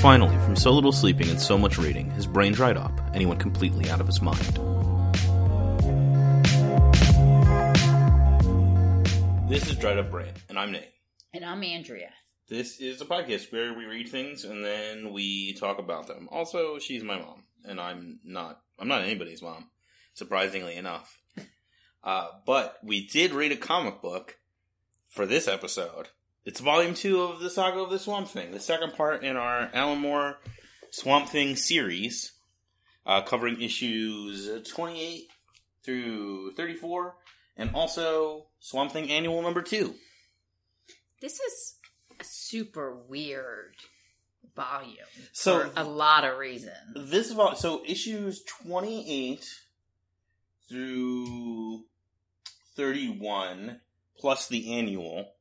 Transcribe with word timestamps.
Finally, 0.00 0.36
from 0.44 0.54
so 0.54 0.70
little 0.70 0.92
sleeping 0.92 1.28
and 1.28 1.40
so 1.40 1.58
much 1.58 1.76
reading, 1.76 2.08
his 2.12 2.24
brain 2.24 2.52
dried 2.52 2.76
up, 2.76 2.96
and 3.12 3.16
he 3.16 3.26
went 3.26 3.40
completely 3.40 3.90
out 3.90 4.00
of 4.00 4.06
his 4.06 4.22
mind. 4.22 4.38
This 9.48 9.68
is 9.68 9.76
Dried 9.76 9.98
Up 9.98 10.08
Brain, 10.08 10.32
and 10.48 10.56
I'm 10.56 10.70
Nate. 10.70 10.92
And 11.34 11.44
I'm 11.44 11.64
Andrea. 11.64 12.10
This 12.48 12.78
is 12.78 13.00
a 13.00 13.06
podcast 13.06 13.50
where 13.50 13.74
we 13.74 13.86
read 13.86 14.08
things 14.08 14.44
and 14.44 14.64
then 14.64 15.12
we 15.12 15.54
talk 15.54 15.80
about 15.80 16.06
them. 16.06 16.28
Also, 16.30 16.78
she's 16.78 17.02
my 17.02 17.18
mom, 17.18 17.42
and 17.64 17.80
I'm 17.80 18.20
not. 18.22 18.60
I'm 18.78 18.86
not 18.86 19.02
anybody's 19.02 19.42
mom, 19.42 19.68
surprisingly 20.14 20.76
enough. 20.76 21.18
Uh, 22.04 22.28
but 22.46 22.76
we 22.84 23.04
did 23.04 23.32
read 23.32 23.50
a 23.50 23.56
comic 23.56 24.00
book 24.00 24.38
for 25.08 25.26
this 25.26 25.48
episode. 25.48 26.10
It's 26.48 26.60
volume 26.60 26.94
two 26.94 27.20
of 27.20 27.40
the 27.40 27.50
saga 27.50 27.80
of 27.80 27.90
the 27.90 27.98
Swamp 27.98 28.26
Thing, 28.26 28.52
the 28.52 28.58
second 28.58 28.94
part 28.94 29.22
in 29.22 29.36
our 29.36 29.68
Alan 29.74 29.98
Moore 29.98 30.38
Swamp 30.90 31.28
Thing 31.28 31.56
series, 31.56 32.32
uh, 33.04 33.20
covering 33.20 33.60
issues 33.60 34.48
28 34.66 35.28
through 35.84 36.54
34, 36.54 37.16
and 37.58 37.74
also 37.74 38.46
Swamp 38.60 38.92
Thing 38.92 39.10
Annual 39.10 39.42
number 39.42 39.60
two. 39.60 39.94
This 41.20 41.38
is 41.38 41.74
a 42.18 42.24
super 42.24 42.96
weird 42.96 43.74
volume 44.56 44.96
So- 45.34 45.68
for 45.68 45.72
a 45.76 45.84
lot 45.84 46.24
of 46.24 46.38
reasons. 46.38 47.10
This 47.10 47.30
vol- 47.30 47.56
so 47.56 47.84
issues 47.84 48.42
28 48.44 49.44
through 50.66 51.84
31 52.74 53.82
plus 54.16 54.48
the 54.48 54.72
annual 54.72 55.34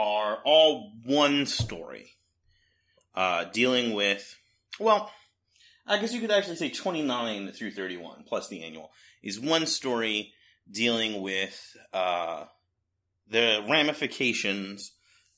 are 0.00 0.38
all 0.44 0.92
one 1.04 1.44
story 1.44 2.16
uh 3.14 3.44
dealing 3.44 3.92
with 3.92 4.36
well 4.78 5.10
I 5.86 5.98
guess 5.98 6.12
you 6.12 6.20
could 6.20 6.30
actually 6.30 6.56
say 6.56 6.70
29 6.70 7.52
through 7.52 7.72
31 7.72 8.24
plus 8.26 8.48
the 8.48 8.62
annual 8.62 8.90
is 9.22 9.38
one 9.38 9.66
story 9.66 10.32
dealing 10.70 11.20
with 11.20 11.76
uh 11.92 12.44
the 13.28 13.64
ramifications 13.68 14.92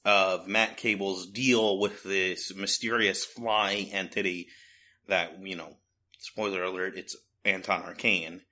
of 0.04 0.48
Matt 0.48 0.76
Cable's 0.76 1.26
deal 1.26 1.78
with 1.78 2.02
this 2.02 2.54
mysterious 2.54 3.24
fly 3.24 3.88
entity 3.92 4.48
that, 5.08 5.44
you 5.44 5.56
know, 5.56 5.76
spoiler 6.18 6.62
alert, 6.64 6.96
it's 6.96 7.16
Anton 7.44 7.82
Arcane, 7.82 8.42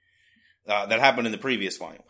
uh, 0.69 0.87
that 0.87 1.01
happened 1.01 1.27
in 1.27 1.33
the 1.33 1.39
previous 1.39 1.77
volume. 1.77 2.03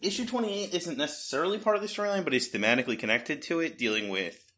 Issue 0.00 0.24
28 0.24 0.72
isn't 0.74 0.96
necessarily 0.98 1.58
part 1.58 1.76
of 1.76 1.82
the 1.82 1.88
storyline, 1.88 2.24
but 2.24 2.32
is 2.32 2.50
thematically 2.50 2.98
connected 2.98 3.42
to 3.42 3.60
it, 3.60 3.76
dealing 3.76 4.08
with 4.08 4.50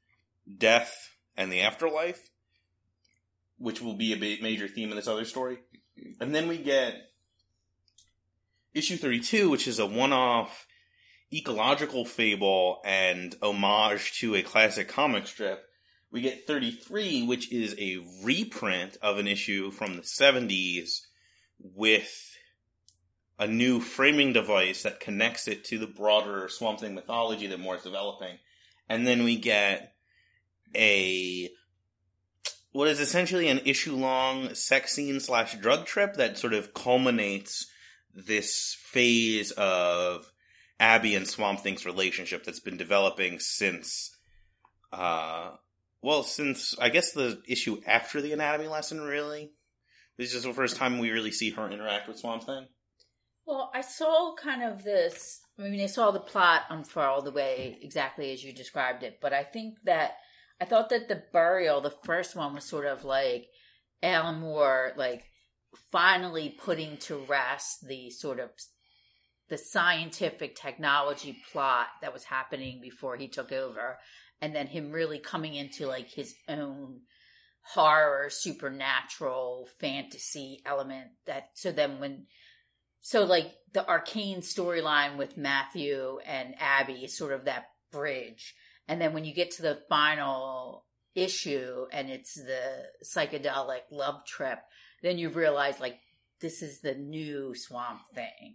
death 0.59 1.11
and 1.37 1.51
the 1.51 1.61
afterlife, 1.61 2.31
which 3.59 3.81
will 3.81 3.95
be 3.95 4.13
a 4.13 4.43
major 4.43 4.69
theme 4.69 4.91
in 4.91 4.97
this 4.97 5.09
other 5.09 5.25
story. 5.25 5.59
And 6.21 6.35
then 6.35 6.47
we 6.47 6.59
get 6.59 6.95
issue 8.73 8.97
32, 8.97 9.51
which 9.51 9.67
is 9.67 9.79
a 9.81 9.87
one-off 9.87 10.67
ecological 11.33 12.05
fable 12.05 12.81
and 12.85 13.35
homage 13.43 14.19
to 14.21 14.35
a 14.35 14.43
classic 14.43 14.89
comic 14.89 15.27
strip. 15.27 15.65
We 16.13 16.21
get 16.21 16.47
33, 16.47 17.27
which 17.27 17.51
is 17.51 17.75
a 17.79 18.05
reprint 18.23 18.99
of 19.03 19.19
an 19.19 19.27
issue 19.27 19.71
from 19.71 19.97
the 19.97 20.03
70s 20.03 21.01
with 21.59 22.32
a 23.43 23.47
new 23.49 23.81
framing 23.81 24.33
device 24.33 24.85
that 24.85 25.01
connects 25.01 25.49
it 25.49 25.65
to 25.65 25.77
the 25.77 25.87
broader 25.87 26.49
Swamp 26.49 26.79
Thing 26.79 26.95
mythology 26.95 27.49
that 27.49 27.59
Moore's 27.59 27.83
developing. 27.83 28.39
And 28.89 29.05
then 29.05 29.25
we 29.25 29.37
get 29.37 29.95
a 30.77 31.51
what 32.71 32.87
is 32.87 33.01
essentially 33.01 33.49
an 33.49 33.61
issue 33.65 33.97
long 33.97 34.55
sex 34.55 34.95
scene 34.95 35.19
slash 35.19 35.57
drug 35.57 35.87
trip 35.87 36.15
that 36.15 36.39
sort 36.39 36.55
of 36.55 36.73
culminates 36.73 37.67
this 38.15 38.77
phase 38.81 39.51
of 39.51 40.31
Abby 40.79 41.17
and 41.17 41.27
Swamp 41.27 41.61
Thing's 41.61 41.85
relationship 41.85 42.45
that's 42.45 42.61
been 42.61 42.77
developing 42.77 43.41
since, 43.41 44.17
uh, 44.93 45.51
well, 46.01 46.23
since 46.23 46.77
I 46.79 46.91
guess 46.91 47.11
the 47.11 47.43
issue 47.49 47.81
after 47.89 48.21
the 48.21 48.33
anatomy 48.33 48.69
lesson, 48.69 49.01
really. 49.01 49.51
This 50.17 50.33
is 50.33 50.45
the 50.45 50.53
first 50.53 50.77
time 50.77 51.01
we 51.01 51.11
really 51.11 51.33
see 51.33 51.51
her 51.51 51.69
interact 51.69 52.07
with 52.07 52.19
Swamp 52.19 52.45
Thing. 52.45 52.67
Well, 53.47 53.71
I 53.75 53.81
saw 53.81 54.35
kind 54.35 54.63
of 54.63 54.85
this. 54.85 55.41
I 55.59 55.63
mean, 55.63 55.83
I 55.83 55.87
saw 55.87 56.11
the 56.11 56.21
plot 56.21 56.63
unfurl 56.71 57.23
the 57.23 57.33
way 57.33 57.79
exactly 57.83 58.33
as 58.33 58.43
you 58.43 58.53
described 58.53 59.03
it, 59.03 59.19
but 59.21 59.33
I 59.33 59.43
think 59.43 59.79
that 59.85 60.13
I 60.61 60.65
thought 60.65 60.91
that 60.91 61.09
the 61.09 61.23
burial, 61.33 61.81
the 61.81 61.95
first 62.05 62.37
one, 62.37 62.55
was 62.55 62.65
sort 62.65 62.87
of 62.87 63.05
like 63.05 63.49
Alan 64.03 64.41
Moore, 64.41 64.93
like 64.97 65.25
finally 65.91 66.55
putting 66.57 66.97
to 66.99 67.17
rest 67.17 67.87
the 67.87 68.11
sort 68.11 68.39
of 68.39 68.51
the 69.49 69.59
scientific 69.59 70.55
technology 70.55 71.43
plot 71.53 71.89
that 72.01 72.13
was 72.13 72.25
happening 72.25 72.81
before 72.81 73.17
he 73.17 73.29
took 73.29 73.53
over, 73.53 73.99
and 74.41 74.55
then 74.55 74.69
him 74.69 74.93
really 74.93 75.19
coming 75.19 75.55
into 75.55 75.87
like 75.87 76.09
his 76.11 76.35
own 76.49 77.01
horror, 77.75 78.29
supernatural 78.31 79.69
fantasy 79.81 80.63
element. 80.65 81.09
That 81.27 81.51
so 81.55 81.73
then 81.73 81.99
when 82.01 82.27
so 83.03 83.25
like 83.25 83.53
the 83.73 83.87
arcane 83.87 84.41
storyline 84.41 85.17
with 85.17 85.37
Matthew 85.37 86.19
and 86.25 86.55
Abby 86.59 87.09
sort 87.09 87.33
of 87.33 87.45
that 87.45 87.67
bridge. 87.91 88.55
And 88.89 89.01
then 89.01 89.13
when 89.13 89.25
you 89.25 89.35
get 89.35 89.51
to 89.53 89.63
the 89.63 89.81
final 89.89 90.85
issue 91.15 91.87
and 91.93 92.09
it's 92.09 92.35
the 92.35 92.87
psychedelic 93.05 93.81
love 93.91 94.25
trip, 94.25 94.59
then 95.03 95.19
you 95.19 95.31
realize 95.31 95.81
like 95.81 95.99
this 96.41 96.63
is 96.63 96.81
the 96.81 96.95
new 96.95 97.55
swamp 97.55 98.01
thing. 98.15 98.55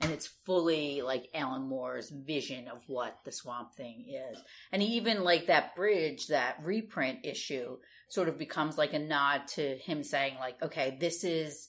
And 0.00 0.12
it's 0.12 0.28
fully 0.46 1.02
like 1.02 1.28
Alan 1.34 1.62
Moore's 1.62 2.10
vision 2.10 2.68
of 2.68 2.82
what 2.86 3.16
the 3.24 3.32
swamp 3.32 3.74
thing 3.74 4.04
is. 4.08 4.38
And 4.70 4.82
even 4.82 5.24
like 5.24 5.46
that 5.46 5.74
bridge, 5.74 6.28
that 6.28 6.56
reprint 6.62 7.20
issue 7.24 7.78
sort 8.08 8.28
of 8.28 8.38
becomes 8.38 8.78
like 8.78 8.92
a 8.92 8.98
nod 8.98 9.48
to 9.54 9.76
him 9.76 10.04
saying 10.04 10.34
like, 10.38 10.62
okay, 10.62 10.96
this 11.00 11.24
is 11.24 11.68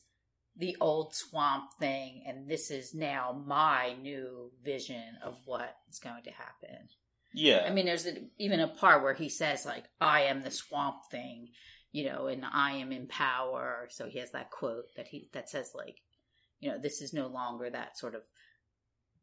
the 0.59 0.75
old 0.81 1.15
swamp 1.15 1.71
thing 1.79 2.21
and 2.27 2.47
this 2.47 2.69
is 2.69 2.93
now 2.93 3.41
my 3.47 3.95
new 4.01 4.51
vision 4.63 5.03
of 5.23 5.35
what 5.45 5.73
is 5.89 5.99
going 5.99 6.21
to 6.23 6.31
happen. 6.31 6.77
Yeah. 7.33 7.63
i 7.67 7.71
mean 7.71 7.85
there's 7.85 8.05
a, 8.07 8.13
even 8.37 8.59
a 8.59 8.67
part 8.67 9.01
where 9.03 9.13
he 9.13 9.29
says 9.29 9.65
like 9.65 9.85
i 10.01 10.21
am 10.23 10.41
the 10.41 10.51
swamp 10.51 10.97
thing 11.11 11.49
you 11.91 12.05
know 12.05 12.27
and 12.27 12.43
i 12.51 12.73
am 12.73 12.91
in 12.91 13.07
power. 13.07 13.87
So 13.89 14.07
he 14.07 14.19
has 14.19 14.31
that 14.31 14.51
quote 14.51 14.85
that 14.97 15.07
he 15.07 15.29
that 15.33 15.49
says 15.49 15.71
like 15.75 15.97
you 16.59 16.69
know 16.69 16.77
this 16.77 17.01
is 17.01 17.13
no 17.13 17.27
longer 17.27 17.69
that 17.69 17.97
sort 17.97 18.15
of 18.15 18.21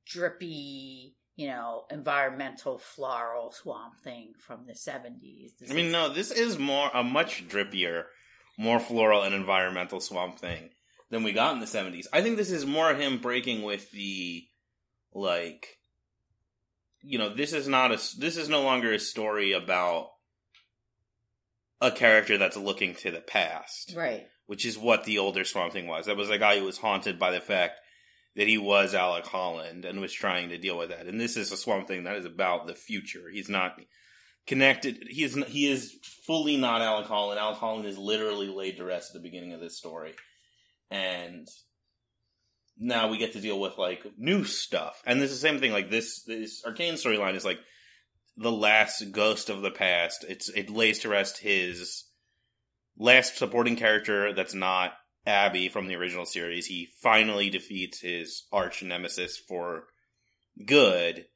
drippy 0.06 1.16
you 1.34 1.48
know 1.48 1.84
environmental 1.90 2.78
floral 2.78 3.50
swamp 3.50 3.98
thing 4.02 4.32
from 4.38 4.66
the 4.66 4.72
70s 4.72 5.58
This 5.58 5.70
I 5.70 5.74
mean, 5.74 5.86
is- 5.86 5.92
no, 5.92 6.08
this 6.08 6.30
is 6.30 6.58
more 6.58 6.90
a 6.94 7.02
much 7.02 7.46
drippier, 7.48 8.04
more 8.56 8.78
floral 8.80 9.22
and 9.22 9.34
environmental 9.34 10.00
Swamp 10.00 10.38
Thing 10.38 10.70
than 11.10 11.22
we 11.22 11.32
got 11.32 11.54
in 11.54 11.60
the 11.60 11.66
seventies. 11.66 12.08
I 12.12 12.22
think 12.22 12.36
this 12.36 12.50
is 12.50 12.66
more 12.66 12.90
of 12.90 12.98
him 12.98 13.18
breaking 13.18 13.62
with 13.62 13.90
the 13.90 14.46
like, 15.12 15.78
you 17.02 17.18
know, 17.18 17.34
this 17.34 17.52
is 17.52 17.68
not 17.68 17.92
a 17.92 18.18
this 18.18 18.36
is 18.36 18.48
no 18.48 18.62
longer 18.62 18.92
a 18.92 18.98
story 18.98 19.52
about 19.52 20.08
a 21.80 21.90
character 21.90 22.38
that's 22.38 22.56
looking 22.56 22.94
to 22.96 23.10
the 23.10 23.20
past, 23.20 23.94
right 23.96 24.26
which 24.46 24.64
is 24.64 24.78
what 24.78 25.04
the 25.04 25.18
older 25.18 25.44
Swamp 25.44 25.72
Thing 25.72 25.86
was. 25.86 26.06
That 26.06 26.16
was 26.16 26.30
a 26.30 26.38
guy 26.38 26.58
who 26.58 26.64
was 26.64 26.78
haunted 26.78 27.18
by 27.18 27.32
the 27.32 27.40
fact 27.40 27.80
that 28.36 28.46
he 28.46 28.58
was 28.58 28.94
Alec 28.94 29.26
Holland 29.26 29.84
and 29.84 30.00
was 30.00 30.12
trying 30.12 30.50
to 30.50 30.58
deal 30.58 30.78
with 30.78 30.90
that. 30.90 31.06
And 31.06 31.20
this 31.20 31.36
is 31.36 31.52
a 31.52 31.56
Swamp 31.56 31.88
Thing 31.88 32.04
that 32.04 32.16
is 32.16 32.24
about 32.24 32.66
the 32.66 32.74
future. 32.74 33.28
He's 33.32 33.48
not 33.48 33.80
connected. 34.46 35.06
He 35.08 35.24
is 35.24 35.34
he 35.48 35.70
is 35.70 35.96
fully 36.26 36.56
not 36.56 36.82
Alec 36.82 37.06
Holland. 37.06 37.40
Alec 37.40 37.58
Holland 37.58 37.86
is 37.86 37.98
literally 37.98 38.48
laid 38.48 38.76
to 38.76 38.84
rest 38.84 39.10
at 39.10 39.20
the 39.20 39.28
beginning 39.28 39.52
of 39.52 39.60
this 39.60 39.76
story, 39.76 40.14
and 40.90 41.48
now 42.78 43.08
we 43.08 43.18
get 43.18 43.32
to 43.32 43.40
deal 43.40 43.58
with 43.58 43.78
like 43.78 44.04
new 44.16 44.44
stuff. 44.44 45.02
And 45.06 45.20
this 45.20 45.30
is 45.30 45.40
the 45.40 45.48
same 45.48 45.60
thing. 45.60 45.72
Like 45.72 45.90
this 45.90 46.22
this 46.24 46.64
arcane 46.64 46.94
storyline 46.94 47.34
is 47.34 47.44
like 47.44 47.58
the 48.36 48.52
last 48.52 49.12
ghost 49.12 49.48
of 49.48 49.62
the 49.62 49.70
past. 49.70 50.24
It's 50.28 50.48
it 50.50 50.70
lays 50.70 51.00
to 51.00 51.08
rest 51.08 51.38
his 51.38 52.04
last 52.98 53.36
supporting 53.36 53.76
character 53.76 54.32
that's 54.32 54.54
not 54.54 54.92
Abby 55.26 55.68
from 55.68 55.88
the 55.88 55.96
original 55.96 56.26
series. 56.26 56.66
He 56.66 56.88
finally 57.02 57.50
defeats 57.50 58.00
his 58.00 58.44
arch 58.52 58.82
nemesis 58.82 59.36
for 59.36 59.84
good. 60.64 61.26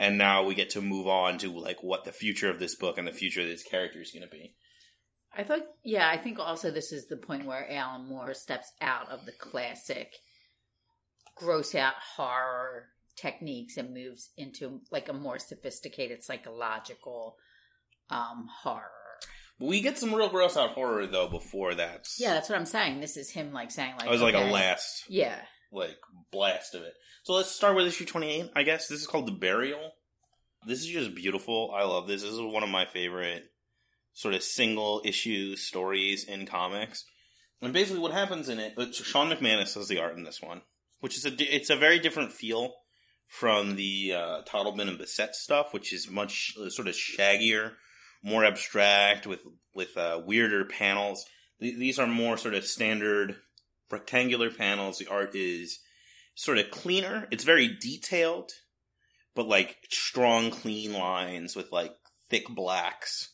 And 0.00 0.16
now 0.16 0.44
we 0.44 0.54
get 0.54 0.70
to 0.70 0.80
move 0.80 1.08
on 1.08 1.38
to 1.38 1.50
like 1.50 1.82
what 1.82 2.04
the 2.04 2.12
future 2.12 2.50
of 2.50 2.60
this 2.60 2.76
book 2.76 2.98
and 2.98 3.06
the 3.06 3.12
future 3.12 3.40
of 3.40 3.48
this 3.48 3.64
character 3.64 4.00
is 4.00 4.12
going 4.12 4.22
to 4.22 4.28
be. 4.28 4.54
I 5.36 5.44
thought, 5.44 5.60
yeah, 5.84 6.08
I 6.08 6.16
think 6.16 6.38
also 6.38 6.70
this 6.70 6.90
is 6.92 7.06
the 7.08 7.16
point 7.16 7.44
where 7.46 7.70
Alan 7.70 8.08
Moore 8.08 8.34
steps 8.34 8.72
out 8.80 9.08
of 9.10 9.24
the 9.26 9.32
classic 9.32 10.12
gross 11.36 11.74
out 11.74 11.94
horror 12.16 12.86
techniques 13.16 13.76
and 13.76 13.94
moves 13.94 14.30
into 14.36 14.80
like 14.90 15.08
a 15.08 15.12
more 15.12 15.38
sophisticated 15.38 16.22
psychological 16.24 17.36
um, 18.10 18.48
horror. 18.62 18.90
We 19.60 19.80
get 19.80 19.98
some 19.98 20.14
real 20.14 20.28
gross 20.28 20.56
out 20.56 20.70
horror 20.70 21.06
though 21.06 21.28
before 21.28 21.74
that. 21.74 22.06
Yeah, 22.18 22.34
that's 22.34 22.48
what 22.48 22.58
I'm 22.58 22.64
saying. 22.66 23.00
This 23.00 23.16
is 23.16 23.30
him 23.30 23.52
like 23.52 23.70
saying 23.70 23.94
like 23.98 24.06
it 24.06 24.10
was 24.10 24.22
like 24.22 24.34
a 24.34 24.38
last 24.38 25.04
Yeah. 25.08 25.40
like 25.72 25.96
blast 26.30 26.74
of 26.74 26.82
it. 26.82 26.94
So 27.24 27.32
let's 27.34 27.50
start 27.50 27.76
with 27.76 27.86
issue 27.86 28.04
28, 28.06 28.50
I 28.56 28.62
guess. 28.62 28.86
This 28.88 29.00
is 29.00 29.06
called 29.06 29.26
The 29.26 29.32
Burial. 29.32 29.92
This 30.66 30.80
is 30.80 30.86
just 30.86 31.14
beautiful. 31.14 31.72
I 31.76 31.84
love 31.84 32.06
this. 32.08 32.22
This 32.22 32.30
is 32.32 32.40
one 32.40 32.62
of 32.62 32.68
my 32.68 32.86
favorite 32.86 33.44
sort 34.18 34.34
of 34.34 34.42
single 34.42 35.00
issue 35.04 35.54
stories 35.54 36.24
in 36.24 36.44
comics. 36.44 37.04
And 37.62 37.72
basically 37.72 38.00
what 38.00 38.10
happens 38.10 38.48
in 38.48 38.58
it, 38.58 38.74
Shawn 38.92 39.30
McManus 39.30 39.74
does 39.74 39.86
the 39.86 40.00
art 40.00 40.16
in 40.16 40.24
this 40.24 40.42
one, 40.42 40.62
which 40.98 41.16
is 41.16 41.24
a 41.24 41.30
it's 41.38 41.70
a 41.70 41.76
very 41.76 42.00
different 42.00 42.32
feel 42.32 42.74
from 43.28 43.76
the 43.76 44.14
uh, 44.16 44.42
Totleben 44.42 44.88
and 44.88 44.98
Bissette 44.98 45.34
stuff, 45.34 45.72
which 45.72 45.92
is 45.92 46.10
much 46.10 46.52
uh, 46.60 46.68
sort 46.68 46.88
of 46.88 46.96
shaggier, 46.96 47.74
more 48.20 48.44
abstract 48.44 49.24
with 49.24 49.38
with 49.72 49.96
uh, 49.96 50.20
weirder 50.26 50.64
panels. 50.64 51.24
Th- 51.60 51.78
these 51.78 52.00
are 52.00 52.08
more 52.08 52.36
sort 52.36 52.54
of 52.54 52.64
standard 52.64 53.36
rectangular 53.88 54.50
panels. 54.50 54.98
The 54.98 55.06
art 55.06 55.36
is 55.36 55.78
sort 56.34 56.58
of 56.58 56.72
cleaner. 56.72 57.28
It's 57.30 57.44
very 57.44 57.68
detailed, 57.68 58.50
but 59.36 59.46
like 59.46 59.76
strong, 59.90 60.50
clean 60.50 60.92
lines 60.92 61.54
with 61.54 61.70
like 61.70 61.94
thick 62.28 62.48
blacks. 62.48 63.28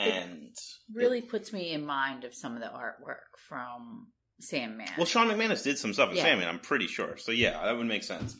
And 0.00 0.54
Really 0.94 1.20
puts 1.22 1.52
me 1.52 1.72
in 1.72 1.84
mind 1.84 2.24
of 2.24 2.34
some 2.34 2.54
of 2.54 2.60
the 2.60 2.68
artwork 2.68 3.38
from 3.48 4.08
Sandman. 4.40 4.88
well, 4.96 5.06
Shawn 5.06 5.28
McManus 5.28 5.62
did 5.62 5.78
some 5.78 5.92
stuff 5.92 6.10
in 6.10 6.16
Yeah. 6.16 6.22
Sandman. 6.24 6.48
I'm 6.48 6.58
pretty 6.60 6.86
sure. 6.86 7.16
So 7.18 7.32
yeah, 7.32 7.62
that 7.64 7.76
would 7.76 7.86
make 7.86 8.02
sense. 8.04 8.36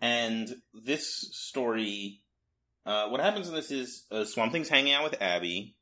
And 0.00 0.48
this 0.74 1.28
story, 1.32 2.22
uh, 2.84 3.08
what 3.08 3.20
happens 3.20 3.48
in 3.48 3.54
this 3.54 3.70
is 3.70 4.04
uh, 4.10 4.24
Swamp 4.24 4.52
Thing's 4.52 4.68
hanging 4.68 4.92
out 4.92 5.04
with 5.04 5.22
Abby. 5.22 5.76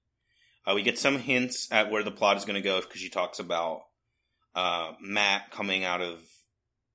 Uh, 0.67 0.75
we 0.75 0.83
get 0.83 0.99
some 0.99 1.19
hints 1.19 1.69
at 1.73 1.91
where 1.91 2.03
the 2.03 2.11
plot 2.11 2.37
is 2.37 2.45
going 2.45 2.55
to 2.55 2.61
go 2.67 2.81
because 2.81 3.01
she 3.01 3.11
talks 3.11 3.39
about 3.39 3.81
uh, 4.55 4.93
Matt 5.01 5.51
coming 5.51 5.85
out 5.85 6.01
of, 6.01 6.21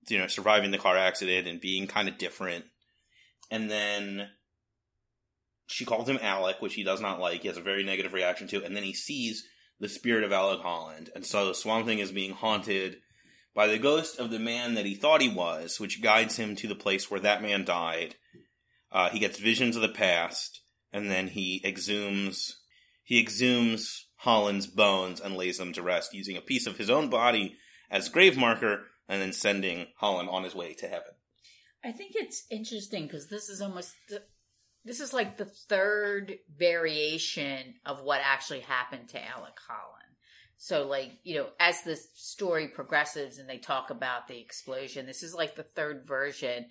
you 0.08 0.18
know, 0.18 0.28
surviving 0.28 0.72
the 0.72 0.78
car 0.78 0.96
accident 0.98 1.48
and 1.48 1.60
being 1.60 1.88
kind 1.88 2.08
of 2.08 2.18
different. 2.18 2.66
And 3.52 3.70
then 3.70 4.30
she 5.70 5.86
calls 5.86 6.10
him 6.10 6.20
Alec, 6.22 6.58
which 6.60 6.74
he 6.74 6.84
does 6.84 7.00
not 7.00 7.20
like. 7.20 7.42
He 7.42 7.48
has 7.48 7.58
a 7.58 7.62
very 7.62 7.84
negative 7.84 8.14
reaction 8.14 8.48
to. 8.50 8.64
And 8.64 8.76
then 8.76 8.84
he 8.84 8.94
sees 8.94 9.46
the 9.80 9.88
spirit 9.88 10.24
of 10.24 10.32
Alec 10.32 10.62
Holland. 10.62 11.10
And 11.16 11.26
so 11.26 11.54
Swamp 11.54 11.86
Thing 11.86 12.00
is 12.00 12.12
being 12.12 12.32
haunted 12.32 12.98
by 13.54 13.68
the 13.68 13.78
ghost 13.78 14.20
of 14.20 14.32
the 14.32 14.40
man 14.40 14.74
that 14.74 14.86
he 14.86 14.96
thought 14.96 15.22
he 15.22 15.30
was, 15.30 15.80
which 15.80 16.02
guides 16.02 16.38
him 16.38 16.56
to 16.58 16.68
the 16.68 16.76
place 16.76 17.10
where 17.10 17.20
that 17.20 17.42
man 17.42 17.66
died. 17.66 18.16
Uh, 18.92 19.10
he 19.10 19.20
gets 19.20 19.38
visions 19.38 19.76
of 19.76 19.82
the 19.82 19.90
past, 19.90 20.62
and 20.92 21.10
then 21.10 21.28
he 21.28 21.62
exhumes 21.64 22.54
he 23.04 23.24
exhumes 23.24 24.04
Holland's 24.18 24.68
bones 24.68 25.20
and 25.20 25.36
lays 25.36 25.58
them 25.58 25.74
to 25.74 25.82
rest 25.82 26.14
using 26.14 26.38
a 26.38 26.42
piece 26.42 26.68
of 26.68 26.78
his 26.78 26.90
own 26.90 27.10
body 27.10 27.58
as 27.90 28.08
grave 28.08 28.38
marker, 28.38 28.86
and 29.08 29.20
then 29.20 29.34
sending 29.34 29.88
Holland 29.98 30.30
on 30.30 30.44
his 30.44 30.54
way 30.54 30.74
to 30.76 30.88
heaven. 30.88 31.14
I 31.84 31.92
think 31.92 32.12
it's 32.14 32.46
interesting 32.52 33.08
because 33.08 33.30
this 33.30 33.50
is 33.50 33.62
almost 33.62 33.96
this 34.86 35.00
is 35.00 35.14
like 35.14 35.38
the 35.38 35.46
third 35.46 36.38
variation 36.58 37.76
of 37.86 38.02
what 38.02 38.22
actually 38.24 38.62
happened 38.62 39.10
to 39.10 39.24
Alec 39.24 39.58
Holland. 39.68 39.96
So, 40.58 40.88
like 40.88 41.12
you 41.24 41.36
know, 41.36 41.48
as 41.60 41.82
the 41.84 41.98
story 42.16 42.68
progresses 42.68 43.40
and 43.40 43.50
they 43.50 43.58
talk 43.58 43.90
about 43.90 44.28
the 44.28 44.40
explosion, 44.40 45.06
this 45.06 45.24
is 45.24 45.34
like 45.34 45.56
the 45.56 45.64
third 45.64 46.06
version 46.06 46.66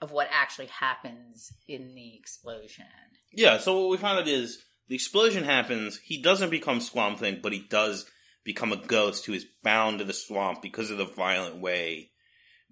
of 0.00 0.12
what 0.12 0.28
actually 0.30 0.66
happens 0.66 1.52
in 1.66 1.94
the 1.94 2.16
explosion. 2.16 2.84
Yeah, 3.32 3.58
so 3.58 3.80
what 3.80 3.90
we 3.90 3.96
found 3.96 4.20
out 4.20 4.28
is 4.28 4.62
the 4.88 4.94
explosion 4.94 5.44
happens. 5.44 5.98
He 5.98 6.22
doesn't 6.22 6.50
become 6.50 6.80
Swamp 6.80 7.18
Thing, 7.18 7.40
but 7.42 7.52
he 7.52 7.66
does 7.68 8.06
become 8.44 8.72
a 8.72 8.76
ghost 8.76 9.26
who 9.26 9.32
is 9.32 9.46
bound 9.62 9.98
to 9.98 10.04
the 10.04 10.12
swamp 10.12 10.62
because 10.62 10.90
of 10.90 10.98
the 10.98 11.04
violent 11.04 11.56
way 11.56 12.11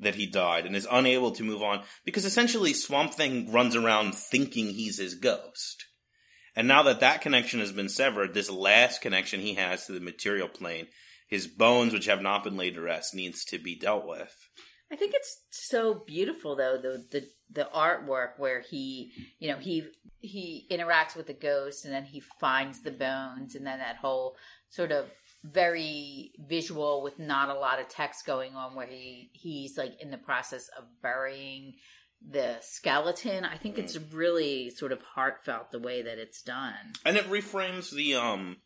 that 0.00 0.14
he 0.14 0.26
died 0.26 0.66
and 0.66 0.74
is 0.74 0.88
unable 0.90 1.30
to 1.32 1.44
move 1.44 1.62
on 1.62 1.82
because 2.04 2.24
essentially 2.24 2.72
Swamp 2.72 3.14
Thing 3.14 3.52
runs 3.52 3.76
around 3.76 4.14
thinking 4.14 4.66
he's 4.66 4.98
his 4.98 5.14
ghost. 5.14 5.86
And 6.56 6.66
now 6.66 6.82
that 6.84 7.00
that 7.00 7.20
connection 7.20 7.60
has 7.60 7.72
been 7.72 7.88
severed, 7.88 8.34
this 8.34 8.50
last 8.50 9.00
connection 9.00 9.40
he 9.40 9.54
has 9.54 9.86
to 9.86 9.92
the 9.92 10.00
material 10.00 10.48
plane, 10.48 10.88
his 11.28 11.46
bones, 11.46 11.92
which 11.92 12.06
have 12.06 12.22
not 12.22 12.42
been 12.42 12.56
laid 12.56 12.74
to 12.74 12.80
rest, 12.80 13.14
needs 13.14 13.44
to 13.46 13.58
be 13.58 13.78
dealt 13.78 14.06
with. 14.06 14.34
I 14.92 14.96
think 14.96 15.14
it's 15.14 15.42
so 15.50 16.02
beautiful 16.06 16.56
though 16.56 16.76
the 16.76 17.04
the 17.12 17.28
the 17.52 17.68
artwork 17.72 18.38
where 18.38 18.60
he 18.60 19.12
you 19.38 19.48
know 19.48 19.56
he 19.56 19.86
he 20.18 20.66
interacts 20.68 21.14
with 21.14 21.28
the 21.28 21.32
ghost 21.32 21.84
and 21.84 21.94
then 21.94 22.04
he 22.04 22.20
finds 22.40 22.82
the 22.82 22.90
bones 22.90 23.54
and 23.54 23.64
then 23.64 23.78
that 23.78 23.96
whole 23.96 24.36
sort 24.68 24.90
of 24.90 25.06
very 25.42 26.32
visual 26.38 27.02
with 27.02 27.18
not 27.18 27.48
a 27.48 27.58
lot 27.58 27.80
of 27.80 27.88
text 27.88 28.26
going 28.26 28.54
on 28.54 28.74
where 28.74 28.86
he 28.86 29.30
he's 29.32 29.78
like 29.78 30.00
in 30.00 30.10
the 30.10 30.18
process 30.18 30.68
of 30.78 30.84
burying 31.02 31.74
the 32.26 32.58
skeleton. 32.60 33.44
I 33.44 33.56
think 33.56 33.78
it's 33.78 33.96
really 34.12 34.70
sort 34.70 34.92
of 34.92 35.00
heartfelt 35.00 35.70
the 35.70 35.78
way 35.78 36.02
that 36.02 36.18
it's 36.18 36.42
done. 36.42 36.74
And 37.04 37.16
it 37.16 37.30
reframes 37.30 37.90
the 37.90 38.14
um 38.14 38.58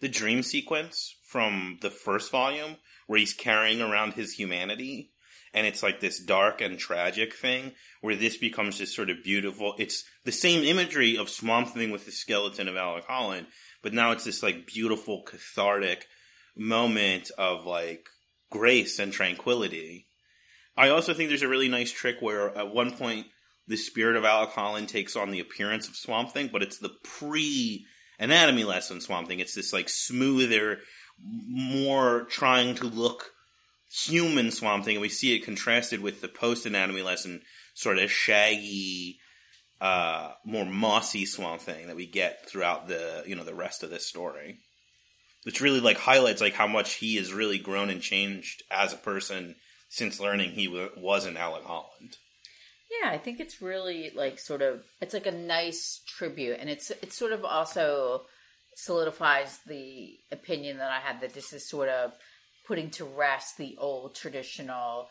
the 0.00 0.08
dream 0.08 0.42
sequence 0.42 1.16
from 1.26 1.78
the 1.80 1.90
first 1.90 2.30
volume 2.30 2.76
where 3.06 3.18
he's 3.18 3.34
carrying 3.34 3.80
around 3.80 4.12
his 4.12 4.32
humanity 4.32 5.12
and 5.54 5.66
it's 5.66 5.82
like 5.82 6.00
this 6.00 6.22
dark 6.22 6.60
and 6.60 6.78
tragic 6.78 7.34
thing 7.34 7.72
where 8.00 8.14
this 8.14 8.36
becomes 8.36 8.78
this 8.78 8.94
sort 8.94 9.10
of 9.10 9.24
beautiful 9.24 9.74
it's 9.78 10.04
the 10.24 10.32
same 10.32 10.62
imagery 10.62 11.16
of 11.16 11.30
Swamp 11.30 11.68
Thing 11.68 11.90
with 11.90 12.04
the 12.04 12.12
skeleton 12.12 12.68
of 12.68 12.76
Alec 12.76 13.04
Holland, 13.06 13.46
but 13.82 13.94
now 13.94 14.10
it's 14.10 14.24
this 14.24 14.42
like 14.42 14.66
beautiful 14.66 15.22
cathartic 15.22 16.06
moment 16.58 17.30
of 17.38 17.64
like 17.64 18.06
grace 18.50 18.98
and 18.98 19.12
tranquility. 19.12 20.06
I 20.76 20.90
also 20.90 21.14
think 21.14 21.28
there's 21.28 21.42
a 21.42 21.48
really 21.48 21.68
nice 21.68 21.90
trick 21.90 22.16
where 22.20 22.56
at 22.56 22.72
one 22.72 22.92
point 22.92 23.26
the 23.66 23.76
spirit 23.76 24.16
of 24.16 24.24
Alec 24.24 24.50
Holland 24.50 24.88
takes 24.88 25.16
on 25.16 25.30
the 25.30 25.40
appearance 25.40 25.88
of 25.88 25.96
Swamp 25.96 26.32
Thing, 26.32 26.48
but 26.52 26.62
it's 26.62 26.78
the 26.78 26.94
pre 27.04 27.86
anatomy 28.18 28.64
lesson 28.64 29.00
Swamp 29.00 29.28
Thing. 29.28 29.40
It's 29.40 29.54
this 29.54 29.72
like 29.72 29.88
smoother, 29.88 30.78
more 31.20 32.24
trying 32.24 32.74
to 32.76 32.86
look 32.86 33.32
human 33.90 34.50
Swamp 34.50 34.84
Thing, 34.84 34.96
and 34.96 35.02
we 35.02 35.08
see 35.08 35.34
it 35.34 35.44
contrasted 35.44 36.00
with 36.00 36.20
the 36.20 36.28
post 36.28 36.66
anatomy 36.66 37.02
lesson 37.02 37.42
sort 37.74 37.98
of 37.98 38.10
shaggy, 38.10 39.18
uh, 39.80 40.32
more 40.44 40.64
mossy 40.64 41.26
Swamp 41.26 41.60
Thing 41.60 41.86
that 41.88 41.96
we 41.96 42.06
get 42.06 42.48
throughout 42.48 42.88
the 42.88 43.22
you 43.26 43.36
know 43.36 43.44
the 43.44 43.54
rest 43.54 43.82
of 43.82 43.90
this 43.90 44.06
story. 44.06 44.58
Which 45.44 45.60
really 45.60 45.80
like 45.80 45.98
highlights 45.98 46.40
like 46.40 46.54
how 46.54 46.66
much 46.66 46.94
he 46.94 47.16
has 47.16 47.32
really 47.32 47.58
grown 47.58 47.90
and 47.90 48.02
changed 48.02 48.62
as 48.70 48.92
a 48.92 48.96
person 48.96 49.54
since 49.88 50.20
learning 50.20 50.50
he 50.50 50.66
w- 50.66 50.90
was 50.96 51.24
an 51.24 51.36
Alec 51.36 51.64
Holland. 51.64 52.16
Yeah, 52.90 53.10
I 53.10 53.18
think 53.18 53.38
it's 53.38 53.60
really 53.60 54.10
like 54.14 54.38
sort 54.38 54.62
of 54.62 54.82
it's 55.00 55.14
like 55.14 55.26
a 55.26 55.32
nice 55.32 56.02
tribute, 56.06 56.58
and 56.60 56.70
it's 56.70 56.90
it's 57.02 57.16
sort 57.16 57.32
of 57.32 57.44
also 57.44 58.22
solidifies 58.76 59.58
the 59.66 60.16
opinion 60.30 60.78
that 60.78 60.90
I 60.90 61.00
had 61.00 61.20
that 61.20 61.34
this 61.34 61.52
is 61.52 61.68
sort 61.68 61.88
of 61.88 62.12
putting 62.66 62.90
to 62.90 63.04
rest 63.04 63.58
the 63.58 63.76
old 63.78 64.14
traditional, 64.14 65.08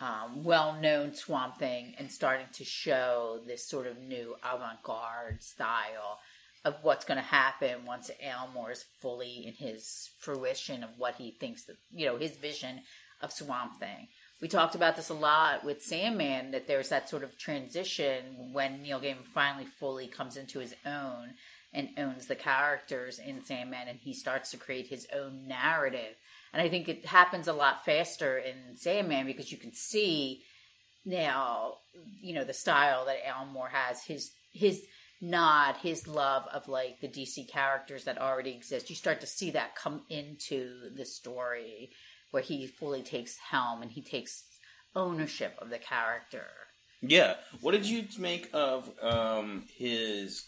um, 0.00 0.44
well-known 0.44 1.14
Swamp 1.14 1.56
Thing 1.56 1.94
and 1.98 2.10
starting 2.10 2.46
to 2.54 2.64
show 2.64 3.40
this 3.46 3.66
sort 3.68 3.86
of 3.86 3.98
new 3.98 4.34
avant-garde 4.44 5.42
style 5.42 6.18
of 6.66 6.74
what's 6.82 7.04
going 7.06 7.16
to 7.16 7.22
happen 7.22 7.86
once 7.86 8.10
Alan 8.22 8.52
Moore 8.52 8.72
is 8.72 8.84
fully 9.00 9.46
in 9.46 9.54
his 9.54 10.10
fruition 10.18 10.82
of 10.82 10.90
what 10.98 11.14
he 11.14 11.30
thinks 11.30 11.64
that 11.64 11.76
you 11.90 12.06
know 12.06 12.18
his 12.18 12.36
vision 12.36 12.82
of 13.22 13.32
Swamp 13.32 13.78
Thing 13.80 14.08
we 14.40 14.48
talked 14.48 14.74
about 14.74 14.96
this 14.96 15.08
a 15.08 15.14
lot 15.14 15.64
with 15.64 15.82
Sandman 15.82 16.50
that 16.50 16.66
there's 16.66 16.90
that 16.90 17.08
sort 17.08 17.22
of 17.22 17.38
transition 17.38 18.50
when 18.52 18.82
Neil 18.82 19.00
Gaiman 19.00 19.24
finally 19.24 19.64
fully 19.64 20.08
comes 20.08 20.36
into 20.36 20.58
his 20.58 20.74
own 20.84 21.34
and 21.72 21.88
owns 21.96 22.26
the 22.26 22.34
characters 22.34 23.18
in 23.18 23.42
Sandman 23.42 23.88
and 23.88 23.98
he 23.98 24.12
starts 24.12 24.50
to 24.50 24.58
create 24.58 24.88
his 24.88 25.06
own 25.14 25.48
narrative. 25.48 26.16
And 26.52 26.60
I 26.60 26.68
think 26.68 26.88
it 26.88 27.06
happens 27.06 27.48
a 27.48 27.52
lot 27.52 27.84
faster 27.84 28.36
in 28.36 28.76
Sandman 28.76 29.26
because 29.26 29.50
you 29.50 29.58
can 29.58 29.72
see 29.72 30.42
now, 31.06 31.74
you 32.20 32.34
know, 32.34 32.44
the 32.44 32.52
style 32.52 33.06
that 33.06 33.26
Alan 33.26 33.54
has, 33.70 34.02
his 34.02 34.32
his 34.52 34.82
nod, 35.20 35.76
his 35.82 36.06
love 36.06 36.44
of 36.52 36.68
like 36.68 37.00
the 37.00 37.08
DC 37.08 37.48
characters 37.50 38.04
that 38.04 38.18
already 38.18 38.50
exist. 38.50 38.90
You 38.90 38.96
start 38.96 39.20
to 39.20 39.26
see 39.26 39.50
that 39.52 39.74
come 39.74 40.02
into 40.08 40.90
the 40.94 41.04
story 41.04 41.90
where 42.30 42.42
he 42.42 42.66
fully 42.66 43.02
takes 43.02 43.36
helm 43.36 43.82
and 43.82 43.90
he 43.90 44.02
takes 44.02 44.44
ownership 44.94 45.54
of 45.58 45.70
the 45.70 45.78
character. 45.78 46.46
Yeah. 47.02 47.34
What 47.60 47.72
did 47.72 47.86
you 47.86 48.04
make 48.18 48.50
of 48.52 48.90
um, 49.02 49.64
his 49.76 50.44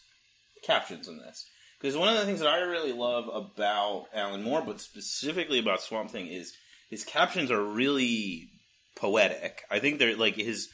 captions 0.65 1.09
in 1.09 1.19
this? 1.19 1.45
Because 1.81 1.97
one 1.97 2.09
of 2.09 2.17
the 2.17 2.25
things 2.25 2.41
that 2.41 2.49
I 2.49 2.59
really 2.59 2.93
love 2.93 3.29
about 3.33 4.07
Alan 4.13 4.43
Moore, 4.43 4.63
but 4.67 4.81
specifically 4.81 5.61
about 5.61 5.81
Swamp 5.81 6.11
Thing, 6.11 6.27
is 6.27 6.53
his 6.91 7.05
captions 7.05 7.51
are 7.51 7.63
really 7.63 8.49
poetic. 8.97 9.63
I 9.71 9.79
think 9.79 9.99
they're 9.99 10.17
like 10.17 10.35
his 10.35 10.69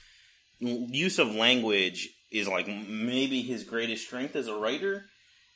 use 0.61 1.19
of 1.19 1.35
language 1.35 2.09
is 2.35 2.49
like 2.49 2.67
maybe 2.69 3.43
his 3.43 3.65
greatest 3.65 4.05
strength 4.07 4.37
as 4.37 4.49
a 4.49 4.55
writer. 4.55 5.05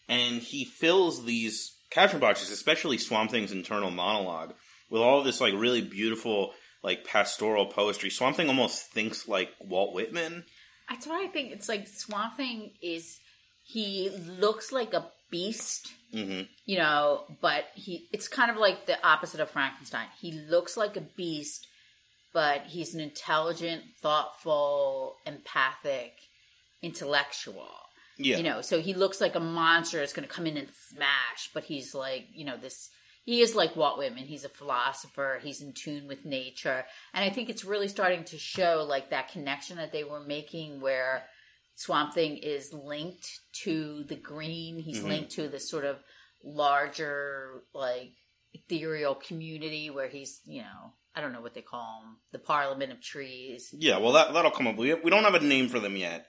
and 0.08 0.40
he 0.40 0.64
fills 0.64 1.25
these 1.25 1.75
caption 1.90 2.18
boxes, 2.20 2.50
especially 2.50 2.97
Swamp 2.99 3.30
Thing's 3.30 3.52
internal 3.52 3.90
monologue, 3.90 4.54
with 4.90 5.02
all 5.02 5.23
this 5.23 5.40
like 5.40 5.54
really 5.54 5.82
beautiful 5.82 6.52
like 6.82 7.04
pastoral 7.04 7.66
poetry. 7.66 8.08
Swamp 8.11 8.37
Thing 8.37 8.49
almost 8.49 8.90
thinks 8.92 9.28
like 9.28 9.50
Walt 9.61 9.94
Whitman. 9.94 10.44
That's 10.88 11.06
why 11.06 11.23
I 11.25 11.26
think 11.28 11.52
it's 11.52 11.68
like 11.68 11.87
Swamp 11.88 12.37
Thing 12.37 12.73
is 12.80 13.18
he 13.64 14.11
looks 14.38 14.73
like 14.73 14.94
a 14.94 15.11
beast, 15.30 15.92
hmm 16.12 16.42
you 16.64 16.78
know, 16.78 17.25
but 17.42 17.64
he 17.75 18.08
it's 18.12 18.28
kind 18.28 18.50
of 18.50 18.56
like 18.56 18.87
the 18.87 18.97
opposite 19.06 19.40
of 19.40 19.50
Frankenstein. 19.50 20.06
He 20.20 20.32
looks 20.32 20.76
like 20.76 20.97
a 20.97 21.02
beast, 21.02 21.66
but 22.32 22.62
he's 22.66 22.94
an 22.94 23.00
intelligent, 23.00 23.82
thoughtful, 24.00 25.16
empathic, 25.26 26.12
intellectual. 26.82 27.68
Yeah, 28.20 28.38
You 28.38 28.42
know, 28.42 28.62
so 28.62 28.80
he 28.80 28.94
looks 28.94 29.20
like 29.20 29.37
a 29.37 29.40
monster 29.40 29.99
that's 29.99 30.12
going 30.12 30.26
to 30.26 30.35
come 30.35 30.47
in 30.47 30.56
and 30.56 30.68
smash, 30.88 31.50
but 31.54 31.62
he's 31.64 31.94
like, 31.94 32.26
you 32.32 32.44
know, 32.44 32.56
this. 32.56 32.88
He 33.25 33.42
is 33.42 33.54
like 33.54 33.76
Walt 33.76 33.99
Whitman. 33.99 34.25
He's 34.25 34.44
a 34.44 34.49
philosopher. 34.49 35.38
He's 35.42 35.61
in 35.61 35.73
tune 35.73 36.08
with 36.08 36.25
nature, 36.25 36.85
and 37.14 37.25
I 37.25 37.30
think 37.30 37.49
it's 37.49 37.64
really 37.64 37.87
starting 37.88 38.25
to 38.25 38.38
show 38.38 38.85
like 38.88 39.11
that 39.11 39.28
connection 39.30 39.76
that 39.76 39.92
they 39.92 40.02
were 40.02 40.20
making, 40.20 40.80
where 40.80 41.25
Swamp 41.76 42.12
Thing 42.14 42.38
is 42.38 42.73
linked 42.73 43.28
to 43.64 44.02
the 44.08 44.16
green. 44.16 44.78
He's 44.80 45.00
Mhm. 45.00 45.08
linked 45.08 45.30
to 45.32 45.47
this 45.49 45.70
sort 45.70 45.85
of 45.85 45.99
larger, 46.42 47.62
like 47.75 48.12
ethereal 48.52 49.14
community 49.14 49.90
where 49.90 50.08
he's, 50.08 50.40
you 50.44 50.62
know, 50.62 50.92
I 51.14 51.20
don't 51.20 51.32
know 51.32 51.40
what 51.40 51.54
they 51.54 51.62
call 51.62 52.02
him, 52.02 52.16
the 52.32 52.38
Parliament 52.38 52.92
of 52.92 53.00
Trees. 53.00 53.73
yeah. 53.78 53.99
Well, 53.99 54.12
that 54.12 54.32
that'll 54.32 54.50
come 54.50 54.66
up. 54.66 54.76
We 54.76 54.94
we 54.94 55.11
don't 55.11 55.25
have 55.25 55.35
a 55.35 55.40
name 55.40 55.68
for 55.68 55.78
them 55.80 55.97
yet, 55.97 56.26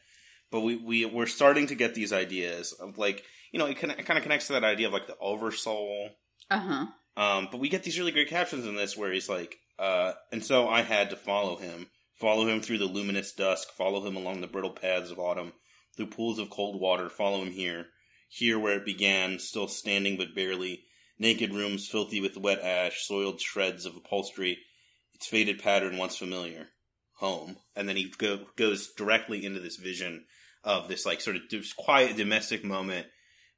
but 0.52 0.62
we 0.62 0.76
we 0.76 1.06
we're 1.06 1.26
starting 1.26 1.68
to 1.68 1.76
get 1.76 1.96
these 1.96 2.14
ideas 2.14 2.74
of 2.74 2.98
like 2.98 3.24
you 3.52 3.60
know 3.60 3.66
it, 3.66 3.78
kind 3.78 3.92
of 3.98 4.24
connects 4.24 4.48
to 4.48 4.54
that 4.54 4.64
idea 4.64 4.88
of 4.88 4.94
like 4.94 5.08
the 5.08 5.18
oversoul. 5.20 6.10
Uh 6.50 6.60
huh. 6.60 6.86
Um, 7.18 7.50
but 7.52 7.60
we 7.60 7.70
get 7.70 7.84
these 7.84 8.00
really 8.00 8.12
great 8.12 8.30
captions 8.30 8.66
in 8.66 8.76
this 8.76 8.96
where 8.96 9.12
he's 9.12 9.28
like, 9.28 9.58
uh, 9.78 10.14
and 10.32 10.44
so 10.44 10.70
I 10.70 10.84
had 10.84 11.10
to 11.10 11.16
follow 11.16 11.58
him, 11.58 11.88
follow 12.16 12.48
him 12.48 12.62
through 12.62 12.78
the 12.78 12.86
luminous 12.86 13.34
dusk, 13.34 13.72
follow 13.72 14.06
him 14.06 14.16
along 14.16 14.42
the 14.42 14.48
brittle 14.48 14.72
paths 14.72 15.12
of 15.12 15.20
autumn, 15.20 15.54
through 15.98 16.08
pools 16.08 16.40
of 16.40 16.50
cold 16.50 16.80
water, 16.80 17.10
follow 17.10 17.42
him 17.42 17.52
here, 17.52 17.88
here 18.30 18.58
where 18.58 18.78
it 18.78 18.86
began, 18.86 19.38
still 19.40 19.68
standing 19.68 20.18
but 20.18 20.34
barely, 20.34 20.86
naked 21.18 21.54
rooms 21.54 21.88
filthy 21.88 22.22
with 22.22 22.38
wet 22.38 22.62
ash, 22.62 23.06
soiled 23.06 23.42
shreds 23.42 23.86
of 23.86 23.98
upholstery, 23.98 24.60
its 25.14 25.28
faded 25.28 25.62
pattern 25.62 25.98
once 25.98 26.16
familiar, 26.16 26.70
home. 27.16 27.58
And 27.76 27.90
then 27.90 27.98
he 27.98 28.14
go, 28.18 28.46
goes 28.56 28.94
directly 28.94 29.46
into 29.46 29.60
this 29.60 29.76
vision 29.76 30.26
of 30.64 30.88
this 30.88 31.06
like 31.06 31.22
sort 31.22 31.36
of 31.36 31.44
quiet 31.78 32.18
domestic 32.18 32.64
moment 32.64 33.08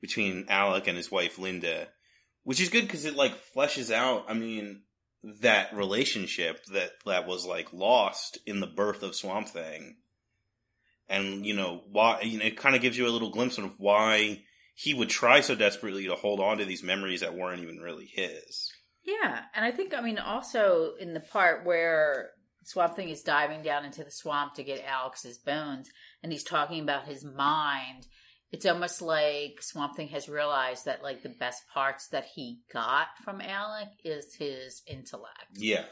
between 0.01 0.46
Alec 0.50 0.88
and 0.88 0.98
his 0.98 1.12
wife 1.12 1.38
Linda, 1.38 1.88
which 2.43 2.60
is 2.60 2.70
good 2.70 2.84
because 2.84 3.05
it 3.05 3.15
like 3.15 3.34
fleshes 3.55 3.91
out. 3.91 4.25
I 4.27 4.34
mean, 4.34 4.84
that 5.41 5.74
relationship 5.75 6.65
that 6.74 6.91
that 7.05 7.27
was 7.27 7.46
like 7.46 7.72
lost 7.74 8.39
in 8.46 8.60
the 8.60 8.67
birth 8.67 9.03
of 9.03 9.15
Swamp 9.15 9.48
Thing, 9.48 9.98
and 11.08 11.46
you 11.46 11.55
know 11.55 11.84
why. 11.91 12.22
You 12.22 12.39
know, 12.39 12.46
it 12.46 12.58
kind 12.58 12.75
of 12.75 12.81
gives 12.81 12.98
you 12.98 13.08
a 13.08 13.10
little 13.10 13.31
glimpse 13.31 13.58
of 13.58 13.75
why 13.77 14.43
he 14.74 14.93
would 14.93 15.10
try 15.10 15.41
so 15.41 15.55
desperately 15.55 16.08
to 16.08 16.15
hold 16.15 16.39
on 16.39 16.58
to 16.58 16.65
these 16.65 16.84
memories 16.84 17.22
that 17.22 17.36
weren't 17.36 17.62
even 17.62 17.77
really 17.77 18.08
his. 18.08 18.72
Yeah, 19.03 19.41
and 19.55 19.65
I 19.65 19.72
think 19.72 19.93
I 19.93 20.01
mean 20.01 20.17
also 20.17 20.93
in 21.00 21.13
the 21.13 21.20
part 21.20 21.65
where 21.65 22.31
Swamp 22.63 22.96
Thing 22.96 23.10
is 23.10 23.24
diving 23.24 23.63
down 23.63 23.86
into 23.86 24.03
the 24.03 24.12
swamp 24.12 24.53
to 24.56 24.63
get 24.63 24.86
Alec's 24.86 25.38
bones, 25.39 25.89
and 26.22 26.32
he's 26.32 26.44
talking 26.44 26.82
about 26.82 27.06
his 27.08 27.24
mind. 27.24 28.08
It's 28.51 28.65
almost 28.65 29.01
like 29.01 29.62
Swamp 29.62 29.96
Thing 29.96 30.10
has 30.10 30.27
realized 30.30 30.86
that 30.86 31.01
like 31.03 31.24
the 31.24 31.30
best 31.30 31.63
parts 31.74 32.10
that 32.10 32.25
he 32.25 32.60
got 32.72 33.08
from 33.24 33.41
Alec 33.41 33.89
is 34.03 34.36
his 34.36 34.82
intellect. 34.88 35.58
Yeah, 35.58 35.86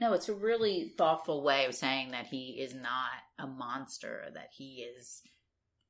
No, 0.00 0.12
it's 0.12 0.28
a 0.28 0.34
really 0.34 0.94
thoughtful 0.96 1.42
way 1.42 1.66
of 1.66 1.74
saying 1.74 2.12
that 2.12 2.26
he 2.26 2.60
is 2.60 2.74
not 2.74 3.10
a 3.38 3.46
monster, 3.46 4.26
that 4.34 4.50
he 4.56 4.86
is, 4.96 5.20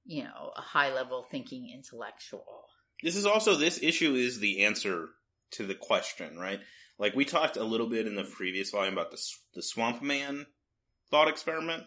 you 0.05 0.25
know, 0.25 0.53
a 0.57 0.63
high 0.63 0.93
level 0.93 1.27
thinking 1.31 1.71
intellectual. 1.73 2.65
this 3.03 3.17
is 3.17 3.27
also 3.27 3.55
this 3.55 3.83
issue 3.83 4.15
is 4.15 4.41
the 4.41 4.65
answer 4.65 5.09
to 5.53 5.67
the 5.67 5.75
question, 5.75 6.39
right? 6.39 6.61
Like 7.03 7.17
we 7.17 7.25
talked 7.25 7.57
a 7.57 7.65
little 7.65 7.89
bit 7.89 8.07
in 8.07 8.15
the 8.15 8.23
previous 8.23 8.71
volume 8.71 8.93
about 8.93 9.11
the 9.11 9.21
the 9.55 9.63
Swamp 9.63 10.03
Man 10.03 10.47
thought 11.11 11.27
experiment. 11.27 11.83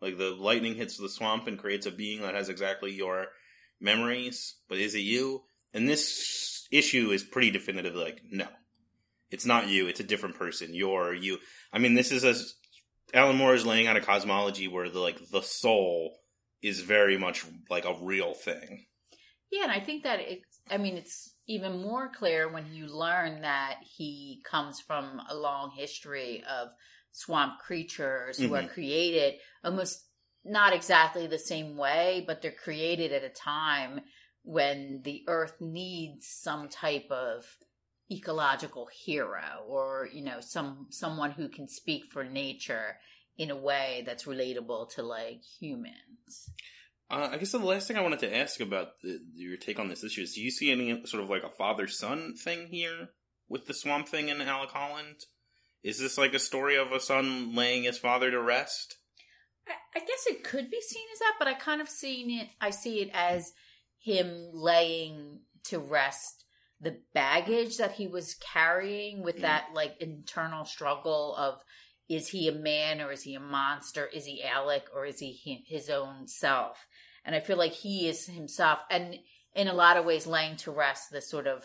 Like 0.00 0.16
the 0.16 0.30
lightning 0.30 0.76
hits 0.76 0.96
the 0.96 1.08
swamp 1.08 1.48
and 1.48 1.58
creates 1.58 1.86
a 1.86 1.90
being 1.90 2.22
that 2.22 2.36
has 2.36 2.48
exactly 2.48 2.92
your 2.92 3.26
memories, 3.80 4.54
but 4.68 4.78
is 4.78 4.94
it 4.94 5.00
you? 5.00 5.42
And 5.74 5.88
this 5.88 6.68
issue 6.70 7.10
is 7.10 7.24
pretty 7.24 7.50
definitive. 7.50 7.96
Like, 7.96 8.22
no, 8.30 8.46
it's 9.32 9.44
not 9.44 9.66
you. 9.66 9.88
It's 9.88 9.98
a 9.98 10.04
different 10.04 10.38
person. 10.38 10.72
You're 10.72 11.14
you. 11.14 11.38
I 11.72 11.80
mean, 11.80 11.94
this 11.94 12.12
is 12.12 12.22
a 12.22 12.36
Alan 13.12 13.36
Moore 13.36 13.54
is 13.54 13.66
laying 13.66 13.88
out 13.88 13.96
a 13.96 14.00
cosmology 14.00 14.68
where 14.68 14.88
the 14.88 15.00
like 15.00 15.18
the 15.30 15.42
soul 15.42 16.16
is 16.62 16.80
very 16.80 17.18
much 17.18 17.44
like 17.68 17.86
a 17.86 17.98
real 18.00 18.34
thing. 18.34 18.86
Yeah, 19.50 19.64
and 19.64 19.72
I 19.72 19.80
think 19.80 20.04
that 20.04 20.20
it. 20.20 20.42
I 20.70 20.78
mean, 20.78 20.96
it's 20.96 21.29
even 21.50 21.82
more 21.82 22.08
clear 22.08 22.48
when 22.48 22.72
you 22.72 22.86
learn 22.86 23.40
that 23.42 23.78
he 23.82 24.40
comes 24.44 24.80
from 24.80 25.20
a 25.28 25.34
long 25.34 25.72
history 25.72 26.44
of 26.48 26.68
swamp 27.10 27.58
creatures 27.58 28.38
who 28.38 28.54
are 28.54 28.62
Mhm. 28.62 28.72
created 28.72 29.40
almost 29.64 30.06
not 30.44 30.72
exactly 30.72 31.26
the 31.26 31.38
same 31.40 31.76
way, 31.76 32.22
but 32.24 32.40
they're 32.40 32.52
created 32.52 33.12
at 33.12 33.24
a 33.24 33.28
time 33.28 34.00
when 34.42 35.02
the 35.02 35.24
earth 35.26 35.60
needs 35.60 36.28
some 36.28 36.68
type 36.68 37.10
of 37.10 37.44
ecological 38.12 38.86
hero 38.86 39.64
or, 39.66 40.08
you 40.12 40.22
know, 40.22 40.40
some, 40.40 40.86
someone 40.90 41.32
who 41.32 41.48
can 41.48 41.66
speak 41.66 42.04
for 42.12 42.24
nature 42.24 42.96
in 43.36 43.50
a 43.50 43.56
way 43.56 44.04
that's 44.06 44.24
relatable 44.24 44.88
to 44.94 45.02
like 45.02 45.42
humans. 45.60 46.48
Uh, 47.10 47.30
I 47.32 47.38
guess 47.38 47.52
the 47.52 47.58
last 47.58 47.88
thing 47.88 47.96
I 47.96 48.02
wanted 48.02 48.20
to 48.20 48.36
ask 48.36 48.60
about 48.60 49.00
the, 49.02 49.18
your 49.34 49.56
take 49.56 49.78
on 49.78 49.88
this 49.88 50.04
issue 50.04 50.22
is: 50.22 50.34
Do 50.34 50.40
you 50.42 50.50
see 50.50 50.70
any 50.70 51.04
sort 51.06 51.22
of 51.22 51.30
like 51.30 51.42
a 51.42 51.50
father 51.50 51.88
son 51.88 52.34
thing 52.36 52.68
here 52.68 53.08
with 53.48 53.66
the 53.66 53.74
Swamp 53.74 54.08
Thing 54.08 54.30
and 54.30 54.40
Alec 54.42 54.70
Holland? 54.70 55.16
Is 55.82 55.98
this 55.98 56.18
like 56.18 56.34
a 56.34 56.38
story 56.38 56.76
of 56.76 56.92
a 56.92 57.00
son 57.00 57.54
laying 57.54 57.84
his 57.84 57.98
father 57.98 58.30
to 58.30 58.40
rest? 58.40 58.96
I, 59.66 59.72
I 59.96 60.00
guess 60.00 60.26
it 60.26 60.44
could 60.44 60.70
be 60.70 60.80
seen 60.80 61.06
as 61.12 61.18
that, 61.20 61.34
but 61.38 61.48
I 61.48 61.54
kind 61.54 61.80
of 61.80 61.88
seen 61.88 62.30
it. 62.30 62.48
I 62.60 62.70
see 62.70 63.00
it 63.00 63.10
as 63.12 63.52
him 63.98 64.50
laying 64.52 65.40
to 65.64 65.78
rest 65.78 66.44
the 66.80 66.98
baggage 67.12 67.76
that 67.76 67.92
he 67.92 68.06
was 68.06 68.34
carrying 68.36 69.22
with 69.22 69.36
Mm. 69.36 69.42
that 69.42 69.66
like 69.74 69.96
internal 70.00 70.64
struggle 70.64 71.34
of 71.36 71.60
is 72.08 72.28
he 72.28 72.48
a 72.48 72.52
man 72.52 73.00
or 73.00 73.12
is 73.12 73.22
he 73.22 73.34
a 73.34 73.40
monster? 73.40 74.06
Is 74.06 74.24
he 74.24 74.42
Alec 74.42 74.86
or 74.94 75.06
is 75.06 75.18
he 75.20 75.64
his 75.66 75.88
own 75.88 76.26
self? 76.26 76.86
And 77.30 77.36
I 77.36 77.40
feel 77.46 77.58
like 77.58 77.74
he 77.74 78.08
is 78.08 78.26
himself, 78.26 78.80
and 78.90 79.16
in 79.54 79.68
a 79.68 79.72
lot 79.72 79.96
of 79.96 80.04
ways, 80.04 80.26
laying 80.26 80.56
to 80.56 80.72
rest 80.72 81.12
the 81.12 81.20
sort 81.20 81.46
of 81.46 81.64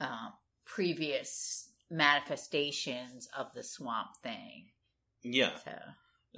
uh, 0.00 0.30
previous 0.64 1.68
manifestations 1.90 3.28
of 3.36 3.52
the 3.54 3.62
swamp 3.62 4.08
thing. 4.22 4.68
Yeah, 5.22 5.50
So. 5.62 5.72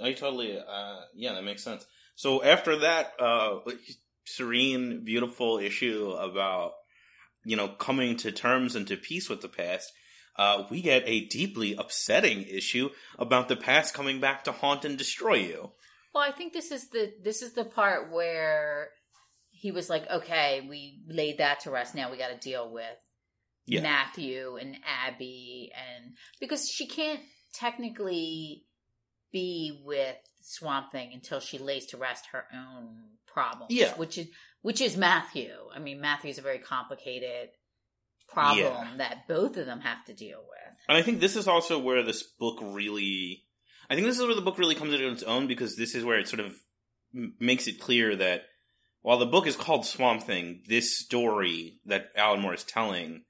I 0.03 0.11
totally. 0.11 0.57
Uh, 0.57 0.99
yeah, 1.15 1.31
that 1.31 1.45
makes 1.45 1.63
sense. 1.63 1.85
So 2.15 2.43
after 2.43 2.75
that, 2.79 3.13
uh, 3.17 3.59
serene, 4.25 5.05
beautiful 5.05 5.57
issue 5.59 6.11
about 6.11 6.73
you 7.45 7.55
know 7.55 7.69
coming 7.69 8.17
to 8.17 8.33
terms 8.33 8.75
and 8.75 8.85
to 8.87 8.97
peace 8.97 9.29
with 9.29 9.39
the 9.39 9.47
past. 9.47 9.93
Uh, 10.35 10.65
we 10.69 10.81
get 10.81 11.03
a 11.05 11.27
deeply 11.27 11.75
upsetting 11.75 12.43
issue 12.43 12.89
about 13.17 13.47
the 13.47 13.55
past 13.55 13.93
coming 13.93 14.19
back 14.19 14.43
to 14.43 14.51
haunt 14.51 14.83
and 14.83 14.97
destroy 14.97 15.35
you. 15.35 15.71
Well, 16.13 16.23
I 16.23 16.31
think 16.31 16.53
this 16.53 16.71
is 16.71 16.89
the 16.89 17.13
this 17.23 17.41
is 17.41 17.53
the 17.53 17.65
part 17.65 18.11
where 18.11 18.89
he 19.49 19.71
was 19.71 19.89
like, 19.89 20.09
"Okay, 20.09 20.65
we 20.69 21.01
laid 21.07 21.37
that 21.39 21.61
to 21.61 21.71
rest. 21.71 21.95
Now 21.95 22.11
we 22.11 22.17
got 22.17 22.29
to 22.29 22.37
deal 22.37 22.71
with 22.71 22.97
Yeah. 23.65 23.81
Matthew 23.81 24.57
and 24.57 24.77
Abby, 24.85 25.71
and 25.75 26.15
because 26.39 26.69
she 26.69 26.87
can't 26.87 27.21
technically 27.53 28.65
be 29.31 29.81
with 29.83 30.17
Swamp 30.41 30.91
Thing 30.91 31.11
until 31.13 31.39
she 31.39 31.57
lays 31.57 31.87
to 31.87 31.97
rest 31.97 32.25
her 32.33 32.45
own 32.53 33.03
problems. 33.25 33.71
Yeah. 33.73 33.95
which 33.95 34.17
is 34.17 34.27
which 34.61 34.81
is 34.81 34.95
Matthew. 34.95 35.51
I 35.75 35.79
mean, 35.79 35.99
Matthew's 35.99 36.37
a 36.37 36.41
very 36.41 36.59
complicated 36.59 37.49
problem 38.29 38.57
Yeah. 38.87 38.97
that 38.97 39.27
both 39.27 39.57
of 39.57 39.65
them 39.65 39.81
have 39.81 40.05
to 40.05 40.13
deal 40.13 40.39
with. 40.39 40.77
And 40.87 40.97
I 40.97 41.01
think 41.01 41.19
this 41.19 41.35
is 41.35 41.47
also 41.47 41.79
where 41.79 42.03
this 42.03 42.23
book 42.23 42.59
really, 42.61 43.42
I 43.89 43.95
think 43.95 44.07
this 44.07 44.17
is 44.17 44.25
where 44.25 44.35
the 44.35 44.41
book 44.41 44.57
really 44.57 44.75
comes 44.75 44.93
into 44.93 45.11
its 45.11 45.23
own 45.23 45.47
because 45.47 45.75
this 45.75 45.95
is 45.95 46.03
where 46.03 46.19
it 46.19 46.27
sort 46.27 46.39
of 46.39 46.53
m- 47.15 47.33
makes 47.39 47.67
it 47.67 47.79
clear 47.79 48.15
that 48.15 48.43
while 49.01 49.17
the 49.17 49.25
book 49.25 49.47
is 49.47 49.55
called 49.55 49.85
Swamp 49.85 50.23
Thing, 50.23 50.63
this 50.67 50.97
story 50.97 51.79
that 51.85 52.07
Alan 52.15 52.39
Moore 52.39 52.53
is 52.53 52.63
telling 52.63 53.23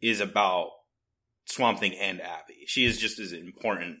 is 0.00 0.20
about 0.20 0.70
Swamp 1.44 1.80
Thing 1.80 1.94
and 1.94 2.20
Abby. 2.20 2.64
She 2.66 2.84
is 2.84 2.98
just 2.98 3.18
as 3.18 3.32
important 3.32 3.98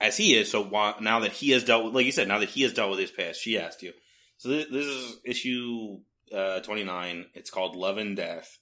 as 0.00 0.16
he 0.16 0.34
is. 0.34 0.50
So 0.50 0.64
now 1.00 1.20
that 1.20 1.32
he 1.32 1.50
has 1.50 1.64
dealt 1.64 1.84
with, 1.84 1.94
like 1.94 2.06
you 2.06 2.12
said, 2.12 2.28
now 2.28 2.40
that 2.40 2.50
he 2.50 2.62
has 2.62 2.74
dealt 2.74 2.90
with 2.90 2.98
his 2.98 3.10
past, 3.10 3.40
she 3.40 3.54
has 3.54 3.76
to. 3.76 3.92
So 4.36 4.50
this, 4.50 4.66
this 4.70 4.86
is 4.86 5.18
issue 5.24 6.00
uh, 6.32 6.60
29. 6.60 7.26
It's 7.34 7.50
called 7.50 7.76
Love 7.76 7.98
and 7.98 8.16
Death. 8.16 8.58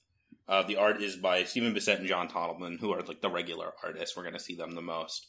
Uh, 0.47 0.63
the 0.63 0.77
art 0.77 1.01
is 1.01 1.15
by 1.15 1.43
Stephen 1.43 1.73
Bissette 1.73 1.99
and 1.99 2.07
John 2.07 2.27
Totleben, 2.29 2.79
who 2.79 2.91
are 2.91 3.01
like 3.01 3.21
the 3.21 3.29
regular 3.29 3.73
artists. 3.83 4.15
We're 4.15 4.23
going 4.23 4.33
to 4.33 4.39
see 4.39 4.55
them 4.55 4.75
the 4.75 4.81
most. 4.81 5.27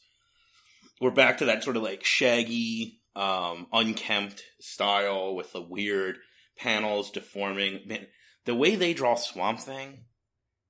We're 1.01 1.11
back 1.11 1.39
to 1.39 1.45
that 1.45 1.63
sort 1.63 1.77
of 1.77 1.83
like 1.83 2.03
shaggy, 2.03 3.01
um, 3.15 3.67
unkempt 3.73 4.43
style 4.59 5.35
with 5.35 5.51
the 5.51 5.61
weird 5.61 6.17
panels 6.57 7.11
deforming. 7.11 7.81
Man, 7.85 8.07
the 8.45 8.55
way 8.55 8.75
they 8.75 8.93
draw 8.93 9.15
Swamp 9.15 9.59
Thing 9.59 10.05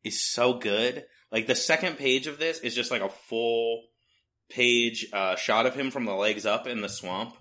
is 0.03 0.23
so 0.23 0.53
good. 0.53 1.05
Like 1.31 1.47
the 1.47 1.55
second 1.55 1.97
page 1.97 2.27
of 2.27 2.39
this 2.39 2.59
is 2.59 2.75
just 2.75 2.91
like 2.91 3.01
a 3.01 3.09
full 3.09 3.83
page 4.49 5.07
uh, 5.11 5.35
shot 5.35 5.65
of 5.65 5.75
him 5.75 5.91
from 5.91 6.05
the 6.05 6.13
legs 6.13 6.45
up 6.45 6.67
in 6.67 6.81
the 6.81 6.89
swamp, 6.89 7.35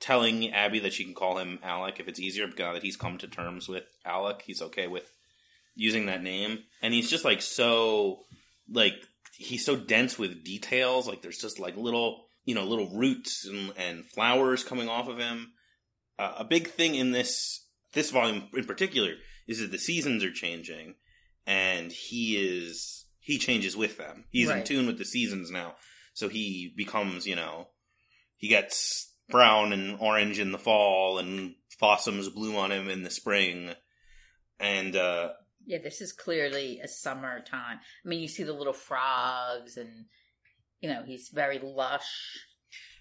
telling 0.00 0.52
Abby 0.52 0.80
that 0.80 0.92
she 0.92 1.04
can 1.04 1.14
call 1.14 1.38
him 1.38 1.58
Alec 1.62 2.00
if 2.00 2.08
it's 2.08 2.20
easier. 2.20 2.46
Now 2.58 2.74
that 2.74 2.82
he's 2.82 2.96
come 2.96 3.18
to 3.18 3.28
terms 3.28 3.68
with 3.68 3.84
Alec, 4.04 4.42
he's 4.44 4.62
okay 4.62 4.88
with 4.88 5.10
using 5.74 6.06
that 6.06 6.22
name, 6.22 6.58
and 6.82 6.92
he's 6.92 7.08
just 7.08 7.24
like 7.24 7.40
so 7.40 8.24
like 8.68 8.94
he's 9.40 9.64
so 9.64 9.74
dense 9.74 10.18
with 10.18 10.44
details. 10.44 11.08
Like 11.08 11.22
there's 11.22 11.38
just 11.38 11.58
like 11.58 11.76
little 11.76 12.26
you 12.44 12.54
know 12.54 12.64
little 12.64 12.90
roots 12.90 13.46
and, 13.46 13.72
and 13.76 14.04
flowers 14.04 14.62
coming 14.62 14.88
off 14.88 15.08
of 15.08 15.18
him. 15.18 15.52
Uh, 16.18 16.34
a 16.38 16.44
big 16.44 16.68
thing 16.68 16.94
in 16.94 17.12
this 17.12 17.66
this 17.94 18.10
volume 18.10 18.44
in 18.54 18.64
particular 18.64 19.14
is 19.48 19.60
that 19.60 19.70
the 19.72 19.78
seasons 19.78 20.22
are 20.22 20.32
changing, 20.32 20.94
and 21.46 21.90
he 21.90 22.36
is 22.36 23.06
he 23.18 23.38
changes 23.38 23.76
with 23.76 23.96
them. 23.96 24.26
He's 24.30 24.50
in 24.50 24.62
tune 24.62 24.86
with 24.86 24.98
the 24.98 25.04
seasons 25.04 25.50
now, 25.50 25.74
so 26.12 26.28
he 26.28 26.72
becomes 26.76 27.26
you 27.26 27.36
know 27.36 27.68
he 28.36 28.48
gets 28.48 29.12
brown 29.30 29.72
and 29.72 29.98
orange 30.00 30.38
in 30.38 30.52
the 30.52 30.58
fall, 30.58 31.18
and 31.18 31.54
blossoms 31.78 32.28
bloom 32.28 32.56
on 32.56 32.70
him 32.70 32.90
in 32.90 33.02
the 33.02 33.10
spring, 33.10 33.70
and 34.58 34.94
uh, 34.94 35.30
Yeah, 35.70 35.78
this 35.78 36.00
is 36.00 36.10
clearly 36.10 36.80
a 36.80 36.88
summer 36.88 37.38
time. 37.38 37.78
I 38.04 38.08
mean, 38.08 38.18
you 38.18 38.26
see 38.26 38.42
the 38.42 38.52
little 38.52 38.72
frogs, 38.72 39.76
and 39.76 40.06
you 40.80 40.88
know 40.88 41.04
he's 41.06 41.28
very 41.28 41.60
lush. 41.62 42.40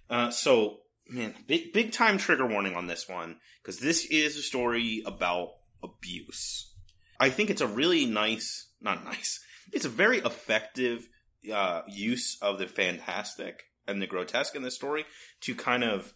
Uh, 0.07 0.29
so, 0.29 0.81
man, 1.07 1.33
big 1.47 1.73
big 1.73 1.91
time 1.91 2.19
trigger 2.19 2.45
warning 2.45 2.75
on 2.75 2.85
this 2.85 3.09
one 3.09 3.37
because 3.59 3.79
this 3.79 4.05
is 4.05 4.37
a 4.37 4.43
story 4.43 5.01
about 5.03 5.53
abuse. 5.81 6.71
I 7.19 7.31
think 7.31 7.49
it's 7.49 7.61
a 7.61 7.65
really 7.65 8.05
nice, 8.05 8.69
not 8.79 9.03
nice. 9.03 9.39
It's 9.73 9.85
a 9.85 9.89
very 9.89 10.19
effective 10.19 11.09
uh, 11.51 11.81
use 11.87 12.37
of 12.39 12.59
the 12.59 12.67
fantastic 12.67 13.63
and 13.87 13.99
the 13.99 14.05
grotesque 14.05 14.55
in 14.55 14.61
this 14.61 14.75
story 14.75 15.05
to 15.41 15.55
kind 15.55 15.83
of 15.83 16.13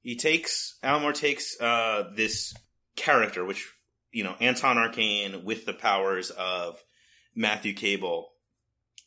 he 0.00 0.16
takes 0.16 0.78
Alan 0.82 1.02
Moore 1.02 1.12
takes 1.12 1.60
uh, 1.60 2.04
this 2.16 2.54
character, 2.96 3.44
which 3.44 3.70
you 4.12 4.24
know 4.24 4.36
Anton 4.40 4.78
Arcane 4.78 5.44
with 5.44 5.66
the 5.66 5.72
powers 5.72 6.30
of 6.30 6.82
Matthew 7.34 7.74
Cable, 7.74 8.30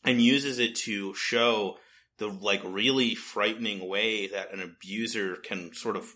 and 0.03 0.22
uses 0.22 0.60
it 0.60 0.75
to 0.75 1.13
show 1.13 1.77
the 2.17 2.27
like 2.27 2.62
really 2.63 3.15
frightening 3.15 3.88
way 3.88 4.27
that 4.27 4.53
an 4.53 4.62
abuser 4.62 5.36
can 5.36 5.74
sort 5.74 5.95
of 5.95 6.13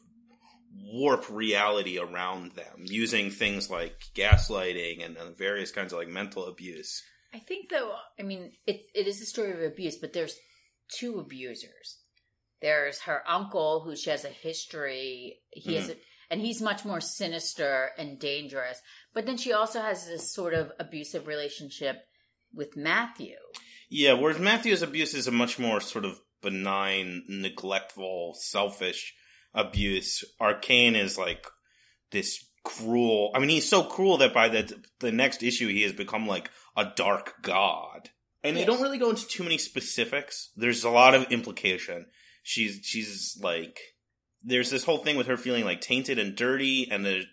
warp 0.83 1.25
reality 1.29 1.97
around 1.97 2.51
them 2.53 2.83
using 2.85 3.31
things 3.31 3.69
like 3.69 3.99
gaslighting 4.15 5.03
and, 5.03 5.17
and 5.17 5.37
various 5.37 5.71
kinds 5.71 5.91
of 5.91 5.99
like 5.99 6.07
mental 6.07 6.45
abuse. 6.45 7.01
I 7.33 7.39
think, 7.39 7.69
though, 7.69 7.93
I 8.19 8.23
mean, 8.23 8.51
it 8.65 8.81
it 8.93 9.07
is 9.07 9.21
a 9.21 9.25
story 9.25 9.51
of 9.51 9.61
abuse, 9.61 9.97
but 9.97 10.13
there's 10.13 10.35
two 10.97 11.19
abusers. 11.19 11.99
There's 12.61 12.99
her 13.01 13.21
uncle, 13.27 13.81
who 13.81 13.95
she 13.95 14.09
has 14.09 14.25
a 14.25 14.29
history. 14.29 15.39
He 15.51 15.75
has, 15.75 15.85
mm-hmm. 15.85 15.91
a, 15.93 15.95
and 16.29 16.41
he's 16.41 16.61
much 16.61 16.85
more 16.85 17.01
sinister 17.01 17.91
and 17.97 18.19
dangerous. 18.19 18.81
But 19.13 19.25
then 19.25 19.37
she 19.37 19.53
also 19.53 19.81
has 19.81 20.05
this 20.05 20.33
sort 20.33 20.53
of 20.53 20.71
abusive 20.79 21.27
relationship 21.27 21.97
with 22.53 22.75
Matthew. 22.75 23.35
Yeah, 23.89 24.13
whereas 24.13 24.39
Matthew's 24.39 24.81
abuse 24.81 25.13
is 25.13 25.27
a 25.27 25.31
much 25.31 25.57
more 25.57 25.79
sort 25.79 26.05
of 26.05 26.19
benign, 26.41 27.23
neglectful, 27.27 28.35
selfish 28.39 29.13
abuse. 29.53 30.23
Arcane 30.39 30.95
is 30.95 31.17
like 31.17 31.47
this 32.11 32.43
cruel. 32.63 33.31
I 33.33 33.39
mean, 33.39 33.49
he's 33.49 33.69
so 33.69 33.83
cruel 33.83 34.17
that 34.17 34.33
by 34.33 34.49
the 34.49 34.83
the 34.99 35.11
next 35.11 35.41
issue, 35.43 35.67
he 35.67 35.83
has 35.83 35.93
become 35.93 36.27
like 36.27 36.51
a 36.75 36.91
dark 36.95 37.41
god. 37.41 38.09
And 38.43 38.55
they 38.55 38.65
don't 38.65 38.81
really 38.81 38.99
go 38.99 39.09
into 39.09 39.27
too 39.27 39.43
many 39.43 39.57
specifics. 39.57 40.51
There's 40.55 40.83
a 40.83 40.89
lot 40.89 41.15
of 41.15 41.31
implication. 41.31 42.05
She's 42.43 42.79
she's 42.83 43.37
like 43.41 43.79
there's 44.47 44.69
this 44.69 44.85
whole 44.85 44.99
thing 44.99 45.17
with 45.17 45.27
her 45.27 45.37
feeling 45.37 45.65
like 45.65 45.81
tainted 45.81 46.17
and 46.17 46.35
dirty, 46.35 46.89
and 46.89 47.05
the 47.05 47.23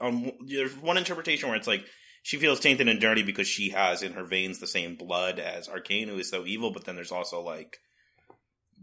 um, 0.00 0.30
there's 0.46 0.74
one 0.76 0.96
interpretation 0.96 1.48
where 1.48 1.58
it's 1.58 1.66
like 1.66 1.84
she 2.22 2.38
feels 2.38 2.60
tainted 2.60 2.88
and 2.88 3.00
dirty 3.00 3.22
because 3.22 3.48
she 3.48 3.70
has 3.70 4.02
in 4.02 4.12
her 4.12 4.24
veins 4.24 4.58
the 4.58 4.66
same 4.66 4.96
blood 4.96 5.38
as 5.38 5.68
Arcane, 5.68 6.08
who 6.08 6.18
is 6.18 6.30
so 6.30 6.46
evil. 6.46 6.72
But 6.72 6.84
then 6.84 6.94
there's 6.94 7.12
also 7.12 7.42
like 7.42 7.78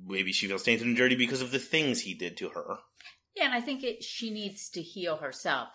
maybe 0.06 0.34
she 0.34 0.48
feels 0.48 0.64
tainted 0.64 0.86
and 0.86 0.98
dirty 0.98 1.16
because 1.16 1.42
of 1.42 1.52
the 1.52 1.60
things 1.60 2.02
he 2.02 2.14
did 2.14 2.38
to 2.38 2.50
her. 2.50 2.78
Yeah, 3.36 3.46
and 3.46 3.54
I 3.54 3.62
think 3.62 3.84
it, 3.84 4.04
she 4.04 4.32
needs 4.32 4.70
to 4.72 4.82
heal 4.82 5.18
herself. 5.18 5.70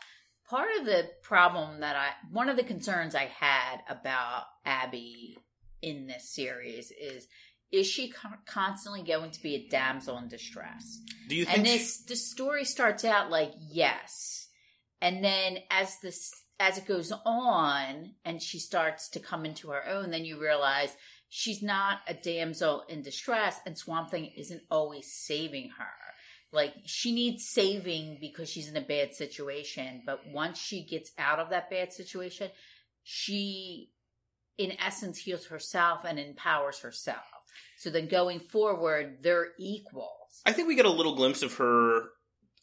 Part 0.50 0.68
of 0.78 0.84
the 0.84 1.08
problem 1.22 1.80
that 1.80 1.96
I, 1.96 2.10
one 2.30 2.48
of 2.48 2.56
the 2.56 2.64
concerns 2.64 3.14
I 3.14 3.24
had 3.24 3.78
about 3.88 4.44
Abby 4.66 5.38
in 5.80 6.06
this 6.06 6.28
series 6.28 6.90
is, 6.90 7.26
is 7.72 7.86
she 7.86 8.10
con- 8.10 8.38
constantly 8.46 9.02
going 9.02 9.30
to 9.30 9.42
be 9.42 9.54
a 9.54 9.68
damsel 9.68 10.18
in 10.18 10.28
distress? 10.28 11.00
Do 11.28 11.34
you 11.34 11.46
think? 11.46 11.58
And 11.58 11.66
this 11.66 12.02
the 12.02 12.16
story 12.16 12.64
starts 12.64 13.04
out 13.04 13.30
like 13.30 13.52
yes, 13.58 14.48
and 15.00 15.24
then 15.24 15.58
as 15.70 15.98
this 16.02 16.30
as 16.60 16.78
it 16.78 16.86
goes 16.86 17.12
on, 17.24 18.14
and 18.24 18.40
she 18.40 18.58
starts 18.58 19.08
to 19.10 19.20
come 19.20 19.44
into 19.44 19.70
her 19.70 19.88
own, 19.88 20.10
then 20.10 20.24
you 20.24 20.40
realize 20.40 20.94
she's 21.28 21.62
not 21.62 22.00
a 22.06 22.14
damsel 22.14 22.84
in 22.88 23.02
distress, 23.02 23.58
and 23.66 23.76
Swamp 23.76 24.10
Thing 24.10 24.30
isn't 24.36 24.62
always 24.70 25.10
saving 25.10 25.70
her. 25.78 25.86
Like 26.52 26.74
she 26.84 27.12
needs 27.12 27.48
saving 27.48 28.18
because 28.20 28.50
she's 28.50 28.68
in 28.68 28.76
a 28.76 28.82
bad 28.82 29.14
situation, 29.14 30.02
but 30.04 30.26
once 30.26 30.58
she 30.58 30.84
gets 30.84 31.10
out 31.18 31.38
of 31.38 31.48
that 31.48 31.70
bad 31.70 31.94
situation, 31.94 32.50
she, 33.02 33.90
in 34.58 34.72
essence, 34.78 35.18
heals 35.18 35.46
herself 35.46 36.00
and 36.04 36.18
empowers 36.18 36.80
herself. 36.80 37.24
So 37.78 37.90
then 37.90 38.08
going 38.08 38.40
forward, 38.40 39.18
they're 39.22 39.48
equals. 39.58 40.40
I 40.46 40.52
think 40.52 40.68
we 40.68 40.76
get 40.76 40.86
a 40.86 40.90
little 40.90 41.14
glimpse 41.14 41.42
of 41.42 41.54
her. 41.56 42.04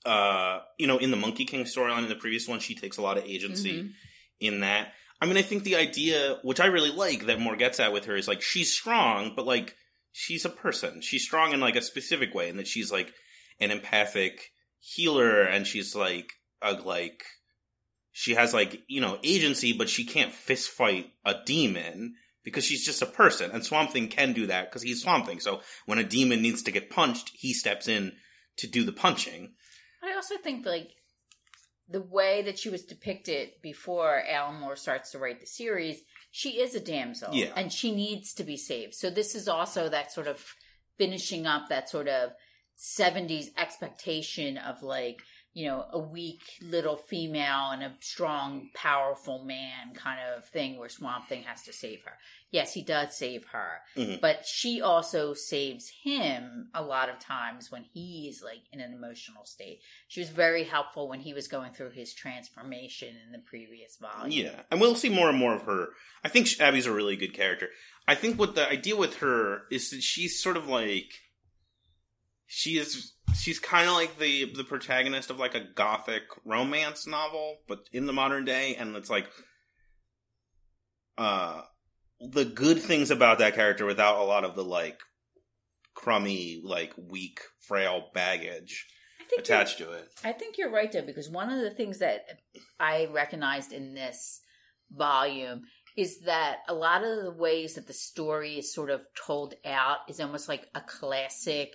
Uh, 0.06 0.62
you 0.78 0.88
know, 0.88 0.98
in 0.98 1.12
the 1.12 1.18
Monkey 1.18 1.44
King 1.44 1.66
storyline, 1.66 2.04
in 2.04 2.10
the 2.10 2.16
previous 2.16 2.48
one, 2.48 2.60
she 2.62 2.74
takes 2.74 2.98
a 2.98 3.02
lot 3.02 3.18
of 3.18 3.26
agency 3.26 3.84
Mhm. 3.84 3.94
in 4.40 4.60
that. 4.62 4.94
I 5.22 5.26
mean, 5.26 5.36
I 5.36 5.42
think 5.42 5.64
the 5.66 5.76
idea, 5.76 6.40
which 6.44 6.62
I 6.62 6.68
really 6.68 6.92
like, 6.92 7.26
that 7.26 7.42
Moore 7.42 7.58
gets 7.58 7.82
at 7.82 7.92
with 7.92 8.06
her 8.06 8.16
is 8.16 8.26
like 8.28 8.42
she's 8.42 8.74
strong, 8.74 9.34
but 9.36 9.46
like 9.46 9.76
she's 10.14 10.46
a 10.46 10.50
person. 10.50 11.02
She's 11.02 11.24
strong 11.24 11.52
in 11.52 11.60
like 11.60 11.76
a 11.76 11.82
specific 11.82 12.34
way, 12.34 12.48
and 12.50 12.58
that 12.60 12.68
she's 12.68 12.92
like 12.94 13.14
an 13.60 13.72
empathic 13.72 14.52
healer, 14.80 15.42
and 15.44 15.68
she's 15.68 15.94
like 15.96 16.32
a 16.62 16.72
like 16.74 17.22
she 18.14 18.36
has 18.36 18.54
like 18.54 18.82
you 18.88 19.02
know 19.02 19.20
agency, 19.22 19.74
but 19.74 19.90
she 19.90 20.06
can't 20.06 20.32
fist 20.34 20.70
fight 20.70 21.12
a 21.26 21.36
demon 21.46 22.16
because 22.44 22.64
she's 22.64 22.86
just 22.86 23.02
a 23.02 23.06
person. 23.06 23.52
And 23.52 23.66
Swamp 23.66 23.92
Thing 23.92 24.08
can 24.08 24.34
do 24.34 24.48
that 24.48 24.70
because 24.70 24.82
he's 24.82 25.02
Swamp 25.02 25.26
Thing. 25.26 25.40
So 25.40 25.62
when 25.86 26.00
a 26.00 26.04
demon 26.04 26.42
needs 26.42 26.64
to 26.64 26.72
get 26.72 26.90
punched, 26.90 27.32
he 27.34 27.54
steps 27.54 27.88
in 27.88 28.14
to 28.58 28.68
do 28.68 28.84
the 28.84 28.92
punching. 28.92 29.54
I 30.04 30.16
also 30.16 30.36
think 30.38 30.66
like 30.66 30.90
the 31.88 32.02
way 32.02 32.44
that 32.44 32.60
she 32.60 32.70
was 32.70 32.86
depicted 32.86 33.50
before 33.62 34.22
Alan 34.30 34.60
Moore 34.60 34.76
starts 34.76 35.12
to 35.12 35.20
write 35.20 35.40
the 35.40 35.48
series, 35.48 36.02
she 36.32 36.60
is 36.62 36.76
a 36.76 36.80
damsel, 36.80 37.34
Yeah. 37.34 37.52
and 37.56 37.74
she 37.74 37.92
needs 37.94 38.34
to 38.36 38.44
be 38.44 38.58
saved. 38.58 38.94
So 38.94 39.10
this 39.10 39.34
is 39.34 39.48
also 39.48 39.90
that 39.90 40.12
sort 40.12 40.28
of 40.28 40.46
finishing 40.98 41.48
up 41.48 41.70
that 41.70 41.90
sort 41.90 42.08
of 42.08 42.32
'70s 42.78 43.48
expectation 43.58 44.58
of 44.58 44.84
like 44.84 45.22
you 45.54 45.66
know 45.68 45.86
a 45.92 46.00
weak 46.00 46.42
little 46.62 46.96
female 46.96 47.72
and 47.72 47.84
a 47.84 47.94
strong, 48.02 48.70
powerful 48.76 49.44
man 49.44 49.94
kind 49.96 50.20
of 50.36 50.46
thing, 50.50 50.78
where 50.78 50.90
Swamp 50.90 51.28
Thing 51.28 51.44
has 51.44 51.64
to 51.64 51.74
save 51.74 52.04
her. 52.06 52.14
Yes, 52.52 52.74
he 52.74 52.82
does 52.82 53.16
save 53.16 53.46
her, 53.48 53.82
Mhm. 53.96 54.22
but 54.22 54.46
she 54.46 54.82
also 54.82 55.34
saves 55.36 55.90
him 56.04 56.70
a 56.74 56.82
lot 56.82 57.10
of 57.10 57.20
times 57.20 57.70
when 57.72 57.84
he's 57.94 58.42
like 58.42 58.62
in 58.72 58.80
an 58.82 58.92
emotional 58.94 59.46
state. 59.46 59.82
She 60.08 60.20
was 60.20 60.30
very 60.30 60.64
helpful 60.64 61.08
when 61.08 61.20
he 61.22 61.34
was 61.34 61.48
going 61.48 61.74
through 61.74 61.92
his 61.92 62.14
transformation 62.14 63.16
in 63.26 63.32
the 63.32 63.40
previous 63.40 63.98
volume. 63.98 64.32
Yeah, 64.46 64.64
and 64.72 64.80
we'll 64.82 64.96
see 64.96 65.10
more 65.10 65.30
and 65.30 65.38
more 65.38 65.54
of 65.56 65.64
her. 65.64 65.90
I 66.24 66.30
think 66.30 66.60
Abby's 66.60 66.88
a 66.88 66.92
really 66.92 67.16
good 67.16 67.34
character. 67.34 67.70
I 68.08 68.16
think 68.16 68.40
what 68.40 68.56
the 68.56 68.68
idea 68.68 68.96
with 68.96 69.18
her 69.18 69.68
is 69.70 69.92
that 69.92 70.02
she's 70.02 70.42
sort 70.42 70.58
of 70.58 70.68
like 70.68 71.12
she 72.48 72.80
is 72.80 73.14
she's 73.36 73.60
kind 73.60 73.88
of 73.88 73.94
like 73.94 74.18
the 74.18 74.52
the 74.54 74.64
protagonist 74.64 75.30
of 75.30 75.40
like 75.40 75.56
a 75.56 75.66
gothic 75.76 76.24
romance 76.46 77.08
novel, 77.08 77.58
but 77.68 77.80
in 77.92 78.06
the 78.06 78.14
modern 78.14 78.46
day, 78.46 78.76
and 78.76 78.96
it's 78.96 79.10
like 79.10 79.28
uh 81.18 81.62
the 82.20 82.46
good 82.46 82.82
things 82.82 83.12
about 83.12 83.40
that 83.40 83.56
character 83.56 83.86
without 83.86 84.18
a 84.18 84.24
lot 84.24 84.44
of 84.44 84.56
the 84.56 84.64
like 84.64 85.00
crummy, 85.94 86.62
like 86.64 86.94
weak, 86.98 87.40
frail 87.60 88.10
baggage. 88.14 88.86
I 89.20 89.24
think 89.24 89.32
you're- 89.32 89.42
attached 89.42 89.78
to 89.80 89.92
it. 89.92 90.10
I 90.24 90.32
think 90.34 90.58
you're 90.58 90.72
right 90.72 90.92
though, 90.92 91.02
because 91.02 91.30
one 91.30 91.50
of 91.52 91.62
the 91.62 91.72
things 91.72 92.00
that 92.00 92.26
I 92.80 93.08
recognized 93.12 93.72
in 93.72 93.94
this 93.94 94.42
volume 94.92 95.62
is 95.98 96.22
that 96.22 96.60
a 96.68 96.74
lot 96.74 97.04
of 97.04 97.24
the 97.24 97.32
ways 97.32 97.76
that 97.76 97.88
the 97.88 97.94
story 97.94 98.58
is 98.58 98.74
sort 98.74 98.90
of 98.90 99.02
told 99.26 99.54
out 99.66 99.98
is 100.08 100.20
almost 100.20 100.48
like 100.48 100.66
a 100.74 100.82
classic 100.82 101.74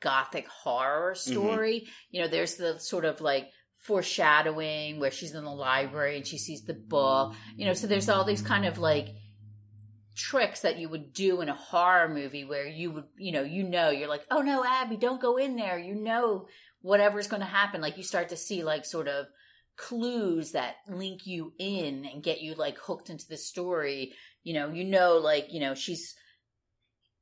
gothic 0.00 0.46
horror 0.48 1.14
mm-hmm. 1.14 1.32
story. 1.32 1.86
You 2.10 2.22
know, 2.22 2.28
there's 2.28 2.56
the 2.56 2.78
sort 2.78 3.04
of 3.04 3.20
like 3.20 3.50
foreshadowing 3.78 4.98
where 4.98 5.10
she's 5.10 5.34
in 5.34 5.44
the 5.44 5.50
library 5.50 6.16
and 6.16 6.26
she 6.26 6.38
sees 6.38 6.64
the 6.64 6.74
book. 6.74 7.34
You 7.56 7.66
know, 7.66 7.74
so 7.74 7.86
there's 7.86 8.08
all 8.08 8.24
these 8.24 8.42
kind 8.42 8.66
of 8.66 8.78
like 8.78 9.08
tricks 10.16 10.60
that 10.60 10.78
you 10.78 10.88
would 10.88 11.12
do 11.12 11.40
in 11.40 11.48
a 11.48 11.54
horror 11.54 12.08
movie 12.08 12.44
where 12.44 12.66
you 12.66 12.90
would, 12.90 13.04
you 13.16 13.32
know, 13.32 13.42
you 13.42 13.62
know, 13.62 13.90
you're 13.90 14.08
like, 14.08 14.24
oh 14.30 14.40
no, 14.40 14.64
Abby, 14.64 14.96
don't 14.96 15.20
go 15.20 15.36
in 15.36 15.56
there. 15.56 15.78
You 15.78 15.94
know, 15.94 16.48
whatever's 16.80 17.28
going 17.28 17.42
to 17.42 17.46
happen. 17.46 17.80
Like 17.80 17.96
you 17.96 18.02
start 18.02 18.30
to 18.30 18.36
see 18.36 18.64
like 18.64 18.84
sort 18.84 19.08
of 19.08 19.26
clues 19.76 20.52
that 20.52 20.76
link 20.88 21.26
you 21.26 21.52
in 21.58 22.06
and 22.06 22.22
get 22.22 22.40
you 22.40 22.54
like 22.54 22.78
hooked 22.78 23.10
into 23.10 23.28
the 23.28 23.36
story. 23.36 24.14
You 24.42 24.54
know, 24.54 24.70
you 24.70 24.84
know, 24.84 25.18
like, 25.18 25.52
you 25.52 25.60
know, 25.60 25.74
she's 25.74 26.14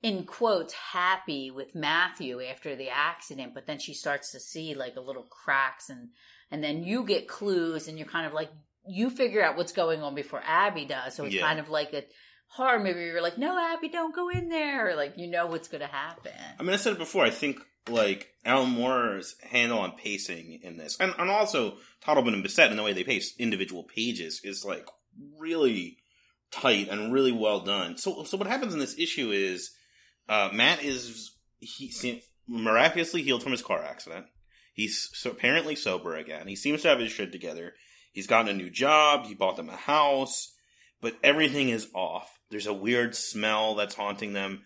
in 0.05 0.25
quotes 0.25 0.75
happy 0.75 1.51
with 1.51 1.75
Matthew 1.75 2.43
after 2.43 2.77
the 2.77 2.91
accident, 2.91 3.55
but 3.55 3.67
then 3.67 3.79
she 3.79 3.95
starts 3.95 4.33
to 4.33 4.39
see 4.39 4.75
like 4.75 4.97
a 4.97 5.01
little 5.01 5.23
cracks 5.23 5.89
and, 5.89 6.11
and 6.51 6.63
then 6.63 6.85
you 6.85 7.07
get 7.07 7.27
clues 7.27 7.89
and 7.89 7.97
you're 7.97 8.07
kind 8.07 8.27
of 8.27 8.35
like, 8.35 8.51
you 8.87 9.09
figure 9.09 9.43
out 9.43 9.57
what's 9.57 9.73
going 9.73 10.03
on 10.03 10.15
before 10.15 10.43
Abby 10.47 10.85
does. 10.85 11.15
So 11.15 11.25
it's 11.25 11.35
Yeah. 11.35 11.47
kind 11.47 11.59
of 11.59 11.71
like 11.71 11.95
a 11.95 12.05
horror 12.49 12.79
movie. 12.81 13.01
You're 13.01 13.23
like, 13.23 13.39
no, 13.39 13.59
Abby, 13.59 13.89
don't 13.89 14.15
go 14.15 14.29
in 14.29 14.51
there. 14.51 14.91
Or 14.91 14.95
like, 14.95 15.15
you 15.17 15.27
know 15.27 15.47
what's 15.47 15.69
going 15.69 15.81
to 15.81 15.87
happen. 15.87 16.33
I 16.61 16.63
mean, 16.63 16.75
I 16.75 16.77
said 16.77 16.93
it 16.93 16.99
before. 16.99 17.25
I 17.25 17.31
think 17.31 17.61
like 17.89 18.29
Alan 18.45 18.73
Moore's 18.73 19.37
handle 19.43 19.79
on 19.79 19.93
pacing 19.97 20.61
in 20.63 20.77
this, 20.77 20.99
and, 21.01 21.15
and 21.19 21.31
also 21.31 21.79
Totleben 22.05 22.35
and 22.35 22.45
Bissette 22.45 22.71
in 22.71 22.77
the 22.77 22.83
way 22.83 22.93
they 22.93 23.05
pace 23.05 23.35
individual 23.39 23.85
pages 23.85 24.43
is 24.45 24.67
like 24.67 24.87
really 25.39 25.97
tight 26.51 26.89
and 26.91 27.11
really 27.11 27.33
well 27.33 27.61
done. 27.61 27.97
So, 27.97 28.25
so 28.25 28.37
what 28.37 28.47
happens 28.49 28.75
in 28.75 28.81
this 28.81 28.99
issue 28.99 29.31
is 29.31 29.71
uh, 30.29 30.51
Matt 30.53 30.83
is 30.83 31.33
he 31.61 32.23
miraculously 32.47 33.23
healed 33.23 33.43
from 33.43 33.53
his 33.53 33.63
car 33.63 33.83
accident. 33.83 34.27
He's 34.73 35.09
so 35.13 35.31
apparently 35.31 35.77
sober 35.77 36.17
again. 36.17 36.49
He 36.49 36.57
seems 36.57 36.83
to 36.83 36.89
have 36.89 36.99
his 36.99 37.13
shit 37.13 37.33
together. 37.33 37.75
He's 38.13 38.27
gotten 38.27 38.49
a 38.49 38.59
new 38.59 38.71
job. 38.71 39.27
He 39.27 39.35
bought 39.35 39.57
them 39.57 39.69
a 39.69 39.77
house, 39.77 40.55
but 41.01 41.17
everything 41.23 41.69
is 41.69 41.89
off. 41.95 42.39
There's 42.51 42.67
a 42.67 42.75
weird 42.75 43.15
smell 43.15 43.75
that's 43.75 43.95
haunting 43.95 44.33
them 44.33 44.63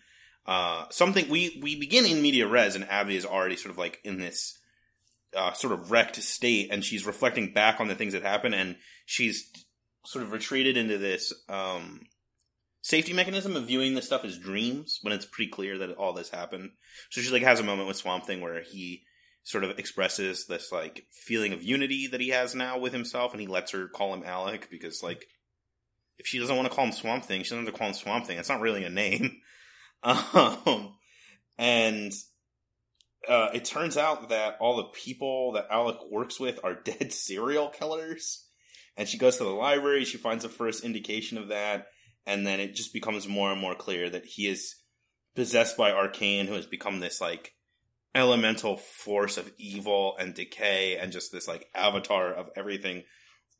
uh, 0.49 0.85
something 0.89 1.29
we 1.29 1.59
we 1.61 1.75
begin 1.75 2.05
in 2.05 2.23
media 2.23 2.47
res, 2.47 2.75
and 2.75 2.89
Abby 2.89 3.15
is 3.15 3.25
already 3.25 3.55
sort 3.55 3.71
of 3.71 3.77
like 3.77 3.99
in 4.03 4.17
this 4.17 4.57
uh, 5.37 5.53
sort 5.53 5.73
of 5.73 5.91
wrecked 5.91 6.15
state, 6.15 6.69
and 6.71 6.83
she's 6.83 7.05
reflecting 7.05 7.53
back 7.53 7.79
on 7.79 7.87
the 7.87 7.93
things 7.93 8.13
that 8.13 8.23
happened, 8.23 8.55
and 8.55 8.75
she's 9.05 9.47
sort 10.05 10.23
of 10.23 10.31
retreated 10.31 10.75
into 10.75 10.97
this 10.97 11.31
um, 11.49 12.01
safety 12.81 13.13
mechanism 13.13 13.55
of 13.55 13.65
viewing 13.65 13.93
this 13.93 14.05
stuff 14.05 14.25
as 14.25 14.37
dreams 14.37 14.99
when 15.01 15.13
it's 15.13 15.25
pretty 15.25 15.51
clear 15.51 15.77
that 15.77 15.91
all 15.91 16.13
this 16.13 16.29
happened. 16.29 16.71
So 17.09 17.21
she 17.21 17.31
like 17.31 17.43
has 17.43 17.59
a 17.59 17.63
moment 17.63 17.87
with 17.87 17.97
Swamp 17.97 18.25
Thing 18.25 18.41
where 18.41 18.61
he 18.61 19.03
sort 19.43 19.63
of 19.63 19.79
expresses 19.79 20.45
this 20.45 20.71
like 20.71 21.05
feeling 21.11 21.53
of 21.53 21.63
unity 21.63 22.07
that 22.07 22.21
he 22.21 22.29
has 22.29 22.55
now 22.55 22.77
with 22.77 22.93
himself, 22.93 23.33
and 23.33 23.41
he 23.41 23.47
lets 23.47 23.71
her 23.71 23.87
call 23.87 24.13
him 24.13 24.23
Alec 24.23 24.69
because 24.69 25.03
like 25.03 25.25
if 26.17 26.27
she 26.27 26.39
doesn't 26.39 26.55
want 26.55 26.67
to 26.67 26.73
call 26.73 26.85
him 26.85 26.91
Swamp 26.91 27.25
Thing, 27.25 27.43
she 27.43 27.49
doesn't 27.49 27.65
have 27.65 27.73
to 27.73 27.77
call 27.77 27.87
him 27.87 27.93
Swamp 27.93 28.27
Thing. 28.27 28.37
It's 28.37 28.49
not 28.49 28.61
really 28.61 28.83
a 28.83 28.89
name. 28.89 29.41
Um, 30.01 30.93
and 31.57 32.13
uh, 33.27 33.49
it 33.53 33.65
turns 33.65 33.97
out 33.97 34.29
that 34.29 34.55
all 34.61 34.77
the 34.77 34.85
people 34.85 35.51
that 35.53 35.67
Alec 35.69 35.97
works 36.09 36.39
with 36.39 36.57
are 36.63 36.73
dead 36.83 37.11
serial 37.11 37.67
killers. 37.67 38.45
And 38.95 39.09
she 39.09 39.17
goes 39.17 39.37
to 39.37 39.43
the 39.43 39.49
library, 39.49 40.05
she 40.05 40.17
finds 40.17 40.43
the 40.43 40.49
first 40.49 40.85
indication 40.85 41.37
of 41.37 41.49
that, 41.49 41.87
and 42.29 42.45
then 42.45 42.59
it 42.59 42.75
just 42.75 42.93
becomes 42.93 43.27
more 43.27 43.51
and 43.51 43.59
more 43.59 43.73
clear 43.73 44.07
that 44.07 44.23
he 44.23 44.47
is 44.47 44.75
possessed 45.35 45.75
by 45.75 45.91
Arcane, 45.91 46.45
who 46.45 46.53
has 46.53 46.67
become 46.67 46.99
this 46.99 47.19
like 47.19 47.55
elemental 48.13 48.77
force 48.77 49.37
of 49.37 49.51
evil 49.57 50.15
and 50.19 50.35
decay 50.35 50.97
and 50.97 51.11
just 51.11 51.31
this 51.31 51.47
like 51.47 51.67
avatar 51.73 52.31
of 52.31 52.49
everything 52.55 53.03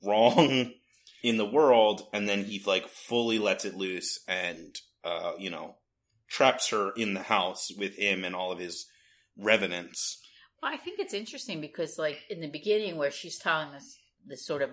wrong 0.03 0.71
in 1.23 1.37
the 1.37 1.49
world. 1.49 2.03
And 2.13 2.29
then 2.29 2.45
he 2.45 2.61
like 2.63 2.87
fully 2.87 3.39
lets 3.39 3.65
it 3.65 3.75
loose 3.75 4.19
and 4.27 4.75
uh 5.03 5.33
you 5.39 5.49
know 5.49 5.75
traps 6.27 6.69
her 6.69 6.91
in 6.91 7.15
the 7.15 7.23
house 7.23 7.71
with 7.75 7.95
him 7.95 8.23
and 8.23 8.35
all 8.35 8.51
of 8.51 8.59
his 8.59 8.85
revenants. 9.35 10.21
Well, 10.61 10.71
I 10.71 10.77
think 10.77 10.99
it's 10.99 11.13
interesting 11.13 11.61
because, 11.61 11.97
like, 11.97 12.19
in 12.29 12.41
the 12.41 12.49
beginning, 12.49 12.97
where 12.97 13.11
she's 13.11 13.39
telling 13.39 13.71
this 13.71 13.97
this 14.27 14.45
sort 14.45 14.61
of 14.61 14.71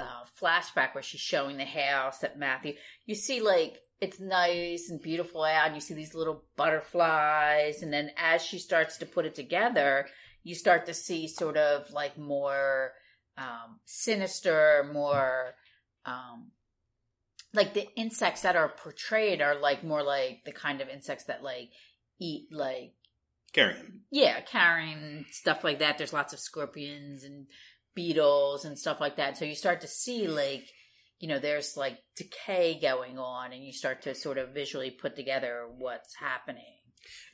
uh, 0.00 0.24
flashback 0.40 0.94
where 0.94 1.02
she's 1.02 1.20
showing 1.20 1.56
the 1.56 1.64
house 1.64 2.18
that 2.20 2.38
Matthew, 2.38 2.74
you 3.06 3.14
see, 3.14 3.40
like, 3.40 3.78
it's 4.00 4.18
nice 4.18 4.88
and 4.88 5.00
beautiful 5.00 5.42
out, 5.44 5.66
and 5.66 5.74
you 5.74 5.80
see 5.80 5.94
these 5.94 6.14
little 6.14 6.44
butterflies, 6.56 7.82
and 7.82 7.92
then 7.92 8.10
as 8.16 8.42
she 8.42 8.58
starts 8.58 8.96
to 8.98 9.06
put 9.06 9.26
it 9.26 9.34
together, 9.34 10.06
you 10.42 10.54
start 10.54 10.86
to 10.86 10.94
see 10.94 11.28
sort 11.28 11.56
of 11.56 11.90
like 11.92 12.16
more 12.16 12.92
um, 13.36 13.78
sinister, 13.84 14.88
more 14.92 15.54
um, 16.06 16.50
like 17.52 17.74
the 17.74 17.88
insects 17.96 18.42
that 18.42 18.56
are 18.56 18.68
portrayed 18.68 19.40
are 19.40 19.58
like 19.58 19.84
more 19.84 20.02
like 20.02 20.44
the 20.44 20.52
kind 20.52 20.80
of 20.80 20.88
insects 20.88 21.24
that 21.24 21.42
like 21.42 21.70
eat 22.20 22.48
like 22.52 22.94
carrion 23.52 24.02
yeah, 24.10 24.40
carrion 24.40 25.26
stuff 25.30 25.64
like 25.64 25.80
that. 25.80 25.98
There's 25.98 26.12
lots 26.12 26.32
of 26.32 26.38
scorpions 26.38 27.24
and 27.24 27.46
beetles 27.94 28.64
and 28.64 28.78
stuff 28.78 29.00
like 29.00 29.16
that. 29.16 29.36
So 29.36 29.44
you 29.44 29.54
start 29.54 29.80
to 29.82 29.88
see 29.88 30.26
like, 30.28 30.64
you 31.18 31.28
know, 31.28 31.38
there's 31.38 31.76
like 31.76 31.98
decay 32.16 32.78
going 32.80 33.18
on 33.18 33.52
and 33.52 33.62
you 33.64 33.72
start 33.72 34.02
to 34.02 34.14
sort 34.14 34.38
of 34.38 34.54
visually 34.54 34.90
put 34.90 35.16
together 35.16 35.66
what's 35.78 36.14
happening. 36.16 36.64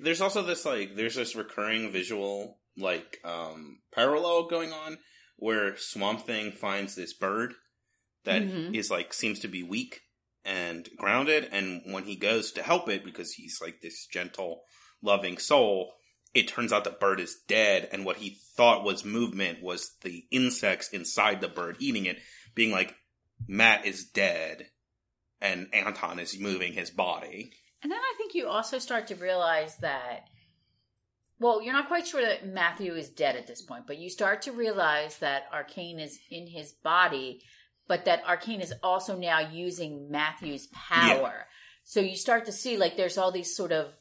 there's 0.01 0.21
also 0.21 0.43
this 0.43 0.65
like 0.65 0.95
there's 0.97 1.17
this 1.17 1.35
recurring 1.37 1.91
visual 1.91 2.59
like 2.79 3.19
um 3.25 3.81
parallel 3.93 4.47
going 4.49 4.73
on 4.73 4.99
where 5.39 5.77
swamp 5.77 6.21
thing 6.25 6.53
finds 6.53 6.95
this 6.95 7.13
bird 7.15 7.53
that 8.25 8.43
is 8.43 8.89
Mhm. 8.89 8.91
like 8.91 9.13
seems 9.13 9.41
to 9.41 9.49
be 9.49 9.63
weak 9.63 10.01
and 10.45 10.89
grounded 10.97 11.49
and 11.51 11.83
when 11.93 12.05
he 12.05 12.17
goes 12.17 12.53
to 12.53 12.63
help 12.63 12.89
it 12.89 13.05
because 13.05 13.33
he's 13.33 13.59
like 13.61 13.81
this 13.83 14.07
gentle 14.07 14.63
loving 15.03 15.37
soul 15.39 15.93
it 16.37 16.49
turns 16.49 16.73
out 16.73 16.85
the 16.85 16.91
bird 16.91 17.19
is 17.19 17.39
dead 17.49 17.89
and 17.93 18.05
what 18.05 18.19
he 18.19 18.37
thought 18.57 18.85
was 18.85 19.05
movement 19.05 19.63
was 19.63 19.97
the 20.03 20.25
insects 20.31 20.91
inside 20.91 21.41
the 21.41 21.49
bird 21.49 21.77
eating 21.81 22.05
it 22.07 22.19
being 22.55 22.71
like 22.71 22.95
matt 23.49 23.87
is 23.87 24.05
dead 24.05 24.67
and 25.41 25.69
anton 25.73 26.19
is 26.19 26.39
moving 26.39 26.73
his 26.75 26.91
body 26.91 27.51
And 27.83 27.91
then 27.93 27.99
I 27.99 28.15
think 28.17 28.35
you 28.35 28.49
also 28.49 28.79
start 28.79 29.07
to 29.09 29.15
realize 29.15 29.77
that, 29.79 30.29
well, 31.39 31.63
you're 31.63 31.75
not 31.75 31.89
quite 31.89 32.07
sure 32.07 32.23
that 32.23 32.49
Matthew 32.49 32.95
is 32.95 33.11
dead 33.11 33.37
at 33.37 33.47
this 33.47 33.63
point, 33.63 33.87
but 33.87 33.99
you 33.99 34.09
start 34.11 34.43
to 34.43 34.53
realize 34.53 35.19
that 35.19 35.45
Arcane 35.53 36.01
is 36.01 36.19
in 36.31 36.47
his 36.47 36.73
body, 36.73 37.43
but 37.87 38.07
that 38.07 38.25
Arcane 38.27 38.63
is 38.63 38.73
also 38.83 39.17
now 39.17 39.41
using 39.41 40.11
Matthew's 40.11 40.69
power. 40.73 41.47
So 41.85 42.01
you 42.01 42.17
start 42.17 42.47
to 42.47 42.53
see 42.53 42.77
like 42.77 42.97
there's 42.97 43.19
all 43.19 43.31
these 43.31 43.55
sort 43.55 43.73
of 43.73 43.93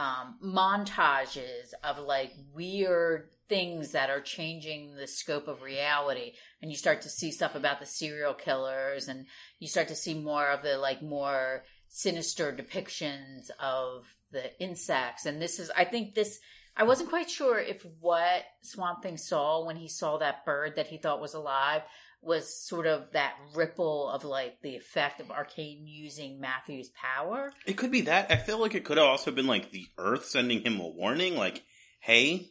um, 0.00 0.36
montages 0.42 1.74
of 1.84 1.98
like 1.98 2.32
weird 2.54 3.28
things 3.50 3.92
that 3.92 4.08
are 4.08 4.20
changing 4.20 4.94
the 4.94 5.06
scope 5.06 5.46
of 5.46 5.60
reality. 5.60 6.32
And 6.62 6.70
you 6.70 6.76
start 6.76 7.02
to 7.02 7.10
see 7.10 7.30
stuff 7.30 7.54
about 7.54 7.80
the 7.80 7.86
serial 7.86 8.32
killers 8.32 9.08
and 9.08 9.26
you 9.58 9.68
start 9.68 9.88
to 9.88 9.94
see 9.94 10.14
more 10.14 10.48
of 10.48 10.62
the 10.62 10.78
like 10.78 11.02
more 11.02 11.64
sinister 11.88 12.50
depictions 12.50 13.50
of 13.60 14.06
the 14.32 14.58
insects. 14.62 15.26
And 15.26 15.42
this 15.42 15.58
is 15.58 15.70
i 15.76 15.84
think 15.84 16.14
this 16.14 16.38
i 16.76 16.84
wasn't 16.84 17.10
quite 17.10 17.28
sure 17.28 17.58
if 17.58 17.84
what 18.00 18.44
swamp 18.62 19.02
thing 19.02 19.18
saw 19.18 19.66
when 19.66 19.76
he 19.76 19.88
saw 19.88 20.16
that 20.18 20.46
bird 20.46 20.76
that 20.76 20.86
he 20.86 20.96
thought 20.96 21.20
was 21.20 21.34
alive 21.34 21.82
was 22.22 22.54
sort 22.66 22.86
of 22.86 23.12
that 23.12 23.34
ripple 23.54 24.08
of 24.10 24.24
like 24.24 24.60
the 24.62 24.76
effect 24.76 25.20
of 25.20 25.30
arcane 25.30 25.86
using 25.86 26.38
matthew's 26.38 26.90
power 26.90 27.52
It 27.64 27.78
could 27.78 27.90
be 27.90 28.02
that. 28.02 28.30
I 28.30 28.36
feel 28.36 28.58
like 28.58 28.74
it 28.74 28.84
could 28.84 28.98
have 28.98 29.06
also 29.06 29.30
been 29.30 29.46
like 29.46 29.70
the 29.70 29.86
Earth 29.96 30.26
sending 30.26 30.62
him 30.62 30.78
a 30.80 30.86
warning, 30.88 31.36
like, 31.36 31.62
"Hey, 32.00 32.50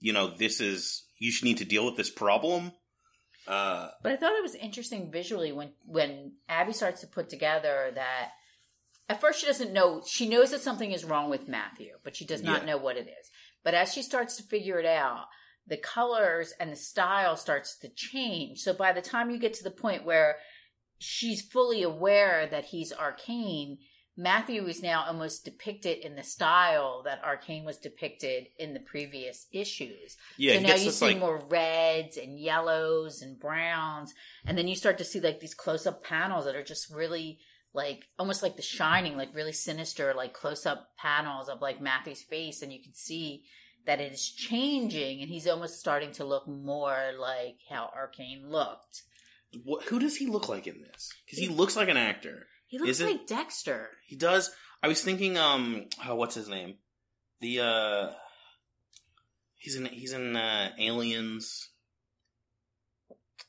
you 0.00 0.12
know, 0.12 0.26
this 0.28 0.60
is 0.60 1.04
you 1.18 1.30
should 1.30 1.44
need 1.46 1.58
to 1.58 1.64
deal 1.64 1.84
with 1.86 1.96
this 1.96 2.10
problem." 2.10 2.72
Uh, 3.46 3.90
But 4.02 4.12
I 4.12 4.16
thought 4.16 4.32
it 4.36 4.42
was 4.42 4.56
interesting 4.56 5.12
visually 5.12 5.52
when 5.52 5.72
when 5.84 6.32
Abby 6.48 6.72
starts 6.72 7.00
to 7.02 7.06
put 7.06 7.28
together 7.28 7.92
that 7.94 8.32
at 9.08 9.20
first 9.20 9.40
she 9.40 9.46
doesn't 9.46 9.72
know 9.72 10.02
she 10.06 10.28
knows 10.28 10.50
that 10.50 10.60
something 10.62 10.90
is 10.90 11.04
wrong 11.04 11.30
with 11.30 11.46
Matthew, 11.46 11.96
but 12.02 12.16
she 12.16 12.24
does 12.24 12.42
not 12.42 12.62
Yeah. 12.62 12.66
know 12.66 12.76
what 12.78 12.96
it 12.96 13.06
is. 13.06 13.30
But 13.62 13.74
as 13.74 13.92
she 13.92 14.02
starts 14.02 14.36
to 14.36 14.42
figure 14.42 14.80
it 14.80 14.86
out, 14.86 15.26
the 15.66 15.76
colors 15.76 16.52
and 16.60 16.72
the 16.72 16.76
style 16.76 17.36
starts 17.36 17.76
to 17.78 17.88
change. 17.88 18.60
So 18.60 18.72
by 18.72 18.92
the 18.92 19.02
time 19.02 19.30
you 19.30 19.38
get 19.38 19.54
to 19.54 19.64
the 19.64 19.70
point 19.70 20.04
where 20.04 20.36
she's 20.98 21.42
fully 21.42 21.82
aware 21.82 22.46
that 22.46 22.66
he's 22.66 22.92
arcane, 22.92 23.78
Matthew 24.16 24.66
is 24.66 24.82
now 24.82 25.04
almost 25.06 25.44
depicted 25.44 25.98
in 25.98 26.16
the 26.16 26.22
style 26.22 27.02
that 27.04 27.22
Arcane 27.22 27.66
was 27.66 27.76
depicted 27.76 28.46
in 28.58 28.72
the 28.72 28.80
previous 28.80 29.46
issues. 29.52 30.16
Yeah, 30.38 30.54
so 30.54 30.60
now 30.60 30.74
you 30.74 30.90
see 30.90 31.06
like 31.06 31.18
more 31.18 31.44
reds 31.50 32.16
and 32.16 32.38
yellows 32.38 33.20
and 33.20 33.38
browns, 33.38 34.14
and 34.46 34.56
then 34.56 34.68
you 34.68 34.74
start 34.74 34.96
to 34.98 35.04
see 35.04 35.20
like 35.20 35.40
these 35.40 35.54
close 35.54 35.86
up 35.86 36.02
panels 36.02 36.46
that 36.46 36.56
are 36.56 36.64
just 36.64 36.90
really 36.90 37.40
like 37.74 38.04
almost 38.18 38.42
like 38.42 38.56
The 38.56 38.62
Shining, 38.62 39.18
like 39.18 39.34
really 39.34 39.52
sinister, 39.52 40.14
like 40.14 40.32
close 40.32 40.64
up 40.64 40.96
panels 40.96 41.50
of 41.50 41.60
like 41.60 41.82
Matthew's 41.82 42.22
face, 42.22 42.62
and 42.62 42.72
you 42.72 42.82
can 42.82 42.94
see 42.94 43.44
that 43.86 44.00
it 44.00 44.12
is 44.12 44.28
changing, 44.30 45.20
and 45.22 45.30
he's 45.30 45.46
almost 45.46 45.78
starting 45.80 46.12
to 46.12 46.24
look 46.24 46.46
more 46.48 47.12
like 47.18 47.58
how 47.70 47.90
Arcane 47.94 48.48
looked. 48.48 49.02
what, 49.64 49.84
who 49.84 49.98
does 49.98 50.16
he 50.16 50.26
look 50.26 50.48
like 50.48 50.66
in 50.66 50.80
this? 50.82 51.12
Because 51.24 51.38
he 51.38 51.48
looks 51.48 51.76
like 51.76 51.88
an 51.88 51.96
actor. 51.96 52.46
He 52.66 52.78
looks 52.78 52.90
Is 52.90 53.00
it- 53.00 53.06
like 53.06 53.26
Dexter. 53.26 53.90
He 54.06 54.16
does. 54.16 54.50
I 54.82 54.88
was 54.88 55.02
thinking, 55.02 55.38
um, 55.38 55.86
oh, 56.06 56.14
what's 56.16 56.34
his 56.34 56.48
name? 56.48 56.74
The 57.40 57.60
uh, 57.60 58.10
he's 59.56 59.76
in 59.76 59.86
he's 59.86 60.12
in 60.12 60.36
uh, 60.36 60.70
Aliens. 60.78 61.70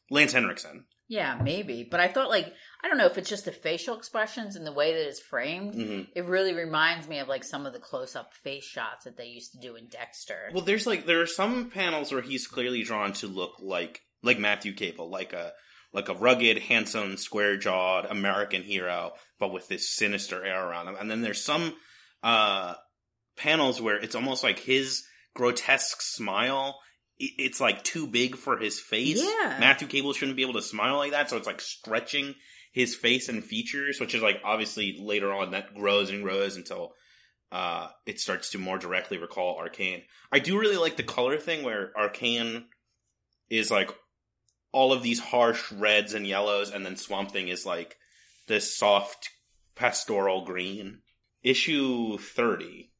Lance 0.10 0.34
Henriksen. 0.34 0.86
Yeah, 1.10 1.39
maybe. 1.41 1.88
But 1.89 2.00
I 2.00 2.08
thought 2.10 2.30
like 2.30 2.54
I 2.84 2.88
don't 2.88 2.98
know 2.98 3.06
if 3.06 3.17
it's 3.17 3.30
just 3.30 3.46
the 3.46 3.52
facial 3.52 3.96
expressions 3.98 4.56
and 4.56 4.65
the 4.67 4.74
way 4.74 4.93
that 4.93 5.08
it's 5.08 5.20
framed. 5.20 5.74
hmm 5.76 6.02
It 6.15 6.26
really 6.26 6.54
reminds 6.54 7.08
me 7.08 7.20
of 7.20 7.28
like 7.28 7.43
some 7.43 7.65
of 7.65 7.74
the 7.74 7.80
close 7.80 8.15
up 8.15 8.34
face 8.34 8.65
shots 8.65 9.06
that 9.06 9.17
they 9.17 9.28
used 9.28 9.54
to 9.54 9.60
do 9.60 9.76
in 9.76 9.88
Dexter. 9.88 10.50
Well, 10.54 10.63
there's 10.63 10.86
like 10.88 11.06
there 11.06 11.22
are 11.22 11.28
some 11.28 11.70
panels 11.70 12.12
where 12.12 12.22
he's 12.22 12.48
clearly 12.48 12.84
drawn 12.84 13.13
to 13.13 13.28
look 13.28 13.54
like 13.60 14.02
like 14.24 14.39
Matthew 14.39 14.74
Cable, 14.74 15.10
like 15.10 15.34
a 15.34 15.54
like 15.93 16.10
a 16.10 16.13
rugged, 16.13 16.58
handsome, 16.60 17.15
square 17.15 17.56
jawed 17.58 18.06
American 18.06 18.62
hero, 18.62 19.13
but 19.39 19.54
with 19.54 19.67
this 19.70 19.89
sinister 19.89 20.43
air 20.46 20.67
around 20.67 20.89
him. 20.89 20.98
And 21.00 21.10
then 21.10 21.22
there's 21.22 21.43
some 21.43 21.74
uh 22.22 22.74
panels 23.38 23.80
where 23.82 23.98
it's 23.98 24.15
almost 24.15 24.43
like 24.43 24.60
his 24.60 25.04
grotesque 25.36 26.02
smile. 26.02 26.80
It's 27.19 27.60
like 27.60 27.84
too 27.84 28.08
big 28.08 28.36
for 28.36 28.58
his 28.58 28.80
face. 28.80 29.21
Yeah. 29.21 29.58
Matthew 29.60 29.88
Cable 29.88 30.13
shouldn't 30.13 30.38
be 30.38 30.43
able 30.43 30.53
to 30.53 30.62
smile 30.62 30.97
like 30.97 31.12
that, 31.12 31.30
so 31.30 31.38
it's 31.38 31.47
like 31.47 31.62
stretching 31.62 32.36
his 32.71 32.95
face 32.95 33.27
and 33.27 33.43
features, 33.43 33.99
which 33.99 34.13
is 34.13 34.21
like 34.21 34.39
obviously 34.43 34.97
later 35.01 35.34
on 35.34 35.51
that 35.51 35.73
grows 35.73 36.12
and 36.12 36.23
grows 36.23 36.56
until 36.56 36.93
uh, 37.51 37.88
it 38.06 38.19
starts 38.19 38.51
to 38.51 38.60
more 38.60 38.77
directly 38.77 39.17
recall 39.17 39.58
Arcane. 39.58 40.03
I 40.32 40.39
do 40.39 40.60
really 40.60 40.77
like 40.77 40.97
the 40.97 41.03
color 41.03 41.38
thing 41.38 41.63
where 41.63 41.91
Arcane 41.97 42.65
is 43.49 43.71
like 43.71 43.89
all 44.71 44.93
of 44.93 45.01
these 45.01 45.19
harsh 45.19 45.71
reds 45.71 46.13
and 46.13 46.27
yellows, 46.27 46.71
and 46.71 46.86
then 46.86 46.97
Swamp 46.97 47.32
Thing 47.32 47.47
is 47.47 47.65
like 47.65 47.95
this 48.47 48.77
soft 48.77 49.30
pastoral 49.75 50.45
green. 50.45 50.99
Issue 51.43 52.17
30 52.17 52.91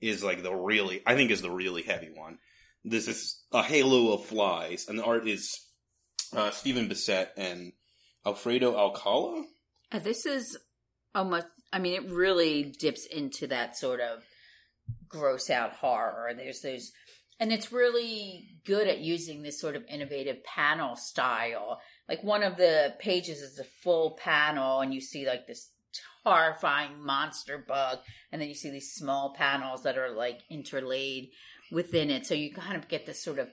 is 0.00 0.22
like 0.22 0.42
the 0.42 0.54
really, 0.54 1.02
I 1.06 1.14
think 1.14 1.30
is 1.30 1.42
the 1.42 1.50
really 1.50 1.82
heavy 1.82 2.10
one. 2.14 2.38
This 2.88 3.06
is 3.06 3.42
a 3.52 3.62
halo 3.62 4.14
of 4.14 4.24
flies, 4.24 4.86
and 4.88 4.98
the 4.98 5.04
art 5.04 5.28
is 5.28 5.66
uh, 6.34 6.50
Stephen 6.50 6.88
Bissette 6.88 7.28
and 7.36 7.72
Alfredo 8.24 8.76
Alcala. 8.76 9.44
Uh, 9.92 9.98
this 9.98 10.24
is 10.24 10.56
almost, 11.14 11.46
I 11.70 11.80
mean, 11.80 11.94
it 11.94 12.10
really 12.10 12.74
dips 12.78 13.06
into 13.06 13.46
that 13.48 13.76
sort 13.76 14.00
of 14.00 14.24
gross 15.06 15.50
out 15.50 15.72
horror. 15.74 16.32
There's 16.34 16.60
those, 16.62 16.92
and 17.38 17.52
it's 17.52 17.72
really 17.72 18.48
good 18.64 18.88
at 18.88 19.00
using 19.00 19.42
this 19.42 19.60
sort 19.60 19.76
of 19.76 19.84
innovative 19.86 20.42
panel 20.44 20.96
style. 20.96 21.80
Like 22.08 22.24
one 22.24 22.42
of 22.42 22.56
the 22.56 22.94
pages 22.98 23.40
is 23.40 23.58
a 23.58 23.64
full 23.82 24.12
panel, 24.12 24.80
and 24.80 24.94
you 24.94 25.02
see 25.02 25.26
like 25.26 25.46
this 25.46 25.70
horrifying 26.24 27.04
monster 27.04 27.62
bug, 27.66 27.98
and 28.32 28.40
then 28.40 28.48
you 28.48 28.54
see 28.54 28.70
these 28.70 28.92
small 28.94 29.34
panels 29.34 29.82
that 29.82 29.98
are 29.98 30.10
like 30.10 30.40
interlaid 30.50 31.30
within 31.70 32.10
it. 32.10 32.26
So 32.26 32.34
you 32.34 32.52
kind 32.52 32.76
of 32.76 32.88
get 32.88 33.06
this 33.06 33.22
sort 33.22 33.38
of 33.38 33.48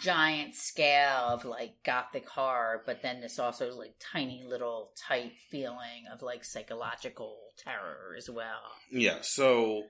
giant 0.00 0.54
scale 0.54 1.28
of 1.28 1.44
like 1.44 1.74
gothic 1.84 2.28
horror, 2.28 2.82
but 2.86 3.02
then 3.02 3.20
this 3.20 3.38
also 3.38 3.74
like 3.76 3.94
tiny 4.12 4.44
little 4.48 4.92
tight 5.06 5.32
feeling 5.50 6.04
of 6.12 6.22
like 6.22 6.44
psychological 6.44 7.36
terror 7.58 8.14
as 8.16 8.28
well. 8.28 8.72
Yeah, 8.90 9.18
so 9.22 9.82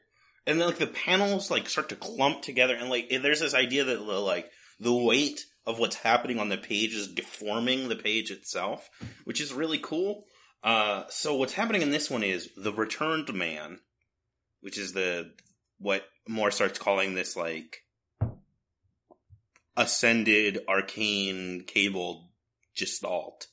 and 0.46 0.60
then 0.60 0.66
like 0.66 0.78
the 0.78 0.86
panels 0.86 1.50
like 1.50 1.68
start 1.68 1.88
to 1.90 1.96
clump 1.96 2.42
together 2.42 2.74
and 2.74 2.90
like 2.90 3.08
there's 3.22 3.40
this 3.40 3.54
idea 3.54 3.84
that 3.84 3.98
the, 3.98 4.02
like 4.02 4.50
the 4.80 4.94
weight 4.94 5.40
of 5.66 5.78
what's 5.78 5.96
happening 5.96 6.38
on 6.38 6.48
the 6.48 6.58
page 6.58 6.94
is 6.94 7.12
deforming 7.12 7.88
the 7.88 7.96
page 7.96 8.30
itself, 8.30 8.88
which 9.24 9.40
is 9.40 9.52
really 9.52 9.78
cool. 9.78 10.24
Uh 10.64 11.04
so 11.08 11.36
what's 11.36 11.54
happening 11.54 11.82
in 11.82 11.90
this 11.90 12.10
one 12.10 12.24
is 12.24 12.48
the 12.56 12.72
returned 12.72 13.32
man, 13.32 13.78
which 14.60 14.76
is 14.76 14.92
the 14.92 15.30
what 15.80 16.04
Moore 16.28 16.50
starts 16.50 16.78
calling 16.78 17.14
this 17.14 17.36
like 17.36 17.84
ascended 19.76 20.60
arcane 20.68 21.64
cable 21.66 22.30
gestalt. 22.76 23.46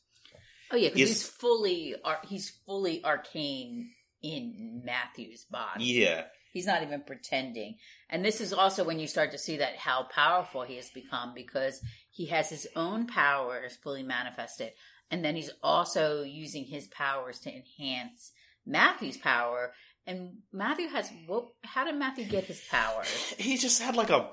Oh 0.71 0.75
yeah, 0.75 0.89
because 0.89 1.09
he's 1.09 1.27
fully 1.27 1.95
ar- 2.03 2.21
he's 2.27 2.49
fully 2.65 3.03
arcane 3.03 3.91
in 4.21 4.81
Matthew's 4.83 5.45
body. 5.45 5.85
Yeah. 5.85 6.25
He's 6.53 6.65
not 6.65 6.81
even 6.81 7.01
pretending. 7.01 7.77
And 8.09 8.25
this 8.25 8.41
is 8.41 8.51
also 8.51 8.83
when 8.83 8.99
you 8.99 9.07
start 9.07 9.31
to 9.31 9.37
see 9.37 9.57
that 9.57 9.77
how 9.77 10.07
powerful 10.13 10.63
he 10.63 10.75
has 10.77 10.89
become 10.89 11.33
because 11.35 11.81
he 12.09 12.25
has 12.27 12.49
his 12.49 12.67
own 12.75 13.05
powers 13.05 13.75
fully 13.75 14.03
manifested. 14.03 14.71
And 15.11 15.23
then 15.23 15.35
he's 15.35 15.51
also 15.61 16.23
using 16.23 16.65
his 16.65 16.87
powers 16.87 17.39
to 17.39 17.53
enhance 17.53 18.31
Matthew's 18.65 19.17
power. 19.17 19.73
And 20.07 20.37
Matthew 20.53 20.87
has, 20.87 21.11
what, 21.25 21.49
how 21.65 21.83
did 21.83 21.95
Matthew 21.95 22.23
get 22.23 22.45
his 22.45 22.61
powers? 22.71 23.09
he 23.37 23.57
just 23.57 23.81
had 23.81 23.97
like 23.97 24.09
a 24.09 24.31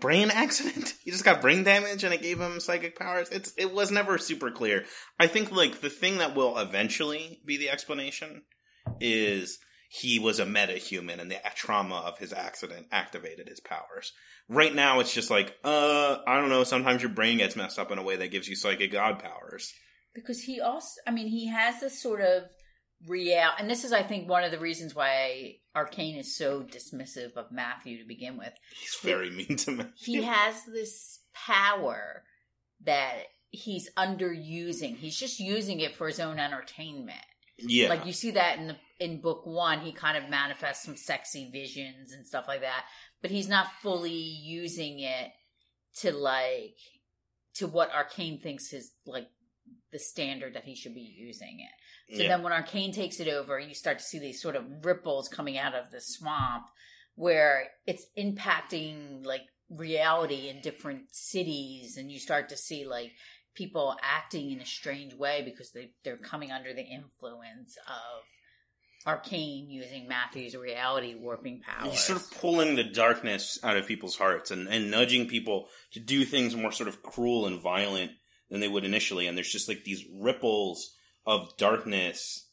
brain 0.00 0.30
accident. 0.30 0.94
He 1.04 1.12
just 1.12 1.24
got 1.24 1.40
brain 1.40 1.62
damage 1.62 2.04
and 2.04 2.12
it 2.12 2.22
gave 2.22 2.40
him 2.40 2.60
psychic 2.60 2.98
powers. 2.98 3.28
It's 3.30 3.52
it 3.56 3.72
was 3.72 3.90
never 3.90 4.18
super 4.18 4.50
clear. 4.50 4.84
I 5.18 5.28
think 5.28 5.50
like 5.50 5.80
the 5.80 5.90
thing 5.90 6.18
that 6.18 6.34
will 6.34 6.58
eventually 6.58 7.40
be 7.44 7.56
the 7.56 7.70
explanation 7.70 8.42
is 9.00 9.58
he 9.88 10.18
was 10.18 10.38
a 10.38 10.44
metahuman 10.44 11.20
and 11.20 11.30
the 11.30 11.38
trauma 11.54 11.96
of 11.96 12.18
his 12.18 12.32
accident 12.32 12.86
activated 12.92 13.48
his 13.48 13.60
powers. 13.60 14.12
Right 14.48 14.74
now 14.74 15.00
it's 15.00 15.14
just 15.14 15.30
like, 15.30 15.56
uh, 15.64 16.18
I 16.26 16.40
don't 16.40 16.48
know, 16.48 16.64
sometimes 16.64 17.02
your 17.02 17.10
brain 17.10 17.38
gets 17.38 17.56
messed 17.56 17.78
up 17.78 17.90
in 17.90 17.98
a 17.98 18.02
way 18.02 18.16
that 18.16 18.30
gives 18.30 18.48
you 18.48 18.56
psychic 18.56 18.92
god 18.92 19.20
powers. 19.20 19.72
Because 20.14 20.42
he 20.42 20.60
also, 20.60 21.00
I 21.06 21.12
mean, 21.12 21.28
he 21.28 21.48
has 21.48 21.80
this 21.80 22.00
sort 22.00 22.20
of 22.20 22.44
real, 23.06 23.48
and 23.58 23.70
this 23.70 23.84
is, 23.84 23.92
I 23.92 24.02
think, 24.02 24.28
one 24.28 24.44
of 24.44 24.50
the 24.50 24.58
reasons 24.58 24.94
why 24.94 25.56
Arcane 25.74 26.16
is 26.16 26.36
so 26.36 26.62
dismissive 26.62 27.36
of 27.36 27.52
Matthew 27.52 27.98
to 27.98 28.08
begin 28.08 28.36
with. 28.36 28.52
He's 28.78 28.96
very 29.02 29.30
mean 29.30 29.56
to 29.58 29.70
me. 29.72 29.84
He 29.96 30.22
has 30.22 30.64
this 30.64 31.20
power 31.34 32.24
that 32.84 33.24
he's 33.50 33.90
underusing. 33.96 34.96
He's 34.96 35.16
just 35.16 35.40
using 35.40 35.80
it 35.80 35.96
for 35.96 36.06
his 36.06 36.20
own 36.20 36.38
entertainment. 36.38 37.18
Yeah. 37.58 37.88
Like 37.88 38.06
you 38.06 38.12
see 38.12 38.32
that 38.32 38.58
in 38.58 38.68
the 38.68 38.76
in 38.98 39.20
book 39.20 39.42
one, 39.44 39.80
he 39.80 39.92
kind 39.92 40.16
of 40.16 40.30
manifests 40.30 40.84
some 40.84 40.96
sexy 40.96 41.50
visions 41.50 42.12
and 42.12 42.26
stuff 42.26 42.46
like 42.48 42.62
that, 42.62 42.84
but 43.20 43.30
he's 43.30 43.48
not 43.48 43.66
fully 43.82 44.12
using 44.12 45.00
it 45.00 45.30
to 45.98 46.12
like 46.12 46.76
to 47.54 47.66
what 47.66 47.92
Arcane 47.92 48.40
thinks 48.40 48.72
is 48.72 48.92
like 49.06 49.28
the 49.92 49.98
standard 49.98 50.54
that 50.54 50.64
he 50.64 50.74
should 50.74 50.94
be 50.94 51.14
using 51.18 51.60
it. 51.60 51.72
So 52.12 52.22
yeah. 52.22 52.28
then 52.28 52.42
when 52.42 52.52
Arcane 52.52 52.92
takes 52.92 53.20
it 53.20 53.28
over, 53.28 53.58
you 53.58 53.74
start 53.74 53.98
to 53.98 54.04
see 54.04 54.18
these 54.18 54.42
sort 54.42 54.56
of 54.56 54.64
ripples 54.84 55.28
coming 55.28 55.58
out 55.58 55.74
of 55.74 55.90
the 55.90 56.00
swamp 56.00 56.64
where 57.14 57.68
it's 57.86 58.06
impacting 58.18 59.24
like 59.24 59.42
reality 59.68 60.48
in 60.48 60.60
different 60.60 61.04
cities 61.12 61.96
and 61.96 62.10
you 62.10 62.18
start 62.18 62.48
to 62.48 62.56
see 62.56 62.84
like 62.84 63.12
people 63.54 63.96
acting 64.02 64.50
in 64.50 64.60
a 64.60 64.66
strange 64.66 65.14
way 65.14 65.42
because 65.44 65.70
they, 65.72 65.90
they're 66.04 66.16
coming 66.16 66.50
under 66.50 66.72
the 66.72 66.82
influence 66.82 67.76
of 67.86 68.24
Arcane 69.06 69.70
using 69.70 70.08
Matthew's 70.08 70.56
reality 70.56 71.14
warping 71.14 71.60
powers. 71.60 71.86
You're 71.86 71.96
sort 71.96 72.20
of 72.20 72.30
pulling 72.40 72.74
the 72.74 72.84
darkness 72.84 73.58
out 73.62 73.76
of 73.76 73.86
people's 73.86 74.16
hearts 74.16 74.50
and, 74.50 74.68
and 74.68 74.90
nudging 74.90 75.26
people 75.26 75.68
to 75.92 76.00
do 76.00 76.24
things 76.24 76.56
more 76.56 76.72
sort 76.72 76.88
of 76.88 77.02
cruel 77.02 77.46
and 77.46 77.60
violent 77.60 78.12
than 78.50 78.60
they 78.60 78.68
would 78.68 78.84
initially. 78.84 79.26
And 79.26 79.36
there's 79.36 79.52
just 79.52 79.68
like 79.68 79.84
these 79.84 80.04
ripples 80.12 80.94
of 81.26 81.56
darkness 81.56 82.46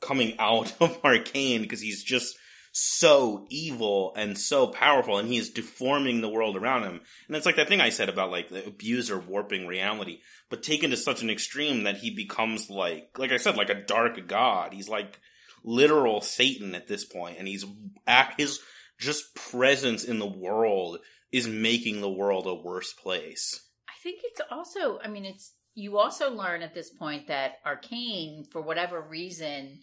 coming 0.00 0.36
out 0.38 0.74
of 0.80 0.98
Arcane 1.04 1.62
because 1.62 1.80
he's 1.80 2.02
just 2.02 2.36
so 2.76 3.46
evil 3.50 4.12
and 4.16 4.36
so 4.36 4.66
powerful 4.66 5.18
and 5.18 5.28
he 5.28 5.36
is 5.36 5.50
deforming 5.50 6.20
the 6.20 6.28
world 6.28 6.56
around 6.56 6.82
him. 6.82 7.00
And 7.28 7.36
it's 7.36 7.46
like 7.46 7.54
that 7.56 7.68
thing 7.68 7.80
I 7.80 7.90
said 7.90 8.08
about 8.08 8.32
like 8.32 8.48
the 8.48 8.66
abuser 8.66 9.16
warping 9.16 9.68
reality, 9.68 10.20
but 10.50 10.64
taken 10.64 10.90
to 10.90 10.96
such 10.96 11.22
an 11.22 11.30
extreme 11.30 11.84
that 11.84 11.98
he 11.98 12.10
becomes 12.10 12.68
like, 12.68 13.16
like 13.16 13.30
I 13.30 13.36
said, 13.36 13.56
like 13.56 13.70
a 13.70 13.80
dark 13.80 14.26
god. 14.26 14.72
He's 14.72 14.88
like 14.88 15.20
literal 15.62 16.20
Satan 16.20 16.74
at 16.74 16.88
this 16.88 17.04
point, 17.04 17.38
and 17.38 17.46
he's 17.48 17.64
act 18.06 18.40
his 18.40 18.60
just 19.00 19.34
presence 19.34 20.04
in 20.04 20.18
the 20.18 20.26
world 20.26 20.98
is 21.32 21.48
making 21.48 22.00
the 22.00 22.10
world 22.10 22.46
a 22.46 22.54
worse 22.54 22.92
place. 22.92 23.60
I 23.88 23.94
think 24.02 24.20
it's 24.24 24.40
also, 24.50 24.98
I 25.02 25.08
mean, 25.08 25.24
it's, 25.24 25.52
you 25.74 25.98
also 25.98 26.30
learn 26.30 26.62
at 26.62 26.74
this 26.74 26.90
point 26.90 27.26
that 27.28 27.54
Arcane, 27.66 28.44
for 28.50 28.62
whatever 28.62 29.00
reason, 29.00 29.80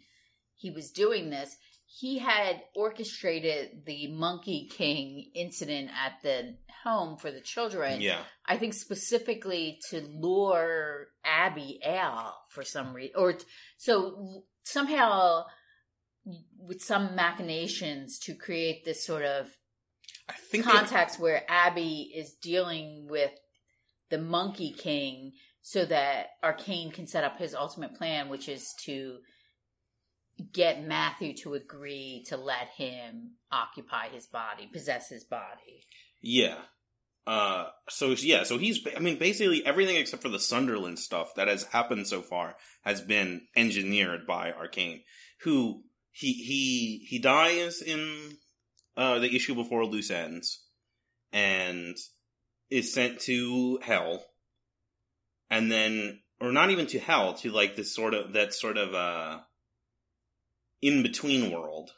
he 0.56 0.70
was 0.72 0.92
doing 0.92 1.30
this, 1.30 1.56
he 1.86 2.20
had 2.20 2.62
orchestrated 2.76 3.86
the 3.86 4.08
Monkey 4.08 4.70
King 4.72 5.30
incident 5.36 5.90
at 5.90 6.22
the 6.24 6.56
home 6.84 7.18
for 7.18 7.32
the 7.32 7.42
children. 7.42 8.00
Yeah. 8.00 8.20
I 8.46 8.58
think 8.58 8.74
specifically 8.74 9.80
to 9.90 10.02
lure 10.02 11.08
Abby 11.26 11.80
out 11.86 12.34
for 12.50 12.64
some 12.64 12.94
reason, 12.94 13.14
or 13.18 13.34
t- 13.34 13.46
so 13.78 14.44
somehow 14.64 15.46
with 16.58 16.82
some 16.82 17.16
machinations 17.16 18.20
to 18.20 18.36
create 18.36 18.86
this 18.86 19.06
sort 19.06 19.24
of 19.24 19.50
I 20.30 20.34
think 20.34 20.64
context 20.64 21.20
where 21.20 21.44
Abby 21.50 22.12
is 22.16 22.34
dealing 22.42 23.08
with 23.10 23.32
the 24.10 24.20
Monkey 24.20 24.72
King 24.72 25.34
so 25.62 25.86
that 25.86 26.28
Arcane 26.44 26.92
can 26.92 27.08
set 27.08 27.24
up 27.24 27.38
his 27.38 27.54
ultimate 27.54 27.96
plan, 27.96 28.30
which 28.30 28.50
is 28.50 28.74
to 28.86 29.18
get 30.54 30.84
Matthew 30.84 31.36
to 31.38 31.54
agree 31.54 32.24
to 32.28 32.38
let 32.38 32.70
him 32.76 33.32
occupy 33.52 34.10
his 34.10 34.26
body, 34.26 34.68
possess 34.72 35.10
his 35.10 35.24
body. 35.24 35.84
Yeah. 36.22 36.58
Uh, 37.28 37.68
so 37.90 38.16
yeah, 38.18 38.44
so 38.44 38.58
he's, 38.58 38.80
I 38.96 39.00
mean, 39.00 39.20
basically 39.20 39.64
everything 39.64 39.96
except 39.98 40.24
for 40.24 40.30
the 40.30 40.40
Sunderland 40.40 40.98
stuff 40.98 41.36
that 41.36 41.48
has 41.48 41.66
happened 41.66 42.08
so 42.08 42.22
far 42.22 42.56
has 42.82 43.02
been 43.02 43.42
engineered 43.56 44.26
by 44.26 44.52
Arcane, 44.52 45.02
who 45.44 45.84
he, 46.12 46.34
he, 46.34 47.06
he 47.08 47.20
dies 47.20 47.82
in, 47.82 48.38
uh, 48.98 49.20
the 49.20 49.36
issue 49.36 49.54
before 49.54 49.86
Loose 49.86 50.10
Ends 50.10 50.64
and 51.32 51.96
is 52.70 52.92
sent 52.92 53.20
to 53.22 53.80
hell 53.84 54.26
and 55.52 55.70
then, 55.70 56.22
or 56.40 56.52
not 56.54 56.72
even 56.72 56.88
to 56.88 57.00
hell, 57.00 57.34
to 57.36 57.52
like 57.52 57.76
this 57.76 57.94
sort 57.94 58.14
of, 58.14 58.34
that 58.34 58.54
sort 58.54 58.78
of, 58.78 58.96
uh, 58.96 59.40
in 60.82 61.04
between 61.04 61.52
world 61.52 61.92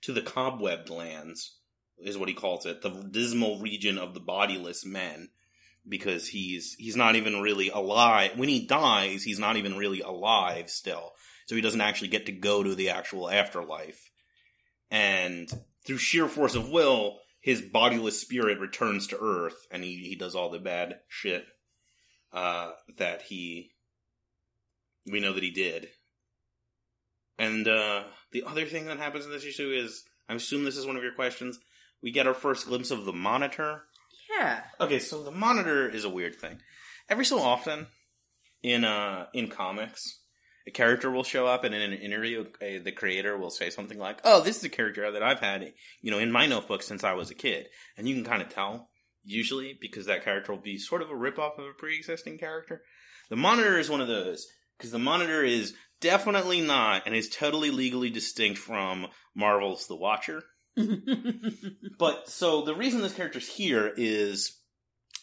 to 0.00 0.12
the 0.12 0.22
cobwebbed 0.22 0.88
lands 0.88 1.58
is 1.98 2.16
what 2.16 2.28
he 2.28 2.34
calls 2.34 2.64
it, 2.64 2.80
the 2.80 2.90
dismal 2.90 3.60
region 3.60 3.98
of 3.98 4.14
the 4.14 4.20
bodiless 4.20 4.86
men, 4.86 5.28
because 5.86 6.28
he's 6.28 6.74
he's 6.74 6.96
not 6.96 7.14
even 7.14 7.40
really 7.40 7.68
alive. 7.68 8.32
When 8.36 8.48
he 8.48 8.66
dies, 8.66 9.22
he's 9.22 9.38
not 9.38 9.56
even 9.56 9.76
really 9.76 10.00
alive 10.00 10.70
still, 10.70 11.12
so 11.46 11.54
he 11.54 11.60
doesn't 11.60 11.80
actually 11.80 12.08
get 12.08 12.26
to 12.26 12.32
go 12.32 12.62
to 12.62 12.74
the 12.74 12.90
actual 12.90 13.28
afterlife. 13.28 14.10
And 14.90 15.50
through 15.84 15.98
sheer 15.98 16.28
force 16.28 16.54
of 16.54 16.70
will, 16.70 17.18
his 17.40 17.60
bodiless 17.60 18.20
spirit 18.20 18.60
returns 18.60 19.08
to 19.08 19.18
Earth, 19.20 19.66
and 19.70 19.84
he 19.84 19.96
he 19.96 20.14
does 20.14 20.34
all 20.34 20.50
the 20.50 20.58
bad 20.58 21.00
shit 21.08 21.44
uh, 22.32 22.72
that 22.98 23.22
he 23.22 23.70
we 25.10 25.20
know 25.20 25.32
that 25.32 25.42
he 25.42 25.50
did. 25.50 25.88
And 27.38 27.66
uh, 27.68 28.04
the 28.32 28.42
other 28.46 28.66
thing 28.66 28.86
that 28.86 28.98
happens 28.98 29.24
in 29.24 29.30
this 29.30 29.44
issue 29.44 29.70
is, 29.72 30.02
I 30.28 30.34
assume 30.34 30.64
this 30.64 30.76
is 30.76 30.86
one 30.86 30.96
of 30.96 31.02
your 31.02 31.14
questions 31.14 31.58
we 32.02 32.10
get 32.10 32.26
our 32.26 32.34
first 32.34 32.66
glimpse 32.66 32.90
of 32.90 33.04
the 33.04 33.12
monitor. 33.12 33.84
Yeah. 34.38 34.62
Okay, 34.80 34.98
so 34.98 35.22
the 35.22 35.30
monitor 35.30 35.88
is 35.88 36.04
a 36.04 36.10
weird 36.10 36.36
thing. 36.36 36.60
Every 37.08 37.24
so 37.24 37.40
often 37.40 37.86
in 38.62 38.84
uh 38.84 39.26
in 39.32 39.48
comics, 39.48 40.20
a 40.66 40.70
character 40.70 41.10
will 41.10 41.24
show 41.24 41.46
up 41.46 41.64
and 41.64 41.74
in 41.74 41.80
an 41.80 41.92
interview 41.94 42.44
uh, 42.62 42.82
the 42.82 42.92
creator 42.92 43.36
will 43.36 43.50
say 43.50 43.70
something 43.70 43.98
like, 43.98 44.20
"Oh, 44.24 44.42
this 44.42 44.58
is 44.58 44.64
a 44.64 44.68
character 44.68 45.10
that 45.10 45.22
I've 45.22 45.40
had, 45.40 45.72
you 46.00 46.10
know, 46.10 46.18
in 46.18 46.30
my 46.30 46.46
notebook 46.46 46.82
since 46.82 47.02
I 47.02 47.14
was 47.14 47.30
a 47.30 47.34
kid." 47.34 47.68
And 47.96 48.08
you 48.08 48.14
can 48.14 48.24
kind 48.24 48.42
of 48.42 48.48
tell 48.48 48.90
usually 49.28 49.76
because 49.80 50.06
that 50.06 50.24
character 50.24 50.52
will 50.52 50.60
be 50.60 50.78
sort 50.78 51.02
of 51.02 51.10
a 51.10 51.14
ripoff 51.14 51.58
of 51.58 51.64
a 51.66 51.72
pre-existing 51.78 52.38
character. 52.38 52.82
The 53.30 53.36
monitor 53.36 53.78
is 53.78 53.90
one 53.90 54.00
of 54.00 54.08
those 54.08 54.46
because 54.76 54.90
the 54.90 54.98
monitor 54.98 55.44
is 55.44 55.74
definitely 56.00 56.60
not 56.60 57.02
and 57.06 57.14
is 57.14 57.28
totally 57.28 57.70
legally 57.70 58.10
distinct 58.10 58.58
from 58.58 59.06
Marvel's 59.34 59.86
The 59.86 59.96
Watcher. 59.96 60.42
But 61.98 62.28
so 62.28 62.62
the 62.62 62.74
reason 62.74 63.02
this 63.02 63.14
character's 63.14 63.48
here 63.48 63.92
is, 63.96 64.56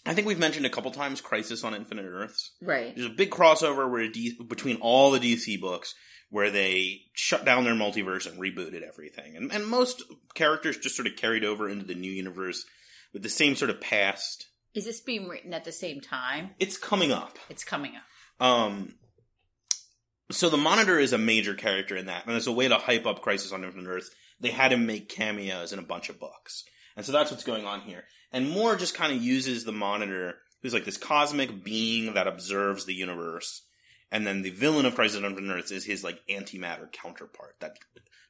I 0.06 0.14
think 0.14 0.28
we've 0.28 0.38
mentioned 0.38 0.66
a 0.66 0.70
couple 0.70 0.92
times 0.92 1.22
Crisis 1.22 1.64
on 1.64 1.74
Infinite 1.74 2.06
Earths. 2.06 2.52
right. 2.62 2.94
There's 2.94 3.08
a 3.08 3.14
big 3.14 3.32
crossover 3.32 3.90
where 3.90 4.10
D- 4.10 4.38
between 4.48 4.78
all 4.78 5.12
the 5.12 5.20
DC 5.20 5.60
books 5.62 5.96
where 6.30 6.52
they 6.52 7.02
shut 7.14 7.46
down 7.46 7.64
their 7.64 7.74
multiverse 7.76 8.28
and 8.28 8.38
rebooted 8.38 8.82
everything, 8.82 9.38
and 9.38 9.52
and 9.54 9.66
most 9.66 10.04
characters 10.34 10.78
just 10.78 10.96
sort 10.96 11.08
of 11.08 11.16
carried 11.16 11.46
over 11.46 11.70
into 11.70 11.86
the 11.86 11.96
new 11.96 12.12
universe 12.12 12.66
with 13.16 13.24
the 13.24 13.30
same 13.30 13.56
sort 13.56 13.72
of 13.72 13.80
past. 13.80 14.50
Is 14.76 14.84
this 14.84 15.00
being 15.00 15.30
written 15.30 15.54
at 15.54 15.64
the 15.64 15.72
same 15.72 16.02
time? 16.02 16.50
It's 16.60 16.78
coming 16.78 17.14
up. 17.14 17.40
It's 17.50 17.64
coming 17.64 17.94
up. 17.96 18.46
Um, 18.46 18.96
so 20.32 20.50
the 20.50 20.58
Monitor 20.58 21.00
is 21.00 21.14
a 21.14 21.18
major 21.18 21.54
character 21.54 21.96
in 21.96 22.08
that, 22.08 22.26
and 22.26 22.36
as 22.36 22.46
a 22.46 22.52
way 22.52 22.68
to 22.68 22.76
hype 22.76 23.06
up 23.06 23.22
Crisis 23.22 23.54
on 23.54 23.64
Infinite 23.64 23.88
Earths, 23.88 24.12
they 24.42 24.50
had 24.50 24.74
him 24.74 24.86
make 24.86 25.08
cameos 25.08 25.72
in 25.72 25.80
a 25.80 25.84
bunch 25.84 26.10
of 26.10 26.20
books, 26.20 26.66
and 26.98 27.06
so 27.06 27.14
that's 27.14 27.32
what's 27.32 27.46
going 27.46 27.66
on 27.66 27.82
here. 27.82 28.04
And 28.34 28.50
Moore 28.50 28.76
just 28.76 28.96
kind 28.96 29.16
of 29.16 29.24
uses 29.24 29.64
the 29.64 29.72
Monitor, 29.72 30.36
who's 30.62 30.74
like 30.74 30.84
this 30.84 30.98
cosmic 30.98 31.64
being 31.64 32.16
that 32.16 32.28
observes 32.28 32.86
the 32.86 32.94
universe, 32.94 33.66
and 34.12 34.28
then 34.28 34.42
the 34.42 34.50
villain 34.50 34.86
of 34.86 34.96
Crisis 34.96 35.20
on 35.20 35.26
Infinite 35.26 35.54
Earths 35.54 35.72
is 35.72 35.86
his 35.86 36.04
like 36.04 36.20
antimatter 36.30 36.92
counterpart 36.92 37.56
that 37.62 37.78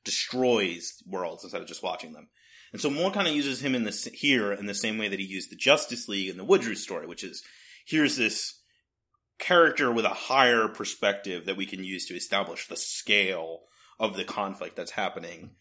destroys 0.03 1.01
worlds 1.07 1.43
instead 1.43 1.61
of 1.61 1.67
just 1.67 1.81
watching 1.81 2.13
them. 2.13 2.27
And 2.75 2.81
so 2.81 2.89
Moore 2.89 3.09
kind 3.09 3.25
of 3.25 3.33
uses 3.33 3.61
him 3.61 3.73
in 3.73 3.85
this 3.85 4.03
here 4.03 4.51
in 4.51 4.65
the 4.65 4.73
same 4.73 4.97
way 4.97 5.07
that 5.07 5.17
he 5.17 5.25
used 5.25 5.49
the 5.49 5.55
Justice 5.55 6.09
League 6.09 6.27
in 6.27 6.35
the 6.35 6.43
Woodrue 6.43 6.75
story, 6.75 7.07
which 7.07 7.23
is 7.23 7.41
here's 7.85 8.17
this 8.17 8.59
character 9.39 9.89
with 9.89 10.03
a 10.03 10.09
higher 10.09 10.67
perspective 10.67 11.45
that 11.45 11.55
we 11.55 11.65
can 11.65 11.85
use 11.85 12.05
to 12.07 12.17
establish 12.17 12.67
the 12.67 12.75
scale 12.75 13.61
of 13.97 14.17
the 14.17 14.25
conflict 14.25 14.75
that's 14.75 14.91
happening 14.91 15.51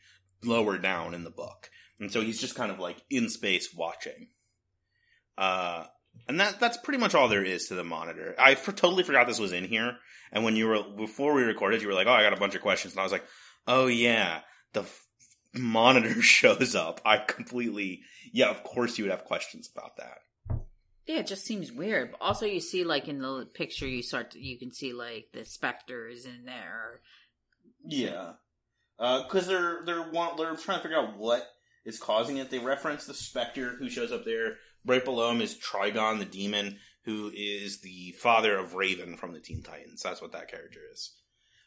lower 0.43 0.77
down 0.77 1.15
in 1.15 1.23
the 1.23 1.31
book. 1.31 1.71
And 2.01 2.11
so 2.11 2.21
he's 2.21 2.41
just 2.41 2.57
kind 2.57 2.73
of 2.73 2.81
like 2.81 2.97
in 3.09 3.29
space 3.29 3.73
watching. 3.73 4.31
Uh, 5.39 5.85
and 6.27 6.41
that 6.41 6.59
that's 6.59 6.79
pretty 6.79 6.99
much 6.99 7.15
all 7.15 7.29
there 7.29 7.45
is 7.45 7.69
to 7.69 7.77
the 7.77 7.85
monitor. 7.85 8.35
I 8.41 8.57
for, 8.57 8.73
totally 8.73 9.05
forgot 9.05 9.29
this 9.29 9.39
was 9.39 9.53
in 9.53 9.67
here. 9.67 9.99
And 10.33 10.43
when 10.43 10.57
you 10.57 10.67
were 10.67 10.83
before 10.83 11.33
we 11.35 11.45
recorded, 11.45 11.81
you 11.81 11.87
were 11.87 11.95
like, 11.95 12.09
"Oh, 12.09 12.13
I 12.13 12.25
got 12.25 12.37
a 12.37 12.41
bunch 12.41 12.57
of 12.57 12.61
questions," 12.63 12.95
and 12.95 13.01
I 13.01 13.05
was 13.05 13.13
like, 13.13 13.25
"Oh 13.69 13.87
yeah, 13.87 14.41
the 14.73 14.85
monitor 15.55 16.21
shows 16.23 16.75
up." 16.75 17.01
I 17.05 17.19
completely, 17.19 18.03
yeah, 18.33 18.51
of 18.51 18.63
course 18.65 18.99
you 18.99 19.05
would 19.05 19.11
have 19.11 19.25
questions 19.25 19.69
about 19.75 19.97
that. 19.97 20.19
Yeah, 21.07 21.19
it 21.19 21.27
just 21.27 21.45
seems 21.45 21.71
weird. 21.71 22.13
But 22.13 22.23
also, 22.23 22.47
you 22.47 22.61
see, 22.61 22.85
like 22.85 23.09
in 23.09 23.21
the 23.21 23.47
picture, 23.53 23.87
you 23.87 24.03
start 24.03 24.31
to, 24.33 24.41
you 24.41 24.59
can 24.59 24.73
see 24.73 24.93
like 24.93 25.27
the 25.33 25.45
specters 25.45 26.25
in 26.25 26.45
there. 26.47 27.01
Yeah, 27.87 28.33
because 28.99 29.47
they're 29.47 29.83
they're 29.85 30.11
want 30.11 30.39
they're 30.39 30.57
trying 30.57 30.79
to 30.79 30.83
figure 30.83 30.99
out 30.99 31.19
what 31.19 31.47
is 31.85 31.99
causing 31.99 32.39
it. 32.39 32.51
They 32.51 32.59
reference 32.59 33.07
the 33.07 33.15
Spectre 33.15 33.77
who 33.79 33.91
shows 33.91 34.13
up 34.13 34.25
there. 34.25 34.57
Right 34.87 35.05
below 35.05 35.31
him 35.31 35.41
is 35.41 35.57
Trigon 35.59 36.19
the 36.19 36.25
demon, 36.25 36.79
who 37.05 37.31
is 37.35 37.81
the 37.81 38.13
father 38.13 38.57
of 38.57 38.75
Raven 38.75 39.17
from 39.17 39.33
the 39.33 39.41
Teen 39.41 39.63
Titans. 39.63 40.03
That's 40.03 40.23
what 40.23 40.33
that 40.33 40.51
character 40.51 40.81
is. 40.93 41.15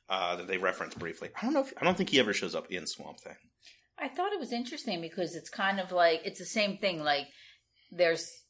Uh, 0.10 0.38
that 0.38 0.48
they 0.48 0.58
reference 0.58 0.96
briefly. 0.96 1.30
I 1.36 1.46
don't 1.46 1.54
know. 1.54 1.62
If, 1.62 1.74
I 1.80 1.84
don't 1.84 1.98
think 1.98 2.10
he 2.10 2.20
ever 2.20 2.34
shows 2.34 2.56
up 2.56 2.72
in 2.72 2.88
Swamp 2.88 3.20
Thing. 3.20 3.36
I 4.00 4.08
thought 4.10 4.34
it 4.34 4.40
was 4.40 4.54
interesting 4.54 5.02
because 5.02 5.36
it's 5.36 5.50
kind 5.50 5.80
of 5.80 5.92
like 5.92 6.22
it's 6.24 6.40
the 6.40 6.46
same 6.46 6.78
thing. 6.78 7.04
Like 7.04 7.28
there's 7.92 8.44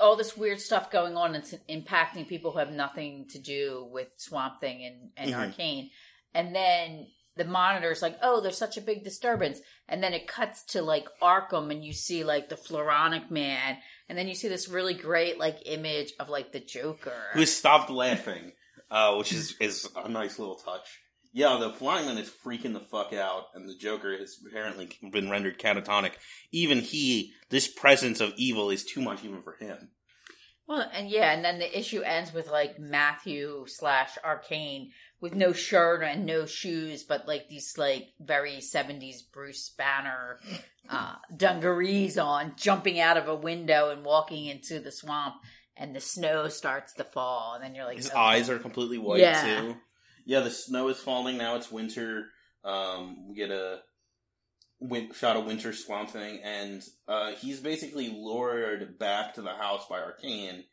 all 0.00 0.16
this 0.16 0.36
weird 0.36 0.60
stuff 0.60 0.90
going 0.90 1.16
on 1.16 1.32
that's 1.32 1.54
impacting 1.68 2.28
people 2.28 2.50
who 2.52 2.58
have 2.58 2.72
nothing 2.72 3.26
to 3.30 3.38
do 3.38 3.88
with 3.90 4.08
Swamp 4.16 4.60
Thing 4.60 4.84
and, 4.84 5.10
and 5.16 5.30
Mhm. 5.30 5.48
Arcane, 5.48 5.90
and 6.34 6.54
then 6.54 7.06
the 7.36 7.44
monitor's 7.44 8.02
like, 8.02 8.18
"Oh, 8.22 8.40
there's 8.40 8.58
such 8.58 8.76
a 8.76 8.80
big 8.80 9.02
disturbance," 9.02 9.60
and 9.88 10.02
then 10.02 10.12
it 10.12 10.26
cuts 10.28 10.64
to 10.66 10.82
like 10.82 11.06
Arkham, 11.20 11.70
and 11.70 11.84
you 11.84 11.92
see 11.92 12.22
like 12.22 12.48
the 12.48 12.56
Floronic 12.56 13.30
Man, 13.30 13.78
and 14.08 14.18
then 14.18 14.28
you 14.28 14.34
see 14.34 14.48
this 14.48 14.68
really 14.68 14.94
great 14.94 15.38
like 15.38 15.58
image 15.64 16.12
of 16.20 16.28
like 16.28 16.52
the 16.52 16.60
Joker. 16.60 17.30
Who 17.32 17.46
stopped 17.46 17.90
laughing, 17.90 18.52
uh, 18.90 19.14
which 19.16 19.32
is 19.32 19.56
is 19.58 19.88
a 19.96 20.08
nice 20.08 20.38
little 20.38 20.56
touch. 20.56 21.00
Yeah, 21.36 21.56
the 21.58 21.72
flying 21.72 22.06
man 22.06 22.16
is 22.16 22.30
freaking 22.30 22.74
the 22.74 22.80
fuck 22.80 23.12
out, 23.12 23.46
and 23.54 23.68
the 23.68 23.74
Joker 23.74 24.16
has 24.16 24.38
apparently 24.46 24.88
been 25.10 25.28
rendered 25.28 25.58
catatonic. 25.58 26.12
Even 26.52 26.78
he, 26.78 27.32
this 27.50 27.66
presence 27.66 28.20
of 28.20 28.32
evil 28.36 28.70
is 28.70 28.84
too 28.84 29.02
much 29.02 29.24
even 29.24 29.42
for 29.42 29.56
him. 29.56 29.88
Well, 30.68 30.88
and 30.94 31.10
yeah, 31.10 31.32
and 31.32 31.44
then 31.44 31.58
the 31.58 31.76
issue 31.78 32.02
ends 32.02 32.32
with 32.32 32.48
like 32.48 32.78
Matthew 32.78 33.64
slash 33.66 34.16
Arcane 34.24 34.92
with 35.20 35.34
no 35.34 35.52
shirt 35.52 36.04
and 36.04 36.24
no 36.24 36.46
shoes, 36.46 37.02
but 37.02 37.26
like 37.26 37.48
these 37.48 37.76
like 37.76 38.10
very 38.20 38.60
seventies 38.60 39.20
Bruce 39.22 39.70
Banner 39.76 40.38
uh, 40.88 41.16
dungarees 41.36 42.16
on, 42.16 42.52
jumping 42.56 43.00
out 43.00 43.16
of 43.16 43.26
a 43.26 43.34
window 43.34 43.90
and 43.90 44.04
walking 44.04 44.46
into 44.46 44.78
the 44.78 44.92
swamp, 44.92 45.34
and 45.76 45.96
the 45.96 46.00
snow 46.00 46.48
starts 46.48 46.92
to 46.94 47.04
fall, 47.04 47.54
and 47.54 47.64
then 47.64 47.74
you're 47.74 47.86
like, 47.86 47.96
His 47.96 48.06
okay. 48.08 48.16
eyes 48.16 48.48
are 48.48 48.58
completely 48.60 48.98
white 48.98 49.18
Yeah. 49.20 49.60
too. 49.60 49.76
Yeah, 50.24 50.40
the 50.40 50.50
snow 50.50 50.88
is 50.88 50.98
falling 50.98 51.38
now. 51.38 51.56
It's 51.56 51.70
winter. 51.70 52.26
Um, 52.64 53.28
we 53.28 53.34
get 53.34 53.50
a 53.50 53.80
win- 54.80 55.12
shot 55.12 55.36
of 55.36 55.44
winter 55.44 55.72
swamp 55.72 56.10
thing, 56.10 56.40
and 56.42 56.82
uh, 57.06 57.32
he's 57.32 57.60
basically 57.60 58.08
lured 58.08 58.98
back 58.98 59.34
to 59.34 59.42
the 59.42 59.54
house 59.54 59.86
by 59.88 60.00
Arcane, 60.00 60.64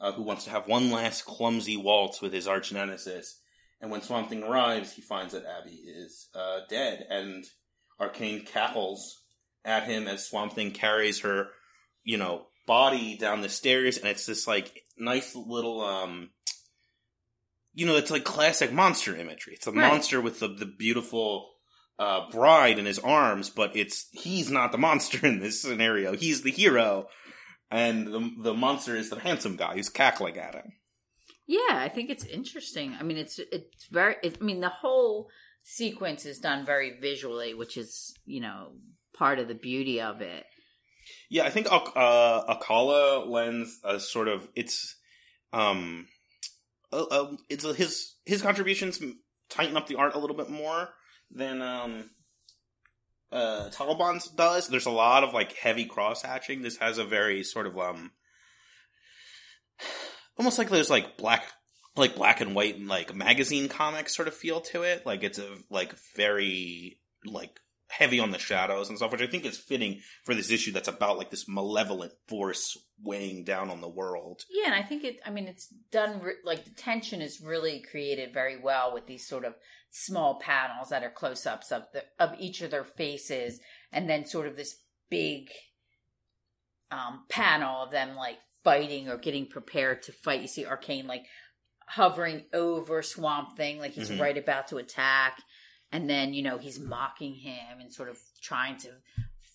uh, 0.00 0.12
who 0.12 0.22
wants 0.22 0.44
to 0.44 0.50
have 0.50 0.66
one 0.66 0.90
last 0.90 1.24
clumsy 1.24 1.76
waltz 1.76 2.20
with 2.20 2.32
his 2.32 2.48
arch 2.48 2.72
nemesis. 2.72 3.40
And 3.80 3.90
when 3.90 4.00
Swamp 4.00 4.30
Thing 4.30 4.42
arrives, 4.42 4.92
he 4.92 5.02
finds 5.02 5.34
that 5.34 5.44
Abby 5.44 5.74
is 5.74 6.28
uh, 6.34 6.60
dead, 6.70 7.06
and 7.10 7.44
Arcane 8.00 8.44
cackles 8.44 9.20
at 9.64 9.84
him 9.84 10.08
as 10.08 10.26
Swamp 10.26 10.54
Thing 10.54 10.70
carries 10.70 11.20
her, 11.20 11.48
you 12.02 12.16
know, 12.16 12.46
body 12.66 13.18
down 13.18 13.42
the 13.42 13.48
stairs, 13.50 13.98
and 13.98 14.08
it's 14.08 14.24
this 14.24 14.46
like 14.46 14.80
nice 14.96 15.36
little, 15.36 15.82
um, 15.82 16.30
you 17.74 17.86
know, 17.86 17.96
it's 17.96 18.10
like 18.10 18.24
classic 18.24 18.72
monster 18.72 19.16
imagery. 19.16 19.54
It's 19.54 19.66
a 19.66 19.72
Right. 19.72 19.88
monster 19.88 20.20
with 20.20 20.40
the, 20.40 20.48
the 20.48 20.66
beautiful 20.66 21.50
uh, 21.98 22.30
bride 22.30 22.78
in 22.78 22.86
his 22.86 22.98
arms, 22.98 23.50
but 23.50 23.76
it's 23.76 24.08
he's 24.12 24.50
not 24.50 24.72
the 24.72 24.78
monster 24.78 25.26
in 25.26 25.40
this 25.40 25.60
scenario. 25.62 26.16
He's 26.16 26.42
the 26.42 26.50
hero, 26.50 27.08
and 27.70 28.06
the 28.06 28.30
the 28.42 28.54
monster 28.54 28.96
is 28.96 29.10
the 29.10 29.18
handsome 29.20 29.56
guy 29.56 29.74
who's 29.74 29.88
cackling 29.88 30.38
at 30.38 30.54
him. 30.54 30.72
Yeah, 31.46 31.60
I 31.72 31.88
think 31.88 32.10
it's 32.10 32.24
interesting. 32.24 32.96
I 32.98 33.02
mean, 33.02 33.18
it's 33.18 33.38
it's 33.38 33.86
very. 33.90 34.16
It, 34.22 34.38
I 34.40 34.44
mean, 34.44 34.60
the 34.60 34.70
whole 34.70 35.28
sequence 35.62 36.24
is 36.26 36.38
done 36.38 36.64
very 36.66 36.98
visually, 37.00 37.54
which 37.54 37.76
is 37.76 38.14
you 38.24 38.40
know 38.40 38.72
part 39.16 39.38
of 39.38 39.48
the 39.48 39.54
beauty 39.54 40.00
of 40.00 40.20
it. 40.20 40.44
Yeah, 41.30 41.44
I 41.44 41.50
think 41.50 41.70
uh, 41.70 42.44
Alcala 42.48 43.24
lends 43.26 43.78
a 43.84 44.00
sort 44.00 44.28
of 44.28 44.48
it's 44.54 44.96
um 45.52 46.06
uh, 46.94 47.06
uh, 47.10 47.36
it's 47.48 47.64
a, 47.64 47.74
his 47.74 48.14
his 48.24 48.42
contributions 48.42 49.00
tighten 49.50 49.76
up 49.76 49.86
the 49.86 49.96
art 49.96 50.14
a 50.14 50.18
little 50.18 50.36
bit 50.36 50.48
more 50.48 50.88
than 51.30 51.60
um 51.60 52.10
uh 53.32 53.68
Totleben's 53.70 54.28
does. 54.28 54.68
There's 54.68 54.86
a 54.86 54.90
lot 54.90 55.24
of 55.24 55.34
like 55.34 55.52
heavy 55.54 55.84
cross 55.84 56.22
hatching. 56.22 56.62
This 56.62 56.76
has 56.78 56.98
a 56.98 57.04
very 57.04 57.42
sort 57.42 57.66
of 57.66 57.78
um 57.78 58.12
almost 60.38 60.58
like 60.58 60.70
there's 60.70 60.90
like 60.90 61.16
black 61.16 61.44
like 61.96 62.16
black 62.16 62.40
and 62.40 62.54
white 62.54 62.76
and 62.76 62.88
like 62.88 63.14
magazine 63.14 63.68
comic 63.68 64.08
sort 64.08 64.28
of 64.28 64.34
feel 64.34 64.60
to 64.60 64.82
it. 64.82 65.04
Like 65.04 65.22
it's 65.22 65.38
a 65.38 65.56
like 65.70 65.94
very 66.16 67.00
like 67.24 67.58
heavy 67.98 68.18
on 68.20 68.30
the 68.30 68.38
shadows 68.38 68.88
and 68.88 68.98
stuff, 68.98 69.12
which 69.12 69.20
I 69.22 69.26
think 69.26 69.44
is 69.44 69.56
fitting 69.58 70.00
for 70.24 70.34
this 70.34 70.50
issue 70.50 70.72
that's 70.72 70.88
about 70.88 71.16
like 71.18 71.30
this 71.30 71.46
malevolent 71.48 72.12
force 72.28 72.76
weighing 73.02 73.44
down 73.44 73.70
on 73.70 73.80
the 73.80 73.88
world. 73.88 74.42
Yeah, 74.50 74.66
and 74.66 74.74
I 74.74 74.82
think 74.82 75.04
it. 75.04 75.18
I 75.24 75.30
mean, 75.30 75.46
it's 75.46 75.68
done 75.92 76.20
re- 76.20 76.34
like 76.44 76.64
the 76.64 76.70
tension 76.70 77.20
is 77.22 77.40
really 77.40 77.82
created 77.90 78.32
very 78.34 78.60
well 78.60 78.92
with 78.94 79.06
these 79.06 79.26
sort 79.28 79.44
of 79.44 79.54
small 79.90 80.40
panels 80.40 80.88
that 80.88 81.04
are 81.04 81.10
close 81.10 81.46
ups 81.46 81.70
of 81.70 81.84
the 81.92 82.02
of 82.18 82.34
each 82.38 82.62
of 82.62 82.70
their 82.70 82.84
faces, 82.84 83.60
and 83.92 84.08
then 84.10 84.24
sort 84.26 84.46
of 84.48 84.56
this 84.56 84.74
big 85.10 85.48
um 86.90 87.24
panel 87.28 87.82
of 87.84 87.90
them 87.90 88.14
like 88.16 88.38
fighting 88.62 89.08
or 89.08 89.16
getting 89.18 89.46
prepared 89.46 90.02
to 90.02 90.12
fight. 90.12 90.40
You 90.42 90.48
see 90.48 90.66
Arcane 90.66 91.06
like 91.06 91.24
hovering 91.86 92.44
over 92.52 93.02
Swamp 93.02 93.56
Thing, 93.56 93.78
like 93.78 93.92
he's 93.92 94.10
Mhm. 94.10 94.20
right 94.20 94.38
about 94.38 94.68
to 94.68 94.78
attack, 94.78 95.38
and 95.94 96.10
then 96.10 96.34
you 96.34 96.42
know 96.42 96.58
he's 96.58 96.80
mocking 96.80 97.34
him 97.34 97.80
and 97.80 97.92
sort 97.92 98.08
of 98.10 98.18
trying 98.42 98.76
to 98.78 98.88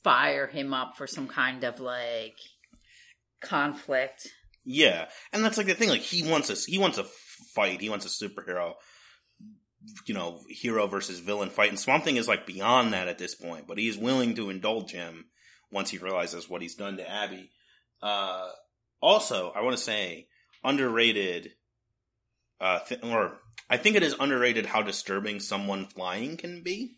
fire 0.03 0.47
him 0.47 0.73
up 0.73 0.95
for 0.95 1.05
some 1.05 1.27
kind 1.27 1.65
of 1.65 1.79
like 1.81 2.37
conflict. 3.41 4.27
Yeah, 4.63 5.09
and 5.33 5.43
that's 5.43 5.57
like 5.57 5.67
the 5.67 5.73
thing. 5.73 5.89
Like 5.89 6.01
he 6.01 6.27
wants 6.27 6.49
a 6.49 6.71
he 6.71 6.79
wants 6.79 6.97
a 6.97 7.03
fight. 7.53 7.81
He 7.81 7.89
wants 7.89 8.05
a 8.05 8.09
superhero, 8.25 8.75
you 10.07 10.13
know, 10.13 10.39
hero 10.47 10.87
versus 10.87 11.19
villain 11.19 11.49
fight. 11.49 11.69
And 11.69 11.79
Swamp 11.79 12.05
Thing 12.05 12.15
is 12.15 12.27
like 12.27 12.47
beyond 12.47 12.93
that 12.93 13.09
at 13.09 13.17
this 13.17 13.35
point, 13.35 13.67
but 13.67 13.77
he's 13.77 13.97
willing 13.97 14.33
to 14.35 14.49
indulge 14.49 14.91
him 14.91 15.25
once 15.71 15.89
he 15.89 15.97
realizes 15.97 16.49
what 16.49 16.61
he's 16.61 16.75
done 16.75 16.97
to 16.97 17.09
Abby. 17.09 17.51
Uh, 18.01 18.47
also, 19.01 19.51
I 19.53 19.61
want 19.61 19.75
to 19.75 19.83
say 19.83 20.27
underrated. 20.63 21.51
Uh, 22.61 22.79
th- 22.79 23.01
or 23.03 23.37
I 23.69 23.77
think 23.77 23.95
it 23.95 24.03
is 24.03 24.15
underrated 24.19 24.67
how 24.67 24.81
disturbing 24.81 25.39
someone 25.39 25.85
flying 25.85 26.37
can 26.37 26.63
be. 26.63 26.97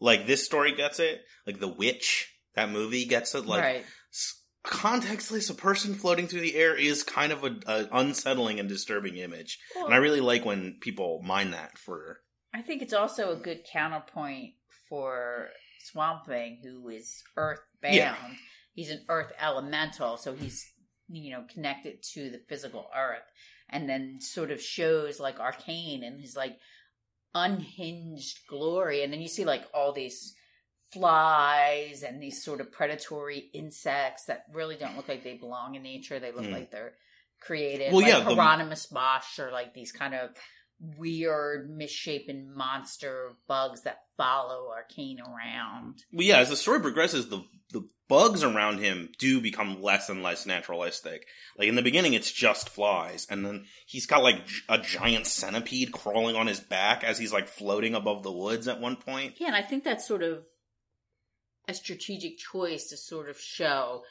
Like 0.00 0.26
this 0.26 0.44
story 0.44 0.74
gets 0.74 0.98
it. 0.98 1.22
Like 1.46 1.60
the 1.60 1.68
witch, 1.68 2.34
that 2.54 2.70
movie 2.70 3.04
gets 3.04 3.34
it. 3.34 3.46
Like 3.46 3.62
right. 3.62 3.84
s- 4.12 4.42
contextless, 4.64 5.50
a 5.50 5.54
person 5.54 5.94
floating 5.94 6.26
through 6.26 6.40
the 6.40 6.56
air 6.56 6.74
is 6.74 7.02
kind 7.02 7.32
of 7.32 7.44
a, 7.44 7.56
a 7.66 7.88
unsettling 7.92 8.60
and 8.60 8.68
disturbing 8.68 9.16
image, 9.16 9.58
Well, 9.74 9.86
and 9.86 9.94
I 9.94 9.98
really 9.98 10.20
like 10.20 10.44
when 10.44 10.78
people 10.80 11.22
mind 11.22 11.52
that 11.54 11.78
for. 11.78 12.20
I 12.54 12.62
think 12.62 12.82
it's 12.82 12.92
also 12.92 13.32
a 13.32 13.36
good 13.36 13.60
counterpoint 13.70 14.54
for 14.88 15.48
Swamp 15.80 16.26
Thing, 16.26 16.60
who 16.62 16.88
is 16.88 17.22
earth 17.36 17.60
bound. 17.82 17.94
Yeah. 17.94 18.16
He's 18.72 18.90
an 18.90 19.04
earth 19.08 19.32
elemental, 19.40 20.16
so 20.16 20.34
he's 20.34 20.66
you 21.08 21.32
know 21.32 21.44
connected 21.52 22.02
to 22.14 22.30
the 22.30 22.40
physical 22.48 22.88
earth, 22.96 23.22
and 23.70 23.88
then 23.88 24.20
sort 24.20 24.50
of 24.50 24.60
shows 24.60 25.18
like 25.20 25.40
arcane 25.40 26.02
and 26.04 26.20
his 26.20 26.36
like 26.36 26.56
unhinged 27.34 28.40
glory, 28.48 29.02
and 29.02 29.12
then 29.12 29.20
you 29.20 29.28
see 29.28 29.44
like 29.44 29.64
all 29.72 29.92
these 29.92 30.34
flies 30.92 32.02
and 32.02 32.20
these 32.22 32.42
sort 32.42 32.60
of 32.60 32.72
predatory 32.72 33.38
insects 33.54 34.24
that 34.26 34.44
really 34.52 34.76
don't 34.76 34.96
look 34.96 35.08
like 35.08 35.22
they 35.22 35.36
belong 35.36 35.74
in 35.76 35.82
nature. 35.82 36.18
They 36.18 36.32
look 36.32 36.44
Mm. 36.46 36.52
like 36.52 36.70
they're 36.70 36.94
created. 37.40 37.92
Well, 37.92 38.02
like 38.02 38.12
yeah, 38.12 38.20
the- 38.20 38.34
Hieronymus 38.34 38.86
Bosch 38.86 39.38
or 39.38 39.50
like 39.52 39.72
these 39.72 39.92
kind 39.92 40.14
of 40.14 40.30
weird, 40.98 41.70
misshapen 41.70 42.54
monster 42.56 43.32
bugs 43.46 43.82
that 43.82 44.00
follow 44.16 44.70
Arcane 44.70 45.20
around. 45.20 46.02
Well, 46.12 46.26
yeah, 46.26 46.38
as 46.38 46.48
the 46.48 46.56
story 46.56 46.80
progresses, 46.80 47.28
the 47.28 47.44
the 47.70 47.88
bugs 48.10 48.42
around 48.42 48.78
him 48.80 49.08
do 49.18 49.40
become 49.40 49.80
less 49.80 50.08
and 50.10 50.22
less 50.22 50.44
naturalistic. 50.44 51.26
Like 51.56 51.68
in 51.68 51.76
the 51.76 51.82
beginning, 51.82 52.12
it's 52.12 52.30
just 52.32 52.68
flies, 52.68 53.26
and 53.30 53.46
then 53.46 53.64
he's 53.86 54.04
got 54.04 54.22
like 54.22 54.42
a 54.68 54.76
giant 54.78 55.26
centipede 55.28 55.92
crawling 55.92 56.34
on 56.36 56.48
his 56.48 56.60
back 56.60 57.04
as 57.04 57.18
he's 57.18 57.32
like 57.32 57.46
floating 57.48 57.94
above 57.94 58.22
the 58.24 58.32
woods 58.32 58.66
at 58.68 58.80
one 58.80 58.96
point. 58.96 59.34
Yeah, 59.38 59.46
and 59.46 59.56
I 59.56 59.62
think 59.62 59.84
that's 59.84 60.06
sort 60.06 60.22
of 60.24 60.42
a 61.68 61.72
strategic 61.72 62.36
choice 62.36 62.88
to 62.88 62.96
sort 62.96 63.30
of 63.30 63.38
show 63.40 64.02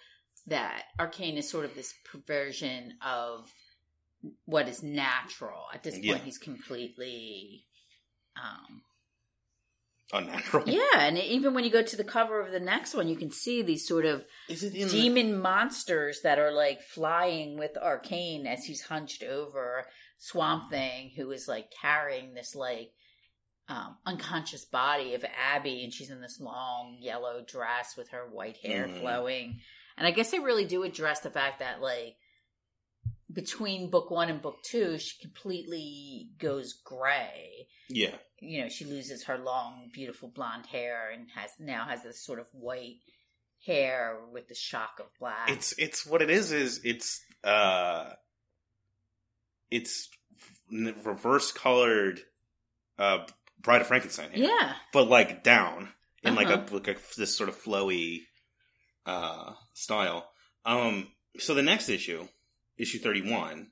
that 0.48 0.84
Arcane 0.98 1.38
is 1.38 1.50
sort 1.50 1.66
of 1.66 1.76
this 1.76 1.94
perversion 2.10 2.94
of 3.06 3.52
what 4.46 4.68
is 4.70 4.82
natural. 4.82 5.66
At 5.74 5.84
this 5.84 5.96
point, 5.96 6.06
Yeah. 6.06 6.18
he's 6.20 6.38
completely. 6.38 7.66
Um, 8.42 8.82
Unnatural. 10.12 10.64
yeah, 10.68 10.82
and 11.00 11.18
even 11.18 11.54
when 11.54 11.64
you 11.64 11.70
go 11.70 11.84
to 11.84 11.96
the 11.96 12.04
cover 12.04 12.40
of 12.42 12.52
the 12.52 12.60
next 12.60 12.96
one, 12.96 13.08
you 13.08 13.16
can 13.16 13.32
see 13.32 13.62
these 13.62 13.88
sort 13.88 14.06
of 14.06 14.26
in? 14.48 14.58
the- 14.58 14.86
demon 14.90 15.40
monsters 15.40 16.22
that 16.24 16.40
are 16.40 16.52
like 16.52 16.82
flying 16.82 17.58
with 17.58 17.78
Arcane 17.78 18.48
as 18.48 18.66
he's 18.66 18.82
hunched 18.84 19.22
over 19.24 19.86
Swamp 20.18 20.72
Thing, 20.72 21.12
who 21.16 21.30
is 21.32 21.48
like 21.48 21.68
carrying 21.82 22.34
this 22.34 22.56
like 22.56 22.92
um, 23.68 23.98
unconscious 24.06 24.66
body 24.66 25.14
of 25.14 25.24
Abby, 25.38 25.84
and 25.84 25.94
she's 25.94 26.10
in 26.10 26.22
this 26.22 26.40
long 26.40 26.98
yellow 27.00 27.44
dress 27.48 27.96
with 27.96 28.10
her 28.10 28.28
white 28.28 28.58
hair 28.58 28.88
Mhm. 28.88 29.00
flowing. 29.02 29.60
And 29.96 30.08
I 30.08 30.12
guess 30.12 30.32
they 30.32 30.40
really 30.40 30.66
do 30.66 30.82
address 30.84 31.20
the 31.20 31.30
fact 31.30 31.60
that 31.60 31.80
like 31.82 32.16
between 33.32 33.90
book 33.90 34.10
one 34.12 34.30
and 34.30 34.42
book 34.42 34.58
two, 34.64 34.98
she 34.98 35.18
completely 35.22 36.30
goes 36.40 36.74
gray. 36.84 37.68
Yeah. 37.90 38.16
you 38.40 38.62
know 38.62 38.70
she 38.70 38.86
loses 38.86 39.24
her 39.26 39.38
long 39.38 39.90
beautiful 39.94 40.30
blonde 40.30 40.66
hair 40.68 41.10
and 41.12 41.28
has 41.36 41.52
now 41.60 41.86
has 41.86 42.04
this 42.04 42.24
sort 42.26 42.40
of 42.40 42.48
white 42.54 42.98
hair 43.66 44.18
with 44.32 44.48
the 44.48 44.56
shock 44.56 45.00
of 45.00 45.08
black. 45.20 45.50
It's 45.50 45.74
it's 45.78 46.06
what 46.06 46.22
it 46.22 46.30
is 46.30 46.52
is 46.52 46.82
it's 46.84 47.22
uh 47.44 48.12
it's 49.72 50.10
reverse 50.72 51.52
colored 51.52 52.22
uh 52.98 53.20
bride 53.62 53.82
of 53.82 53.88
frankenstein 53.88 54.32
hair, 54.32 54.44
yeah. 54.46 54.74
But 54.94 55.08
like 55.10 55.44
down 55.44 55.90
in 56.24 56.36
like 56.36 56.48
Uh-huh. 56.48 56.66
a 56.72 56.74
like 56.76 56.88
a, 56.88 56.96
this 57.18 57.36
sort 57.36 57.50
of 57.50 57.62
flowy 57.62 58.22
uh 59.06 59.54
style. 59.74 60.30
Um 60.66 61.08
so 61.38 61.54
the 61.54 61.62
next 61.64 61.90
issue 61.90 62.28
issue 62.80 63.00
31 63.00 63.68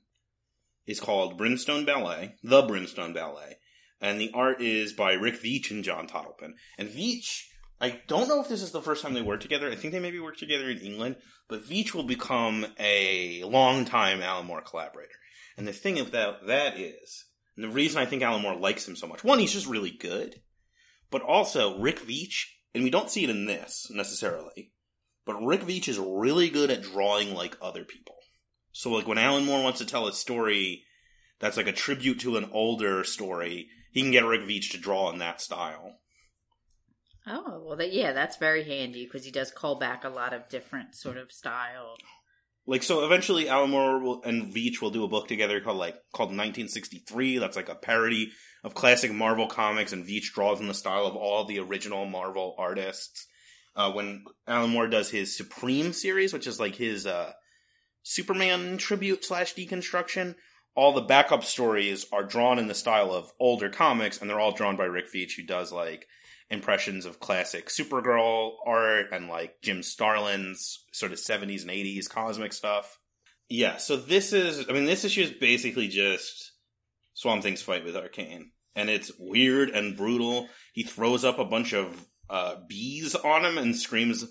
is 0.86 1.00
called 1.00 1.38
brimstone 1.38 1.84
ballet 1.84 2.34
the 2.42 2.62
brimstone 2.62 3.12
ballet 3.12 3.56
and 4.00 4.20
the 4.20 4.30
art 4.34 4.60
is 4.60 4.92
by 4.92 5.12
rick 5.12 5.42
veitch 5.42 5.70
and 5.70 5.84
john 5.84 6.06
Totleben 6.06 6.52
and 6.76 6.88
veitch 6.88 7.42
I 7.80 8.00
don't 8.08 8.28
know 8.28 8.40
if 8.40 8.48
this 8.48 8.62
is 8.62 8.72
the 8.72 8.82
first 8.82 9.02
time 9.02 9.14
they 9.14 9.22
worked 9.22 9.42
together. 9.42 9.70
I 9.70 9.76
think 9.76 9.92
they 9.92 10.00
maybe 10.00 10.18
worked 10.18 10.40
together 10.40 10.68
in 10.68 10.78
England, 10.78 11.16
but 11.48 11.64
Veitch 11.64 11.94
will 11.94 12.04
become 12.04 12.66
a 12.78 13.44
longtime 13.44 14.20
Alan 14.20 14.46
Moore 14.46 14.62
collaborator. 14.62 15.14
And 15.56 15.66
the 15.66 15.72
thing 15.72 15.98
about 15.98 16.46
that 16.46 16.78
is, 16.78 17.24
and 17.56 17.64
the 17.64 17.74
reason 17.74 18.00
I 18.00 18.06
think 18.06 18.22
Alan 18.22 18.42
Moore 18.42 18.56
likes 18.56 18.86
him 18.86 18.96
so 18.96 19.06
much, 19.06 19.22
one, 19.22 19.38
he's 19.38 19.52
just 19.52 19.66
really 19.66 19.92
good, 19.92 20.40
but 21.10 21.22
also 21.22 21.78
Rick 21.78 22.00
Veitch, 22.00 22.46
and 22.74 22.82
we 22.82 22.90
don't 22.90 23.10
see 23.10 23.24
it 23.24 23.30
in 23.30 23.46
this 23.46 23.88
necessarily, 23.90 24.72
but 25.24 25.42
Rick 25.42 25.62
Veitch 25.62 25.88
is 25.88 25.98
really 25.98 26.50
good 26.50 26.70
at 26.70 26.82
drawing 26.82 27.32
like 27.34 27.56
other 27.62 27.84
people. 27.84 28.16
So 28.78 28.90
like 28.90 29.08
when 29.08 29.18
Alan 29.18 29.44
Moore 29.44 29.60
wants 29.60 29.80
to 29.80 29.84
tell 29.84 30.06
a 30.06 30.12
story 30.12 30.84
that's 31.40 31.56
like 31.56 31.66
a 31.66 31.72
tribute 31.72 32.20
to 32.20 32.36
an 32.36 32.48
older 32.52 33.02
story, 33.02 33.66
he 33.90 34.02
can 34.02 34.12
get 34.12 34.24
Rick 34.24 34.42
Veitch 34.42 34.70
to 34.70 34.78
draw 34.78 35.10
in 35.10 35.18
that 35.18 35.40
style. 35.40 35.98
oh 37.26 37.60
well 37.66 37.76
that 37.76 37.92
yeah 37.92 38.12
that's 38.12 38.36
very 38.36 38.62
handy 38.62 39.04
because 39.04 39.24
he 39.24 39.32
does 39.32 39.50
call 39.50 39.80
back 39.80 40.04
a 40.04 40.08
lot 40.08 40.32
of 40.32 40.48
different 40.48 40.94
sort 40.94 41.16
of 41.16 41.32
style 41.32 41.96
like 42.68 42.84
so 42.84 43.04
eventually 43.04 43.48
Alan 43.48 43.70
Moore 43.70 43.98
will, 43.98 44.22
and 44.22 44.54
Veitch 44.54 44.80
will 44.80 44.90
do 44.90 45.02
a 45.02 45.08
book 45.08 45.26
together 45.26 45.60
called 45.60 45.78
like 45.78 45.96
called 46.12 46.28
1963. 46.28 47.38
That's 47.38 47.56
like 47.56 47.68
a 47.68 47.74
parody 47.74 48.30
of 48.62 48.74
classic 48.74 49.10
Marvel 49.10 49.48
comics, 49.48 49.92
and 49.92 50.06
Veitch 50.06 50.32
draws 50.34 50.60
in 50.60 50.68
the 50.68 50.74
style 50.74 51.06
of 51.06 51.16
all 51.16 51.44
the 51.44 51.58
original 51.58 52.06
Marvel 52.06 52.54
artists. 52.56 53.26
Uh, 53.74 53.90
when 53.90 54.24
Alan 54.46 54.70
Moore 54.70 54.86
does 54.86 55.10
his 55.10 55.36
Supreme 55.36 55.92
series, 55.92 56.32
which 56.32 56.46
is 56.46 56.60
like 56.60 56.76
his 56.76 57.06
uh, 57.06 57.32
Superman 58.02 58.78
tribute 58.78 59.24
slash 59.24 59.54
deconstruction, 59.54 60.34
all 60.74 60.92
the 60.92 61.00
backup 61.00 61.44
stories 61.44 62.06
are 62.12 62.22
drawn 62.22 62.58
in 62.58 62.68
the 62.68 62.74
style 62.74 63.12
of 63.12 63.32
older 63.40 63.68
comics, 63.68 64.20
and 64.20 64.30
they're 64.30 64.40
all 64.40 64.52
drawn 64.52 64.76
by 64.76 64.84
Rick 64.84 65.12
Veitch, 65.12 65.36
who 65.36 65.42
does 65.42 65.72
like 65.72 66.06
impressions 66.50 67.04
of 67.04 67.20
classic 67.20 67.66
Supergirl 67.66 68.52
art 68.64 69.06
and 69.12 69.28
like 69.28 69.60
Jim 69.62 69.82
Starlin's 69.82 70.84
sort 70.92 71.12
of 71.12 71.18
70s 71.18 71.62
and 71.62 71.70
80s 71.70 72.08
cosmic 72.08 72.52
stuff. 72.52 72.98
Yeah, 73.48 73.78
so 73.78 73.96
this 73.96 74.32
is, 74.32 74.66
I 74.68 74.72
mean, 74.72 74.84
this 74.84 75.04
issue 75.04 75.22
is 75.22 75.30
basically 75.30 75.88
just 75.88 76.52
Swamp 77.14 77.42
Thing's 77.42 77.62
fight 77.62 77.84
with 77.84 77.96
Arcane. 77.96 78.52
And 78.76 78.88
it's 78.88 79.10
weird 79.18 79.70
and 79.70 79.96
brutal. 79.96 80.48
He 80.72 80.84
throws 80.84 81.24
up 81.24 81.38
a 81.38 81.44
bunch 81.44 81.72
of 81.72 82.06
uh, 82.30 82.56
bees 82.68 83.14
on 83.14 83.44
him 83.44 83.58
and 83.58 83.74
screams, 83.74 84.26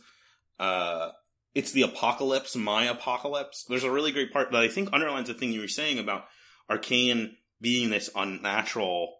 uh, 0.59 1.09
it's 1.57 1.71
the 1.71 1.81
apocalypse, 1.81 2.55
my 2.55 2.83
apocalypse. 2.83 3.65
There's 3.67 3.83
a 3.83 3.89
really 3.89 4.11
great 4.11 4.31
part 4.31 4.51
that 4.51 4.61
I 4.61 4.67
think 4.67 4.89
underlines 4.93 5.27
the 5.27 5.33
thing 5.33 5.51
you 5.51 5.61
were 5.61 5.67
saying 5.67 5.97
about 5.97 6.25
Arcane 6.69 7.35
being 7.59 7.89
this 7.89 8.11
unnatural 8.15 9.15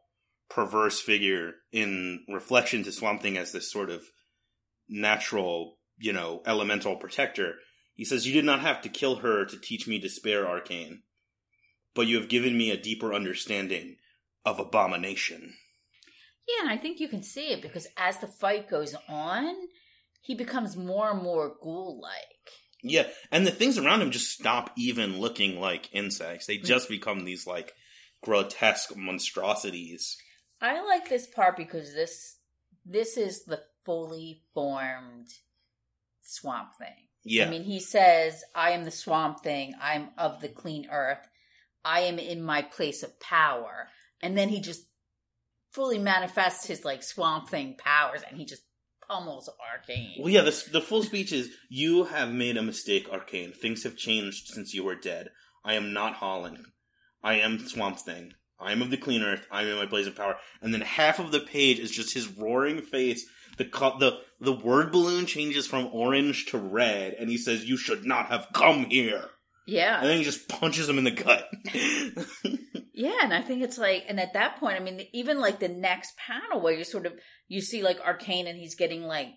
perverse 0.47 1.01
figure 1.01 1.53
in 1.71 2.25
reflection 2.29 2.83
to 2.83 2.91
Swamp 2.91 3.23
Thing 3.23 3.39
as 3.39 3.53
this 3.53 3.71
sort 3.71 3.89
of 3.89 4.03
natural, 4.88 5.79
you 5.97 6.13
know, 6.13 6.43
elemental 6.45 6.95
protector. 6.95 7.55
He 7.95 8.05
says, 8.05 8.27
You 8.27 8.33
did 8.33 8.45
not 8.45 8.59
have 8.59 8.83
to 8.83 8.89
kill 8.89 9.15
her 9.15 9.43
to 9.43 9.59
teach 9.59 9.88
me 9.88 9.99
to 9.99 10.07
spare 10.07 10.47
Arcane, 10.47 11.01
but 11.95 12.05
you 12.05 12.17
have 12.17 12.29
given 12.29 12.55
me 12.55 12.69
a 12.69 12.77
deeper 12.79 13.15
understanding 13.15 13.95
of 14.45 14.59
abomination. 14.59 15.55
Yeah, 16.47 16.69
and 16.69 16.69
I 16.69 16.77
think 16.77 16.99
you 16.99 17.07
can 17.07 17.23
see 17.23 17.47
it 17.47 17.63
because 17.63 17.88
as 17.97 18.19
the 18.19 18.27
fight 18.27 18.69
goes 18.69 18.95
on, 19.09 19.55
he 20.28 20.36
becomes 20.36 20.75
more 20.75 21.09
and 21.11 21.23
more 21.23 21.55
ghoul 21.63 22.01
like. 22.01 22.51
Yeah, 22.84 23.07
and 23.32 23.47
the 23.47 23.51
things 23.51 23.78
around 23.78 24.01
him 24.01 24.11
just 24.11 24.30
stop 24.30 24.71
even 24.75 25.21
looking 25.21 25.61
like 25.61 25.89
insects. 25.93 26.45
They 26.45 26.57
just 26.57 26.89
become 26.89 27.23
these 27.23 27.47
like 27.47 27.71
grotesque 28.21 28.93
monstrosities. 28.97 30.17
I 30.61 30.84
like 30.84 31.07
this 31.07 31.28
part 31.28 31.55
because 31.55 31.93
this 31.93 32.36
this 32.86 33.15
is 33.15 33.45
the 33.45 33.61
fully 33.86 34.43
formed 34.53 35.30
swamp 36.21 36.75
thing. 36.78 37.07
Yeah. 37.23 37.45
I 37.45 37.49
mean, 37.49 37.63
he 37.63 37.80
says, 37.80 38.43
I 38.53 38.71
am 38.71 38.84
the 38.84 38.91
swamp 38.91 39.43
thing. 39.43 39.75
I'm 39.82 40.09
of 40.17 40.41
the 40.41 40.49
clean 40.49 40.89
earth. 40.91 41.25
I 41.86 42.01
am 42.01 42.19
in 42.19 42.43
my 42.43 42.63
place 42.63 43.01
of 43.01 43.17
power. 43.21 43.88
And 44.21 44.38
then 44.38 44.49
he 44.49 44.59
just 44.59 44.84
fully 45.71 45.99
manifests 45.99 46.67
his 46.67 46.84
like 46.84 47.01
swamp 47.01 47.47
thing 47.47 47.75
powers 47.78 48.21
and 48.28 48.38
he 48.38 48.45
just 48.45 48.63
pummels 49.08 49.49
Arcane. 49.74 50.16
Well, 50.20 50.30
yeah, 50.30 50.41
the, 50.41 50.64
the 50.72 50.82
full 50.82 51.03
speech 51.03 51.32
is 51.32 51.51
You 51.70 52.05
have 52.05 52.32
made 52.32 52.58
a 52.58 52.62
mistake, 52.62 53.10
Arcane. 53.10 53.51
Things 53.53 53.84
have 53.84 53.97
changed 53.97 54.47
since 54.47 54.74
you 54.74 54.84
were 54.84 54.95
dead. 54.95 55.30
I 55.64 55.74
am 55.74 55.93
not 55.93 56.16
Holland. 56.16 56.66
I 57.24 57.36
am 57.36 57.60
Swamp 57.60 57.99
Thing. 57.99 58.34
I 58.60 58.72
am 58.72 58.82
of 58.82 58.89
the 58.89 58.97
clean 58.97 59.22
earth. 59.22 59.45
I 59.51 59.64
am 59.64 59.70
in 59.70 59.76
my 59.78 59.86
place 59.86 60.08
of 60.08 60.16
power. 60.16 60.38
And 60.62 60.74
then 60.74 60.82
half 60.82 61.20
of 61.20 61.32
the 61.32 61.39
page 61.39 61.80
is 61.80 61.91
just 61.91 62.14
his 62.14 62.28
roaring 62.28 62.82
face. 62.82 63.26
The 63.58 63.66
co- 63.66 63.97
the 63.99 64.20
the 64.39 64.53
word 64.53 64.91
balloon 64.91 65.26
changes 65.26 65.68
from 65.68 65.89
orange 65.91 66.45
to 66.47 66.58
red, 66.60 67.14
and 67.14 67.30
he 67.30 67.38
says, 67.38 67.66
"You 67.66 67.76
should 67.76 68.05
not 68.05 68.28
have 68.28 68.47
come 68.53 68.86
here." 68.86 69.30
yeah. 69.66 69.99
And 69.99 70.08
then 70.08 70.18
he 70.18 70.24
just 70.24 70.47
punches 70.47 70.88
him 70.88 70.97
in 70.97 71.03
the 71.03 71.12
gut. 71.12 71.49
Yeah, 72.97 73.20
and 73.22 73.32
I 73.32 73.43
think 73.43 73.62
it's 73.62 73.78
like, 73.78 74.05
and 74.08 74.20
at 74.20 74.34
that 74.34 74.60
point, 74.60 74.76
I 74.76 74.80
mean, 74.80 75.05
even 75.14 75.39
like 75.39 75.60
the 75.60 75.68
next 75.68 76.18
panel 76.18 76.60
where 76.60 76.74
you 76.74 76.84
sort 76.84 77.05
of 77.05 77.14
you 77.48 77.62
see 77.62 77.84
like 77.84 78.00
Arcane 78.02 78.48
and 78.48 78.58
he's 78.58 78.76
getting 78.76 79.04
like 79.04 79.30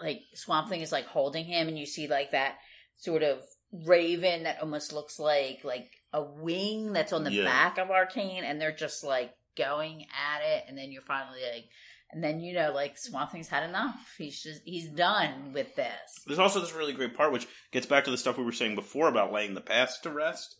like 0.00 0.20
Swamp 0.34 0.68
Thing 0.68 0.80
is 0.80 0.92
like 0.92 1.06
holding 1.06 1.44
him, 1.44 1.68
and 1.68 1.78
you 1.78 1.86
see 1.86 2.08
like 2.08 2.32
that 2.32 2.56
sort 2.96 3.22
of 3.22 3.38
raven 3.86 4.42
that 4.44 4.60
almost 4.60 4.92
looks 4.92 5.18
like 5.18 5.60
like 5.64 5.90
a 6.12 6.22
wing 6.22 6.92
that's 6.92 7.12
on 7.12 7.24
the 7.24 7.32
Yeah. 7.32 7.44
back 7.44 7.78
of 7.78 7.90
Arcane, 7.90 8.44
and 8.44 8.60
they're 8.60 8.74
just 8.74 9.02
like 9.04 9.32
going 9.56 10.06
at 10.34 10.42
it, 10.42 10.64
and 10.68 10.76
then 10.76 10.90
you're 10.92 11.02
finally 11.02 11.40
like, 11.52 11.64
and 12.10 12.22
then 12.22 12.40
you 12.40 12.52
know 12.54 12.72
like 12.72 12.98
Swamp 12.98 13.30
Thing's 13.30 13.48
had 13.48 13.68
enough. 13.68 14.14
He's 14.18 14.42
just 14.42 14.60
he's 14.64 14.88
done 14.90 15.52
with 15.52 15.74
this. 15.76 15.90
There's 16.26 16.38
also 16.38 16.60
this 16.60 16.74
really 16.74 16.92
great 16.92 17.16
part, 17.16 17.32
which 17.32 17.46
gets 17.72 17.86
back 17.86 18.04
to 18.04 18.10
the 18.10 18.18
stuff 18.18 18.36
we 18.38 18.44
were 18.44 18.52
saying 18.52 18.74
before 18.74 19.08
about 19.08 19.32
laying 19.32 19.54
the 19.54 19.60
past 19.60 20.02
to 20.02 20.10
rest, 20.10 20.56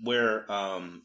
where 0.00 0.50
um, 0.50 1.02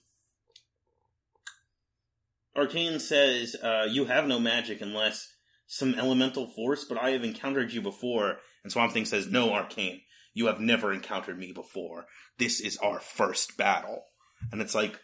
Arcane 2.55 2.99
says, 2.99 3.55
uh, 3.55 3.87
"You 3.89 4.05
have 4.05 4.27
no 4.27 4.39
magic 4.39 4.81
unless 4.81 5.27
some 5.67 5.95
elemental 5.95 6.47
force, 6.47 6.83
but 6.85 6.97
I 7.01 7.11
have 7.11 7.23
encountered 7.23 7.71
you 7.71 7.81
before." 7.81 8.39
And 8.63 8.71
Swamp 8.71 8.91
Thing 8.93 9.05
says, 9.05 9.27
"No, 9.27 9.53
Arcane, 9.53 10.01
you 10.33 10.47
have 10.47 10.59
never 10.59 10.91
encountered 10.93 11.37
me 11.39 11.51
before. 11.51 12.07
This 12.37 12.59
is 12.59 12.77
our 12.77 12.99
first 12.99 13.57
battle." 13.57 14.03
And 14.51 14.61
it's 14.61 14.75
like, 14.75 14.99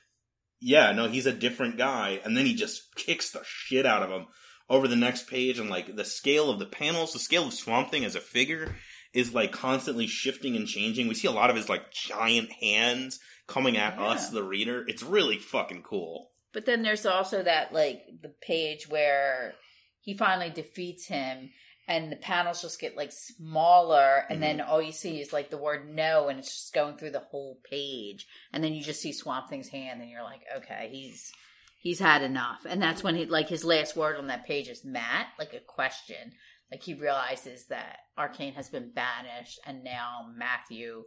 yeah, 0.59 0.91
no, 0.91 1.07
he's 1.07 1.27
a 1.27 1.31
different 1.31 1.77
guy, 1.77 2.19
and 2.25 2.35
then 2.35 2.45
he 2.47 2.55
just 2.55 2.95
kicks 2.95 3.29
the 3.31 3.43
shit 3.45 3.85
out 3.85 4.01
of 4.01 4.09
him 4.09 4.25
over 4.69 4.87
the 4.87 4.95
next 4.95 5.27
page, 5.29 5.59
and 5.59 5.69
like 5.69 5.95
the 5.95 6.03
scale 6.03 6.49
of 6.49 6.57
the 6.59 6.65
panels, 6.65 7.13
the 7.13 7.19
scale 7.19 7.45
of 7.47 7.53
Swamp 7.53 7.91
Thing 7.91 8.03
as 8.03 8.15
a 8.15 8.19
figure 8.19 8.75
is 9.13 9.33
like 9.33 9.51
constantly 9.51 10.07
shifting 10.07 10.55
and 10.55 10.67
changing. 10.67 11.07
We 11.07 11.13
see 11.13 11.27
a 11.27 11.31
lot 11.31 11.49
of 11.51 11.55
his 11.55 11.69
like 11.69 11.91
giant 11.91 12.51
hands 12.53 13.19
coming 13.47 13.77
at 13.77 13.95
Yeah. 13.97 14.07
us, 14.07 14.29
the 14.29 14.43
reader. 14.43 14.83
It's 14.87 15.03
really 15.03 15.37
fucking 15.37 15.83
cool. 15.83 16.31
But 16.57 16.65
then 16.65 16.81
there's 16.81 17.05
also 17.05 17.43
that 17.43 17.71
like 17.71 18.01
the 18.23 18.33
page 18.41 18.89
where 18.89 19.53
he 20.01 20.17
finally 20.17 20.49
defeats 20.49 21.05
him 21.05 21.51
and 21.87 22.11
the 22.11 22.15
panels 22.15 22.63
just 22.63 22.81
get 22.81 22.97
like 22.97 23.11
smaller 23.11 24.23
and 24.27 24.41
mm-hmm. 24.41 24.57
then 24.57 24.61
all 24.61 24.81
you 24.81 24.91
see 24.91 25.21
is 25.21 25.31
like 25.31 25.51
the 25.51 25.59
word 25.59 25.87
no 25.87 26.29
and 26.29 26.39
it's 26.39 26.51
just 26.51 26.73
going 26.73 26.97
through 26.97 27.11
the 27.11 27.19
whole 27.19 27.59
page 27.69 28.25
and 28.51 28.63
then 28.63 28.73
you 28.73 28.81
just 28.81 29.03
see 29.03 29.13
Swamp 29.13 29.51
Thing's 29.51 29.69
hand 29.69 30.01
and 30.01 30.09
you're 30.09 30.23
like, 30.23 30.41
okay, 30.57 30.89
he's 30.91 31.31
he's 31.79 31.99
had 31.99 32.23
enough. 32.23 32.65
And 32.67 32.81
that's 32.81 33.03
when 33.03 33.13
he 33.13 33.27
like 33.27 33.49
his 33.49 33.63
last 33.63 33.95
word 33.95 34.15
on 34.15 34.25
that 34.25 34.47
page 34.47 34.67
is 34.67 34.83
Matt, 34.83 35.27
like 35.37 35.53
a 35.53 35.59
question. 35.59 36.31
Like 36.71 36.81
he 36.81 36.95
realizes 36.95 37.67
that 37.67 37.99
Arcane 38.17 38.53
has 38.53 38.69
been 38.69 38.91
banished 38.95 39.59
and 39.67 39.83
now 39.83 40.25
Matthew 40.35 41.03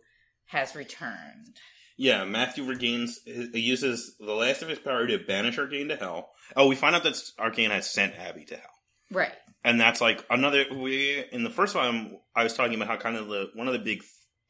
has 0.47 0.77
returned. 0.77 1.57
Yeah, 2.01 2.25
Matthew 2.25 2.65
regains, 2.65 3.21
he 3.27 3.61
uses 3.61 4.17
the 4.19 4.33
last 4.33 4.63
of 4.63 4.71
his 4.71 4.79
power 4.79 5.07
to 5.07 5.19
banish 5.19 5.59
Arcane 5.59 5.89
to 5.89 5.97
hell. 5.97 6.31
Oh, 6.57 6.67
we 6.67 6.75
find 6.75 6.97
out 6.97 7.03
that 7.03 7.21
Arcane 7.39 7.71
has 7.71 7.91
sent 7.93 8.15
Abby 8.19 8.47
to 8.47 8.57
hell. 8.57 8.71
Right. 9.13 9.33
and 9.65 9.79
that's 9.79 10.01
like 10.01 10.25
another 10.31 10.65
we 10.75 11.23
in 11.33 11.43
the 11.43 11.51
first 11.51 11.75
one 11.75 12.17
i 12.35 12.45
was 12.45 12.55
talking 12.55 12.77
about 12.77 12.87
how 12.87 12.97
kind 12.97 13.17
of 13.17 13.27
the 13.27 13.49
one 13.55 13.67
of 13.67 13.73
the 13.73 13.81
big 13.81 14.03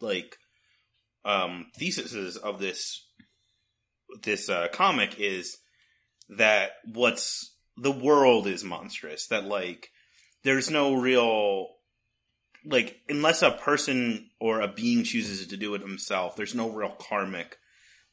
like 0.02 0.36
um 1.24 1.66
theses 1.76 2.36
of 2.36 2.60
this 2.60 3.02
this 4.22 4.50
uh 4.50 4.68
comic 4.70 5.18
is 5.18 5.56
that 6.28 6.72
what's 6.92 7.56
the 7.78 7.90
world 7.90 8.46
is 8.46 8.62
monstrous 8.62 9.26
that 9.28 9.44
like 9.46 9.88
there's 10.44 10.68
no 10.70 10.92
real 10.94 11.68
like 12.64 13.00
unless 13.08 13.42
a 13.42 13.50
person 13.50 14.28
or 14.40 14.60
a 14.60 14.68
being 14.68 15.04
chooses 15.04 15.46
to 15.46 15.56
do 15.56 15.74
it 15.74 15.80
himself 15.80 16.36
there's 16.36 16.54
no 16.54 16.68
real 16.70 16.90
karmic 16.98 17.58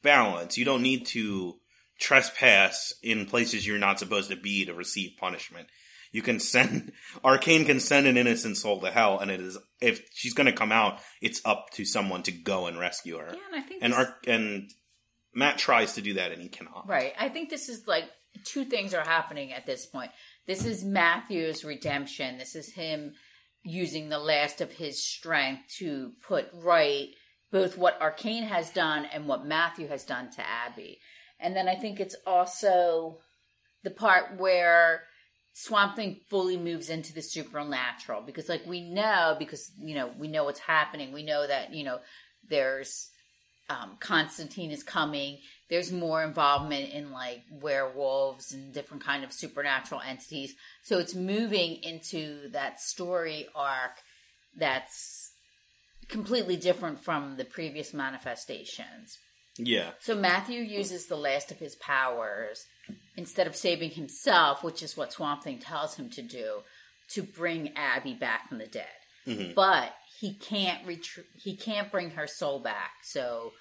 balance 0.02 0.56
you 0.56 0.64
don't 0.64 0.82
need 0.82 1.04
to 1.06 1.56
trespass 2.00 2.92
in 3.02 3.26
places 3.26 3.66
you're 3.66 3.78
not 3.78 3.98
supposed 3.98 4.30
to 4.30 4.36
be 4.36 4.64
to 4.64 4.72
receive 4.74 5.10
punishment 5.18 5.66
you 6.12 6.22
can 6.22 6.40
send 6.40 6.92
arcane 7.24 7.64
can 7.64 7.80
send 7.80 8.06
an 8.06 8.16
innocent 8.16 8.56
soul 8.56 8.80
to 8.80 8.90
hell 8.90 9.18
and 9.18 9.30
it 9.30 9.40
is 9.40 9.58
if 9.80 10.00
she's 10.14 10.32
going 10.34 10.46
to 10.46 10.52
come 10.52 10.72
out 10.72 11.00
it's 11.20 11.40
up 11.44 11.68
to 11.70 11.84
someone 11.84 12.22
to 12.22 12.32
go 12.32 12.66
and 12.66 12.78
rescue 12.78 13.18
her 13.18 13.26
Yeah, 13.34 13.40
and 13.52 13.56
I 13.56 13.66
think 13.66 13.82
and 13.82 13.92
this- 13.92 13.98
Ar- 13.98 14.16
and 14.26 14.70
matt 15.34 15.58
tries 15.58 15.94
to 15.94 16.00
do 16.00 16.14
that 16.14 16.32
and 16.32 16.40
he 16.40 16.48
cannot 16.48 16.88
Right. 16.88 17.12
I 17.18 17.28
think 17.28 17.50
this 17.50 17.68
is 17.68 17.86
like 17.86 18.04
two 18.44 18.64
things 18.64 18.94
are 18.94 19.04
happening 19.04 19.52
at 19.52 19.66
this 19.66 19.86
point. 19.86 20.10
This 20.46 20.64
is 20.64 20.84
Matthew's 20.84 21.64
redemption. 21.64 22.38
This 22.38 22.54
is 22.54 22.72
him 22.72 23.14
using 23.68 24.08
the 24.08 24.18
last 24.18 24.60
of 24.60 24.72
his 24.72 25.04
strength 25.04 25.62
to 25.78 26.12
put 26.26 26.48
right 26.54 27.08
both 27.50 27.78
what 27.78 28.00
Arcane 28.00 28.44
has 28.44 28.70
done 28.70 29.06
and 29.12 29.26
what 29.26 29.46
Matthew 29.46 29.88
has 29.88 30.04
done 30.04 30.30
to 30.32 30.46
Abby. 30.46 30.98
And 31.40 31.56
then 31.56 31.68
I 31.68 31.76
think 31.76 32.00
it's 32.00 32.16
also 32.26 33.18
the 33.84 33.90
part 33.90 34.38
where 34.38 35.04
Swamp 35.52 35.96
Thing 35.96 36.20
fully 36.28 36.56
moves 36.56 36.90
into 36.90 37.12
the 37.12 37.22
supernatural 37.22 38.22
because, 38.22 38.48
like, 38.48 38.66
we 38.66 38.80
know 38.80 39.36
because 39.38 39.70
you 39.80 39.94
know 39.94 40.10
we 40.18 40.28
know 40.28 40.44
what's 40.44 40.60
happening. 40.60 41.12
We 41.12 41.24
know 41.24 41.46
that 41.46 41.72
you 41.72 41.84
know 41.84 41.98
there's 42.48 43.08
um, 43.68 43.96
Constantine 44.00 44.70
is 44.70 44.82
coming. 44.82 45.38
There's 45.70 45.92
more 45.92 46.22
involvement 46.22 46.90
in 46.90 47.12
like 47.12 47.42
werewolves 47.50 48.52
and 48.52 48.72
different 48.72 49.04
kind 49.04 49.22
of 49.24 49.32
supernatural 49.32 50.00
entities. 50.00 50.54
So 50.82 50.98
it's 50.98 51.14
moving 51.14 51.82
into 51.82 52.48
that 52.50 52.80
story 52.80 53.48
arc 53.54 53.92
that's 54.56 55.30
completely 56.08 56.56
different 56.56 57.04
from 57.04 57.36
the 57.36 57.44
previous 57.44 57.92
manifestations. 57.92 59.18
Yeah. 59.58 59.90
So 60.00 60.14
Matthew 60.14 60.60
uses 60.60 61.06
the 61.06 61.16
last 61.16 61.50
of 61.50 61.58
his 61.58 61.76
powers 61.76 62.64
instead 63.16 63.46
of 63.46 63.56
saving 63.56 63.90
himself, 63.90 64.62
which 64.62 64.82
is 64.82 64.96
what 64.96 65.12
Swamp 65.12 65.42
Thing 65.42 65.58
tells 65.58 65.96
him 65.96 66.08
to 66.10 66.22
do, 66.22 66.60
to 67.10 67.22
bring 67.22 67.76
Abby 67.76 68.14
back 68.14 68.48
from 68.48 68.58
the 68.58 68.66
dead. 68.66 68.86
Mhm. 69.26 69.54
But 69.54 69.94
he 70.18 70.34
can't 70.34 70.86
retr- 70.86 71.26
he 71.36 71.56
can't 71.56 71.90
bring 71.90 72.10
her 72.12 72.26
soul 72.26 72.60
back. 72.60 72.92
So 73.04 73.52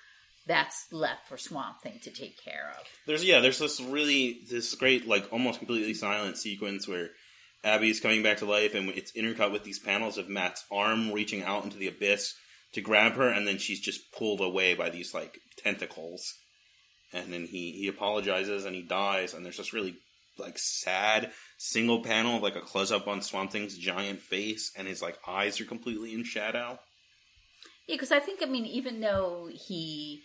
that's 0.48 0.88
left 0.92 1.28
for 1.28 1.38
Swamp 1.38 1.82
Thing 1.82 2.00
to 2.04 2.12
take 2.12 2.44
care 2.44 2.74
of. 2.80 2.86
There's 3.06 3.24
yeah, 3.24 3.40
there's 3.40 3.60
this 3.60 3.80
really 3.82 4.40
this 4.50 4.74
great 4.76 5.08
like 5.08 5.28
almost 5.32 5.60
completely 5.60 5.94
silent 5.94 6.38
sequence 6.38 6.88
where 6.88 7.10
Abby's 7.64 8.00
coming 8.00 8.24
back 8.24 8.38
to 8.38 8.46
life 8.46 8.74
and 8.74 8.90
it's 8.90 9.12
intercut 9.12 9.52
with 9.52 9.64
these 9.64 9.80
panels 9.80 10.18
of 10.18 10.30
Matt's 10.30 10.64
arm 10.72 11.12
reaching 11.12 11.44
out 11.44 11.64
into 11.64 11.78
the 11.78 11.88
abyss 11.88 12.34
to 12.74 12.82
grab 12.82 13.14
her 13.14 13.30
and 13.30 13.48
then 13.48 13.58
she's 13.58 13.80
just 13.80 14.12
pulled 14.12 14.42
away 14.42 14.74
by 14.74 14.90
these 14.90 15.14
like 15.14 15.40
tentacles. 15.58 16.34
And 17.14 17.32
then 17.32 17.46
he 17.46 17.72
he 17.72 17.88
apologizes 17.88 18.66
and 18.66 18.76
he 18.76 18.84
dies 18.84 19.34
and 19.34 19.46
there's 19.46 19.58
this 19.58 19.74
really 19.74 19.96
like 20.40 20.58
sad 20.58 21.32
single 21.58 22.04
panel 22.04 22.38
of 22.38 22.44
like 22.44 22.56
a 22.56 22.62
close 22.62 22.92
up 22.92 23.08
on 23.08 23.22
Swamp 23.22 23.52
Thing's 23.52 23.78
giant 23.78 24.22
face 24.22 24.72
and 24.78 24.88
his 24.88 25.02
like 25.02 25.18
eyes 25.28 25.60
are 25.60 25.66
completely 25.66 26.14
in 26.14 26.24
shadow. 26.24 26.80
Yeah, 27.88 27.96
because 27.96 28.12
I 28.12 28.20
think 28.20 28.44
I 28.44 28.46
mean, 28.46 28.66
even 28.66 29.00
though 29.00 29.50
he 29.52 30.22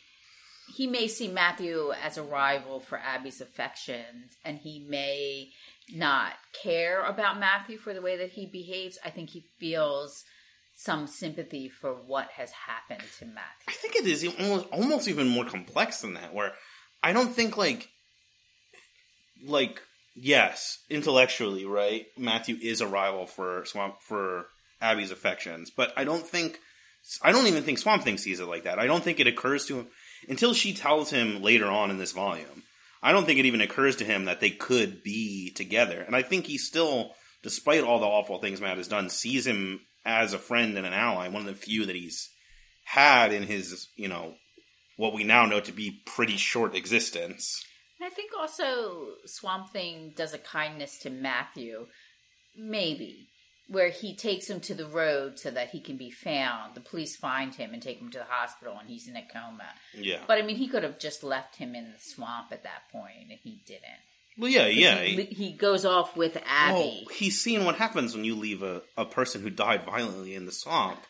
he 0.74 0.86
may 0.86 1.06
see 1.06 1.28
Matthew 1.28 1.92
as 2.02 2.16
a 2.16 2.22
rival 2.22 2.80
for 2.80 2.98
Abby's 2.98 3.40
affections, 3.40 4.36
and 4.44 4.58
he 4.58 4.86
may 4.88 5.50
not 5.92 6.32
care 6.62 7.04
about 7.04 7.38
Matthew 7.38 7.78
for 7.78 7.92
the 7.92 8.00
way 8.00 8.16
that 8.16 8.30
he 8.30 8.46
behaves, 8.46 8.98
I 9.04 9.10
think 9.10 9.30
he 9.30 9.44
feels 9.58 10.24
some 10.74 11.06
sympathy 11.06 11.68
for 11.68 11.92
what 11.92 12.28
has 12.36 12.50
happened 12.52 13.06
to 13.18 13.26
Matthew. 13.26 13.68
I 13.68 13.72
think 13.72 13.96
it 13.96 14.06
is 14.06 14.26
almost, 14.40 14.66
almost 14.72 15.08
even 15.08 15.28
more 15.28 15.44
complex 15.44 16.00
than 16.00 16.14
that. 16.14 16.32
Where 16.32 16.52
I 17.02 17.12
don't 17.12 17.32
think 17.32 17.56
like, 17.56 17.88
like 19.44 19.80
yes, 20.14 20.78
intellectually, 20.88 21.66
right? 21.66 22.06
Matthew 22.16 22.56
is 22.60 22.80
a 22.80 22.86
rival 22.86 23.26
for 23.26 23.64
Swamp 23.66 23.96
for 24.00 24.46
Abby's 24.80 25.10
affections, 25.10 25.70
but 25.70 25.92
I 25.96 26.04
don't 26.04 26.26
think 26.26 26.58
I 27.22 27.32
don't 27.32 27.46
even 27.46 27.62
think 27.62 27.78
Swamp 27.78 28.04
Thing 28.04 28.16
sees 28.16 28.40
it 28.40 28.46
like 28.46 28.64
that. 28.64 28.78
I 28.78 28.86
don't 28.86 29.04
think 29.04 29.20
it 29.20 29.26
occurs 29.26 29.66
to 29.66 29.80
him 29.80 29.88
until 30.28 30.54
she 30.54 30.74
tells 30.74 31.10
him 31.10 31.42
later 31.42 31.66
on 31.66 31.90
in 31.90 31.98
this 31.98 32.12
volume. 32.12 32.62
I 33.02 33.12
don't 33.12 33.24
think 33.24 33.40
it 33.40 33.46
even 33.46 33.60
occurs 33.60 33.96
to 33.96 34.04
him 34.04 34.26
that 34.26 34.40
they 34.40 34.50
could 34.50 35.02
be 35.02 35.50
together, 35.50 36.00
and 36.00 36.14
I 36.14 36.22
think 36.22 36.46
he 36.46 36.58
still, 36.58 37.14
despite 37.42 37.82
all 37.82 37.98
the 37.98 38.06
awful 38.06 38.38
things 38.38 38.60
Matt 38.60 38.76
has 38.76 38.88
done, 38.88 39.10
sees 39.10 39.46
him 39.46 39.80
as 40.04 40.32
a 40.32 40.38
friend 40.38 40.76
and 40.76 40.86
an 40.86 40.92
ally. 40.92 41.28
One 41.28 41.42
of 41.42 41.46
the 41.46 41.54
few 41.54 41.86
that 41.86 41.96
he's 41.96 42.30
had 42.84 43.32
in 43.32 43.42
his, 43.44 43.88
you 43.96 44.08
know, 44.08 44.34
what 44.96 45.14
we 45.14 45.24
now 45.24 45.46
know 45.46 45.60
to 45.60 45.72
be 45.72 46.02
pretty 46.06 46.36
short 46.36 46.76
existence. 46.76 47.64
I 48.00 48.10
think 48.10 48.32
also 48.38 49.14
Swamp 49.26 49.70
Thing 49.70 50.12
does 50.16 50.34
a 50.34 50.38
kindness 50.38 50.98
to 50.98 51.10
Matthew, 51.10 51.86
maybe, 52.56 53.28
where 53.72 53.88
he 53.88 54.14
takes 54.14 54.48
him 54.48 54.60
to 54.60 54.74
the 54.74 54.86
road 54.86 55.38
so 55.38 55.50
that 55.50 55.70
he 55.70 55.80
can 55.80 55.96
be 55.96 56.10
found. 56.10 56.74
The 56.74 56.80
police 56.80 57.16
find 57.16 57.54
him 57.54 57.72
and 57.72 57.82
take 57.82 57.98
him 57.98 58.10
to 58.10 58.18
the 58.18 58.24
hospital, 58.24 58.76
and 58.78 58.88
he's 58.88 59.08
in 59.08 59.16
a 59.16 59.22
coma. 59.22 59.64
Yeah. 59.94 60.20
But 60.26 60.38
I 60.38 60.42
mean, 60.42 60.56
he 60.56 60.68
could 60.68 60.82
have 60.82 60.98
just 60.98 61.24
left 61.24 61.56
him 61.56 61.74
in 61.74 61.84
the 61.84 61.98
swamp 61.98 62.48
at 62.52 62.64
that 62.64 62.90
point, 62.92 63.14
and 63.22 63.38
he 63.42 63.62
didn't. 63.66 63.82
Well, 64.38 64.50
yeah, 64.50 64.66
yeah. 64.66 65.00
He, 65.00 65.24
he 65.24 65.52
goes 65.52 65.84
off 65.84 66.16
with 66.16 66.36
Abby. 66.46 67.04
Well, 67.06 67.14
he's 67.14 67.40
seen 67.40 67.64
what 67.64 67.76
happens 67.76 68.14
when 68.14 68.24
you 68.24 68.34
leave 68.34 68.62
a, 68.62 68.82
a 68.96 69.04
person 69.04 69.42
who 69.42 69.50
died 69.50 69.84
violently 69.84 70.34
in 70.34 70.46
the 70.46 70.52
swamp. 70.52 71.00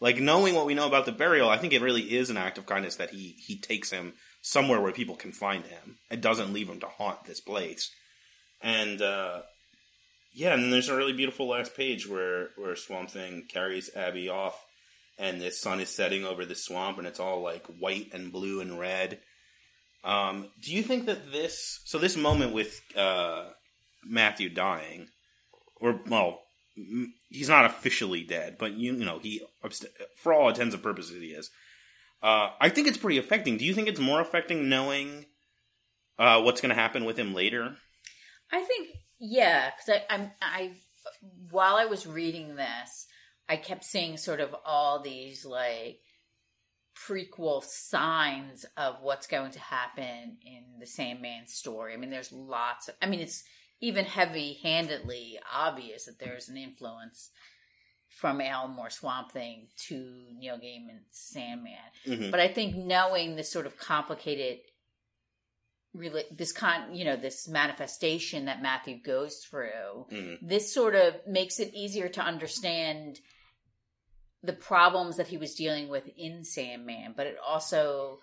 Like 0.00 0.18
knowing 0.18 0.54
what 0.54 0.66
we 0.66 0.74
know 0.74 0.86
about 0.86 1.06
the 1.06 1.12
burial, 1.12 1.48
I 1.48 1.56
think 1.56 1.72
it 1.72 1.82
really 1.82 2.16
is 2.16 2.30
an 2.30 2.36
act 2.36 2.58
of 2.58 2.66
kindness 2.66 2.96
that 2.96 3.10
he 3.10 3.36
he 3.38 3.58
takes 3.58 3.90
him 3.90 4.12
somewhere 4.42 4.80
where 4.80 4.92
people 4.92 5.16
can 5.16 5.32
find 5.32 5.64
him. 5.64 5.96
It 6.10 6.20
doesn't 6.20 6.52
leave 6.52 6.68
him 6.68 6.80
to 6.80 6.86
haunt 6.86 7.24
this 7.24 7.40
place. 7.40 7.90
And 8.60 9.00
uh, 9.00 9.42
yeah, 10.34 10.54
and 10.54 10.72
there's 10.72 10.88
a 10.88 10.96
really 10.96 11.12
beautiful 11.12 11.48
last 11.48 11.76
page 11.76 12.08
where 12.08 12.48
where 12.56 12.74
Swamp 12.74 13.10
Thing 13.10 13.46
carries 13.48 13.94
Abby 13.94 14.28
off, 14.28 14.60
and 15.16 15.40
the 15.40 15.50
sun 15.50 15.80
is 15.80 15.88
setting 15.88 16.24
over 16.24 16.44
the 16.44 16.56
swamp, 16.56 16.98
and 16.98 17.06
it's 17.06 17.20
all 17.20 17.40
like 17.40 17.64
white 17.66 18.12
and 18.12 18.32
blue 18.32 18.60
and 18.60 18.78
red. 18.78 19.20
Um, 20.02 20.50
do 20.60 20.74
you 20.74 20.82
think 20.82 21.06
that 21.06 21.32
this 21.32 21.80
so 21.84 21.98
this 21.98 22.16
moment 22.16 22.52
with 22.52 22.80
uh, 22.96 23.50
Matthew 24.04 24.48
dying, 24.48 25.06
or 25.80 26.00
well, 26.08 26.40
he's 27.30 27.48
not 27.48 27.66
officially 27.66 28.24
dead, 28.24 28.56
but 28.58 28.72
you, 28.72 28.94
you 28.94 29.04
know 29.04 29.20
he 29.20 29.40
for 30.16 30.34
all 30.34 30.48
intents 30.48 30.74
and 30.74 30.82
purposes 30.82 31.22
he 31.22 31.28
is. 31.28 31.48
Uh, 32.22 32.50
I 32.60 32.70
think 32.70 32.88
it's 32.88 32.98
pretty 32.98 33.18
affecting. 33.18 33.56
Do 33.56 33.64
you 33.64 33.74
think 33.74 33.86
it's 33.86 34.00
more 34.00 34.20
affecting 34.20 34.68
knowing 34.68 35.26
uh, 36.18 36.40
what's 36.42 36.60
going 36.60 36.74
to 36.74 36.80
happen 36.80 37.04
with 37.04 37.18
him 37.18 37.34
later? 37.34 37.76
I 38.50 38.62
think, 38.62 38.88
yeah, 39.18 39.70
because 39.70 40.02
I'm, 40.10 40.30
I, 40.40 40.72
while 41.50 41.76
I 41.76 41.86
was 41.86 42.06
reading 42.06 42.56
this, 42.56 43.06
I 43.48 43.56
kept 43.56 43.84
seeing 43.84 44.16
sort 44.16 44.40
of 44.40 44.54
all 44.64 45.00
these 45.02 45.44
like 45.44 46.00
prequel 47.08 47.62
signs 47.64 48.64
of 48.76 48.96
what's 49.02 49.26
going 49.26 49.50
to 49.52 49.60
happen 49.60 50.38
in 50.44 50.78
the 50.80 50.86
Sandman 50.86 51.46
story. 51.46 51.92
I 51.92 51.96
mean, 51.96 52.10
there's 52.10 52.32
lots 52.32 52.88
of, 52.88 52.94
I 53.02 53.06
mean, 53.06 53.20
it's 53.20 53.44
even 53.80 54.04
heavy 54.04 54.58
handedly 54.62 55.38
obvious 55.52 56.06
that 56.06 56.18
there's 56.18 56.48
an 56.48 56.56
influence 56.56 57.30
from 58.08 58.40
Alan 58.40 58.70
Moore 58.70 58.90
Swamp 58.90 59.32
Thing 59.32 59.66
to 59.88 60.26
Neil 60.38 60.56
Gaiman's 60.56 61.08
Sandman. 61.10 61.72
Mhm. 62.06 62.30
But 62.30 62.40
I 62.40 62.48
think 62.48 62.76
knowing 62.76 63.34
this 63.34 63.50
sort 63.50 63.66
of 63.66 63.76
complicated 63.76 64.60
this 66.32 66.52
con 66.52 66.94
you 66.94 67.04
know 67.04 67.16
this 67.16 67.46
manifestation 67.48 68.46
that 68.46 68.60
Matthew 68.62 69.00
goes 69.00 69.44
through 69.44 70.06
Mhm. 70.10 70.38
this 70.42 70.72
sort 70.74 70.94
of 70.94 71.14
makes 71.26 71.60
it 71.60 71.72
easier 71.72 72.08
to 72.08 72.20
understand 72.20 73.20
the 74.42 74.52
problems 74.52 75.16
that 75.16 75.28
he 75.28 75.38
was 75.38 75.54
dealing 75.54 75.88
with 75.88 76.08
in 76.16 76.44
Sandman 76.44 77.14
but 77.16 77.26
it 77.26 77.36
also 77.38 78.20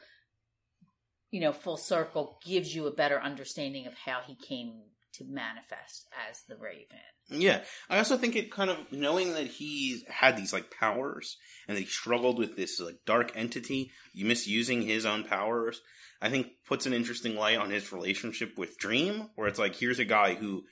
you 1.31 1.39
know 1.39 1.53
full 1.53 1.77
circle 1.77 2.39
gives 2.45 2.75
you 2.75 2.87
a 2.87 2.91
better 2.91 3.19
understanding 3.21 3.87
of 3.87 3.93
how 3.93 4.21
he 4.21 4.35
came 4.35 4.83
to 5.13 5.23
manifest 5.25 6.07
as 6.29 6.43
the 6.43 6.55
raven 6.57 6.97
Yeah, 7.29 7.63
I 7.89 7.97
also 7.97 8.17
think 8.17 8.35
it 8.35 8.51
kind 8.51 8.69
of 8.69 8.91
knowing 8.91 9.33
that 9.33 9.47
he 9.47 10.03
had 10.09 10.35
these 10.35 10.51
like 10.53 10.71
powers 10.71 11.37
and 11.67 11.77
that 11.77 11.81
he 11.81 11.87
struggled 11.87 12.37
with 12.37 12.55
this 12.57 12.79
like 12.79 12.99
dark 13.05 13.31
entity, 13.35 13.91
misusing 14.13 14.81
his 14.81 15.05
own 15.05 15.23
powers. 15.23 15.81
I 16.21 16.29
think 16.29 16.47
puts 16.67 16.85
an 16.85 16.93
interesting 16.93 17.35
light 17.35 17.57
on 17.57 17.71
his 17.71 17.91
relationship 17.91 18.57
with 18.57 18.77
Dream, 18.77 19.29
where 19.35 19.47
it's 19.47 19.59
like 19.59 19.75
here's 19.75 19.99
a 19.99 20.05
guy 20.05 20.35
who 20.35 20.63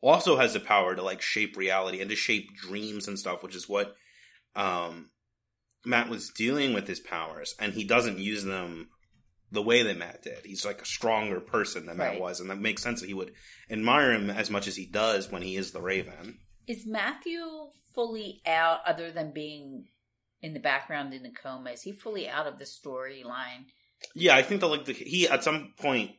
also 0.00 0.36
has 0.36 0.52
the 0.52 0.60
power 0.60 0.94
to 0.94 1.02
like 1.02 1.20
shape 1.20 1.56
reality 1.56 2.00
and 2.00 2.10
to 2.10 2.16
shape 2.16 2.54
dreams 2.56 3.08
and 3.08 3.18
stuff, 3.18 3.42
which 3.42 3.56
is 3.56 3.68
what 3.68 3.94
um, 4.54 5.10
Matt 5.84 6.08
was 6.08 6.30
dealing 6.30 6.74
with 6.74 6.86
his 6.86 7.00
powers, 7.00 7.54
and 7.58 7.72
he 7.72 7.84
doesn't 7.84 8.18
use 8.18 8.44
them 8.44 8.88
the 9.50 9.62
way 9.62 9.82
that 9.82 9.96
Matt 9.98 10.22
did. 10.22 10.44
He's 10.44 10.64
like 10.64 10.82
a 10.82 10.86
stronger 10.86 11.40
person 11.40 11.86
than 11.86 11.96
Matt 11.96 12.20
was, 12.20 12.40
and 12.40 12.50
that 12.50 12.58
makes 12.60 12.82
sense 12.82 13.00
that 13.00 13.06
he 13.06 13.14
would 13.14 13.32
admire 13.70 14.12
him 14.12 14.30
as 14.30 14.50
much 14.50 14.66
as 14.66 14.76
he 14.76 14.86
does 14.86 15.30
when 15.30 15.42
he 15.42 15.56
is 15.56 15.72
the 15.72 15.80
Raven. 15.82 16.38
is 16.66 16.86
Matthew 16.86 17.40
fully 17.94 18.42
out 18.46 18.80
other 18.86 19.12
than 19.12 19.32
being 19.32 19.84
in 20.42 20.52
the 20.52 20.60
background 20.60 21.14
in 21.14 21.22
the 21.22 21.30
coma 21.30 21.70
is 21.70 21.82
he 21.82 21.92
fully 21.92 22.28
out 22.28 22.46
of 22.46 22.58
the 22.58 22.64
storyline 22.64 23.64
Yeah, 24.14 24.36
I 24.36 24.42
think 24.42 24.60
that 24.60 24.68
like 24.68 24.84
the, 24.84 24.92
he 24.92 25.28
at 25.28 25.44
some 25.44 25.74
point 25.78 26.12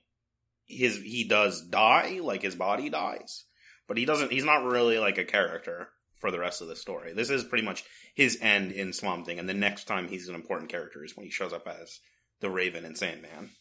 his 0.65 0.97
he 0.97 1.23
does 1.27 1.61
die, 1.61 2.19
like 2.21 2.41
his 2.41 2.55
body 2.55 2.89
dies, 2.89 3.45
but 3.87 3.97
he 3.97 4.05
doesn't. 4.05 4.31
He's 4.31 4.43
not 4.43 4.63
really 4.63 4.97
like 4.99 5.17
a 5.17 5.25
character 5.25 5.89
for 6.19 6.31
the 6.31 6.39
rest 6.39 6.61
of 6.61 6.67
the 6.67 6.75
story. 6.75 7.13
This 7.13 7.29
is 7.29 7.43
pretty 7.43 7.65
much 7.65 7.83
his 8.15 8.37
end 8.41 8.71
in 8.71 8.93
Swamp 8.93 9.25
Thing, 9.25 9.39
and 9.39 9.47
the 9.47 9.53
next 9.53 9.85
time 9.85 10.07
he's 10.07 10.27
an 10.27 10.35
important 10.35 10.69
character 10.71 11.03
is 11.03 11.15
when 11.15 11.25
he 11.25 11.31
shows 11.31 11.53
up 11.53 11.67
as 11.67 11.99
the 12.39 12.49
Raven 12.49 12.85
and 12.85 12.97
Sandman. 12.97 13.51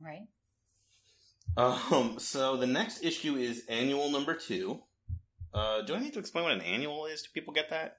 right 0.00 0.26
Um. 1.56 2.18
So 2.18 2.56
the 2.56 2.66
next 2.66 3.04
issue 3.04 3.36
is 3.36 3.64
annual 3.68 4.10
number 4.10 4.34
two. 4.34 4.82
Uh, 5.52 5.82
do 5.82 5.94
I 5.94 6.00
need 6.00 6.12
to 6.14 6.18
explain 6.18 6.44
what 6.44 6.52
an 6.52 6.62
annual 6.62 7.06
is? 7.06 7.22
Do 7.22 7.28
people 7.32 7.54
get 7.54 7.70
that? 7.70 7.98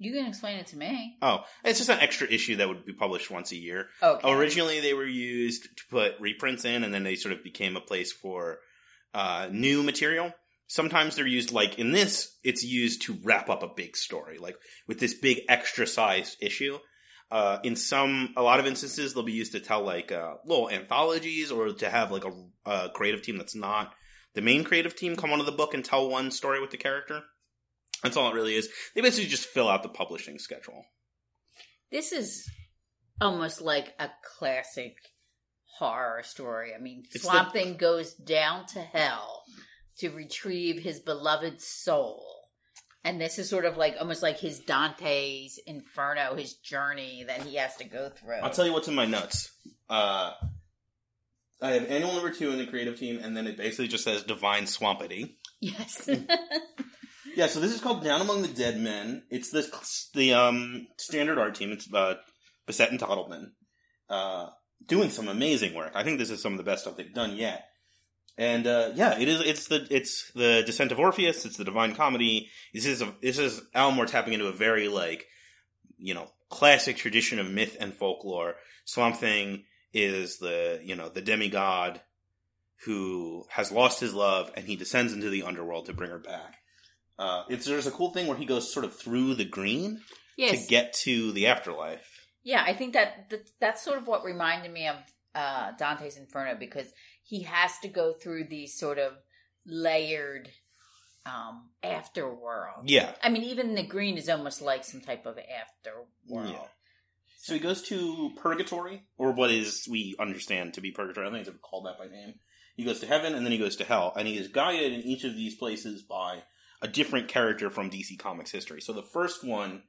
You 0.00 0.12
can 0.12 0.26
explain 0.26 0.58
it 0.58 0.66
to 0.66 0.76
me 0.76 1.16
Oh, 1.22 1.44
it's 1.64 1.78
just 1.78 1.90
an 1.90 2.00
extra 2.00 2.26
issue 2.26 2.56
that 2.56 2.66
would 2.68 2.84
be 2.84 2.92
published 2.92 3.30
once 3.30 3.52
a 3.52 3.56
year. 3.56 3.88
okay 4.02 4.28
Originally, 4.28 4.80
they 4.80 4.94
were 4.94 5.06
used 5.06 5.62
to 5.64 5.84
put 5.90 6.18
reprints 6.18 6.64
in, 6.64 6.82
and 6.82 6.92
then 6.92 7.04
they 7.04 7.14
sort 7.14 7.34
of 7.34 7.44
became 7.44 7.76
a 7.76 7.80
place 7.80 8.10
for 8.10 8.58
uh, 9.14 9.48
new 9.52 9.82
material. 9.82 10.32
Sometimes 10.66 11.14
they're 11.16 11.26
used, 11.26 11.52
like 11.52 11.78
in 11.78 11.92
this, 11.92 12.38
it's 12.42 12.64
used 12.64 13.02
to 13.02 13.18
wrap 13.24 13.50
up 13.50 13.62
a 13.62 13.68
big 13.68 13.96
story, 13.96 14.38
like 14.38 14.56
with 14.88 14.98
this 15.00 15.14
big 15.14 15.42
extra 15.48 15.86
sized 15.86 16.36
issue. 16.40 16.78
Uh, 17.30 17.58
in 17.62 17.76
some, 17.76 18.32
a 18.36 18.42
lot 18.42 18.58
of 18.58 18.66
instances, 18.66 19.14
they'll 19.14 19.22
be 19.22 19.32
used 19.32 19.52
to 19.52 19.60
tell 19.60 19.82
like 19.82 20.10
uh, 20.10 20.34
little 20.44 20.68
anthologies 20.70 21.52
or 21.52 21.72
to 21.72 21.88
have 21.90 22.10
like 22.10 22.24
a, 22.24 22.32
a 22.70 22.88
creative 22.90 23.22
team 23.22 23.36
that's 23.36 23.54
not 23.54 23.94
the 24.34 24.40
main 24.40 24.64
creative 24.64 24.94
team 24.94 25.16
come 25.16 25.32
onto 25.32 25.44
the 25.44 25.52
book 25.52 25.74
and 25.74 25.84
tell 25.84 26.08
one 26.08 26.30
story 26.30 26.60
with 26.60 26.70
the 26.70 26.76
character. 26.76 27.22
That's 28.02 28.16
all 28.16 28.30
it 28.30 28.34
really 28.34 28.54
is. 28.54 28.68
They 28.94 29.00
basically 29.00 29.28
just 29.28 29.46
fill 29.46 29.68
out 29.68 29.82
the 29.82 29.88
publishing 29.88 30.38
schedule. 30.38 30.84
This 31.90 32.12
is 32.12 32.48
almost 33.20 33.60
like 33.60 33.92
a 33.98 34.10
classic 34.38 34.96
horror 35.78 36.22
story. 36.22 36.72
I 36.74 36.80
mean, 36.80 37.04
It's 37.12 37.24
Swamp 37.24 37.52
the- 37.52 37.58
Thing 37.58 37.76
goes 37.76 38.14
down 38.14 38.66
to 38.68 38.80
hell 38.80 39.42
to 39.98 40.10
retrieve 40.10 40.82
his 40.82 41.00
beloved 41.00 41.60
soul. 41.60 42.24
And 43.02 43.20
this 43.20 43.38
is 43.38 43.48
sort 43.48 43.64
of 43.64 43.76
like 43.78 43.96
almost 43.98 44.22
like 44.22 44.38
his 44.38 44.60
Dante's 44.60 45.58
Inferno, 45.66 46.34
his 46.36 46.54
journey 46.54 47.24
that 47.26 47.42
he 47.42 47.56
has 47.56 47.74
to 47.76 47.84
go 47.84 48.10
through. 48.10 48.36
I'll 48.42 48.50
tell 48.50 48.66
you 48.66 48.72
what's 48.74 48.88
in 48.88 48.94
my 48.94 49.06
notes. 49.06 49.50
Uh, 49.88 50.32
I 51.62 51.70
have 51.72 51.86
annual 51.86 52.12
number 52.12 52.30
two 52.30 52.50
in 52.50 52.58
the 52.58 52.66
creative 52.66 52.98
team, 52.98 53.18
and 53.22 53.34
then 53.36 53.46
it 53.46 53.56
basically 53.56 53.88
just 53.88 54.04
says 54.04 54.22
Divine 54.22 54.64
Swampity. 54.64 55.34
yes. 55.60 56.08
Yeah, 57.40 57.46
so 57.46 57.58
this 57.58 57.72
is 57.72 57.80
called 57.80 58.04
Down 58.04 58.20
Among 58.20 58.42
the 58.42 58.48
Dead 58.48 58.78
Men. 58.78 59.22
It's 59.30 59.48
the 59.48 59.66
the 60.12 60.34
um, 60.34 60.88
standard 60.98 61.38
art 61.38 61.54
team. 61.54 61.72
It's 61.72 61.90
uh, 61.90 62.16
Bissette 62.68 62.90
and 62.90 63.00
Totleben 63.00 63.52
uh, 64.10 64.50
doing 64.84 65.08
some 65.08 65.26
amazing 65.26 65.72
work. 65.72 65.92
I 65.94 66.04
think 66.04 66.18
this 66.18 66.28
is 66.28 66.42
some 66.42 66.52
of 66.52 66.58
the 66.58 66.64
best 66.64 66.82
stuff 66.82 66.98
they've 66.98 67.14
done 67.14 67.36
yet. 67.36 67.64
And 68.36 68.66
uh, 68.66 68.90
yeah, 68.94 69.18
it 69.18 69.26
is. 69.26 69.40
It's 69.40 69.68
the 69.68 69.86
it's 69.88 70.30
the 70.32 70.64
Descent 70.66 70.92
of 70.92 70.98
Orpheus. 70.98 71.46
It's 71.46 71.56
the 71.56 71.64
Divine 71.64 71.94
Comedy. 71.94 72.50
This 72.74 72.84
is 72.84 73.00
a, 73.00 73.14
this 73.22 73.38
is 73.38 73.62
Alan 73.72 73.94
Moore 73.94 74.04
tapping 74.04 74.34
into 74.34 74.48
a 74.48 74.52
very 74.52 74.88
like 74.88 75.24
you 75.96 76.12
know 76.12 76.30
classic 76.50 76.98
tradition 76.98 77.38
of 77.38 77.50
myth 77.50 77.74
and 77.80 77.94
folklore. 77.94 78.56
Swamp 78.84 79.16
Thing 79.16 79.64
is 79.94 80.36
the 80.36 80.78
you 80.84 80.94
know 80.94 81.08
the 81.08 81.22
demigod 81.22 82.02
who 82.84 83.46
has 83.48 83.72
lost 83.72 83.98
his 83.98 84.12
love 84.12 84.52
and 84.58 84.66
he 84.66 84.76
descends 84.76 85.14
into 85.14 85.30
the 85.30 85.44
underworld 85.44 85.86
to 85.86 85.94
bring 85.94 86.10
her 86.10 86.18
back. 86.18 86.59
Uh, 87.20 87.44
it's 87.50 87.66
there's 87.66 87.86
a 87.86 87.90
cool 87.90 88.10
thing 88.12 88.26
where 88.26 88.36
he 88.36 88.46
goes 88.46 88.72
sort 88.72 88.86
of 88.86 88.96
through 88.96 89.34
the 89.34 89.44
green 89.44 90.00
yes. 90.38 90.62
to 90.62 90.68
get 90.68 90.94
to 90.94 91.32
the 91.32 91.48
afterlife. 91.48 92.26
Yeah, 92.42 92.64
I 92.66 92.72
think 92.72 92.94
that, 92.94 93.28
that 93.28 93.50
that's 93.60 93.82
sort 93.82 93.98
of 93.98 94.06
what 94.06 94.24
reminded 94.24 94.72
me 94.72 94.88
of 94.88 94.96
uh, 95.34 95.72
Dante's 95.78 96.16
Inferno 96.16 96.56
because 96.58 96.90
he 97.22 97.42
has 97.42 97.78
to 97.82 97.88
go 97.88 98.14
through 98.14 98.44
these 98.44 98.78
sort 98.78 98.98
of 98.98 99.12
layered 99.66 100.48
um, 101.26 101.68
afterworld. 101.84 102.84
Yeah. 102.86 103.12
I 103.22 103.28
mean, 103.28 103.42
even 103.42 103.74
the 103.74 103.86
green 103.86 104.16
is 104.16 104.30
almost 104.30 104.62
like 104.62 104.82
some 104.84 105.02
type 105.02 105.26
of 105.26 105.36
afterworld. 105.36 106.52
Yeah. 106.52 106.64
So 107.36 107.52
he 107.52 107.60
goes 107.60 107.82
to 107.88 108.30
purgatory, 108.36 109.02
or 109.18 109.32
what 109.32 109.50
is 109.50 109.86
we 109.90 110.16
understand 110.18 110.72
to 110.74 110.80
be 110.80 110.90
purgatory. 110.90 111.26
I 111.26 111.30
think 111.30 111.40
it's 111.40 111.50
ever 111.50 111.58
called 111.58 111.84
that 111.84 111.98
by 111.98 112.06
name. 112.06 112.36
He 112.76 112.84
goes 112.84 113.00
to 113.00 113.06
heaven, 113.06 113.34
and 113.34 113.44
then 113.44 113.52
he 113.52 113.58
goes 113.58 113.76
to 113.76 113.84
hell, 113.84 114.14
and 114.16 114.26
he 114.26 114.38
is 114.38 114.48
guided 114.48 114.94
in 114.94 115.02
each 115.02 115.24
of 115.24 115.36
these 115.36 115.54
places 115.56 116.02
by 116.02 116.44
a 116.82 116.88
different 116.88 117.28
character 117.28 117.70
from 117.70 117.90
DC 117.90 118.18
Comics 118.18 118.50
history. 118.50 118.80
So 118.80 118.92
the 118.92 119.02
first 119.02 119.44
one, 119.44 119.82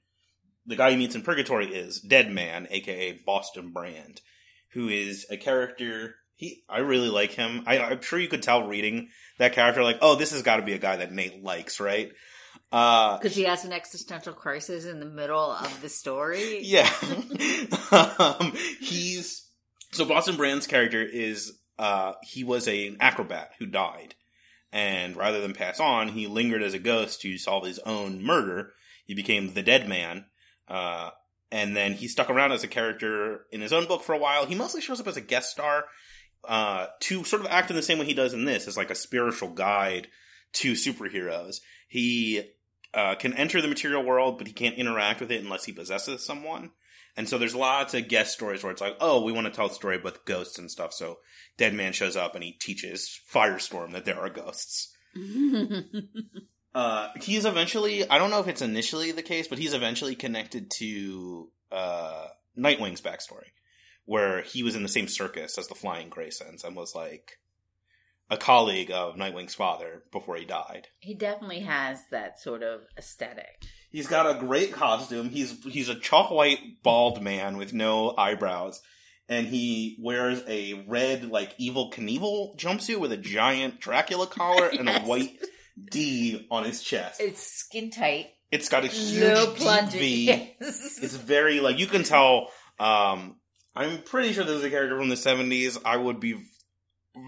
the 0.66 0.76
guy 0.76 0.92
he 0.92 0.98
meets 0.98 1.16
in 1.16 1.22
purgatory 1.22 1.68
is 1.68 2.00
Dead 2.02 2.32
Man, 2.32 2.68
aka 2.70 3.20
Boston 3.26 3.72
Brand, 3.72 4.22
who 4.74 4.89
is 4.89 5.26
a 5.30 5.38
character. 5.38 6.16
He, 6.36 6.64
I 6.68 6.80
really 6.80 7.10
like 7.10 7.32
him. 7.32 7.64
I, 7.68 7.80
I'm 7.80 8.02
sure 8.02 8.20
you 8.20 8.28
could 8.28 8.42
tell 8.42 8.68
reading 8.68 9.10
that 9.38 9.54
character, 9.54 9.84
like, 9.84 10.00
oh, 10.02 10.16
this 10.16 10.32
has 10.32 10.42
got 10.42 10.58
to 10.58 10.64
be 10.64 10.74
a 10.74 10.80
guy 10.80 10.98
that 10.98 11.12
Nate 11.12 11.44
likes, 11.44 11.80
right? 11.80 12.12
Uh, 12.72 13.18
Because 13.18 13.36
he 13.36 13.44
has 13.44 13.66
an 13.66 13.74
existential 13.74 14.34
crisis 14.34 14.86
in 14.86 15.00
the 15.00 15.06
middle 15.06 15.52
of 15.52 15.82
the 15.82 15.89
story. 15.89 16.60
yeah. 16.64 16.89
um, 17.92 18.54
he's 18.80 19.48
so 19.92 20.06
Boston 20.06 20.38
Brand's 20.38 20.68
character 20.68 21.02
is 21.02 21.58
uh 21.78 22.14
he 22.24 22.44
was 22.44 22.68
a, 22.68 22.88
an 22.88 22.98
acrobat 23.00 23.52
who 23.60 23.66
died. 23.66 24.16
And 24.72 25.15
rather 25.17 25.41
than 25.41 25.53
pass 25.53 25.80
on, 25.80 26.09
he 26.09 26.28
lingered 26.28 26.63
as 26.63 26.74
a 26.74 26.80
ghost 26.80 27.22
to 27.22 27.38
solve 27.38 27.65
his 27.65 27.80
own 27.80 28.24
murder. 28.24 28.74
He 29.05 29.13
became 29.13 29.53
the 29.53 29.63
dead 29.63 29.88
man. 29.88 30.26
Uh 30.67 31.11
and 31.51 31.76
then 31.76 31.93
he 31.93 32.07
stuck 32.07 32.30
around 32.30 32.53
as 32.53 32.63
a 32.63 32.67
character 32.67 33.45
in 33.51 33.59
his 33.61 33.74
own 33.74 33.86
book 33.86 34.03
for 34.03 34.13
a 34.13 34.17
while. 34.17 34.45
He 34.45 34.55
mostly 34.55 34.82
shows 34.82 35.01
up 35.01 35.07
as 35.07 35.17
a 35.17 35.22
guest 35.22 35.51
star 35.51 35.86
uh, 36.47 36.88
to 37.01 37.24
sort 37.24 37.41
of 37.41 37.47
act 37.49 37.69
in 37.69 37.76
the 37.76 37.82
same 37.82 37.99
way 37.99 38.05
he 38.05 38.13
does 38.13 38.34
in 38.34 38.45
this, 38.45 38.67
as 38.67 38.78
like 38.78 38.89
a 38.89 38.95
spiritual 38.95 39.49
guide 39.49 40.07
to 40.53 40.74
superheroes. 40.74 41.57
He 41.88 42.41
uh, 42.93 43.15
can 43.15 43.34
enter 43.34 43.61
the 43.61 43.67
material 43.67 44.03
world, 44.03 44.38
but 44.38 44.47
he 44.47 44.53
can't 44.53 44.78
interact 44.78 45.19
with 45.19 45.32
it 45.32 45.43
unless 45.43 45.65
he 45.65 45.74
possesses 45.74 46.26
someone. 46.26 46.72
And 47.18 47.28
so 47.28 47.38
there's 47.38 47.55
lots 47.55 47.93
of 47.93 48.07
guest 48.07 48.34
stories 48.34 48.64
where 48.64 48.72
it's 48.72 48.82
like, 48.82 48.95
oh, 48.99 49.22
we 49.24 49.32
want 49.32 49.47
to 49.47 49.53
tell 49.53 49.68
a 49.68 49.74
story 49.74 49.99
with 50.01 50.26
ghosts 50.26 50.57
and 50.57 50.72
stuff. 50.72 50.93
So 50.93 51.20
Dead 51.57 51.74
Man 51.74 51.93
shows 51.93 52.16
up 52.16 52.36
and 52.36 52.43
he 52.43 52.53
teaches 52.53 53.20
Firestorm 53.32 53.91
that 53.93 54.05
there 54.05 54.20
are 54.20 54.30
ghosts. 54.30 54.95
Uh, 56.74 57.09
he's 57.22 57.43
eventually, 57.43 58.09
I 58.09 58.18
don't 58.18 58.30
know 58.32 58.39
if 58.39 58.47
it's 58.47 58.62
initially 58.62 59.12
the 59.12 59.22
case, 59.22 59.47
but 59.47 59.57
he's 59.59 59.74
eventually 59.74 60.16
connected 60.16 60.72
to 60.78 61.49
uh, 61.72 62.28
Nightwing's 62.57 63.01
backstory, 63.01 63.49
where 64.05 64.41
he 64.41 64.64
was 64.64 64.76
in 64.76 64.84
the 64.84 64.89
same 64.89 65.09
circus 65.09 65.57
as 65.57 65.68
the 65.68 65.76
Flying 65.76 66.09
Graysons 66.09 66.64
and 66.64 66.76
was 66.76 66.95
like 66.95 67.39
a 68.30 68.38
colleague 68.38 68.89
of 68.89 69.18
Nightwing's 69.18 69.53
father 69.53 70.03
before 70.14 70.38
he 70.38 70.45
died. 70.45 70.88
he 70.99 71.14
definitely 71.14 71.59
has 71.59 71.99
that 72.09 72.39
sort 72.39 72.64
of 72.64 72.84
aesthetic. 72.97 73.66
He's 73.92 74.08
got 74.08 74.36
a 74.36 74.39
great 74.39 74.72
costume. 74.72 75.30
He's 75.30 75.64
he's 75.66 75.89
a 75.89 75.96
chalk 75.96 76.32
white 76.32 76.82
bald 76.82 77.22
man 77.22 77.58
with 77.58 77.74
no 77.74 78.14
eyebrows, 78.18 78.82
and 79.28 79.48
he 79.48 79.98
wears 80.00 80.42
a 80.48 80.86
red 80.88 81.26
like 81.26 81.54
evil 81.58 81.92
Knievel 81.92 82.58
jumpsuit 82.58 83.00
with 83.00 83.12
a 83.12 83.18
giant 83.18 83.82
Dracula 83.82 84.28
collar 84.28 84.68
and 84.70 84.88
a 84.88 85.00
white 85.02 85.38
D 85.92 86.48
on 86.50 86.64
his 86.64 86.82
chest. 86.82 87.20
It's 87.20 87.42
skin 87.42 87.92
tight, 87.92 88.28
It's 88.52 88.70
got 88.70 88.84
a 88.86 88.88
huge 88.88 89.22
no 89.22 89.48
plunging. 89.48 90.00
V. 90.00 90.26
Yes. 90.62 91.00
It's 91.02 91.16
very 91.16 91.60
like 91.60 91.78
you 91.80 91.88
can 91.88 92.04
tell. 92.04 92.48
Um, 92.80 93.36
I'm 93.76 94.02
pretty 94.04 94.34
sure 94.34 94.44
this 94.44 94.56
is 94.56 94.64
a 94.64 94.70
character 94.70 94.98
from 94.98 95.10
the 95.10 95.16
70s. 95.16 95.78
I 95.86 95.96
would 95.96 96.20
be 96.20 96.36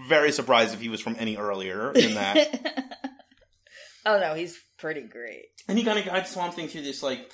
very 0.08 0.32
surprised 0.32 0.74
if 0.74 0.80
he 0.80 0.88
was 0.88 1.00
from 1.00 1.16
any 1.18 1.36
earlier 1.36 1.92
than 1.92 2.14
that. 2.14 2.98
oh 4.06 4.18
no, 4.18 4.34
he's 4.34 4.58
pretty 4.84 5.02
great. 5.08 5.46
and 5.68 5.78
he 5.78 5.84
kind 5.84 5.98
of 5.98 6.04
guides 6.04 6.30
Swamp 6.30 6.54
Thing 6.54 6.68
through 6.68 6.82
this 6.82 7.02
like 7.02 7.32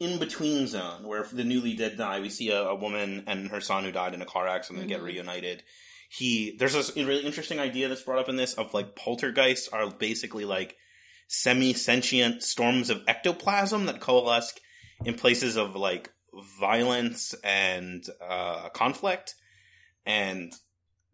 in 0.00 0.18
between 0.18 0.66
zone 0.66 1.06
where 1.06 1.22
the 1.32 1.44
newly 1.44 1.74
dead 1.74 1.96
die. 1.96 2.18
We 2.20 2.28
see 2.28 2.50
a, 2.50 2.62
a 2.64 2.74
woman 2.74 3.24
and 3.28 3.48
her 3.50 3.60
son 3.60 3.84
who 3.84 3.92
died 3.92 4.12
in 4.14 4.20
a 4.22 4.26
car 4.26 4.48
accident 4.48 4.88
get 4.88 5.00
Mhm. 5.00 5.04
reunited. 5.04 5.62
He 6.10 6.56
there's 6.58 6.72
this 6.74 6.94
really 6.96 7.24
interesting 7.24 7.60
idea 7.60 7.88
that's 7.88 8.02
brought 8.02 8.18
up 8.18 8.28
in 8.28 8.36
this 8.36 8.54
of 8.54 8.74
like 8.74 8.96
poltergeists 8.96 9.68
are 9.68 9.88
basically 9.90 10.44
like 10.44 10.76
semi 11.28 11.72
sentient 11.74 12.42
storms 12.42 12.90
of 12.90 13.02
ectoplasm 13.08 13.86
that 13.86 14.00
coalesce 14.00 14.52
in 15.04 15.14
places 15.14 15.56
of 15.56 15.74
like 15.76 16.10
violence 16.60 17.34
and 17.44 18.04
uh, 18.20 18.68
conflict. 18.70 19.34
And 20.04 20.52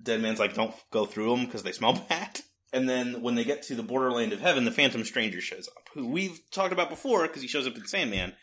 Dead 0.03 0.21
Man's 0.23 0.39
like, 0.41 0.55
don't 0.55 0.75
go 0.91 1.05
through 1.07 1.31
them 1.37 1.45
because 1.45 1.63
they 1.63 1.73
smell 1.73 1.93
bad. 2.09 2.41
And 2.73 2.89
then 2.89 3.23
when 3.23 3.35
they 3.35 3.45
get 3.45 3.63
to 3.65 3.75
the 3.75 3.83
borderland 3.83 4.33
of 4.33 4.41
heaven, 4.41 4.65
the 4.65 4.71
Phantom 4.71 5.05
Stranger 5.05 5.41
shows 5.41 5.69
up, 5.69 5.89
who 5.95 6.07
we've 6.07 6.41
talked 6.53 6.73
about 6.73 6.89
before 6.91 7.23
because 7.27 7.43
he 7.43 7.49
shows 7.49 7.67
up 7.67 7.77
in 7.77 7.87
Sandman. 7.87 8.35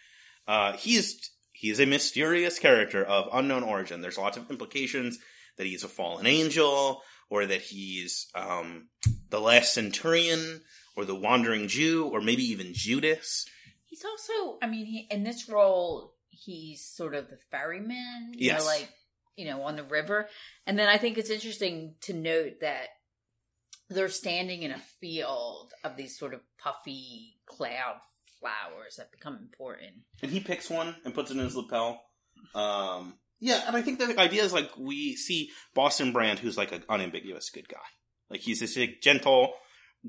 Uh, 0.47 0.73
he's 0.73 1.31
he's 1.53 1.79
a 1.79 1.85
mysterious 1.85 2.59
character 2.59 3.03
of 3.03 3.29
unknown 3.33 3.63
origin. 3.63 4.01
There's 4.01 4.17
lots 4.17 4.37
of 4.37 4.49
implications 4.51 5.17
that 5.57 5.65
he's 5.65 5.83
a 5.83 5.87
fallen 5.87 6.27
angel, 6.27 7.01
or 7.29 7.45
that 7.45 7.61
he's 7.61 8.27
um, 8.35 8.89
the 9.29 9.39
last 9.41 9.73
centurion, 9.73 10.61
or 10.95 11.05
the 11.05 11.15
wandering 11.15 11.67
Jew, 11.67 12.05
or 12.05 12.21
maybe 12.21 12.43
even 12.43 12.73
Judas. 12.73 13.45
He's 13.85 14.03
also, 14.05 14.57
I 14.61 14.67
mean, 14.67 14.85
he 14.85 15.07
in 15.09 15.23
this 15.23 15.47
role, 15.49 16.13
he's 16.29 16.83
sort 16.85 17.15
of 17.15 17.29
the 17.29 17.37
ferryman, 17.49 18.33
Yes. 18.35 18.59
know, 18.59 18.65
like 18.65 18.89
you 19.37 19.45
know, 19.45 19.61
on 19.63 19.75
the 19.77 19.83
river. 19.83 20.27
And 20.65 20.77
then 20.77 20.89
I 20.89 20.97
think 20.97 21.17
it's 21.17 21.29
interesting 21.29 21.95
to 22.01 22.13
note 22.13 22.59
that 22.61 22.87
they're 23.89 24.09
standing 24.09 24.63
in 24.63 24.71
a 24.71 24.79
field 24.99 25.73
of 25.83 25.97
these 25.97 26.17
sort 26.17 26.33
of 26.33 26.41
puffy 26.57 27.35
cloud 27.45 27.97
flowers 28.39 28.97
that 28.97 29.11
become 29.11 29.37
important. 29.37 30.03
And 30.21 30.31
he 30.31 30.39
picks 30.39 30.69
one 30.69 30.95
and 31.05 31.13
puts 31.13 31.31
it 31.31 31.37
in 31.37 31.43
his 31.43 31.55
lapel. 31.55 32.01
Um, 32.53 33.15
yeah, 33.39 33.63
and 33.67 33.75
I 33.75 33.81
think 33.81 33.99
the 33.99 34.19
idea 34.19 34.43
is 34.43 34.53
like 34.53 34.69
we 34.77 35.15
see 35.15 35.51
Boston 35.73 36.11
Brand, 36.11 36.39
who's 36.39 36.57
like 36.57 36.71
an 36.71 36.83
unambiguous 36.89 37.49
good 37.49 37.69
guy. 37.69 37.77
Like 38.29 38.41
he's 38.41 38.59
this 38.59 38.75
like, 38.77 39.01
gentle 39.01 39.53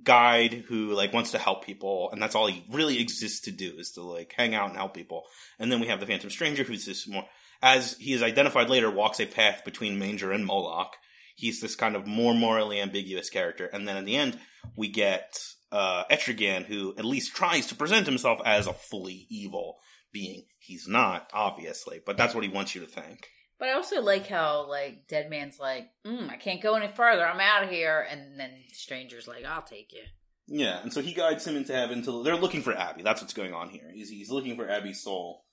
guide 0.02 0.64
who 0.68 0.94
like 0.94 1.12
wants 1.12 1.32
to 1.32 1.38
help 1.38 1.64
people, 1.64 2.10
and 2.12 2.22
that's 2.22 2.34
all 2.34 2.46
he 2.46 2.64
really 2.70 3.00
exists 3.00 3.40
to 3.42 3.50
do 3.50 3.74
is 3.78 3.92
to 3.92 4.02
like 4.02 4.34
hang 4.36 4.54
out 4.54 4.68
and 4.68 4.76
help 4.76 4.94
people. 4.94 5.24
And 5.58 5.70
then 5.70 5.80
we 5.80 5.88
have 5.88 6.00
the 6.00 6.06
Phantom 6.06 6.30
Stranger, 6.30 6.64
who's 6.64 6.86
this 6.86 7.06
more, 7.06 7.24
as 7.62 7.96
he 7.98 8.12
is 8.12 8.22
identified 8.22 8.70
later, 8.70 8.90
walks 8.90 9.20
a 9.20 9.26
path 9.26 9.64
between 9.64 9.98
Manger 9.98 10.32
and 10.32 10.46
Moloch. 10.46 10.96
He's 11.38 11.60
this 11.60 11.76
kind 11.76 11.94
of 11.94 12.04
more 12.04 12.34
morally 12.34 12.80
ambiguous 12.80 13.30
character, 13.30 13.66
and 13.72 13.86
then 13.86 13.96
in 13.96 14.04
the 14.04 14.16
end, 14.16 14.38
we 14.74 14.88
get 14.88 15.38
uh, 15.70 16.02
Etrigan, 16.10 16.64
who 16.64 16.94
at 16.98 17.04
least 17.04 17.36
tries 17.36 17.66
to 17.68 17.76
present 17.76 18.06
himself 18.06 18.40
as 18.44 18.66
a 18.66 18.72
fully 18.72 19.26
evil 19.30 19.78
being. 20.12 20.46
He's 20.58 20.88
not, 20.88 21.30
obviously, 21.32 22.00
but 22.04 22.16
that's 22.16 22.34
what 22.34 22.42
he 22.42 22.50
wants 22.50 22.74
you 22.74 22.80
to 22.80 22.88
think. 22.88 23.28
But 23.58 23.68
I 23.68 23.72
also 23.72 24.00
like 24.00 24.26
how 24.26 24.68
like 24.68 25.06
Dead 25.08 25.30
Man's 25.30 25.58
like, 25.58 25.90
mm, 26.04 26.28
I 26.28 26.36
can't 26.36 26.62
go 26.62 26.74
any 26.74 26.88
further. 26.88 27.26
I'm 27.26 27.40
out 27.40 27.64
of 27.64 27.70
here. 27.70 28.06
And 28.08 28.38
then 28.38 28.50
Stranger's 28.72 29.26
like, 29.28 29.44
I'll 29.44 29.62
take 29.62 29.92
you. 29.92 30.02
Yeah, 30.50 30.80
and 30.80 30.92
so 30.92 31.02
he 31.02 31.12
guides 31.12 31.46
him 31.46 31.56
into 31.56 31.74
heaven. 31.74 32.02
To 32.02 32.22
they're 32.22 32.36
looking 32.36 32.62
for 32.62 32.74
Abby. 32.74 33.02
That's 33.02 33.20
what's 33.20 33.34
going 33.34 33.52
on 33.52 33.68
here. 33.68 33.90
He's 33.92 34.08
he's 34.08 34.30
looking 34.30 34.56
for 34.56 34.68
Abby's 34.68 35.02
soul. 35.02 35.44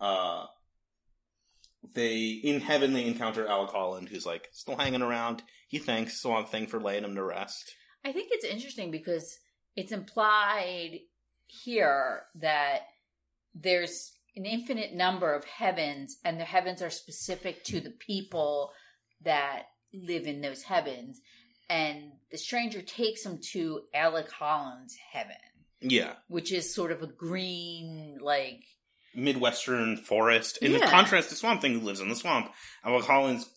Uh, 0.00 0.46
they 1.94 2.40
in 2.42 2.60
heaven 2.60 2.92
they 2.92 3.06
encounter 3.06 3.46
Alec 3.46 3.70
Holland, 3.70 4.08
who's 4.08 4.26
like 4.26 4.48
still 4.52 4.76
hanging 4.76 5.02
around. 5.02 5.42
He 5.68 5.78
thanks 5.78 6.20
Swamp 6.20 6.48
Thing 6.48 6.66
for 6.66 6.80
laying 6.80 7.04
him 7.04 7.14
to 7.14 7.22
rest. 7.22 7.74
I 8.04 8.12
think 8.12 8.28
it's 8.30 8.44
interesting 8.44 8.90
because 8.90 9.38
it's 9.76 9.92
implied 9.92 11.00
here 11.46 12.22
that 12.36 12.80
there's 13.54 14.12
an 14.36 14.46
infinite 14.46 14.94
number 14.94 15.34
of 15.34 15.44
heavens, 15.44 16.16
and 16.24 16.38
the 16.38 16.44
heavens 16.44 16.82
are 16.82 16.90
specific 16.90 17.64
to 17.64 17.80
the 17.80 17.90
people 17.90 18.72
that 19.22 19.64
live 19.92 20.26
in 20.26 20.40
those 20.40 20.62
heavens. 20.62 21.20
And 21.68 22.12
the 22.30 22.38
stranger 22.38 22.82
takes 22.82 23.24
him 23.24 23.40
to 23.52 23.82
Alec 23.94 24.30
Holland's 24.30 24.96
heaven, 25.12 25.36
Yeah, 25.80 26.14
which 26.28 26.52
is 26.52 26.74
sort 26.74 26.92
of 26.92 27.02
a 27.02 27.06
green, 27.06 28.18
like 28.20 28.64
midwestern 29.14 29.96
forest. 29.96 30.58
In 30.58 30.72
Yeah. 30.72 30.90
contrast 30.90 31.28
to 31.30 31.34
Swamp 31.34 31.60
Thing, 31.60 31.74
who 31.74 31.80
lives 31.80 32.00
in 32.00 32.08
the 32.08 32.16
swamp, 32.16 32.52
Alec 32.84 33.04
Holland's 33.04 33.48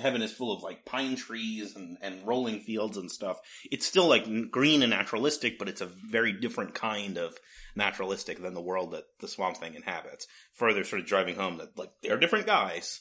heaven 0.00 0.22
is 0.22 0.32
full 0.32 0.52
of 0.52 0.62
like 0.62 0.84
pine 0.84 1.16
trees 1.16 1.76
and, 1.76 1.98
and 2.00 2.26
rolling 2.26 2.60
fields 2.60 2.96
and 2.96 3.10
stuff. 3.10 3.38
It's 3.70 3.86
still 3.86 4.06
like 4.06 4.50
green 4.50 4.82
and 4.82 4.90
naturalistic, 4.90 5.58
but 5.58 5.68
it's 5.68 5.80
a 5.80 5.90
very 6.10 6.32
different 6.32 6.74
kind 6.74 7.18
of 7.18 7.36
naturalistic 7.76 8.40
than 8.40 8.54
the 8.54 8.62
world 8.62 8.92
that 8.92 9.04
the 9.20 9.28
Swamp 9.28 9.58
Thing 9.58 9.74
inhabits. 9.74 10.26
Further, 10.54 10.84
sort 10.84 11.00
of 11.02 11.06
driving 11.06 11.34
home 11.36 11.58
that 11.58 11.76
like 11.76 11.90
they're 12.02 12.18
different 12.18 12.46
guys. 12.46 13.00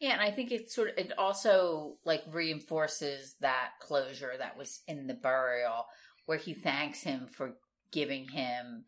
Yeah, 0.00 0.12
and 0.12 0.20
I 0.20 0.30
think 0.30 0.52
it 0.52 0.70
sort 0.70 0.90
of 0.90 0.98
it 0.98 1.12
also 1.18 1.96
like 2.04 2.22
reinforces 2.30 3.34
that 3.40 3.70
closure 3.80 4.32
that 4.38 4.56
was 4.56 4.80
in 4.86 5.06
the 5.08 5.14
burial 5.14 5.86
where 6.26 6.38
he 6.38 6.54
thanks 6.54 7.02
him 7.02 7.26
for 7.26 7.56
giving 7.90 8.28
him, 8.28 8.84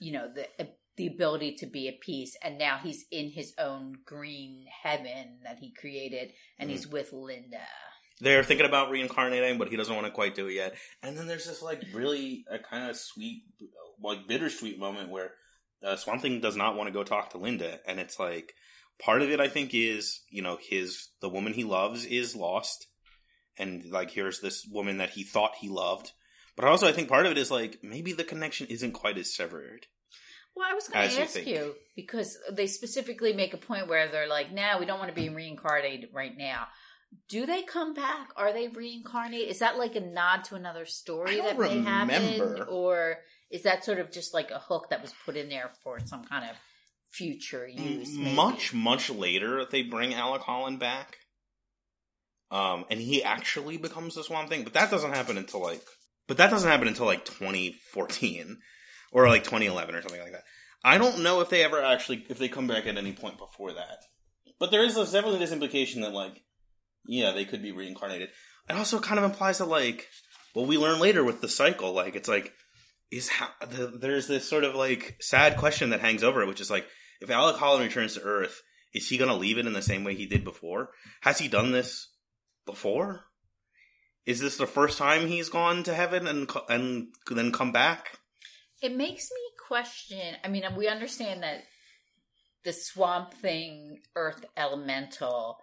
you 0.00 0.12
know, 0.12 0.28
the 0.32 0.46
the 0.96 1.06
ability 1.06 1.56
to 1.56 1.66
be 1.66 1.88
at 1.88 2.00
peace, 2.00 2.36
and 2.42 2.58
now 2.58 2.78
he's 2.82 3.04
in 3.10 3.30
his 3.30 3.54
own 3.58 3.94
green 4.04 4.66
heaven 4.82 5.38
that 5.44 5.58
he 5.58 5.72
created, 5.72 6.32
and 6.58 6.70
he's 6.70 6.86
with 6.86 7.12
Linda. 7.12 7.66
They're 8.20 8.44
thinking 8.44 8.66
about 8.66 8.90
reincarnating, 8.90 9.58
but 9.58 9.68
he 9.68 9.76
doesn't 9.76 9.94
want 9.94 10.06
to 10.06 10.12
quite 10.12 10.34
do 10.34 10.46
it 10.46 10.54
yet. 10.54 10.74
And 11.02 11.16
then 11.16 11.26
there's 11.26 11.46
this 11.46 11.62
like 11.62 11.82
really 11.92 12.44
a 12.50 12.58
kind 12.58 12.88
of 12.88 12.96
sweet, 12.96 13.44
like 14.02 14.28
bittersweet 14.28 14.78
moment 14.78 15.10
where 15.10 15.32
uh, 15.82 15.96
Swamp 15.96 16.22
Thing 16.22 16.40
does 16.40 16.56
not 16.56 16.76
want 16.76 16.88
to 16.88 16.92
go 16.92 17.02
talk 17.02 17.30
to 17.30 17.38
Linda, 17.38 17.80
and 17.86 17.98
it's 17.98 18.18
like 18.18 18.54
part 19.00 19.22
of 19.22 19.30
it. 19.30 19.40
I 19.40 19.48
think 19.48 19.74
is 19.74 20.20
you 20.30 20.42
know 20.42 20.58
his 20.60 21.08
the 21.20 21.28
woman 21.28 21.54
he 21.54 21.64
loves 21.64 22.04
is 22.04 22.36
lost, 22.36 22.86
and 23.58 23.84
like 23.86 24.10
here's 24.10 24.40
this 24.40 24.66
woman 24.70 24.98
that 24.98 25.10
he 25.10 25.24
thought 25.24 25.56
he 25.60 25.68
loved. 25.68 26.12
But 26.54 26.66
also, 26.66 26.86
I 26.86 26.92
think 26.92 27.08
part 27.08 27.26
of 27.26 27.32
it 27.32 27.38
is 27.38 27.50
like 27.50 27.78
maybe 27.82 28.12
the 28.12 28.24
connection 28.24 28.66
isn't 28.68 28.92
quite 28.92 29.18
as 29.18 29.34
severed. 29.34 29.86
Well, 30.54 30.68
I 30.70 30.74
was 30.74 30.88
going 30.88 31.08
to 31.08 31.22
ask 31.22 31.34
think. 31.34 31.46
you 31.46 31.74
because 31.96 32.38
they 32.50 32.66
specifically 32.66 33.32
make 33.32 33.54
a 33.54 33.58
point 33.58 33.88
where 33.88 34.08
they're 34.08 34.28
like, 34.28 34.52
"No, 34.52 34.76
we 34.78 34.86
don't 34.86 34.98
want 34.98 35.14
to 35.14 35.20
be 35.20 35.28
reincarnated 35.28 36.10
right 36.12 36.36
now." 36.36 36.66
Do 37.28 37.46
they 37.46 37.62
come 37.62 37.94
back? 37.94 38.30
Are 38.36 38.52
they 38.52 38.68
reincarnated? 38.68 39.48
Is 39.48 39.58
that 39.60 39.78
like 39.78 39.96
a 39.96 40.00
nod 40.00 40.44
to 40.44 40.54
another 40.54 40.86
story 40.86 41.36
that 41.36 41.58
may 41.58 41.80
happen, 41.82 42.62
or 42.68 43.18
is 43.50 43.62
that 43.62 43.84
sort 43.84 43.98
of 43.98 44.10
just 44.10 44.32
like 44.32 44.50
a 44.50 44.58
hook 44.58 44.88
that 44.90 45.02
was 45.02 45.12
put 45.24 45.36
in 45.36 45.48
there 45.48 45.70
for 45.82 46.00
some 46.00 46.24
kind 46.24 46.48
of 46.48 46.56
future 47.10 47.66
use? 47.68 48.16
maybe? 48.16 48.34
Much, 48.34 48.72
much 48.72 49.10
later, 49.10 49.64
they 49.70 49.82
bring 49.82 50.14
Alec 50.14 50.42
Holland 50.42 50.78
back. 50.78 51.16
Um, 52.50 52.84
and 52.90 53.00
he 53.00 53.22
actually 53.22 53.78
becomes 53.78 54.14
the 54.14 54.24
Swamp 54.24 54.50
Thing, 54.50 54.64
but 54.64 54.74
that 54.74 54.90
doesn't 54.90 55.14
happen 55.14 55.38
until 55.38 55.62
like, 55.62 55.82
but 56.28 56.36
that 56.36 56.50
doesn't 56.50 56.70
happen 56.70 56.88
until 56.88 57.06
like 57.06 57.24
2014 57.24 58.58
or 59.12 59.28
like 59.28 59.44
2011 59.44 59.94
or 59.94 60.02
something 60.02 60.20
like 60.20 60.32
that. 60.32 60.44
I 60.84 60.98
don't 60.98 61.22
know 61.22 61.40
if 61.40 61.48
they 61.48 61.62
ever 61.62 61.80
actually, 61.82 62.26
if 62.28 62.38
they 62.38 62.48
come 62.48 62.66
back 62.66 62.86
at 62.86 62.96
any 62.96 63.12
point 63.12 63.38
before 63.38 63.72
that. 63.72 63.98
But 64.58 64.70
there 64.70 64.84
is 64.84 64.94
definitely 64.94 65.38
this 65.38 65.52
implication 65.52 66.00
that 66.02 66.12
like, 66.12 66.42
yeah, 67.06 67.32
they 67.32 67.44
could 67.44 67.62
be 67.62 67.72
reincarnated. 67.72 68.30
It 68.68 68.76
also 68.76 68.98
kind 68.98 69.18
of 69.18 69.24
implies 69.24 69.58
that 69.58 69.66
like, 69.66 70.08
well, 70.54 70.66
we 70.66 70.78
learn 70.78 71.00
later 71.00 71.24
with 71.24 71.40
the 71.40 71.48
cycle, 71.48 71.92
like 71.92 72.16
it's 72.16 72.28
like, 72.28 72.52
is 73.10 73.28
how 73.28 73.48
the, 73.60 73.86
there's 73.86 74.26
this 74.26 74.48
sort 74.48 74.64
of 74.64 74.74
like 74.74 75.16
sad 75.20 75.56
question 75.56 75.90
that 75.90 76.00
hangs 76.00 76.24
over 76.24 76.42
it, 76.42 76.48
which 76.48 76.60
is 76.60 76.70
like, 76.70 76.86
if 77.20 77.30
Alec 77.30 77.56
Holland 77.56 77.84
returns 77.84 78.14
to 78.14 78.22
Earth, 78.22 78.62
is 78.94 79.08
he 79.08 79.18
going 79.18 79.30
to 79.30 79.36
leave 79.36 79.58
it 79.58 79.66
in 79.66 79.72
the 79.72 79.82
same 79.82 80.04
way 80.04 80.14
he 80.14 80.26
did 80.26 80.44
before? 80.44 80.90
Has 81.22 81.38
he 81.38 81.48
done 81.48 81.72
this 81.72 82.08
before? 82.66 83.26
Is 84.26 84.40
this 84.40 84.56
the 84.56 84.66
first 84.66 84.98
time 84.98 85.26
he's 85.26 85.48
gone 85.48 85.82
to 85.84 85.94
heaven 85.94 86.26
and 86.26 86.50
and 86.68 87.08
then 87.30 87.52
come 87.52 87.72
back? 87.72 88.18
It 88.82 88.96
makes 88.96 89.30
me 89.30 89.40
question. 89.66 90.36
I 90.44 90.48
mean, 90.48 90.64
we 90.76 90.88
understand 90.88 91.42
that 91.44 91.62
the 92.64 92.72
Swamp 92.72 93.34
Thing 93.34 94.00
Earth 94.16 94.44
Elemental 94.56 95.58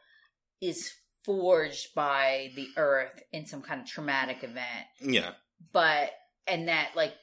is 0.61 0.91
forged 1.23 1.93
by 1.93 2.51
the 2.55 2.67
Earth 2.77 3.21
in 3.31 3.45
some 3.45 3.61
kind 3.61 3.81
of 3.81 3.87
traumatic 3.87 4.43
event, 4.43 4.87
Yeah, 5.01 5.31
but 5.71 6.11
and 6.47 6.67
that 6.67 6.91
like, 6.95 7.13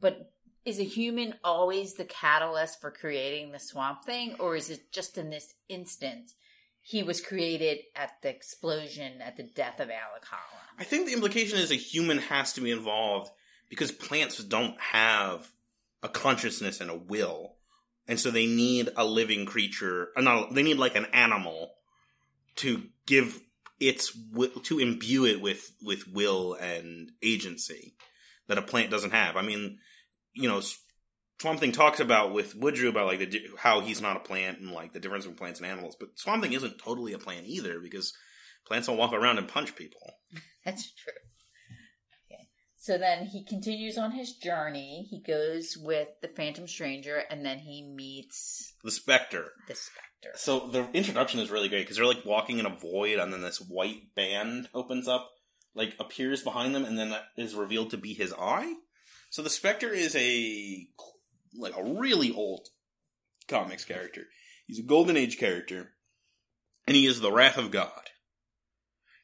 but 0.00 0.32
is 0.64 0.78
a 0.78 0.84
human 0.84 1.34
always 1.42 1.94
the 1.94 2.04
catalyst 2.04 2.80
for 2.80 2.90
creating 2.90 3.52
the 3.52 3.58
Swamp 3.58 4.04
Thing, 4.04 4.36
or 4.38 4.56
is 4.56 4.70
it 4.70 4.92
just 4.92 5.18
in 5.18 5.30
this 5.30 5.54
instance? 5.68 6.34
He 6.80 7.02
was 7.02 7.20
created 7.20 7.78
at 7.94 8.12
the 8.22 8.30
explosion 8.30 9.20
at 9.20 9.36
the 9.36 9.42
death 9.42 9.80
of 9.80 9.90
Alec 9.90 10.24
Holland. 10.24 10.68
I 10.78 10.84
think 10.84 11.06
the 11.06 11.12
implication 11.12 11.58
is 11.58 11.70
a 11.70 11.76
human 11.76 12.18
has 12.18 12.52
to 12.54 12.60
be 12.60 12.70
involved 12.70 13.30
because 13.68 13.92
plants 13.92 14.42
don't 14.42 14.78
have 14.80 15.50
a 16.02 16.08
consciousness 16.08 16.80
and 16.80 16.90
a 16.90 16.96
will, 16.96 17.54
and 18.06 18.18
so 18.18 18.30
they 18.30 18.46
need 18.46 18.90
a 18.96 19.04
living 19.04 19.46
creature. 19.46 20.08
Uh, 20.16 20.22
not 20.22 20.54
they 20.54 20.62
need 20.62 20.78
like 20.78 20.96
an 20.96 21.06
animal 21.12 21.72
to 22.56 22.82
give 23.06 23.40
its 23.80 24.12
wi- 24.12 24.52
to 24.64 24.78
imbue 24.78 25.26
it 25.26 25.40
with 25.40 25.72
with 25.82 26.08
will 26.08 26.54
and 26.54 27.12
agency 27.22 27.94
that 28.48 28.58
a 28.58 28.62
plant 28.62 28.90
doesn't 28.90 29.12
have. 29.12 29.36
I 29.36 29.42
mean, 29.42 29.78
you 30.32 30.48
know, 30.48 30.60
Swamp 31.40 31.60
Thing 31.60 31.72
talks 31.72 32.00
about 32.00 32.32
with 32.32 32.56
Woodrue 32.56 32.88
about 32.88 33.06
like 33.06 33.18
the 33.20 33.40
how 33.58 33.80
he's 33.80 34.02
not 34.02 34.16
a 34.16 34.20
plant 34.20 34.58
and 34.58 34.72
like 34.72 34.92
the 34.92 35.00
difference 35.00 35.24
between 35.24 35.38
plants 35.38 35.60
and 35.60 35.68
animals, 35.68 35.96
but 35.98 36.18
Swamp 36.18 36.42
Thing 36.42 36.52
isn't 36.52 36.78
totally 36.78 37.12
a 37.12 37.18
plant 37.18 37.46
either 37.46 37.78
because 37.78 38.12
plants 38.66 38.86
don't 38.88 38.96
walk 38.96 39.12
around 39.12 39.38
and 39.38 39.48
punch 39.48 39.76
people. 39.76 40.14
That's 40.64 40.92
true. 40.92 41.12
So 42.88 42.96
then 42.96 43.26
he 43.26 43.44
continues 43.44 43.98
on 43.98 44.12
his 44.12 44.32
journey. 44.32 45.06
He 45.10 45.20
goes 45.20 45.76
with 45.76 46.08
the 46.22 46.28
Phantom 46.28 46.66
Stranger 46.66 47.22
and 47.28 47.44
then 47.44 47.58
he 47.58 47.82
meets 47.82 48.72
The 48.82 48.90
Spectre. 48.90 49.52
the 49.68 49.74
Spectre. 49.74 50.30
So 50.36 50.68
the 50.68 50.88
introduction 50.94 51.38
is 51.40 51.50
really 51.50 51.68
great 51.68 51.82
because 51.82 51.98
they're 51.98 52.06
like 52.06 52.24
walking 52.24 52.58
in 52.58 52.64
a 52.64 52.74
void, 52.74 53.18
and 53.18 53.30
then 53.30 53.42
this 53.42 53.60
white 53.60 54.14
band 54.16 54.70
opens 54.72 55.06
up, 55.06 55.28
like 55.74 55.96
appears 56.00 56.42
behind 56.42 56.74
them, 56.74 56.86
and 56.86 56.98
then 56.98 57.10
that 57.10 57.24
is 57.36 57.54
revealed 57.54 57.90
to 57.90 57.98
be 57.98 58.14
his 58.14 58.32
eye. 58.32 58.72
So 59.28 59.42
the 59.42 59.50
Spectre 59.50 59.92
is 59.92 60.16
a 60.16 60.88
like 61.58 61.76
a 61.76 61.84
really 61.84 62.32
old 62.32 62.68
comics 63.48 63.84
character. 63.84 64.22
He's 64.66 64.78
a 64.78 64.82
Golden 64.82 65.18
Age 65.18 65.36
character, 65.36 65.90
and 66.86 66.96
he 66.96 67.04
is 67.04 67.20
the 67.20 67.32
Wrath 67.32 67.58
of 67.58 67.70
God. 67.70 68.08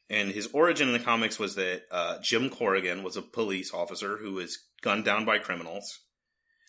And 0.09 0.31
his 0.31 0.47
origin 0.53 0.87
in 0.87 0.93
the 0.93 0.99
comics 0.99 1.39
was 1.39 1.55
that 1.55 1.83
uh, 1.91 2.17
Jim 2.21 2.49
Corrigan 2.49 3.03
was 3.03 3.17
a 3.17 3.21
police 3.21 3.73
officer 3.73 4.17
who 4.17 4.33
was 4.33 4.59
gunned 4.81 5.05
down 5.05 5.25
by 5.25 5.39
criminals. 5.39 5.99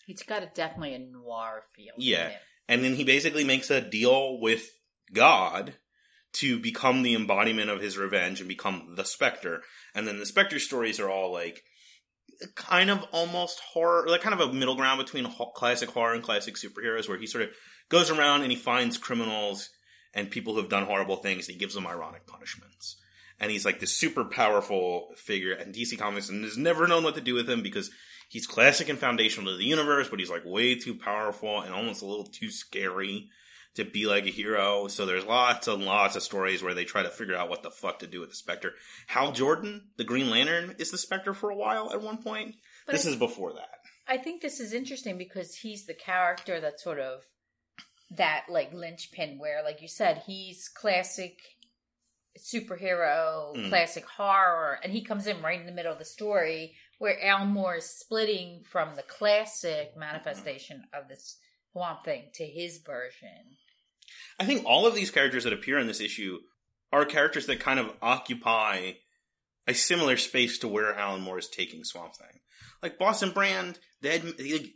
He's 0.07 0.23
got 0.23 0.41
a, 0.41 0.49
definitely 0.53 0.95
a 0.95 0.99
noir 0.99 1.63
feel. 1.75 1.93
Yeah. 1.97 2.31
And 2.67 2.83
then 2.83 2.95
he 2.95 3.03
basically 3.03 3.43
makes 3.43 3.69
a 3.69 3.81
deal 3.81 4.39
with 4.39 4.67
God 5.13 5.75
to 6.33 6.59
become 6.59 7.03
the 7.03 7.15
embodiment 7.15 7.69
of 7.69 7.81
his 7.81 7.97
revenge 7.97 8.39
and 8.39 8.49
become 8.49 8.93
the 8.95 9.05
Spectre. 9.05 9.61
And 9.93 10.07
then 10.07 10.19
the 10.19 10.25
Spectre 10.25 10.59
stories 10.59 10.99
are 10.99 11.09
all 11.09 11.31
like 11.31 11.63
kind 12.55 12.89
of 12.89 13.03
almost 13.11 13.59
horror, 13.59 14.07
like 14.07 14.21
kind 14.21 14.39
of 14.39 14.49
a 14.49 14.53
middle 14.53 14.75
ground 14.75 14.99
between 14.99 15.25
ho- 15.25 15.51
classic 15.55 15.89
horror 15.89 16.13
and 16.13 16.23
classic 16.23 16.55
superheroes, 16.55 17.07
where 17.07 17.17
he 17.17 17.27
sort 17.27 17.43
of 17.43 17.49
goes 17.89 18.09
around 18.09 18.41
and 18.41 18.51
he 18.51 18.57
finds 18.57 18.97
criminals 18.97 19.69
and 20.13 20.31
people 20.31 20.53
who 20.53 20.61
have 20.61 20.69
done 20.69 20.85
horrible 20.85 21.17
things 21.17 21.47
and 21.47 21.53
he 21.53 21.59
gives 21.59 21.73
them 21.73 21.87
ironic 21.87 22.27
punishments. 22.27 22.97
And 23.39 23.51
he's 23.51 23.65
like 23.65 23.79
this 23.79 23.95
super 23.95 24.25
powerful 24.25 25.09
figure, 25.15 25.53
and 25.53 25.73
DC 25.73 25.97
Comics 25.97 26.29
and 26.29 26.43
has 26.43 26.57
never 26.57 26.87
known 26.87 27.03
what 27.03 27.15
to 27.15 27.21
do 27.21 27.35
with 27.35 27.49
him 27.49 27.61
because 27.61 27.91
he's 28.29 28.47
classic 28.47 28.89
and 28.89 28.97
foundational 28.97 29.51
to 29.51 29.57
the 29.57 29.63
universe, 29.63 30.09
but 30.09 30.19
he's 30.19 30.29
like 30.29 30.43
way 30.45 30.75
too 30.75 30.95
powerful 30.95 31.61
and 31.61 31.73
almost 31.73 32.01
a 32.01 32.05
little 32.05 32.25
too 32.25 32.49
scary 32.49 33.29
to 33.75 33.85
be 33.85 34.07
like 34.07 34.25
a 34.25 34.31
hero. 34.31 34.87
So 34.87 35.05
there's 35.05 35.25
lots 35.25 35.67
and 35.67 35.85
lots 35.85 36.15
of 36.15 36.23
stories 36.23 36.63
where 36.63 36.73
they 36.73 36.83
try 36.83 37.03
to 37.03 37.09
figure 37.09 37.35
out 37.35 37.49
what 37.49 37.61
the 37.61 37.69
fuck 37.69 37.99
to 37.99 38.07
do 38.07 38.19
with 38.19 38.29
the 38.29 38.35
Spectre. 38.35 38.73
Hal 39.05 39.31
Jordan, 39.31 39.89
the 39.97 40.03
Green 40.03 40.29
Lantern, 40.29 40.75
is 40.79 40.89
the 40.89 40.97
Spectre 40.97 41.33
for 41.33 41.51
a 41.51 41.55
while 41.55 41.91
at 41.93 42.01
one 42.01 42.17
point. 42.17 42.55
But 42.85 42.93
this 42.93 43.05
is 43.05 43.15
before 43.15 43.53
that. 43.53 43.69
I 44.07 44.17
think 44.17 44.41
this 44.41 44.59
is 44.59 44.73
interesting 44.73 45.17
because 45.17 45.55
he's 45.55 45.85
the 45.85 45.93
character 45.93 46.59
that 46.59 46.79
sort 46.79 46.99
of 46.99 47.21
that 48.11 48.45
like 48.49 48.73
linchpin 48.73 49.37
where, 49.37 49.63
like 49.63 49.81
you 49.81 49.87
said, 49.87 50.23
he's 50.25 50.69
classic 50.69 51.37
superhero, 52.37 53.55
Mm. 53.55 53.69
classic 53.69 54.05
horror, 54.05 54.79
and 54.83 54.91
he 54.93 55.01
comes 55.03 55.27
in 55.27 55.41
right 55.41 55.59
in 55.59 55.65
the 55.65 55.71
middle 55.71 55.91
of 55.93 55.99
the 55.99 56.05
story 56.05 56.75
where 56.97 57.21
Al 57.23 57.45
Moore 57.45 57.77
is 57.77 57.89
splitting 57.89 58.63
from 58.63 58.95
the 58.95 59.03
classic 59.03 59.95
manifestation 59.97 60.83
of 60.93 61.07
this 61.07 61.37
Swamp 61.71 62.03
Thing 62.05 62.29
to 62.33 62.45
his 62.45 62.79
version. 62.79 63.57
I 64.39 64.45
think 64.45 64.65
all 64.65 64.87
of 64.87 64.95
these 64.95 65.11
characters 65.11 65.43
that 65.43 65.53
appear 65.53 65.77
in 65.77 65.87
this 65.87 66.01
issue 66.01 66.39
are 66.91 67.05
characters 67.05 67.45
that 67.47 67.59
kind 67.59 67.79
of 67.79 67.93
occupy 68.01 68.93
a 69.67 69.73
similar 69.73 70.17
space 70.17 70.57
to 70.59 70.67
where 70.67 70.93
Alan 70.95 71.21
Moore 71.21 71.37
is 71.39 71.49
taking 71.49 71.83
Swamp 71.83 72.15
Thing. 72.15 72.39
Like 72.81 72.97
Boston 72.97 73.31
Brand, 73.31 73.79
Dead 74.01 74.23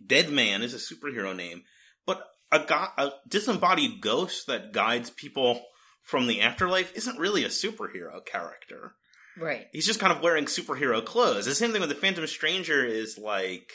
Dead 0.05 0.29
Man 0.29 0.61
is 0.61 0.73
a 0.73 0.77
superhero 0.95 1.35
name, 1.35 1.63
but 2.05 2.27
a, 2.51 2.59
go- 2.59 2.87
a 2.97 3.11
disembodied 3.27 4.01
ghost 4.01 4.47
that 4.47 4.73
guides 4.73 5.09
people 5.09 5.65
from 6.01 6.27
the 6.27 6.41
afterlife 6.41 6.95
isn't 6.95 7.19
really 7.19 7.43
a 7.43 7.49
superhero 7.49 8.25
character. 8.25 8.95
Right. 9.37 9.67
He's 9.71 9.85
just 9.85 9.99
kind 9.99 10.11
of 10.11 10.21
wearing 10.21 10.45
superhero 10.45 11.03
clothes. 11.03 11.45
The 11.45 11.55
same 11.55 11.71
thing 11.71 11.81
with 11.81 11.89
the 11.89 11.95
Phantom 11.95 12.27
Stranger 12.27 12.85
is 12.85 13.17
like 13.17 13.71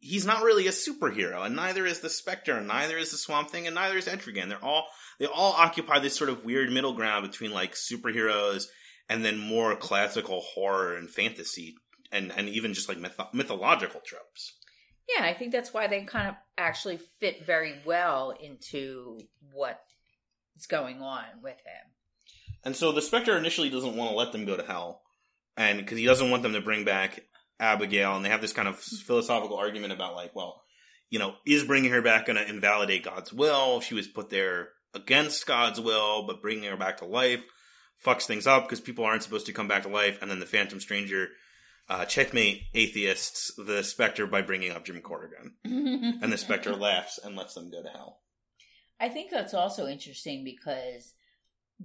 he's 0.00 0.26
not 0.26 0.42
really 0.42 0.66
a 0.66 0.70
superhero, 0.70 1.44
and 1.44 1.56
neither 1.56 1.84
is 1.86 2.00
the 2.00 2.10
Spectre, 2.10 2.54
and 2.54 2.68
neither 2.68 2.96
is 2.96 3.10
the 3.10 3.16
Swamp 3.16 3.50
Thing, 3.50 3.66
and 3.66 3.74
neither 3.74 3.96
is 3.96 4.06
Etrigan. 4.06 4.48
They're 4.48 4.64
all 4.64 4.86
they 5.18 5.26
all 5.26 5.52
occupy 5.52 5.98
this 5.98 6.16
sort 6.16 6.30
of 6.30 6.44
weird 6.44 6.70
middle 6.70 6.94
ground 6.94 7.28
between 7.28 7.52
like 7.52 7.74
superheroes 7.74 8.66
and 9.08 9.24
then 9.24 9.38
more 9.38 9.74
classical 9.74 10.40
horror 10.40 10.96
and 10.96 11.10
fantasy, 11.10 11.74
and 12.12 12.32
and 12.36 12.48
even 12.48 12.74
just 12.74 12.88
like 12.88 12.98
myth- 12.98 13.18
mythological 13.32 14.00
tropes. 14.04 14.54
Yeah, 15.08 15.24
I 15.24 15.34
think 15.34 15.52
that's 15.52 15.72
why 15.72 15.86
they 15.86 16.02
kind 16.02 16.28
of 16.28 16.34
actually 16.58 17.00
fit 17.18 17.46
very 17.46 17.80
well 17.84 18.34
into 18.38 19.18
what 19.52 19.80
is 20.58 20.66
going 20.66 21.00
on 21.02 21.24
with 21.42 21.56
him. 21.56 21.92
And 22.64 22.76
so 22.76 22.92
the 22.92 23.02
Spectre 23.02 23.36
initially 23.36 23.70
doesn't 23.70 23.96
want 23.96 24.10
to 24.10 24.16
let 24.16 24.32
them 24.32 24.44
go 24.44 24.56
to 24.56 24.64
hell, 24.64 25.02
and 25.56 25.78
because 25.78 25.98
he 25.98 26.04
doesn't 26.04 26.30
want 26.30 26.42
them 26.42 26.52
to 26.52 26.60
bring 26.60 26.84
back 26.84 27.20
Abigail, 27.60 28.16
and 28.16 28.24
they 28.24 28.30
have 28.30 28.40
this 28.40 28.52
kind 28.52 28.68
of 28.68 28.78
philosophical 28.78 29.56
argument 29.56 29.92
about 29.92 30.14
like, 30.14 30.34
well, 30.34 30.62
you 31.10 31.18
know, 31.18 31.34
is 31.46 31.64
bringing 31.64 31.92
her 31.92 32.02
back 32.02 32.26
going 32.26 32.36
to 32.36 32.48
invalidate 32.48 33.04
God's 33.04 33.32
will? 33.32 33.80
She 33.80 33.94
was 33.94 34.06
put 34.06 34.30
there 34.30 34.70
against 34.94 35.46
God's 35.46 35.80
will, 35.80 36.26
but 36.26 36.42
bringing 36.42 36.70
her 36.70 36.76
back 36.76 36.98
to 36.98 37.06
life 37.06 37.44
fucks 38.04 38.24
things 38.24 38.46
up 38.46 38.64
because 38.64 38.80
people 38.80 39.04
aren't 39.04 39.22
supposed 39.22 39.46
to 39.46 39.52
come 39.52 39.68
back 39.68 39.82
to 39.82 39.88
life. 39.88 40.18
And 40.20 40.30
then 40.30 40.40
the 40.40 40.46
Phantom 40.46 40.80
Stranger 40.80 41.28
uh, 41.88 42.04
checkmate 42.04 42.62
atheists 42.74 43.52
the 43.56 43.82
Spectre 43.82 44.26
by 44.26 44.42
bringing 44.42 44.72
up 44.72 44.84
Jim 44.84 45.00
Corrigan, 45.00 45.54
and 45.64 46.32
the 46.32 46.38
Spectre 46.38 46.76
laughs 46.76 47.18
and 47.22 47.36
lets 47.36 47.54
them 47.54 47.70
go 47.70 47.82
to 47.82 47.88
hell. 47.88 48.20
I 49.00 49.08
think 49.08 49.30
that's 49.30 49.54
also 49.54 49.86
interesting 49.86 50.44
because 50.44 51.14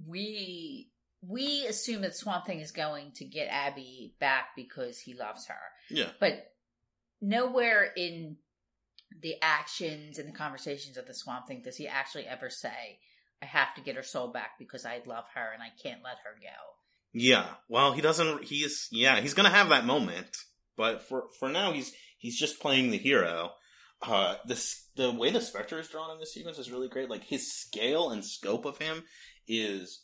we 0.06 0.90
we 1.26 1.66
assume 1.66 2.02
that 2.02 2.16
Swamp 2.16 2.46
Thing 2.46 2.60
is 2.60 2.70
going 2.70 3.12
to 3.12 3.24
get 3.24 3.48
Abby 3.48 4.14
back 4.20 4.48
because 4.56 4.98
he 4.98 5.14
loves 5.14 5.46
her. 5.46 5.54
Yeah. 5.88 6.08
But 6.20 6.52
nowhere 7.20 7.90
in 7.96 8.36
the 9.22 9.36
actions 9.40 10.18
and 10.18 10.28
the 10.28 10.36
conversations 10.36 10.96
of 10.96 11.06
the 11.06 11.14
Swamp 11.14 11.46
Thing 11.46 11.62
does 11.62 11.76
he 11.76 11.86
actually 11.88 12.26
ever 12.26 12.50
say, 12.50 12.98
I 13.42 13.46
have 13.46 13.74
to 13.74 13.80
get 13.80 13.96
her 13.96 14.02
soul 14.02 14.28
back 14.28 14.52
because 14.58 14.84
I 14.84 15.00
love 15.06 15.24
her 15.34 15.52
and 15.52 15.62
I 15.62 15.68
can't 15.82 16.02
let 16.02 16.16
her 16.24 16.38
go. 16.40 16.74
Yeah. 17.12 17.46
Well, 17.68 17.92
he 17.92 18.00
doesn't. 18.00 18.44
He's 18.44 18.88
yeah. 18.90 19.20
He's 19.20 19.34
gonna 19.34 19.50
have 19.50 19.68
that 19.68 19.86
moment, 19.86 20.36
but 20.76 21.02
for 21.02 21.28
for 21.38 21.48
now, 21.48 21.72
he's 21.72 21.92
he's 22.18 22.38
just 22.38 22.60
playing 22.60 22.90
the 22.90 22.98
hero. 22.98 23.52
Uh, 24.06 24.36
this 24.46 24.88
the 24.96 25.10
way 25.12 25.30
the 25.30 25.40
Spectre 25.40 25.78
is 25.80 25.88
drawn 25.88 26.10
in 26.10 26.18
this 26.18 26.32
sequence 26.34 26.58
is 26.58 26.70
really 26.70 26.88
great. 26.88 27.10
Like 27.10 27.24
his 27.24 27.52
scale 27.52 28.10
and 28.10 28.24
scope 28.24 28.64
of 28.64 28.78
him 28.78 29.02
is 29.48 30.02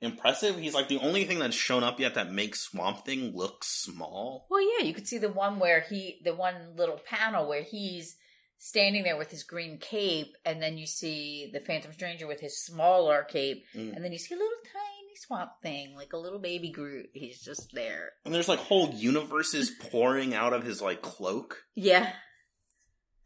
impressive. 0.00 0.56
He's 0.58 0.74
like 0.74 0.88
the 0.88 0.98
only 0.98 1.24
thing 1.24 1.38
that's 1.38 1.56
shown 1.56 1.82
up 1.82 1.98
yet 1.98 2.14
that 2.14 2.32
makes 2.32 2.60
Swamp 2.60 3.04
Thing 3.04 3.32
look 3.34 3.64
small. 3.64 4.46
Well, 4.50 4.60
yeah, 4.78 4.84
you 4.86 4.94
could 4.94 5.08
see 5.08 5.18
the 5.18 5.32
one 5.32 5.58
where 5.58 5.80
he, 5.80 6.20
the 6.24 6.34
one 6.34 6.54
little 6.76 7.00
panel 7.04 7.48
where 7.48 7.62
he's 7.62 8.16
standing 8.58 9.02
there 9.04 9.16
with 9.16 9.30
his 9.30 9.44
green 9.44 9.78
cape, 9.78 10.34
and 10.44 10.60
then 10.62 10.76
you 10.78 10.86
see 10.86 11.50
the 11.52 11.60
Phantom 11.60 11.92
Stranger 11.92 12.26
with 12.26 12.40
his 12.40 12.60
smaller 12.64 13.22
cape, 13.24 13.64
Mm. 13.74 13.94
and 13.94 14.04
then 14.04 14.12
you 14.12 14.18
see 14.18 14.34
a 14.34 14.38
little 14.38 14.52
tiny 14.72 15.14
swamp 15.16 15.50
thing, 15.62 15.94
like 15.96 16.12
a 16.12 16.16
little 16.18 16.38
baby 16.40 16.70
Groot. 16.70 17.06
He's 17.12 17.40
just 17.40 17.72
there. 17.72 18.12
And 18.24 18.34
there's 18.34 18.48
like 18.48 18.58
whole 18.58 18.90
universes 18.94 19.70
pouring 19.90 20.34
out 20.34 20.52
of 20.52 20.64
his 20.64 20.80
like 20.82 21.02
cloak. 21.02 21.62
Yeah. 21.74 22.12